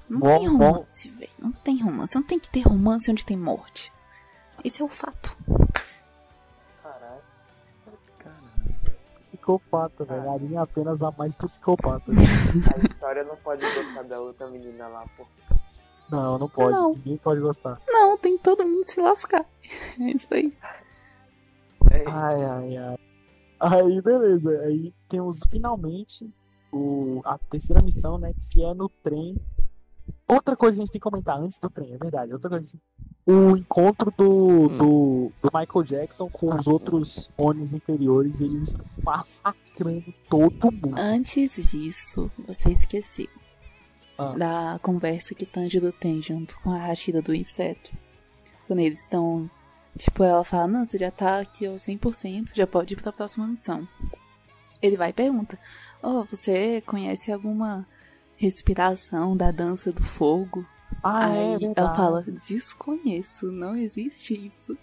[0.06, 1.30] Não Bom, tem romance, velho.
[1.38, 2.14] Não tem romance.
[2.14, 3.90] Não tem que ter romance onde tem morte.
[4.62, 5.34] Esse é o fato.
[9.36, 10.30] Psicopata, velho.
[10.30, 12.12] A linha é apenas a mais psicopata.
[12.14, 15.26] A história não pode gostar da outra menina lá, pô.
[16.10, 16.72] Não, não pode.
[16.72, 16.92] Não.
[16.94, 17.80] Ninguém pode gostar.
[17.88, 19.44] Não, tem todo mundo se lascar.
[20.00, 20.52] É isso aí.
[21.90, 22.98] É, Ai, ai, ai.
[23.60, 24.50] Aí, beleza.
[24.60, 26.32] Aí temos finalmente
[26.72, 28.32] o, a terceira missão, né?
[28.52, 29.36] Que é no trem.
[30.28, 32.32] Outra coisa que a gente tem que comentar antes do trem, é verdade.
[32.32, 32.66] Outra coisa.
[32.66, 32.78] que-
[33.26, 40.70] O encontro do, do, do Michael Jackson com os outros Onis inferiores, eles massacrando todo
[40.70, 40.98] mundo.
[40.98, 43.28] Antes disso, você esqueceu
[44.18, 44.32] Ah.
[44.36, 47.90] da conversa que Tanjiro tem junto com a Rashida do inseto.
[48.66, 49.48] Quando eles estão.
[49.96, 53.46] Tipo, ela fala: Não, você já tá aqui ao 100%, já pode ir pra próxima
[53.46, 53.88] missão.
[54.82, 55.58] Ele vai e pergunta:
[56.02, 57.86] Oh, você conhece alguma
[58.36, 60.66] respiração da dança do fogo?
[61.05, 61.74] Ah, Aí é verdade.
[61.76, 64.76] ela fala: Desconheço, não existe isso.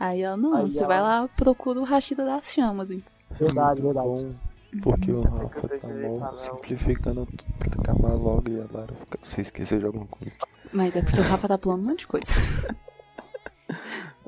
[0.00, 2.90] Aí ela: Não, Aí você ela- vai lá, procura o Rashida das chamas.
[2.90, 3.12] então.
[3.38, 4.08] Verdade, verdade.
[4.08, 4.36] Bom,
[4.82, 6.38] porque o É Rafa tá mal falar.
[6.38, 9.18] simplificando tudo pra acabar logo e a Lara fica.
[9.22, 10.36] Você esqueceu de alguma coisa.
[10.72, 12.26] Mas é porque o Rafa tá pulando um monte de coisa.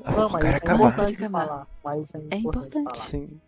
[0.05, 0.87] Não, o mas cara é acabou.
[0.87, 1.47] importante Pode acabar.
[1.47, 1.67] falar.
[1.83, 2.39] Mas é É importante.
[2.77, 2.83] importante.
[2.85, 2.95] falar.
[2.95, 3.41] Sim.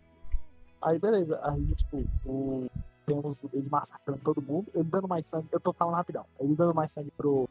[0.82, 2.66] Aí beleza, aí tipo, o...
[3.06, 6.74] temos ele massacrando todo mundo, ele dando mais sangue, eu tô falando rapidão, ele dando
[6.74, 7.48] mais sangue pro,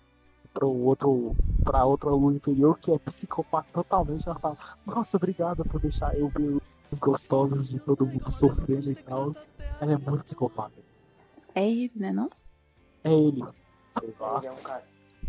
[0.54, 4.28] pro outro, pra outra lua inferior, que é psicopata totalmente.
[4.28, 8.96] Ela fala, nossa, obrigada por deixar eu ver os gostosos de todo mundo sofrendo e
[8.96, 9.32] tal.
[9.80, 10.74] Ela é muito psicopata.
[11.56, 12.30] É ele, né, não?
[13.04, 13.44] É ele.
[13.92, 14.38] Sei lá.
[14.38, 14.84] Ele é um cara.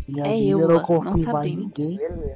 [0.07, 1.99] Em É anime eu, não confio mais em ninguém.
[2.01, 2.35] Ele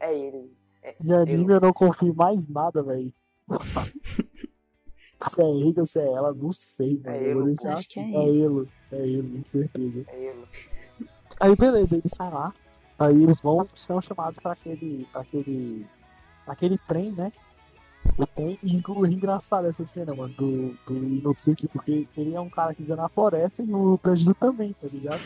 [0.00, 0.52] é ele.
[0.82, 3.12] É, Em anime eu não confio mais nada, velho.
[5.30, 7.16] se é ele ou se é ela, não sei, velho.
[7.16, 8.16] É eu ele, acho que assim.
[8.16, 8.68] é É ele.
[8.92, 10.04] É ele, com certeza.
[10.08, 10.44] é ele.
[11.42, 12.54] Aí beleza, eles saem lá.
[12.96, 15.08] Aí eles vão, são chamados pra aquele.
[15.10, 15.84] Pra aquele.
[16.46, 17.32] aquele trem, né?
[18.16, 22.48] O trem, e o engraçado essa cena, mano, do, do Inosuke, porque ele é um
[22.48, 25.20] cara que vive na floresta e o Tanjiro também, tá ligado?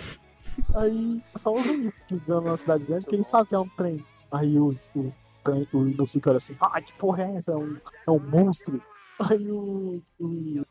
[0.75, 3.69] Aí só os únicos que vivem numa cidade grande que ele sabe que é um
[3.71, 4.03] trem.
[4.33, 5.13] Aí os, o,
[5.45, 7.53] trem- o Inosuke olha assim, ah, que porra é essa?
[7.53, 8.81] É um, é um monstro.
[9.21, 10.01] Aí o.
[10.19, 10.63] o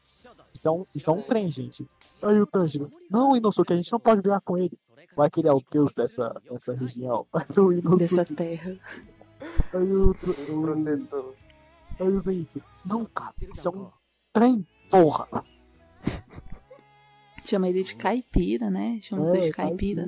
[0.53, 1.87] isso, é um, isso é um trem, gente.
[2.23, 4.77] Aí o Tanjiro, não, Inosuke, a gente não pode brigar com ele.
[5.15, 7.25] Vai que ele é o deus dessa, dessa região.
[7.97, 8.77] Dessa terra.
[9.73, 11.33] aí o, o, protetor.
[11.99, 13.89] aí o Zenitsu, não, cara, isso é um
[14.33, 15.27] trem, porra.
[17.45, 18.99] Chama ele de caipira, né?
[19.01, 20.07] Chama É, você de caipira.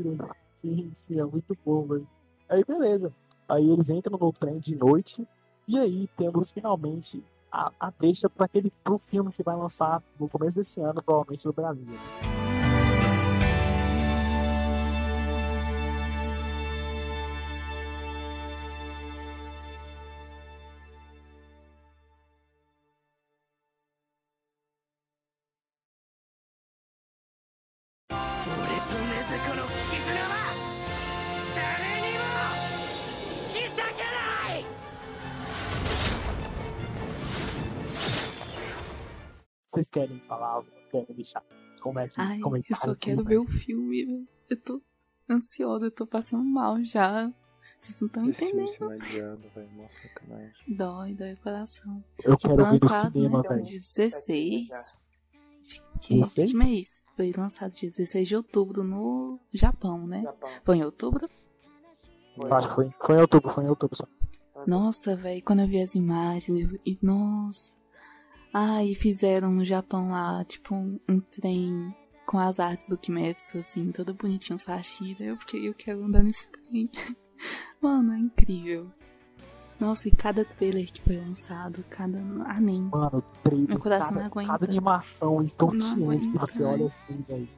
[0.55, 2.07] Sim, sim, é muito bom, velho.
[2.49, 3.13] Aí beleza.
[3.47, 5.25] Aí eles entram no trem de noite.
[5.67, 10.27] E aí temos finalmente a, a deixa para aquele pro filme que vai lançar no
[10.27, 11.85] começo desse ano, provavelmente no Brasil.
[11.85, 12.36] né?「
[39.87, 41.43] Vocês querem falar, querem deixar?
[41.81, 43.29] Como é que Ai, eu só quero né?
[43.29, 44.05] ver o filme.
[44.05, 44.25] né?
[44.49, 44.81] Eu tô
[45.29, 47.31] ansiosa, eu tô passando mal já.
[47.79, 48.91] Vocês não estão filme entendendo.
[48.91, 49.41] adiado.
[49.77, 50.53] Nossa, sacanagem.
[50.75, 52.03] Dói, dói o coração.
[52.23, 53.49] Eu Que quero ver no lançado, cinema, né?
[53.49, 53.63] velho.
[53.63, 54.67] Dia 16.
[55.61, 56.51] De que, 16?
[56.51, 57.01] que mês?
[57.15, 60.19] Foi lançado dia 16 de outubro no Japão, né?
[60.19, 60.49] Japão.
[60.65, 61.29] Foi em outubro?
[62.35, 62.51] Foi.
[62.51, 64.07] Acho que foi, foi em outubro, foi em outubro só.
[64.65, 67.71] Nossa, velho, quando eu vi as imagens, eu- e nossa.
[68.59, 71.95] Ah, e fizeram no Japão lá, tipo, um, um trem
[72.25, 75.25] com as artes do Kimetsu, assim, todo bonitinho, Sashira.
[75.25, 76.89] Eu fiquei, eu quero andar nesse trem.
[77.79, 78.91] Mano, é incrível.
[79.79, 82.17] Nossa, e cada trailer que foi lançado, cada.
[82.17, 82.59] Ah.
[82.59, 84.51] Mano, trailer, Meu coração cada, não aguenta.
[84.51, 87.49] cada animação estonteante que aguenta, você olha assim, velho.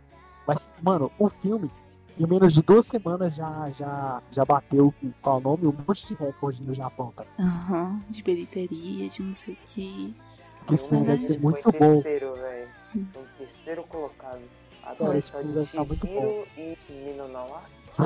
[0.45, 1.71] Mas, mano, o filme,
[2.19, 5.67] em menos de duas semanas já, já, já bateu, qual é o nome?
[5.67, 7.25] Um monte de recorde no Japão, tá?
[7.39, 10.13] Aham, de bilheteria, de não sei o que.
[10.59, 11.77] Porque esse filme deve ser muito bom.
[12.01, 12.67] terceiro, velho.
[12.81, 13.05] Foi
[13.37, 14.39] terceiro colocado.
[14.83, 17.61] Atrás esse só de muito Shihiro e Kimi no Nawa.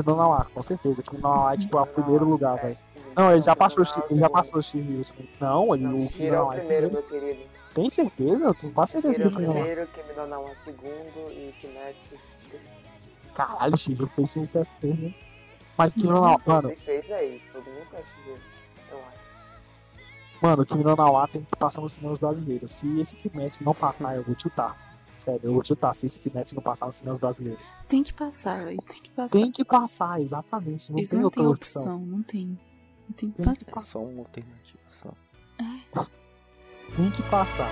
[0.06, 1.04] Não lá, com certeza.
[1.04, 2.62] Que não lá é tipo é o primeiro Nawa, lugar, é.
[2.62, 2.78] velho.
[3.16, 5.06] Não, ele já passou, Nawa é o ele já passou o Shihiro.
[5.40, 7.42] Não, ele Não, o Shihiro é o não, é primeiro, meu querido.
[7.74, 8.44] Tem certeza?
[8.44, 9.66] Eu tenho quase certeza que Shihiro é ele o foi lá.
[9.66, 12.16] primeiro, Kimi no Nawa é segundo e Kimetsu
[12.50, 12.78] terceiro.
[13.36, 15.16] Caralho, o Shihiro fez sucesso mesmo, hein?
[15.78, 18.53] Mas que não, mano, Você fez aí, todo mundo conhece Shihiro.
[20.44, 22.70] Mano, o no Nawa tem que passar nos cinemas brasileiros.
[22.72, 24.78] Se esse Kimetsu não passar, eu vou chutar.
[25.16, 27.66] Sério, eu vou chutar se esse Kimetsu não passar nos cinemas brasileiros.
[27.88, 28.82] Tem que passar, velho.
[28.82, 29.32] Tem que passar.
[29.32, 30.92] Tem que passar, exatamente.
[30.92, 31.82] Não Isso tem não outra tem opção.
[31.84, 32.48] opção, não tem.
[33.08, 33.80] Não tem que Tem que passar.
[33.80, 35.14] É só uma alternativa só.
[36.98, 37.70] Tem que passar.